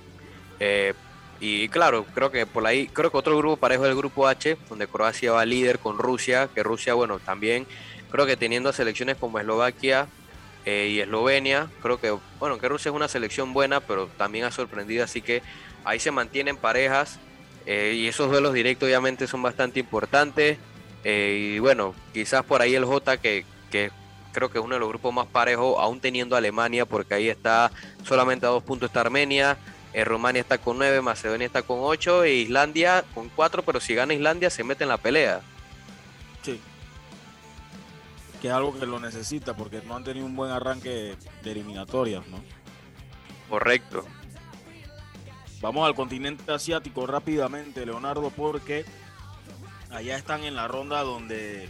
Eh, 0.59 0.93
y 1.39 1.69
claro, 1.69 2.05
creo 2.13 2.31
que 2.31 2.45
por 2.45 2.65
ahí, 2.65 2.87
creo 2.87 3.11
que 3.11 3.17
otro 3.17 3.37
grupo 3.37 3.57
parejo 3.57 3.85
es 3.85 3.89
el 3.89 3.97
grupo 3.97 4.27
H, 4.27 4.57
donde 4.69 4.87
Croacia 4.87 5.31
va 5.31 5.45
líder 5.45 5.79
con 5.79 5.97
Rusia, 5.97 6.49
que 6.53 6.61
Rusia, 6.63 6.93
bueno, 6.93 7.19
también 7.19 7.65
creo 8.11 8.25
que 8.25 8.37
teniendo 8.37 8.71
selecciones 8.73 9.17
como 9.17 9.39
Eslovaquia 9.39 10.07
eh, 10.65 10.89
y 10.91 10.99
Eslovenia, 10.99 11.67
creo 11.81 11.99
que, 11.99 12.15
bueno, 12.39 12.59
que 12.59 12.69
Rusia 12.69 12.89
es 12.89 12.95
una 12.95 13.07
selección 13.07 13.53
buena, 13.53 13.79
pero 13.79 14.07
también 14.17 14.45
ha 14.45 14.51
sorprendido, 14.51 15.03
así 15.03 15.21
que 15.21 15.41
ahí 15.83 15.99
se 15.99 16.11
mantienen 16.11 16.57
parejas 16.57 17.19
eh, 17.65 17.93
y 17.95 18.07
esos 18.07 18.29
duelos 18.29 18.53
directos 18.53 18.87
obviamente 18.87 19.27
son 19.27 19.41
bastante 19.41 19.79
importantes. 19.79 20.57
Eh, 21.03 21.53
y 21.55 21.59
bueno, 21.59 21.95
quizás 22.13 22.43
por 22.43 22.61
ahí 22.61 22.75
el 22.75 22.85
J 22.85 23.17
que, 23.17 23.45
creo 24.31 24.49
que 24.49 24.57
es 24.57 24.63
uno 24.63 24.75
de 24.75 24.79
los 24.79 24.89
grupos 24.89 25.13
más 25.13 25.27
parejos, 25.27 25.75
aún 25.79 25.99
teniendo 25.99 26.35
Alemania, 26.35 26.85
porque 26.85 27.13
ahí 27.13 27.29
está 27.29 27.71
solamente 28.03 28.45
a 28.45 28.49
dos 28.49 28.63
puntos 28.63 28.89
está 28.89 29.01
Armenia, 29.01 29.57
eh, 29.93 30.05
Rumania 30.05 30.41
está 30.41 30.57
con 30.57 30.77
nueve, 30.77 31.01
Macedonia 31.01 31.45
está 31.45 31.61
con 31.61 31.79
ocho, 31.81 32.23
e 32.23 32.35
Islandia 32.35 33.03
con 33.13 33.29
cuatro, 33.29 33.63
pero 33.63 33.79
si 33.79 33.93
gana 33.93 34.13
Islandia 34.13 34.49
se 34.49 34.63
mete 34.63 34.83
en 34.83 34.89
la 34.89 34.97
pelea. 34.97 35.41
Sí. 36.43 36.59
Que 38.41 38.47
es 38.47 38.53
algo 38.53 38.77
que 38.77 38.85
lo 38.85 38.99
necesita, 38.99 39.55
porque 39.55 39.81
no 39.85 39.95
han 39.95 40.03
tenido 40.03 40.25
un 40.25 40.35
buen 40.35 40.51
arranque 40.51 41.15
de 41.43 41.51
eliminatorias, 41.51 42.25
¿no? 42.27 42.41
Correcto. 43.49 44.05
Vamos 45.61 45.85
al 45.85 45.93
continente 45.93 46.51
asiático 46.51 47.05
rápidamente, 47.05 47.85
Leonardo, 47.85 48.31
porque 48.31 48.85
allá 49.91 50.17
están 50.17 50.43
en 50.43 50.55
la 50.55 50.67
ronda 50.67 51.03
donde 51.03 51.69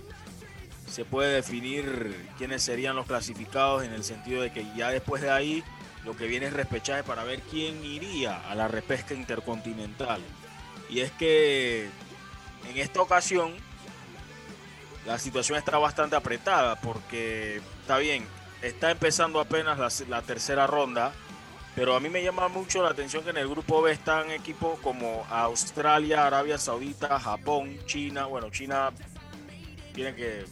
se 0.91 1.05
puede 1.05 1.33
definir 1.35 2.29
quiénes 2.37 2.61
serían 2.61 2.97
los 2.97 3.05
clasificados 3.05 3.83
en 3.83 3.93
el 3.93 4.03
sentido 4.03 4.41
de 4.41 4.51
que 4.51 4.65
ya 4.75 4.89
después 4.89 5.21
de 5.21 5.31
ahí 5.31 5.63
lo 6.03 6.17
que 6.17 6.27
viene 6.27 6.47
es 6.47 6.53
repechaje 6.53 7.03
para 7.03 7.23
ver 7.23 7.39
quién 7.49 7.83
iría 7.85 8.49
a 8.49 8.55
la 8.55 8.67
repesca 8.67 9.13
intercontinental. 9.13 10.19
Y 10.89 10.99
es 10.99 11.11
que 11.11 11.89
en 12.69 12.77
esta 12.77 13.01
ocasión 13.01 13.53
la 15.05 15.17
situación 15.17 15.57
está 15.57 15.77
bastante 15.77 16.17
apretada 16.17 16.79
porque 16.81 17.61
está 17.81 17.97
bien, 17.97 18.27
está 18.61 18.91
empezando 18.91 19.39
apenas 19.39 19.79
la, 19.79 19.89
la 20.09 20.21
tercera 20.21 20.67
ronda 20.67 21.13
pero 21.75 21.95
a 21.95 21.99
mí 22.01 22.09
me 22.09 22.21
llama 22.21 22.49
mucho 22.49 22.83
la 22.83 22.89
atención 22.89 23.23
que 23.23 23.29
en 23.29 23.37
el 23.37 23.47
grupo 23.47 23.81
B 23.81 23.93
están 23.93 24.29
equipos 24.31 24.77
como 24.81 25.25
Australia, 25.29 26.27
Arabia 26.27 26.57
Saudita, 26.57 27.17
Japón, 27.17 27.77
China. 27.85 28.25
Bueno, 28.25 28.49
China 28.49 28.91
tiene 29.91 30.15
que, 30.15 30.45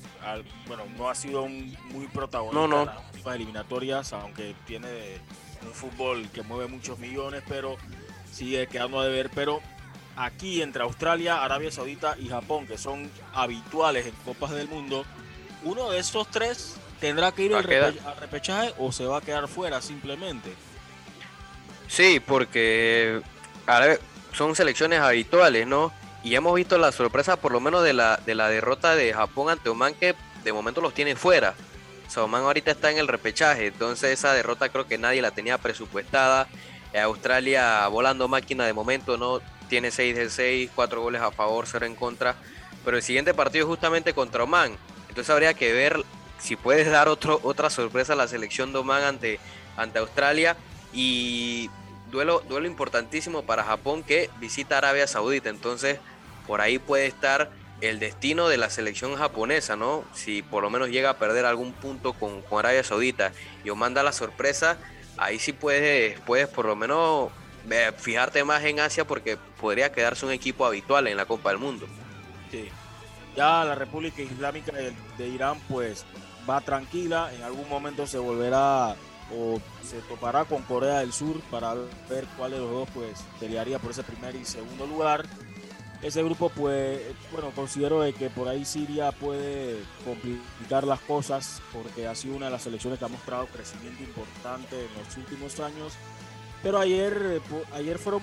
bueno, 0.68 0.84
no 0.98 1.10
ha 1.10 1.16
sido 1.16 1.44
un, 1.44 1.76
muy 1.92 2.08
protagonista 2.08 2.64
en 2.64 2.86
las 2.86 3.06
últimas 3.14 3.36
eliminatorias, 3.36 4.14
aunque 4.14 4.56
tiene 4.66 4.88
un 5.62 5.74
fútbol 5.74 6.30
que 6.34 6.42
mueve 6.44 6.68
muchos 6.68 7.00
millones, 7.00 7.44
pero 7.48 7.78
sigue 8.32 8.68
quedando 8.68 9.00
a 9.00 9.06
deber. 9.06 9.30
Pero 9.34 9.62
aquí 10.16 10.62
entre 10.62 10.84
Australia, 10.84 11.44
Arabia 11.44 11.72
Saudita 11.72 12.16
y 12.20 12.28
Japón, 12.28 12.68
que 12.68 12.78
son 12.78 13.10
habituales 13.34 14.06
en 14.08 14.14
Copas 14.26 14.52
del 14.52 14.68
Mundo, 14.68 15.06
uno 15.64 15.92
de 15.92 16.00
esos 16.00 16.30
tres 16.30 16.76
tendrá 17.00 17.32
que 17.32 17.44
ir 17.44 17.56
al 17.56 17.64
repechaje 17.64 18.74
o 18.78 18.92
se 18.92 19.06
va 19.06 19.18
a 19.18 19.22
quedar 19.22 19.48
fuera 19.48 19.82
simplemente. 19.82 20.54
Sí, 21.88 22.22
porque 22.26 23.22
son 24.34 24.56
selecciones 24.56 25.00
habituales, 25.00 25.66
¿no? 25.66 25.92
Y 26.24 26.36
hemos 26.36 26.54
visto 26.56 26.78
la 26.78 26.92
sorpresa 26.92 27.38
por 27.38 27.52
lo 27.52 27.60
menos 27.60 27.84
de 27.84 27.94
la, 27.94 28.18
de 28.26 28.36
la 28.36 28.50
derrota 28.50 28.96
de 28.96 29.14
Japón 29.14 29.50
ante 29.50 29.70
Oman 29.70 29.94
que 29.94 30.16
de 30.44 30.54
momento 30.54 30.82
los 30.82 30.94
tiene 30.94 31.16
fuera. 31.16 31.56
Oman 32.18 32.44
ahorita 32.44 32.72
está 32.72 32.92
en 32.92 32.98
el 32.98 33.08
repechaje, 33.08 33.68
entonces 33.68 34.12
esa 34.12 34.34
derrota 34.34 34.70
creo 34.70 34.88
que 34.88 34.98
nadie 34.98 35.22
la 35.22 35.32
tenía 35.32 35.58
presupuestada. 35.58 36.48
Australia 37.04 37.88
volando 37.88 38.28
máquina 38.28 38.66
de 38.66 38.74
momento, 38.74 39.16
¿no? 39.16 39.42
Tiene 39.70 39.92
6 39.92 40.16
de 40.16 40.30
6, 40.30 40.72
4 40.74 41.02
goles 41.02 41.22
a 41.22 41.32
favor, 41.32 41.66
0 41.68 41.86
en 41.86 41.96
contra. 41.96 42.36
Pero 42.84 42.98
el 42.98 43.04
siguiente 43.04 43.34
partido 43.34 43.66
es 43.66 43.70
justamente 43.70 44.14
contra 44.14 44.44
Oman. 44.44 44.76
Entonces 45.08 45.30
habría 45.30 45.54
que 45.54 45.72
ver 45.72 46.04
si 46.40 46.56
puedes 46.56 46.90
dar 46.92 47.08
otro, 47.08 47.40
otra 47.44 47.70
sorpresa 47.70 48.14
a 48.14 48.16
la 48.16 48.28
selección 48.28 48.74
de 48.74 48.80
Oman 48.80 49.04
ante, 49.04 49.40
ante 49.78 50.00
Australia. 50.00 50.58
Y 50.92 51.70
duelo, 52.12 52.42
duelo 52.48 52.68
importantísimo 52.68 53.44
para 53.44 53.64
Japón 53.64 54.04
que 54.04 54.30
visita 54.40 54.78
Arabia 54.78 55.08
Saudita. 55.08 55.50
Entonces, 55.50 56.00
por 56.48 56.62
ahí 56.62 56.80
puede 56.80 57.06
estar 57.06 57.52
el 57.82 58.00
destino 58.00 58.50
de 58.50 58.58
la 58.58 58.70
selección 58.70 59.16
japonesa, 59.16 59.76
¿no? 59.76 60.04
Si 60.14 60.42
por 60.42 60.64
lo 60.64 60.70
menos 60.70 60.90
llega 60.90 61.12
a 61.12 61.18
perder 61.18 61.46
algún 61.46 61.72
punto 61.74 62.14
con, 62.14 62.44
Arabia 62.52 62.84
Saudita 62.84 63.32
y 63.64 63.70
os 63.70 63.78
manda 63.78 64.04
la 64.04 64.12
sorpresa, 64.12 64.78
ahí 65.18 65.40
sí 65.40 65.54
puedes, 65.54 66.20
puedes 66.22 66.48
por 66.48 66.66
lo 66.66 66.76
menos 66.76 67.30
eh, 67.70 67.92
fijarte 67.98 68.44
más 68.44 68.64
en 68.64 68.80
Asia 68.80 69.06
porque 69.06 69.38
podría 69.60 69.92
quedarse 69.92 70.26
un 70.26 70.32
equipo 70.32 70.66
habitual 70.66 71.08
en 71.08 71.18
la 71.18 71.26
Copa 71.26 71.50
del 71.50 71.60
Mundo. 71.60 71.88
Sí. 72.52 72.70
Ya 73.36 73.64
la 73.64 73.76
República 73.76 74.22
Islámica 74.22 74.74
de 74.74 75.28
Irán 75.28 75.60
pues 75.70 76.06
va 76.50 76.60
tranquila, 76.62 77.32
en 77.34 77.44
algún 77.44 77.70
momento 77.70 78.08
se 78.08 78.18
volverá 78.18 78.96
o 79.36 79.60
se 79.84 80.00
topará 80.02 80.46
con 80.46 80.64
Corea 80.64 81.00
del 81.00 81.14
Sur 81.14 81.40
para 81.52 81.74
ver 82.10 82.26
cuál 82.38 82.52
de 82.52 82.60
los 82.60 82.72
dos 82.72 82.90
pues 82.94 83.24
pelearía 83.40 83.80
por 83.80 83.92
ese 83.92 84.04
primer 84.04 84.36
y 84.36 84.46
segundo 84.46 84.88
lugar. 84.88 85.26
Ese 86.02 86.24
grupo 86.24 86.50
pues 86.50 87.02
bueno 87.32 87.52
considero 87.54 88.02
que 88.18 88.30
por 88.30 88.48
ahí 88.48 88.64
Siria 88.64 89.12
puede 89.12 89.80
complicar 90.06 90.86
las 90.86 91.00
cosas 91.02 91.62
porque 91.74 92.08
ha 92.08 92.16
sido 92.16 92.38
una 92.38 92.46
de 92.46 92.54
las 92.54 92.64
selecciones 92.64 93.00
que 93.00 93.06
ha 93.06 93.10
mostrado 93.10 93.48
crecimiento 93.48 94.02
importante 94.04 94.86
en 94.86 95.04
los 95.04 95.18
últimos 95.18 95.60
años. 95.60 95.94
Pero 96.64 96.80
ayer, 96.80 97.42
ayer 97.74 97.98
fueron 97.98 98.22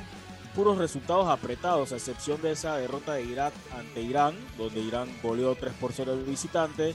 puros 0.54 0.78
resultados 0.78 1.28
apretados, 1.28 1.92
a 1.92 1.96
excepción 1.96 2.40
de 2.40 2.52
esa 2.52 2.76
derrota 2.78 3.12
de 3.12 3.24
Irak 3.24 3.52
ante 3.78 4.00
Irán, 4.00 4.34
donde 4.56 4.80
Irán 4.80 5.08
goleó 5.22 5.54
3 5.54 5.74
por 5.74 5.92
0 5.92 6.14
el 6.14 6.24
visitante 6.24 6.94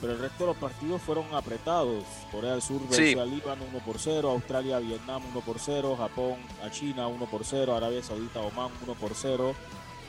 pero 0.00 0.12
el 0.12 0.18
resto 0.20 0.44
de 0.44 0.46
los 0.48 0.56
partidos 0.56 1.02
fueron 1.02 1.26
apretados. 1.34 2.04
Corea 2.30 2.52
del 2.52 2.62
Sur 2.62 2.80
venció 2.88 3.20
a 3.20 3.26
Líbano 3.26 3.64
1 3.70 3.78
por 3.84 3.98
0, 3.98 4.30
Australia 4.30 4.78
Vietnam 4.78 5.22
1 5.30 5.40
por 5.40 5.58
0, 5.58 5.96
Japón 5.96 6.36
a 6.64 6.70
China 6.70 7.08
1 7.08 7.26
por 7.26 7.44
0, 7.44 7.74
Arabia 7.74 8.02
Saudita 8.02 8.40
Oman 8.40 8.70
1 8.82 8.94
por 8.94 9.14
0. 9.14 9.54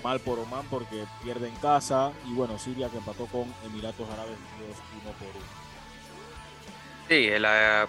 Mal 0.03 0.19
por 0.21 0.39
Oman 0.39 0.65
porque 0.69 1.05
pierde 1.23 1.49
en 1.49 1.55
casa 1.55 2.13
y 2.25 2.33
bueno, 2.33 2.57
Siria 2.57 2.89
que 2.89 2.97
empató 2.97 3.25
con 3.25 3.53
Emiratos 3.65 4.09
Árabes 4.09 4.37
Unidos 4.57 4.77
1 5.01 5.11
por 5.11 5.27
1. 5.27 5.69
Sí, 7.09 7.29
la, 7.39 7.87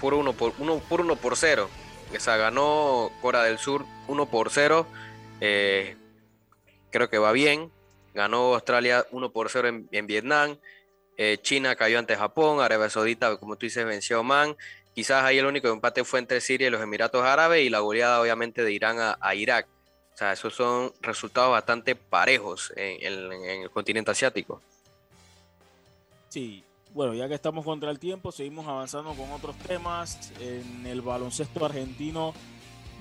por 0.00 0.14
1 0.14 0.32
por 0.32 0.54
1 0.58 0.78
por 0.88 1.00
1 1.00 1.16
por 1.16 1.36
0. 1.36 1.68
Esa 2.12 2.36
ganó 2.36 3.10
Corea 3.20 3.42
del 3.42 3.58
Sur 3.58 3.84
1 4.06 4.26
por 4.26 4.50
0. 4.50 4.86
Eh, 5.40 5.96
creo 6.90 7.10
que 7.10 7.18
va 7.18 7.32
bien. 7.32 7.70
Ganó 8.14 8.54
Australia 8.54 9.06
1 9.10 9.32
por 9.32 9.50
0 9.50 9.68
en, 9.68 9.88
en 9.90 10.06
Vietnam. 10.06 10.56
Eh, 11.16 11.38
China 11.42 11.76
cayó 11.76 11.98
ante 11.98 12.16
Japón, 12.16 12.60
Arabia 12.60 12.88
Saudita, 12.88 13.36
como 13.36 13.56
tú 13.56 13.66
dices, 13.66 13.84
venció 13.84 14.16
a 14.16 14.20
Oman. 14.20 14.56
Quizás 14.94 15.24
ahí 15.24 15.38
el 15.38 15.46
único 15.46 15.68
empate 15.68 16.04
fue 16.04 16.18
entre 16.18 16.40
Siria 16.40 16.68
y 16.68 16.70
los 16.70 16.82
Emiratos 16.82 17.24
Árabes 17.24 17.64
y 17.64 17.70
la 17.70 17.80
goleada 17.80 18.20
obviamente 18.20 18.62
de 18.62 18.72
Irán 18.72 18.96
a, 18.98 19.34
Irak. 19.34 19.66
O 20.14 20.16
sea, 20.16 20.32
esos 20.32 20.54
son 20.54 20.92
resultados 21.00 21.50
bastante 21.50 21.94
parejos 21.94 22.72
en, 22.76 23.02
el 23.02 23.70
continente 23.70 24.10
asiático. 24.10 24.60
Sí, 26.28 26.62
bueno, 26.92 27.14
ya 27.14 27.28
que 27.28 27.34
estamos 27.34 27.64
contra 27.64 27.90
el 27.90 27.98
tiempo, 27.98 28.32
seguimos 28.32 28.66
avanzando 28.66 29.14
con 29.14 29.30
otros 29.32 29.56
temas. 29.58 30.30
En 30.40 30.86
el 30.86 31.00
baloncesto 31.00 31.64
argentino, 31.64 32.34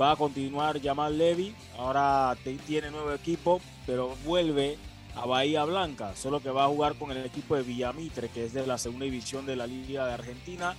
va 0.02 0.12
a 0.12 0.16
continuar 0.16 0.82
Jamal 0.82 1.18
Levy. 1.18 1.54
Ahora 1.78 2.38
tiene 2.66 2.90
nuevo 2.90 3.12
equipo, 3.14 3.62
pero 3.86 4.16
vuelve 4.24 4.78
a 5.16 5.26
Bahía 5.26 5.64
Blanca, 5.66 6.16
solo 6.16 6.42
que 6.42 6.50
va 6.50 6.66
a 6.66 6.68
jugar 6.68 6.96
con 6.96 7.12
el 7.12 7.26
equipo 7.26 7.56
de 7.56 7.64
Villamitre, 7.64 8.30
que 8.30 8.46
es 8.46 8.54
de 8.54 8.66
la 8.66 8.78
segunda 8.78 9.06
división 9.06 9.46
de 9.46 9.56
la 9.56 9.68
Liga 9.68 10.06
de 10.06 10.14
Argentina. 10.14 10.76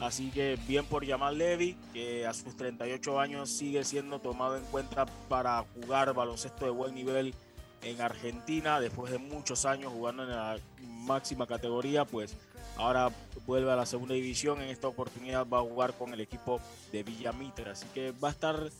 Así 0.00 0.30
que 0.30 0.58
bien 0.66 0.86
por 0.86 1.06
Jamal 1.06 1.36
Levy, 1.36 1.76
que 1.92 2.26
a 2.26 2.32
sus 2.32 2.56
38 2.56 3.20
años 3.20 3.50
sigue 3.50 3.84
siendo 3.84 4.18
tomado 4.18 4.56
en 4.56 4.64
cuenta 4.64 5.04
para 5.28 5.64
jugar 5.74 6.14
baloncesto 6.14 6.64
de 6.64 6.70
buen 6.70 6.94
nivel 6.94 7.34
en 7.82 8.00
Argentina, 8.00 8.80
después 8.80 9.12
de 9.12 9.18
muchos 9.18 9.66
años 9.66 9.92
jugando 9.92 10.22
en 10.22 10.30
la 10.30 10.58
máxima 10.80 11.46
categoría, 11.46 12.06
pues 12.06 12.36
ahora 12.76 13.10
vuelve 13.46 13.70
a 13.70 13.76
la 13.76 13.84
segunda 13.84 14.14
división. 14.14 14.62
En 14.62 14.68
esta 14.70 14.88
oportunidad 14.88 15.46
va 15.46 15.58
a 15.58 15.62
jugar 15.62 15.92
con 15.94 16.14
el 16.14 16.20
equipo 16.20 16.60
de 16.92 17.02
Villamitre, 17.02 17.70
así 17.70 17.86
que 17.92 18.12
va 18.12 18.28
a 18.28 18.32
estar 18.32 18.70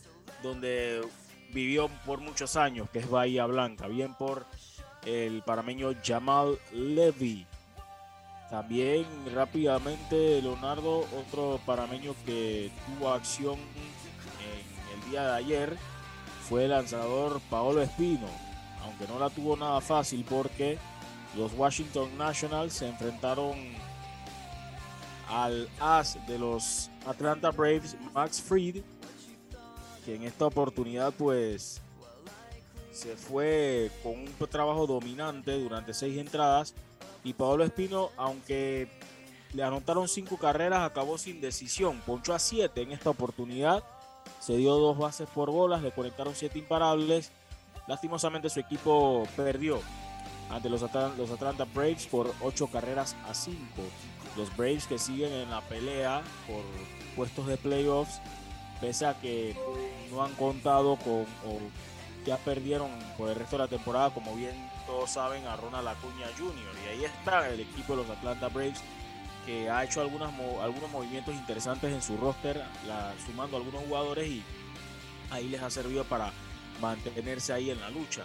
donde 0.41 1.01
vivió 1.53 1.89
por 2.05 2.19
muchos 2.19 2.55
años, 2.55 2.89
que 2.89 2.99
es 2.99 3.09
Bahía 3.09 3.45
Blanca. 3.45 3.87
Bien 3.87 4.15
por 4.15 4.45
el 5.05 5.41
parameño 5.43 5.93
Jamal 6.03 6.57
Levy. 6.71 7.45
También 8.49 9.05
rápidamente 9.33 10.41
Leonardo, 10.41 11.07
otro 11.17 11.59
parameño 11.65 12.13
que 12.25 12.69
tuvo 12.85 13.09
acción 13.09 13.57
en 13.59 14.99
el 14.99 15.09
día 15.09 15.23
de 15.23 15.35
ayer, 15.37 15.77
fue 16.49 16.65
el 16.65 16.71
lanzador 16.71 17.39
Paolo 17.49 17.81
Espino, 17.81 18.27
aunque 18.83 19.07
no 19.07 19.19
la 19.19 19.29
tuvo 19.29 19.55
nada 19.55 19.79
fácil 19.79 20.25
porque 20.29 20.77
los 21.37 21.53
Washington 21.53 22.17
Nationals 22.17 22.73
se 22.73 22.89
enfrentaron 22.89 23.55
al 25.29 25.69
as 25.79 26.17
de 26.27 26.37
los 26.37 26.89
Atlanta 27.05 27.51
Braves, 27.51 27.95
Max 28.13 28.41
Fried, 28.41 28.83
que 30.03 30.15
en 30.15 30.23
esta 30.23 30.45
oportunidad 30.45 31.13
pues 31.13 31.81
se 32.91 33.15
fue 33.15 33.89
con 34.03 34.13
un 34.13 34.47
trabajo 34.49 34.85
dominante 34.85 35.57
durante 35.59 35.93
seis 35.93 36.17
entradas 36.17 36.73
y 37.23 37.33
Pablo 37.33 37.63
Espino, 37.63 38.09
aunque 38.17 38.89
le 39.53 39.63
anotaron 39.63 40.07
cinco 40.07 40.37
carreras, 40.37 40.81
acabó 40.81 41.17
sin 41.17 41.41
decisión. 41.41 42.01
Ponchó 42.05 42.33
a 42.33 42.39
siete 42.39 42.81
en 42.81 42.91
esta 42.91 43.09
oportunidad. 43.09 43.83
Se 44.39 44.55
dio 44.55 44.75
dos 44.75 44.97
bases 44.97 45.27
por 45.29 45.51
bolas, 45.51 45.81
le 45.81 45.91
conectaron 45.91 46.35
siete 46.35 46.59
imparables. 46.59 47.31
Lastimosamente 47.87 48.49
su 48.49 48.59
equipo 48.59 49.27
perdió 49.35 49.79
ante 50.49 50.69
los 50.69 50.83
Atlanta 50.83 51.65
Braves 51.73 52.07
por 52.07 52.33
ocho 52.41 52.67
carreras 52.67 53.15
a 53.27 53.33
cinco. 53.33 53.83
Los 54.37 54.55
Braves 54.55 54.87
que 54.87 54.97
siguen 54.97 55.31
en 55.31 55.49
la 55.49 55.61
pelea 55.61 56.21
por 56.47 56.63
puestos 57.15 57.47
de 57.47 57.57
playoffs, 57.57 58.21
pese 58.79 59.05
a 59.05 59.19
que 59.19 59.55
no 60.09 60.23
han 60.23 60.33
contado 60.35 60.97
con 60.97 61.25
ya 62.25 62.37
perdieron 62.37 62.91
por 63.17 63.29
el 63.29 63.35
resto 63.35 63.57
de 63.57 63.63
la 63.63 63.67
temporada, 63.67 64.09
como 64.11 64.35
bien 64.35 64.69
todos 64.85 65.11
saben, 65.11 65.45
a 65.47 65.55
Ronald 65.55 65.87
Acuña 65.87 66.27
Jr. 66.37 66.75
Y 66.85 66.89
ahí 66.89 67.05
está 67.05 67.49
el 67.49 67.59
equipo 67.59 67.95
de 67.95 68.03
los 68.03 68.09
Atlanta 68.09 68.49
Braves 68.49 68.81
que 69.45 69.69
ha 69.69 69.83
hecho 69.83 70.01
algunas, 70.01 70.31
algunos 70.61 70.91
movimientos 70.91 71.33
interesantes 71.33 71.91
en 71.91 72.01
su 72.01 72.15
roster, 72.17 72.63
sumando 73.25 73.57
algunos 73.57 73.83
jugadores 73.85 74.27
y 74.27 74.43
ahí 75.31 75.49
les 75.49 75.61
ha 75.61 75.69
servido 75.69 76.03
para 76.03 76.31
mantenerse 76.79 77.51
ahí 77.53 77.71
en 77.71 77.79
la 77.79 77.89
lucha. 77.89 78.23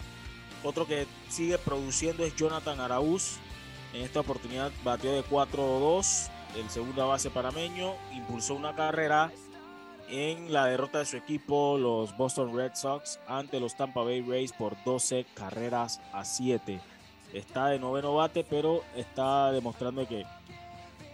Otro 0.62 0.86
que 0.86 1.06
sigue 1.28 1.58
produciendo 1.58 2.24
es 2.24 2.34
Jonathan 2.36 2.80
Araúz. 2.80 3.38
En 3.94 4.02
esta 4.02 4.20
oportunidad 4.20 4.72
batió 4.84 5.12
de 5.12 5.24
4-2, 5.24 6.28
el 6.56 6.68
segunda 6.68 7.04
base 7.04 7.30
parameño, 7.30 7.94
impulsó 8.12 8.54
una 8.54 8.74
carrera 8.74 9.32
en 10.08 10.52
la 10.52 10.66
derrota 10.66 10.98
de 10.98 11.06
su 11.06 11.16
equipo, 11.16 11.76
los 11.78 12.16
Boston 12.16 12.54
Red 12.54 12.72
Sox, 12.74 13.18
ante 13.26 13.60
los 13.60 13.76
Tampa 13.76 14.02
Bay 14.02 14.22
Rays 14.22 14.52
por 14.52 14.76
12 14.84 15.26
carreras 15.34 16.00
a 16.12 16.24
7. 16.24 16.80
Está 17.32 17.68
de 17.68 17.78
noveno 17.78 18.14
bate, 18.14 18.44
pero 18.44 18.82
está 18.94 19.50
demostrando 19.52 20.06
que 20.06 20.24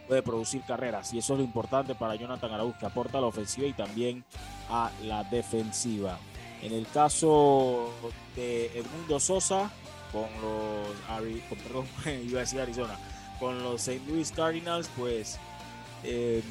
puede 0.06 0.22
producir 0.22 0.62
carreras. 0.62 1.12
Y 1.14 1.18
eso 1.18 1.34
es 1.34 1.38
lo 1.38 1.44
importante 1.44 1.94
para 1.94 2.14
Jonathan 2.14 2.52
Araúz, 2.52 2.76
que 2.76 2.86
aporta 2.86 3.18
a 3.18 3.20
la 3.20 3.28
ofensiva 3.28 3.66
y 3.66 3.72
también 3.72 4.24
a 4.68 4.90
la 5.04 5.24
defensiva. 5.24 6.18
En 6.62 6.72
el 6.72 6.86
caso 6.86 7.90
de 8.36 8.66
Edmundo 8.78 9.18
Sosa, 9.18 9.70
con 10.12 10.28
los, 10.42 11.58
perdón, 11.62 11.86
iba 12.28 12.38
a 12.38 12.42
decir 12.42 12.60
Arizona, 12.60 12.98
con 13.40 13.62
los 13.62 13.88
St. 13.88 14.06
Louis 14.06 14.30
Cardinals, 14.30 14.88
pues 14.96 15.38
eh, 16.04 16.42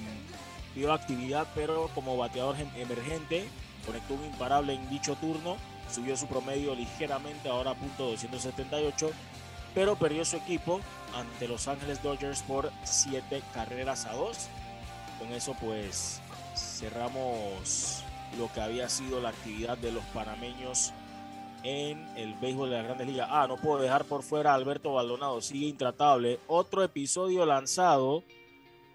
dio 0.76 0.94
actividad, 0.94 1.48
pero 1.56 1.90
como 1.94 2.18
bateador 2.18 2.56
emergente, 2.76 3.48
conectó 3.86 4.14
un 4.14 4.26
imparable 4.26 4.74
en 4.74 4.90
dicho 4.90 5.16
turno, 5.16 5.58
subió 5.90 6.16
su 6.16 6.28
promedio 6.28 6.76
ligeramente, 6.76 7.50
ahora 7.50 7.72
a 7.72 7.76
punto 7.76 8.06
278, 8.06 9.12
pero 9.74 9.96
perdió 9.96 10.26
su 10.26 10.38
equipo 10.38 10.82
ante 11.16 11.48
Los 11.48 11.68
Ángeles 11.68 12.02
Dodgers 12.04 12.42
por 12.44 12.72
7 12.84 13.42
carreras 13.54 14.06
a 14.06 14.14
2. 14.14 14.38
Con 15.20 15.32
eso 15.34 15.56
pues 15.60 16.22
cerramos 16.56 18.04
lo 18.38 18.52
que 18.54 18.62
había 18.62 18.90
sido 18.90 19.22
la 19.22 19.30
actividad 19.30 19.78
de 19.78 19.92
los 19.92 20.04
panameños 20.06 20.94
en 21.64 22.08
el 22.18 22.34
béisbol 22.36 22.70
de 22.70 22.78
la 22.78 22.84
Grandes 22.84 23.08
Ligas. 23.08 23.28
Ah, 23.30 23.46
no 23.48 23.58
puedo 23.58 23.82
dejar 23.82 24.06
por 24.06 24.24
fuera 24.24 24.52
a 24.52 24.56
Alberto 24.56 24.94
Baldonado, 24.94 25.42
sigue 25.42 25.68
intratable. 25.68 26.40
Otro 26.48 26.84
episodio 26.84 27.46
lanzado 27.46 28.24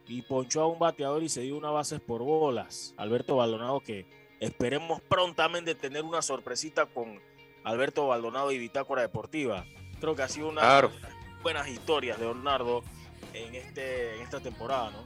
y 0.08 0.22
ponchó 0.22 0.62
a 0.62 0.66
un 0.66 0.78
bateador 0.78 1.22
y 1.22 1.28
se 1.28 1.42
dio 1.42 1.56
una 1.56 1.70
base 1.70 1.98
por 1.98 2.22
bolas. 2.22 2.94
Alberto 2.96 3.36
Baldonado 3.36 3.80
que 3.80 4.06
esperemos 4.40 5.00
prontamente 5.02 5.74
tener 5.74 6.02
una 6.04 6.22
sorpresita 6.22 6.86
con 6.86 7.20
Alberto 7.64 8.06
Baldonado 8.06 8.52
y 8.52 8.58
Bitácora 8.58 9.02
Deportiva. 9.02 9.64
Creo 10.00 10.14
que 10.14 10.22
ha 10.22 10.28
sido 10.28 10.48
una 10.48 10.62
de 10.62 10.82
las 10.82 10.92
buenas 11.42 11.68
historias, 11.68 12.18
Leonardo, 12.18 12.82
en, 13.32 13.54
este, 13.54 14.16
en 14.16 14.22
esta 14.22 14.40
temporada, 14.40 14.90
¿no? 14.90 15.04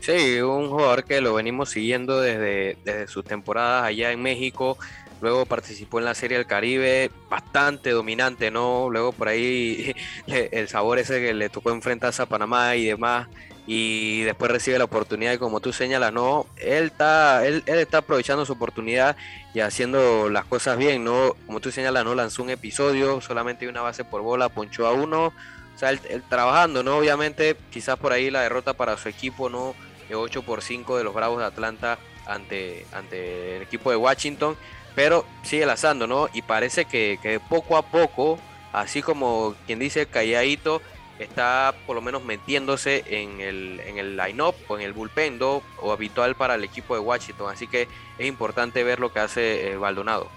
Sí, 0.00 0.40
un 0.40 0.68
jugador 0.68 1.04
que 1.04 1.20
lo 1.20 1.34
venimos 1.34 1.70
siguiendo 1.70 2.20
desde, 2.20 2.76
desde 2.84 3.06
sus 3.06 3.24
temporadas 3.24 3.84
allá 3.84 4.12
en 4.12 4.22
México. 4.22 4.78
Luego 5.20 5.46
participó 5.46 5.98
en 5.98 6.04
la 6.04 6.14
Serie 6.14 6.36
del 6.36 6.46
Caribe, 6.46 7.10
bastante 7.30 7.90
dominante, 7.90 8.50
¿no? 8.50 8.88
Luego 8.90 9.12
por 9.12 9.28
ahí 9.28 9.94
el 10.26 10.68
sabor 10.68 10.98
ese 10.98 11.20
que 11.20 11.34
le 11.34 11.48
tocó 11.48 11.70
enfrentarse 11.70 12.22
a 12.22 12.26
Panamá 12.26 12.76
y 12.76 12.84
demás 12.84 13.28
y 13.66 14.22
después 14.22 14.50
recibe 14.50 14.78
la 14.78 14.84
oportunidad 14.84 15.32
y 15.32 15.38
como 15.38 15.60
tú 15.60 15.72
señalas, 15.72 16.12
no, 16.12 16.46
él 16.56 16.84
está, 16.84 17.46
él, 17.46 17.62
está 17.66 17.98
aprovechando 17.98 18.44
su 18.44 18.52
oportunidad 18.52 19.16
y 19.54 19.60
haciendo 19.60 20.28
las 20.28 20.44
cosas 20.44 20.76
bien, 20.76 21.04
no, 21.04 21.34
como 21.46 21.60
tú 21.60 21.70
señalas, 21.70 22.04
no 22.04 22.14
lanzó 22.14 22.42
un 22.42 22.50
episodio, 22.50 23.20
solamente 23.20 23.66
una 23.66 23.80
base 23.80 24.04
por 24.04 24.20
bola, 24.20 24.50
ponchó 24.50 24.86
a 24.86 24.92
uno, 24.92 25.26
o 25.74 25.78
sea, 25.78 25.90
él, 25.90 26.22
trabajando, 26.28 26.82
¿no? 26.82 26.98
Obviamente, 26.98 27.56
quizás 27.70 27.98
por 27.98 28.12
ahí 28.12 28.30
la 28.30 28.42
derrota 28.42 28.74
para 28.74 28.96
su 28.98 29.08
equipo, 29.08 29.48
¿no? 29.48 29.74
De 30.08 30.14
8 30.14 30.42
por 30.42 30.62
5 30.62 30.98
de 30.98 31.04
los 31.04 31.14
Bravos 31.14 31.38
de 31.38 31.46
Atlanta 31.46 31.98
ante, 32.26 32.86
ante 32.92 33.56
el 33.56 33.62
equipo 33.62 33.90
de 33.90 33.96
Washington, 33.96 34.56
pero 34.94 35.24
sigue 35.42 35.64
lanzando, 35.64 36.06
¿no? 36.06 36.28
Y 36.34 36.42
parece 36.42 36.84
que, 36.84 37.18
que 37.22 37.40
poco 37.40 37.78
a 37.78 37.82
poco, 37.82 38.38
así 38.72 39.00
como 39.00 39.54
quien 39.66 39.78
dice 39.78 40.06
calladito, 40.06 40.82
está 41.18 41.74
por 41.86 41.94
lo 41.94 42.02
menos 42.02 42.24
metiéndose 42.24 43.04
en 43.06 43.40
el, 43.40 43.80
en 43.80 43.98
el 43.98 44.16
line-up 44.16 44.54
o 44.68 44.78
en 44.78 44.84
el 44.84 44.92
bullpen 44.92 45.38
o 45.40 45.92
habitual 45.92 46.34
para 46.34 46.54
el 46.54 46.64
equipo 46.64 46.94
de 46.94 47.00
Washington. 47.00 47.52
Así 47.52 47.66
que 47.66 47.88
es 48.18 48.26
importante 48.26 48.82
ver 48.84 49.00
lo 49.00 49.12
que 49.12 49.20
hace 49.20 49.70
eh, 49.70 49.76
Baldonado. 49.76 50.28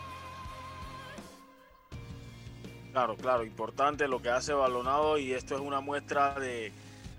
Claro, 2.91 3.15
claro, 3.15 3.45
importante 3.45 4.07
lo 4.07 4.21
que 4.21 4.29
hace 4.29 4.53
Baldonado 4.53 5.17
y 5.19 5.33
esto 5.33 5.55
es 5.55 5.61
una 5.61 5.81
muestra 5.81 6.33
de, 6.39 6.71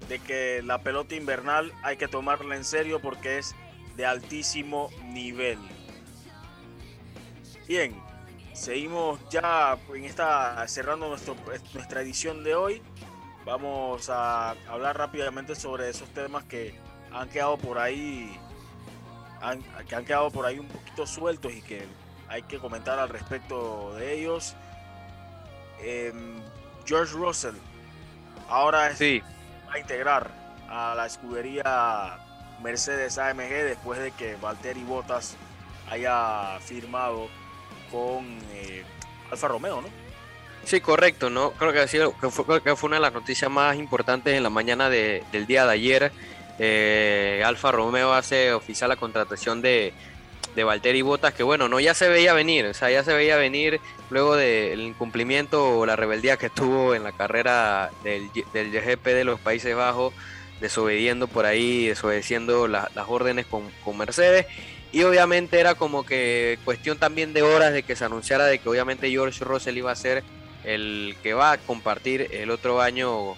de 0.09 0.19
que 0.19 0.61
la 0.65 0.79
pelota 0.79 1.15
invernal 1.15 1.73
hay 1.83 1.97
que 1.97 2.09
tomarla 2.09 2.57
en 2.57 2.65
serio 2.65 3.01
porque 3.01 3.39
es 3.39 3.55
de 3.97 4.07
altísimo 4.07 4.91
nivel. 5.05 5.59
Bien, 7.69 7.95
seguimos 8.55 9.21
ya 9.31 9.79
en 9.95 10.05
esta 10.05 10.67
cerrando 10.67 11.09
nuestro, 11.09 11.37
nuestra 11.75 12.01
edición 12.01 12.43
de 12.43 12.55
hoy 12.55 12.83
vamos 13.49 14.11
a 14.11 14.51
hablar 14.69 14.99
rápidamente 14.99 15.55
sobre 15.55 15.89
esos 15.89 16.09
temas 16.11 16.45
que 16.45 16.75
han 17.13 17.29
quedado 17.31 17.57
por 17.57 17.79
ahí, 17.79 18.39
que 19.89 19.95
han 19.95 20.05
quedado 20.05 20.31
por 20.31 20.45
ahí 20.45 20.59
un 20.59 20.69
poquito 20.69 21.07
sueltos 21.07 21.53
y 21.55 21.63
que 21.63 21.87
hay 22.29 22.43
que 22.43 22.59
comentar 22.59 22.99
al 22.99 23.09
respecto 23.09 23.95
de 23.95 24.13
ellos. 24.13 24.55
Em, 25.81 26.43
George 26.85 27.15
Russell 27.15 27.55
ahora 28.51 28.95
sí. 28.95 29.23
va 29.69 29.75
a 29.75 29.79
integrar 29.79 30.31
a 30.69 30.95
la 30.95 31.07
escudería 31.07 32.19
Mercedes 32.63 33.17
AMG 33.17 33.49
después 33.49 33.99
de 33.99 34.11
que 34.11 34.37
Valtteri 34.37 34.85
Bottas 34.85 35.37
haya 35.91 36.59
firmado 36.61 37.29
con 37.91 38.27
eh, 38.53 38.85
Alfa 39.31 39.49
Romeo, 39.49 39.81
¿no? 39.81 40.08
Sí, 40.65 40.81
correcto, 40.81 41.31
¿no? 41.31 41.53
Creo 41.53 41.73
que, 41.73 41.87
que, 42.21 42.31
fue, 42.31 42.63
que 42.63 42.77
fue 42.77 42.89
una 42.89 42.97
de 42.97 43.03
las 43.03 43.15
noticias 43.15 43.51
más 43.51 43.77
importantes 43.77 44.35
en 44.35 44.43
la 44.43 44.51
mañana 44.51 44.91
de, 44.91 45.25
del 45.33 45.47
día 45.47 45.65
de 45.65 45.73
ayer. 45.73 46.13
Eh, 46.59 47.43
Alfa 47.45 47.73
Romeo 47.73 48.13
hace 48.13 48.53
oficial 48.53 48.91
la 48.91 48.97
contratación 48.97 49.63
de, 49.63 49.95
de 50.55 50.65
Valtteri 50.65 51.03
Bottas, 51.03 51.33
que 51.35 51.43
bueno, 51.43 51.69
no 51.69 51.81
ya 51.81 51.95
se 51.95 52.09
veía 52.09 52.35
venir, 52.35 52.67
o 52.67 52.75
sea, 52.75 52.91
ya 52.91 53.05
se 53.05 53.15
veía 53.15 53.37
venir 53.37 53.81
luego 54.11 54.37
del 54.37 54.81
incumplimiento 54.81 55.79
o 55.79 55.87
la 55.87 55.97
rebeldía 55.97 56.37
que 56.37 56.51
tuvo 56.51 56.95
en 56.95 57.05
la 57.05 57.13
carrera 57.13 57.91
del, 58.03 58.29
del 58.53 58.73
GP 58.73 59.07
de 59.07 59.25
los 59.25 59.39
Países 59.41 59.75
Bajos, 59.77 60.13
desobediendo 60.61 61.29
por 61.29 61.47
ahí, 61.47 61.87
desobedeciendo 61.87 62.67
las 62.67 62.91
órdenes 63.07 63.47
con, 63.47 63.71
con 63.85 63.97
Mercedes. 63.97 64.47
Y 64.91 65.03
obviamente 65.03 65.61
era 65.61 65.75
como 65.75 66.05
que 66.05 66.59
cuestión 66.65 66.99
también 66.99 67.33
de 67.35 67.43
horas 67.43 67.73
de 67.73 67.83
que 67.83 67.95
se 67.95 68.05
anunciara 68.05 68.47
de 68.47 68.59
que 68.59 68.69
obviamente 68.69 69.11
George 69.11 69.45
Russell 69.45 69.77
iba 69.77 69.93
a 69.93 69.97
ser 69.97 70.25
el 70.69 71.17
que 71.23 71.33
va 71.33 71.53
a 71.53 71.59
compartir 71.59 72.29
el 72.31 72.51
otro 72.51 72.81
año 72.81 73.35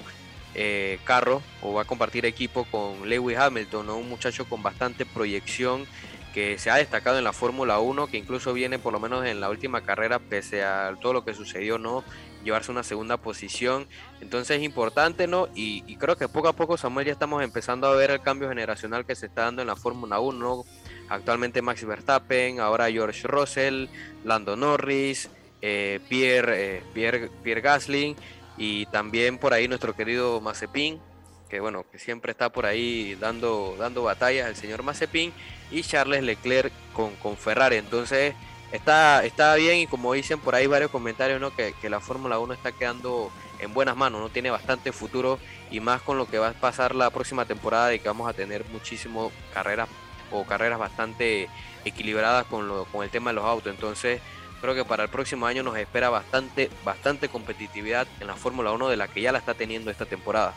eh, 0.54 0.98
carro 1.04 1.42
o 1.62 1.72
va 1.72 1.82
a 1.82 1.84
compartir 1.84 2.26
equipo 2.26 2.64
con 2.64 3.08
Lewis 3.08 3.38
Hamilton, 3.38 3.88
un 3.90 4.08
muchacho 4.08 4.48
con 4.48 4.64
bastante 4.64 5.06
proyección 5.06 5.86
que 6.34 6.58
se 6.58 6.70
ha 6.70 6.76
destacado 6.76 7.18
en 7.18 7.24
la 7.24 7.32
Fórmula 7.32 7.78
1, 7.78 8.08
que 8.08 8.16
incluso 8.16 8.52
viene 8.52 8.78
por 8.78 8.92
lo 8.92 9.00
menos 9.00 9.24
en 9.26 9.40
la 9.40 9.48
última 9.48 9.82
carrera, 9.82 10.18
pese 10.18 10.64
a 10.64 10.96
todo 11.00 11.12
lo 11.12 11.24
que 11.24 11.34
sucedió, 11.34 11.78
¿no? 11.78 12.04
Llevarse 12.44 12.72
una 12.72 12.82
segunda 12.82 13.16
posición. 13.16 13.86
Entonces 14.20 14.58
es 14.58 14.62
importante, 14.62 15.26
¿no? 15.26 15.48
Y, 15.54 15.96
creo 15.96 16.16
que 16.16 16.28
poco 16.28 16.48
a 16.48 16.52
poco, 16.52 16.76
Samuel, 16.76 17.06
ya 17.06 17.12
estamos 17.12 17.42
empezando 17.42 17.86
a 17.86 17.94
ver 17.94 18.10
el 18.10 18.20
cambio 18.20 18.48
generacional 18.48 19.04
que 19.04 19.14
se 19.14 19.26
está 19.26 19.42
dando 19.42 19.62
en 19.62 19.68
la 19.68 19.76
Fórmula 19.76 20.20
1. 20.20 20.64
Actualmente 21.08 21.62
Max 21.62 21.84
Verstappen, 21.84 22.60
ahora 22.60 22.90
George 22.90 23.26
Russell, 23.26 23.88
Lando 24.24 24.56
Norris, 24.56 25.28
eh, 25.62 26.00
Pierre, 26.08 26.76
eh, 26.76 26.82
Pierre, 26.94 27.30
Pierre 27.42 27.60
Gasling 27.60 28.16
y 28.56 28.86
también 28.86 29.38
por 29.38 29.54
ahí 29.54 29.68
nuestro 29.68 29.94
querido 29.94 30.40
Mazepin, 30.40 31.00
que 31.48 31.60
bueno, 31.60 31.84
que 31.90 31.98
siempre 31.98 32.32
está 32.32 32.50
por 32.50 32.66
ahí 32.66 33.16
dando, 33.16 33.76
dando 33.78 34.02
batallas 34.02 34.48
el 34.48 34.56
señor 34.56 34.82
Mazepin 34.82 35.32
y 35.70 35.82
Charles 35.82 36.22
Leclerc 36.22 36.72
con, 36.92 37.14
con 37.16 37.36
Ferrari. 37.36 37.76
Entonces 37.76 38.34
está, 38.72 39.24
está 39.24 39.54
bien 39.56 39.78
y 39.78 39.86
como 39.86 40.12
dicen 40.12 40.38
por 40.40 40.54
ahí 40.54 40.66
varios 40.66 40.90
comentarios, 40.90 41.40
¿no? 41.40 41.54
que, 41.54 41.74
que 41.80 41.90
la 41.90 42.00
Fórmula 42.00 42.38
1 42.38 42.54
está 42.54 42.72
quedando 42.72 43.30
en 43.58 43.74
buenas 43.74 43.96
manos, 43.96 44.20
no 44.20 44.28
tiene 44.30 44.50
bastante 44.50 44.92
futuro 44.92 45.38
y 45.70 45.80
más 45.80 46.02
con 46.02 46.18
lo 46.18 46.26
que 46.26 46.38
va 46.38 46.48
a 46.48 46.52
pasar 46.52 46.94
la 46.94 47.10
próxima 47.10 47.44
temporada 47.44 47.88
de 47.88 47.98
que 47.98 48.08
vamos 48.08 48.28
a 48.28 48.32
tener 48.32 48.64
muchísimas 48.70 49.30
carreras 49.52 49.88
o 50.32 50.44
carreras 50.44 50.78
bastante 50.78 51.48
equilibradas 51.84 52.46
con, 52.46 52.68
lo, 52.68 52.84
con 52.86 53.04
el 53.04 53.10
tema 53.10 53.30
de 53.30 53.34
los 53.34 53.44
autos. 53.44 53.72
Entonces 53.72 54.20
creo 54.60 54.74
que 54.74 54.84
para 54.84 55.04
el 55.04 55.08
próximo 55.08 55.46
año 55.46 55.62
nos 55.62 55.76
espera 55.76 56.10
bastante, 56.10 56.70
bastante 56.84 57.28
competitividad 57.28 58.06
en 58.20 58.26
la 58.26 58.34
Fórmula 58.34 58.72
1 58.72 58.88
de 58.88 58.96
la 58.96 59.08
que 59.08 59.22
ya 59.22 59.32
la 59.32 59.38
está 59.38 59.54
teniendo 59.54 59.90
esta 59.90 60.06
temporada. 60.06 60.54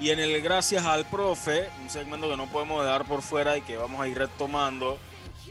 Y 0.00 0.10
en 0.10 0.18
el 0.18 0.40
Gracias 0.40 0.86
al 0.86 1.04
Profe, 1.04 1.68
un 1.82 1.90
segmento 1.90 2.28
que 2.28 2.36
no 2.36 2.46
podemos 2.46 2.82
dejar 2.82 3.04
por 3.04 3.20
fuera 3.20 3.58
y 3.58 3.60
que 3.60 3.76
vamos 3.76 4.00
a 4.00 4.08
ir 4.08 4.16
retomando. 4.16 4.98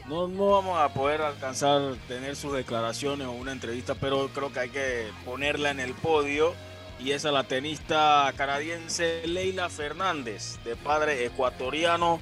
No, 0.06 0.26
no 0.26 0.50
vamos 0.50 0.80
a 0.80 0.88
poder 0.92 1.22
alcanzar 1.22 1.94
tener 2.08 2.34
sus 2.34 2.52
declaraciones 2.54 3.28
o 3.28 3.30
una 3.30 3.52
entrevista, 3.52 3.94
pero 3.94 4.28
creo 4.34 4.52
que 4.52 4.58
hay 4.58 4.70
que 4.70 5.06
ponerla 5.24 5.70
en 5.70 5.78
el 5.78 5.94
podio. 5.94 6.54
Y 6.98 7.12
es 7.12 7.24
a 7.24 7.30
la 7.30 7.44
tenista 7.44 8.32
canadiense 8.36 9.26
Leila 9.26 9.68
Fernández, 9.68 10.58
de 10.64 10.74
padre 10.74 11.24
ecuatoriano. 11.24 12.20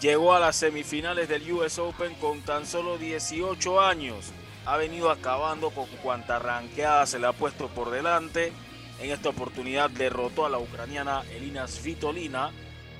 Llegó 0.00 0.34
a 0.34 0.40
las 0.40 0.56
semifinales 0.56 1.28
del 1.28 1.50
US 1.52 1.78
Open 1.78 2.14
con 2.14 2.42
tan 2.42 2.66
solo 2.66 2.98
18 2.98 3.80
años. 3.80 4.32
Ha 4.64 4.76
venido 4.76 5.10
acabando 5.10 5.70
con 5.70 5.86
cuanta 6.02 6.38
ranqueada 6.38 7.06
se 7.06 7.18
le 7.18 7.26
ha 7.26 7.32
puesto 7.32 7.68
por 7.68 7.90
delante 7.90 8.52
en 9.00 9.12
esta 9.12 9.28
oportunidad 9.28 9.90
derrotó 9.90 10.44
a 10.44 10.50
la 10.50 10.58
ucraniana 10.58 11.22
Elina 11.30 11.68
Svitolina 11.68 12.50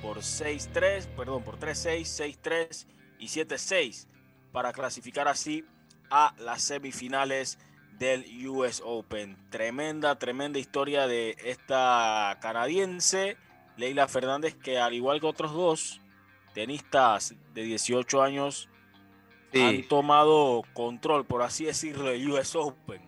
por 0.01 0.19
6-3, 0.19 1.07
perdón, 1.07 1.43
por 1.43 1.59
3-6, 1.59 2.37
6-3 2.41 2.87
y 3.19 3.27
7-6 3.27 4.07
para 4.53 4.71
clasificar 4.71 5.27
así 5.27 5.65
a 6.09 6.33
las 6.39 6.61
semifinales 6.61 7.59
del 7.97 8.47
US 8.47 8.81
Open. 8.85 9.37
Tremenda, 9.49 10.17
tremenda 10.17 10.57
historia 10.57 11.05
de 11.05 11.35
esta 11.43 12.37
canadiense, 12.41 13.35
Leila 13.75 14.07
Fernández, 14.07 14.55
que 14.55 14.79
al 14.79 14.93
igual 14.93 15.19
que 15.19 15.27
otros 15.27 15.51
dos 15.51 15.99
tenistas 16.59 17.35
de 17.53 17.63
18 17.63 18.21
años, 18.21 18.67
han 19.53 19.87
tomado 19.87 20.63
control, 20.73 21.25
por 21.25 21.41
así 21.41 21.63
decirlo, 21.63 22.09
del 22.09 22.29
US 22.29 22.53
Open. 22.53 23.01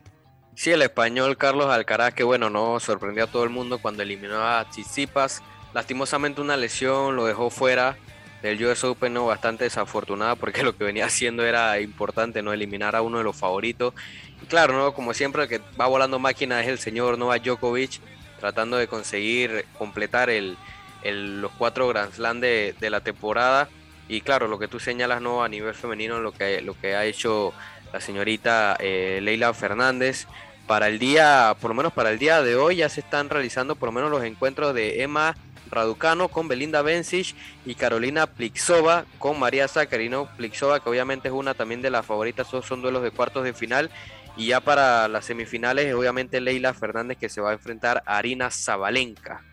Sí, 0.56 0.72
el 0.72 0.82
español 0.82 1.36
Carlos 1.36 1.68
Alcaraz, 1.68 2.14
que 2.14 2.24
bueno, 2.24 2.50
no 2.50 2.80
sorprendió 2.80 3.26
a 3.26 3.28
todo 3.28 3.44
el 3.44 3.50
mundo 3.50 3.80
cuando 3.80 4.04
eliminó 4.04 4.42
a 4.42 4.70
Tsitsipas. 4.70 5.44
Lastimosamente 5.74 6.40
una 6.40 6.56
lesión 6.56 7.18
lo 7.18 7.26
dejó 7.26 7.50
fuera 7.50 7.98
del 8.42 8.64
US 8.64 8.86
Open, 8.86 9.14
no 9.14 9.26
bastante 9.26 9.66
desafortunada 9.66 10.38
porque 10.38 10.64
lo 10.64 10.78
que 10.78 10.86
venía 10.86 11.08
haciendo 11.08 11.46
era 11.46 11.78
importante, 11.82 12.42
no 12.42 12.54
eliminar 12.54 12.96
a 12.96 13.02
uno 13.02 13.18
de 13.18 13.26
los 13.26 13.36
favoritos. 13.36 13.94
Y 14.42 14.46
claro, 14.46 14.78
no, 14.78 14.94
como 14.94 15.14
siempre 15.14 15.44
el 15.44 15.50
que 15.50 15.62
va 15.80 15.88
volando 15.88 16.20
máquina 16.20 16.62
es 16.62 16.70
el 16.70 16.80
señor 16.80 17.18
Novak 17.18 17.44
Djokovic, 17.44 18.00
tratando 18.40 18.78
de 18.78 18.88
conseguir 18.88 19.66
completar 19.78 20.30
el, 20.30 20.58
los 21.04 21.52
cuatro 21.58 21.88
Grand 21.88 22.14
Slam 22.14 22.40
de, 22.40 22.76
de, 22.80 22.90
la 22.90 23.02
temporada. 23.02 23.70
Y 24.08 24.22
claro, 24.22 24.48
lo 24.48 24.60
que 24.60 24.68
tú 24.68 24.80
señalas 24.80 25.22
no 25.22 25.44
a 25.44 25.50
nivel 25.50 25.74
femenino, 25.74 26.20
lo 26.20 26.32
que, 26.32 26.62
lo 26.62 26.80
que 26.80 26.96
ha 26.96 27.06
hecho 27.06 27.54
la 27.94 28.02
señorita 28.02 28.78
eh, 28.80 29.20
Leila 29.22 29.54
Fernández. 29.54 30.28
Para 30.68 30.88
el 30.88 31.00
día, 31.00 31.56
por 31.60 31.72
lo 31.72 31.76
menos 31.76 31.92
para 31.92 32.12
el 32.12 32.20
día 32.20 32.42
de 32.42 32.56
hoy, 32.56 32.78
ya 32.78 32.90
se 32.90 33.02
están 33.02 33.30
realizando 33.30 33.76
por 33.76 33.88
lo 33.88 33.94
menos 33.94 34.10
los 34.10 34.24
encuentros 34.24 34.74
de 34.74 35.04
Emma 35.04 35.36
Raducano 35.70 36.28
con 36.28 36.48
Belinda 36.48 36.82
Bencic 36.82 37.36
y 37.66 37.76
Carolina 37.76 38.28
Plixova 38.28 39.06
con 39.18 39.40
María 39.40 39.68
Zacarino. 39.68 40.30
Plixova, 40.38 40.80
que 40.80 40.90
obviamente 40.90 41.28
es 41.28 41.34
una 41.34 41.54
también 41.54 41.82
de 41.82 41.90
las 41.90 42.06
favoritas, 42.06 42.48
son 42.48 42.82
duelos 42.82 43.04
de 43.04 43.12
cuartos 43.12 43.44
de 43.44 43.54
final. 43.54 43.90
Y 44.38 44.48
ya 44.48 44.62
para 44.62 45.08
las 45.10 45.26
semifinales, 45.26 45.94
obviamente 45.94 46.40
Leila 46.40 46.74
Fernández 46.74 47.18
que 47.18 47.28
se 47.28 47.42
va 47.42 47.50
a 47.50 47.54
enfrentar 47.54 48.02
a 48.06 48.18
Arina 48.18 48.50
Zabalenka, 48.50 49.44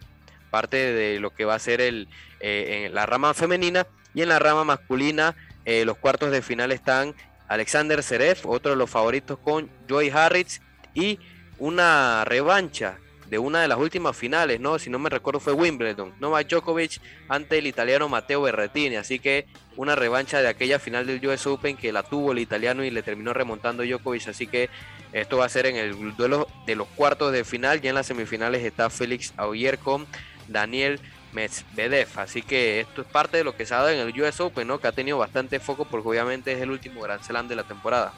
parte 0.49 0.77
de 0.77 1.20
lo 1.20 1.31
que 1.31 1.45
va 1.45 1.55
a 1.55 1.59
ser 1.59 1.81
el, 1.81 2.09
eh, 2.41 2.85
en 2.87 2.95
la 2.95 3.07
rama 3.07 3.35
femenina. 3.35 3.87
Y 4.15 4.23
en 4.23 4.31
la 4.31 4.39
rama 4.39 4.65
masculina, 4.65 5.37
eh, 5.65 5.85
los 5.85 5.97
cuartos 5.99 6.31
de 6.31 6.43
final 6.43 6.73
están 6.73 7.15
Alexander 7.47 8.03
Zverev, 8.03 8.39
otro 8.45 8.73
de 8.73 8.77
los 8.77 8.91
favoritos 8.91 9.39
con 9.39 9.70
Joy 9.89 10.11
Harris 10.11 10.61
y 10.95 11.19
una 11.59 12.25
revancha 12.25 12.99
de 13.29 13.39
una 13.39 13.61
de 13.61 13.69
las 13.69 13.79
últimas 13.79 14.16
finales, 14.16 14.61
¿no? 14.61 14.79
Si 14.79 14.89
no 14.89 14.99
me 14.99 15.11
recuerdo 15.11 15.41
fue 15.41 15.53
Wimbledon, 15.53 16.15
Novak 16.19 16.49
Djokovic 16.49 17.01
ante 17.29 17.59
el 17.59 17.66
italiano 17.66 18.09
Matteo 18.09 18.43
Berrettini, 18.43 18.97
así 18.97 19.19
que 19.19 19.47
una 19.77 19.95
revancha 19.95 20.41
de 20.41 20.49
aquella 20.49 20.79
final 20.79 21.07
del 21.07 21.25
US 21.27 21.47
Open 21.47 21.77
que 21.77 21.93
la 21.93 22.03
tuvo 22.03 22.33
el 22.33 22.39
italiano 22.39 22.85
y 22.85 22.91
le 22.91 23.03
terminó 23.03 23.35
remontando 23.35 23.85
Djokovic, 23.85 24.29
así 24.29 24.47
que 24.47 24.70
esto 25.12 25.39
va 25.39 25.47
a 25.47 25.51
ser 25.51 25.66
en 25.66 25.77
el 25.77 26.16
duelo 26.16 26.49
de 26.66 26.77
los 26.77 26.89
cuartos 26.89 27.33
de 27.33 27.45
final, 27.45 27.81
ya 27.81 27.91
en 27.91 27.95
las 27.95 28.07
semifinales 28.07 28.65
está 28.65 28.89
Félix 28.91 29.33
Auger 29.37 29.79
con 29.79 30.07
Daniel 30.49 31.01
Medvedev. 31.33 32.09
Así 32.16 32.43
que 32.43 32.81
esto 32.81 33.03
es 33.03 33.07
parte 33.07 33.39
de 33.39 33.45
lo 33.45 33.57
que 33.57 33.66
se 33.66 33.75
ha 33.75 33.79
dado 33.79 33.91
en 33.91 34.01
el 34.01 34.20
US 34.20 34.41
Open, 34.41 34.66
¿no? 34.66 34.81
que 34.81 34.89
ha 34.89 34.93
tenido 34.93 35.19
bastante 35.19 35.61
foco 35.61 35.85
porque 35.85 36.09
obviamente 36.09 36.53
es 36.53 36.61
el 36.61 36.70
último 36.70 37.01
Grand 37.01 37.23
Slam 37.23 37.49
de 37.49 37.57
la 37.57 37.65
temporada. 37.65 38.12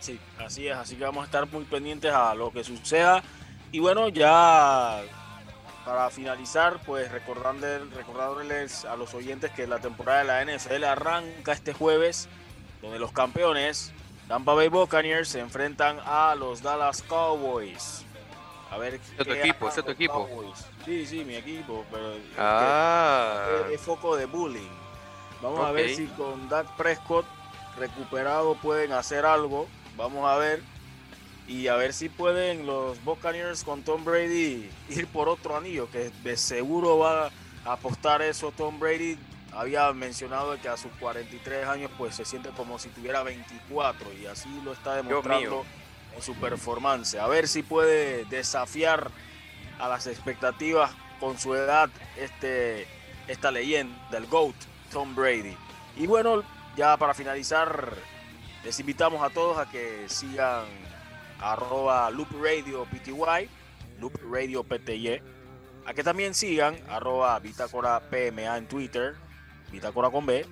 Sí, 0.00 0.20
así 0.38 0.68
es, 0.68 0.76
así 0.76 0.96
que 0.96 1.04
vamos 1.04 1.22
a 1.22 1.26
estar 1.26 1.46
muy 1.50 1.64
pendientes 1.64 2.12
a 2.12 2.34
lo 2.34 2.52
que 2.52 2.62
suceda. 2.62 3.22
Y 3.72 3.80
bueno, 3.80 4.08
ya 4.08 5.02
para 5.84 6.10
finalizar, 6.10 6.78
pues 6.84 7.10
recordándoles 7.10 8.84
a 8.84 8.96
los 8.96 9.14
oyentes 9.14 9.50
que 9.52 9.66
la 9.66 9.78
temporada 9.78 10.18
de 10.20 10.46
la 10.46 10.56
NFL 10.56 10.84
arranca 10.84 11.52
este 11.52 11.72
jueves, 11.72 12.28
donde 12.82 12.98
los 12.98 13.10
campeones 13.12 13.92
Tampa 14.28 14.52
Bay 14.52 14.68
Buccaneers 14.68 15.30
se 15.30 15.40
enfrentan 15.40 15.98
a 16.04 16.34
los 16.34 16.62
Dallas 16.62 17.02
Cowboys. 17.02 18.04
A 18.70 18.78
ver. 18.78 18.94
¿Es 18.94 19.26
tu 19.26 19.32
equipo? 19.32 19.68
¿Es 19.68 19.74
tu 19.74 19.90
equipo? 19.90 20.28
Sí, 20.84 21.06
sí, 21.06 21.24
mi 21.24 21.36
equipo, 21.36 21.84
pero 21.90 22.14
ah. 22.36 23.46
es, 23.72 23.80
foco 23.80 24.16
de 24.16 24.26
bullying. 24.26 24.70
Vamos 25.42 25.60
a 25.60 25.72
ver 25.72 25.94
si 25.94 26.06
con 26.08 26.48
Dak 26.48 26.76
Prescott 26.76 27.24
recuperado 27.78 28.54
pueden 28.56 28.92
hacer 28.92 29.24
algo. 29.24 29.68
Vamos 29.96 30.28
a 30.28 30.36
ver. 30.36 30.62
Y 31.46 31.68
a 31.68 31.76
ver 31.76 31.94
si 31.94 32.10
pueden 32.10 32.66
los 32.66 33.02
Buccaneers 33.04 33.64
con 33.64 33.82
Tom 33.82 34.04
Brady 34.04 34.70
ir 34.90 35.06
por 35.06 35.30
otro 35.30 35.56
anillo, 35.56 35.90
que 35.90 36.10
de 36.22 36.36
seguro 36.36 36.98
va 36.98 37.30
a 37.64 37.72
apostar 37.72 38.20
eso 38.20 38.52
Tom 38.52 38.78
Brady. 38.78 39.18
Había 39.52 39.90
mencionado 39.94 40.60
que 40.60 40.68
a 40.68 40.76
sus 40.76 40.92
43 41.00 41.66
años 41.66 41.90
pues 41.96 42.14
se 42.14 42.26
siente 42.26 42.50
como 42.50 42.78
si 42.78 42.90
tuviera 42.90 43.22
24 43.22 44.12
y 44.12 44.26
así 44.26 44.48
lo 44.62 44.74
está 44.74 44.96
demostrando 44.96 45.64
su 46.20 46.34
performance. 46.34 47.14
A 47.14 47.26
ver 47.26 47.48
si 47.48 47.62
puede 47.62 48.24
desafiar 48.26 49.10
a 49.78 49.88
las 49.88 50.06
expectativas 50.06 50.90
con 51.20 51.38
su 51.38 51.54
edad 51.54 51.90
este, 52.16 52.86
esta 53.26 53.50
leyenda, 53.50 54.16
el 54.16 54.26
GOAT, 54.26 54.54
Tom 54.92 55.14
Brady. 55.14 55.56
Y 55.96 56.06
bueno, 56.06 56.42
ya 56.76 56.96
para 56.96 57.14
finalizar, 57.14 57.94
les 58.64 58.78
invitamos 58.80 59.22
a 59.22 59.30
todos 59.30 59.58
a 59.58 59.70
que 59.70 60.08
sigan 60.08 60.64
arroba 61.40 62.10
Loop 62.10 62.28
Radio 62.42 62.84
PTY, 62.84 63.48
Loop 64.00 64.18
Radio 64.30 64.64
PTY, 64.64 65.20
a 65.86 65.94
que 65.94 66.04
también 66.04 66.34
sigan 66.34 66.76
arroba 66.88 67.38
Bitácora 67.38 68.00
PMA 68.10 68.56
en 68.56 68.66
Twitter, 68.68 69.14
Bitácora 69.70 70.10
con 70.10 70.26
B, 70.26 70.46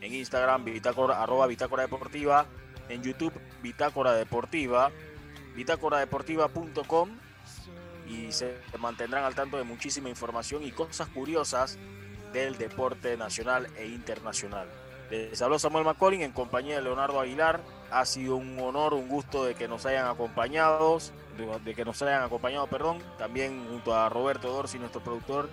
en 0.00 0.14
Instagram, 0.14 0.64
bitácora, 0.64 1.22
arroba 1.22 1.46
bitácora 1.46 1.82
deportiva, 1.82 2.46
en 2.88 3.02
YouTube, 3.02 3.32
bitácora 3.62 4.12
deportiva, 4.14 4.90
bitácoradeportiva.com 5.54 7.10
y 8.08 8.32
se 8.32 8.56
mantendrán 8.78 9.24
al 9.24 9.34
tanto 9.34 9.56
de 9.56 9.64
muchísima 9.64 10.08
información 10.08 10.64
y 10.64 10.72
cosas 10.72 11.08
curiosas 11.08 11.78
del 12.32 12.58
deporte 12.58 13.16
nacional 13.16 13.68
e 13.76 13.86
internacional. 13.86 14.68
Les 15.10 15.42
habló 15.42 15.58
Samuel 15.58 15.84
McCollin 15.84 16.22
en 16.22 16.30
compañía 16.30 16.76
de 16.76 16.82
Leonardo 16.82 17.18
Aguilar. 17.20 17.60
Ha 17.90 18.04
sido 18.04 18.36
un 18.36 18.58
honor, 18.60 18.94
un 18.94 19.08
gusto 19.08 19.44
de 19.44 19.56
que 19.56 19.66
nos 19.66 19.84
hayan 19.84 20.06
acompañado, 20.06 20.98
de 21.64 21.74
que 21.74 21.84
nos 21.84 22.00
hayan 22.02 22.22
acompañado, 22.22 22.68
perdón, 22.68 23.02
también 23.18 23.66
junto 23.68 23.94
a 23.94 24.08
Roberto 24.08 24.52
Dorsi, 24.52 24.78
nuestro 24.78 25.02
productor, 25.02 25.48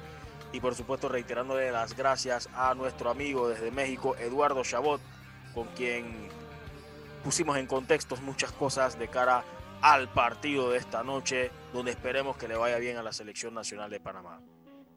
y 0.52 0.60
por 0.60 0.76
supuesto 0.76 1.10
reiterándole 1.10 1.72
las 1.72 1.96
gracias 1.96 2.50
a 2.54 2.76
nuestro 2.76 3.10
amigo 3.10 3.50
desde 3.50 3.72
México, 3.72 4.16
Eduardo 4.18 4.64
Chabot, 4.64 5.02
con 5.56 5.68
quien 5.70 6.30
pusimos 7.24 7.58
en 7.58 7.66
contextos 7.66 8.22
muchas 8.22 8.52
cosas 8.52 9.00
de 9.00 9.08
cara 9.08 9.44
al 9.82 10.10
partido 10.10 10.72
de 10.72 10.78
esta 10.78 11.04
noche, 11.04 11.52
donde 11.74 11.92
esperemos 11.92 12.38
que 12.38 12.48
le 12.48 12.56
vaya 12.56 12.78
bien 12.78 12.98
a 12.98 13.04
la 13.04 13.14
selección 13.14 13.54
nacional 13.54 13.90
de 13.90 14.00
Panamá. 14.00 14.42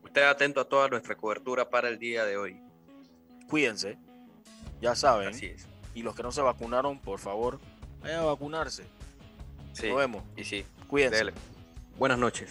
Usted 0.02 0.22
atento 0.22 0.60
a 0.60 0.64
toda 0.64 0.88
nuestra 0.88 1.16
cobertura 1.16 1.68
para 1.68 1.88
el 1.88 1.98
día 1.98 2.24
de 2.24 2.36
hoy. 2.36 2.60
Cuídense, 3.48 3.98
ya 4.80 4.94
saben. 4.94 5.28
Así 5.28 5.46
es. 5.46 5.66
Y 5.94 6.02
los 6.02 6.14
que 6.14 6.22
no 6.22 6.32
se 6.32 6.40
vacunaron, 6.40 6.98
por 6.98 7.18
favor, 7.18 7.60
vayan 8.02 8.20
a 8.20 8.24
vacunarse. 8.24 8.84
Sí. 9.72 9.88
Nos 9.88 9.98
vemos. 9.98 10.22
Y 10.36 10.44
sí. 10.44 10.64
Cuídense. 10.88 11.16
Dele. 11.16 11.32
Buenas 11.98 12.18
noches. 12.18 12.50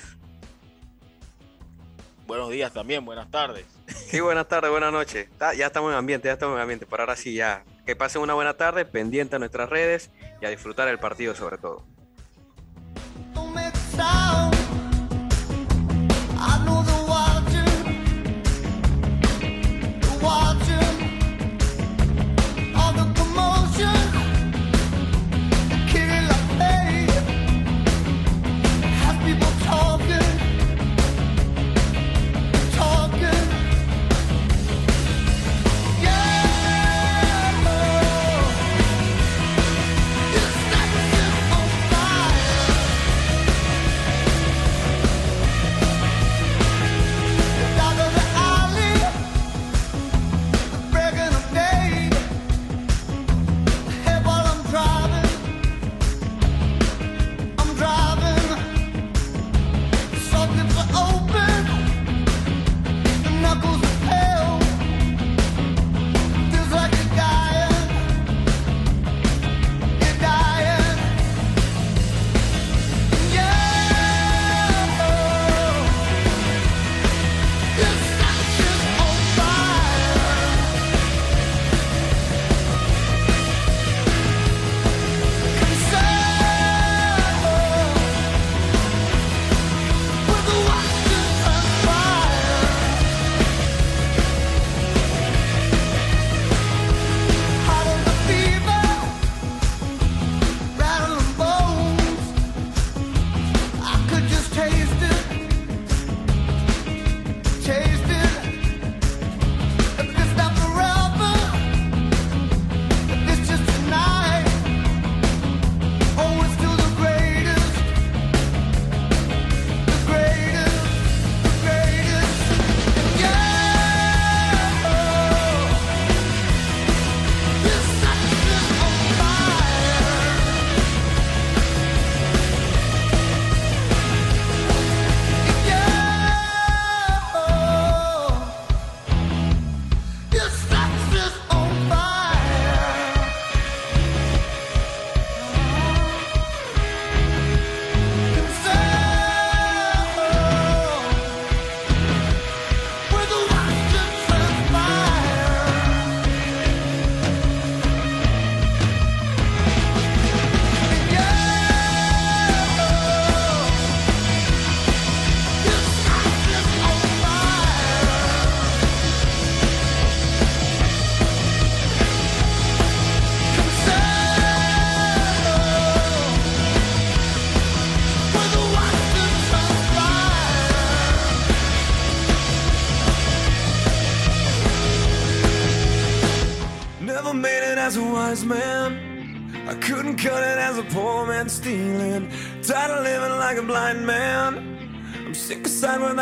Buenos 2.28 2.52
días 2.52 2.72
también, 2.72 3.04
buenas 3.04 3.32
tardes. 3.32 3.66
Sí, 3.88 4.20
buenas 4.20 4.48
tardes, 4.48 4.70
buenas 4.70 4.94
noches. 4.94 5.28
Ya 5.58 5.66
estamos 5.66 5.92
en 5.92 5.98
ambiente, 5.98 6.28
ya 6.28 6.34
estamos 6.34 6.56
en 6.58 6.62
ambiente. 6.62 6.86
Por 6.86 7.00
ahora 7.00 7.16
sí, 7.16 7.34
ya. 7.34 7.64
Que 7.88 7.96
pasen 7.96 8.22
una 8.22 8.36
buena 8.36 8.54
tarde, 8.54 8.86
pendiente 8.86 9.38
a 9.38 9.40
nuestras 9.40 9.68
redes 9.68 10.12
y 10.40 10.46
a 10.46 10.50
disfrutar 10.50 10.88
el 10.90 11.00
partido 11.00 11.34
sobre 11.34 11.58
todo. 11.58 11.84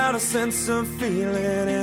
Without 0.07 0.15
a 0.15 0.25
sense 0.25 0.69
of 0.69 0.87
feeling. 0.87 1.76